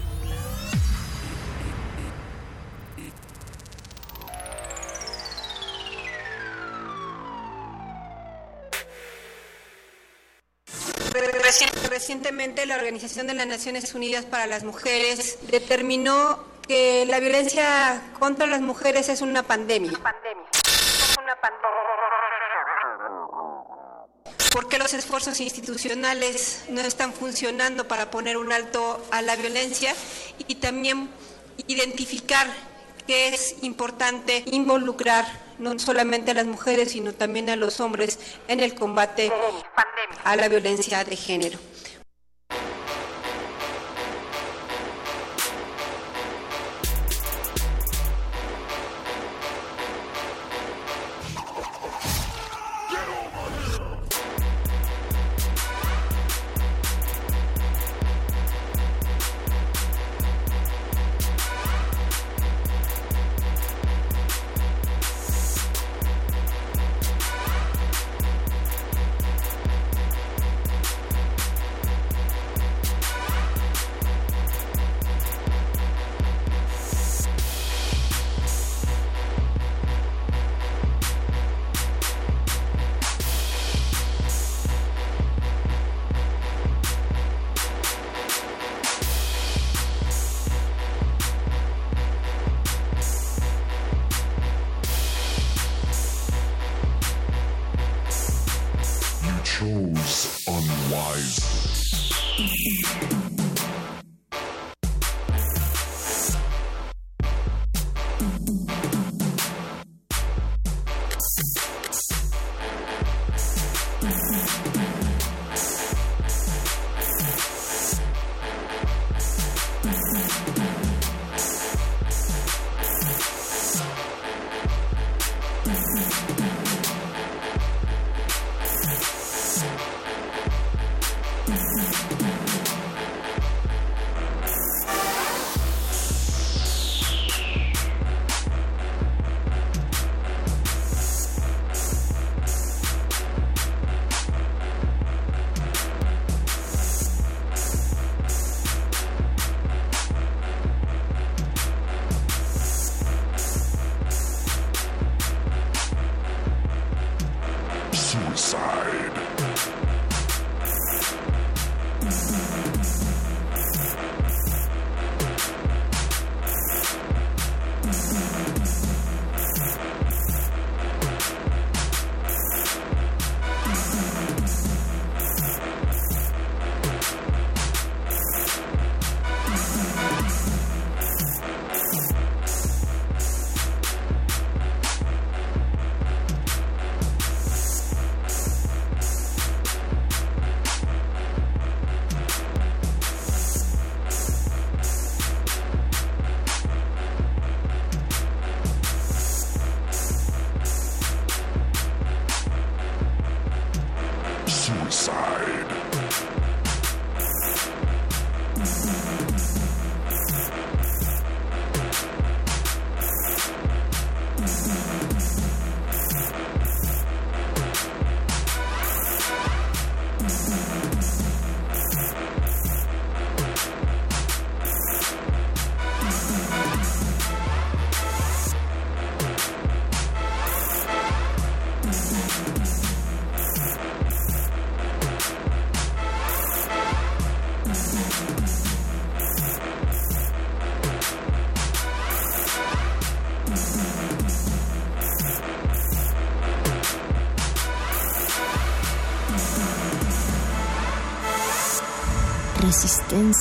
Recientemente 11.90 12.66
la 12.66 12.76
Organización 12.76 13.28
de 13.28 13.34
las 13.34 13.48
Naciones 13.48 13.95
Unidas 13.95 14.26
para 14.26 14.45
las 14.45 14.66
Mujeres 14.66 15.40
determinó 15.50 16.44
que 16.68 17.06
la 17.06 17.22
violencia 17.22 18.02
contra 18.20 18.45
las 18.45 18.60
mujeres 18.60 19.08
es 19.08 19.22
una 19.22 19.44
pandemia. 19.44 19.92
¿Por 19.92 20.02
qué 24.76 24.80
los 24.80 24.94
esfuerzos 24.94 25.40
institucionales 25.40 26.66
no 26.70 26.82
están 26.82 27.14
funcionando 27.14 27.88
para 27.88 28.12
poner 28.12 28.36
un 28.36 28.52
alto 28.52 29.02
a 29.10 29.22
la 29.22 29.38
violencia 29.38 29.95
y 30.50 30.56
también 30.56 31.10
identificar 31.68 32.45
que 33.08 33.30
es 33.30 33.56
importante 33.62 34.44
involucrar 34.48 35.26
no 35.60 35.80
solamente 35.80 36.32
a 36.32 36.34
las 36.34 36.45
mujeres, 36.45 36.92
sino 36.92 37.14
también 37.14 37.50
a 37.50 37.56
los 37.56 37.80
hombres 37.80 38.20
en 38.50 38.60
el 38.60 38.76
combate 38.76 39.32
a 40.26 40.36
la 40.36 40.50
violencia 40.50 41.06
de 41.06 41.16
género. 41.16 41.58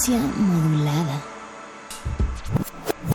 Resistencia 0.06 0.18
modulada. 0.36 1.20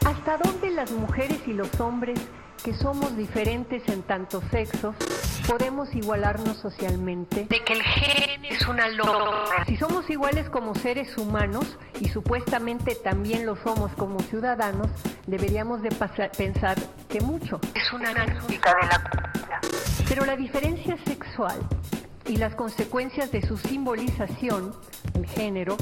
¿Hasta 0.05 0.37
dónde 0.37 0.71
las 0.71 0.91
mujeres 0.91 1.39
y 1.45 1.53
los 1.53 1.79
hombres, 1.79 2.19
que 2.63 2.73
somos 2.73 3.15
diferentes 3.15 3.87
en 3.87 4.01
tantos 4.03 4.43
sexos, 4.51 4.95
podemos 5.47 5.93
igualarnos 5.95 6.57
socialmente? 6.57 7.45
De 7.49 7.63
que 7.63 7.73
el 7.73 7.83
gen 7.83 8.45
es 8.45 8.67
una 8.67 8.87
loca. 8.89 9.65
Si 9.67 9.77
somos 9.77 10.09
iguales 10.09 10.49
como 10.49 10.75
seres 10.75 11.17
humanos 11.17 11.77
y 11.99 12.09
supuestamente 12.09 12.95
también 12.95 13.45
lo 13.45 13.55
somos 13.57 13.91
como 13.93 14.19
ciudadanos, 14.21 14.87
deberíamos 15.27 15.81
de 15.81 15.89
pensar 16.37 16.77
que 17.07 17.21
mucho. 17.21 17.59
Es 17.75 17.91
una 17.93 18.09
analógica 18.09 18.73
de 18.75 18.87
la 18.87 19.61
Pero 20.07 20.25
la 20.25 20.35
diferencia 20.35 20.97
sexual 21.05 21.57
y 22.27 22.37
las 22.37 22.55
consecuencias 22.55 23.31
de 23.31 23.41
su 23.41 23.57
simbolización, 23.57 24.73
el 25.15 25.25
género, 25.25 25.77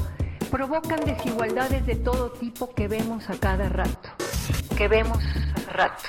provocan 0.58 0.98
desigualdades 1.04 1.86
de 1.86 1.94
todo 1.94 2.32
tipo 2.32 2.74
que 2.74 2.88
vemos 2.88 3.30
a 3.30 3.38
cada 3.38 3.68
rato. 3.68 4.08
Que 4.76 4.88
vemos 4.88 5.22
a 5.68 5.72
rato. 5.72 6.08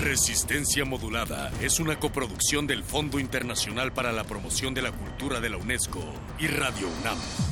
Resistencia 0.00 0.84
Modulada 0.84 1.50
es 1.60 1.80
una 1.80 1.98
coproducción 1.98 2.68
del 2.68 2.84
Fondo 2.84 3.18
Internacional 3.18 3.92
para 3.92 4.12
la 4.12 4.22
Promoción 4.22 4.74
de 4.74 4.82
la 4.82 4.92
Cultura 4.92 5.40
de 5.40 5.50
la 5.50 5.56
UNESCO 5.56 6.04
y 6.38 6.46
Radio 6.46 6.86
UNAM. 7.00 7.47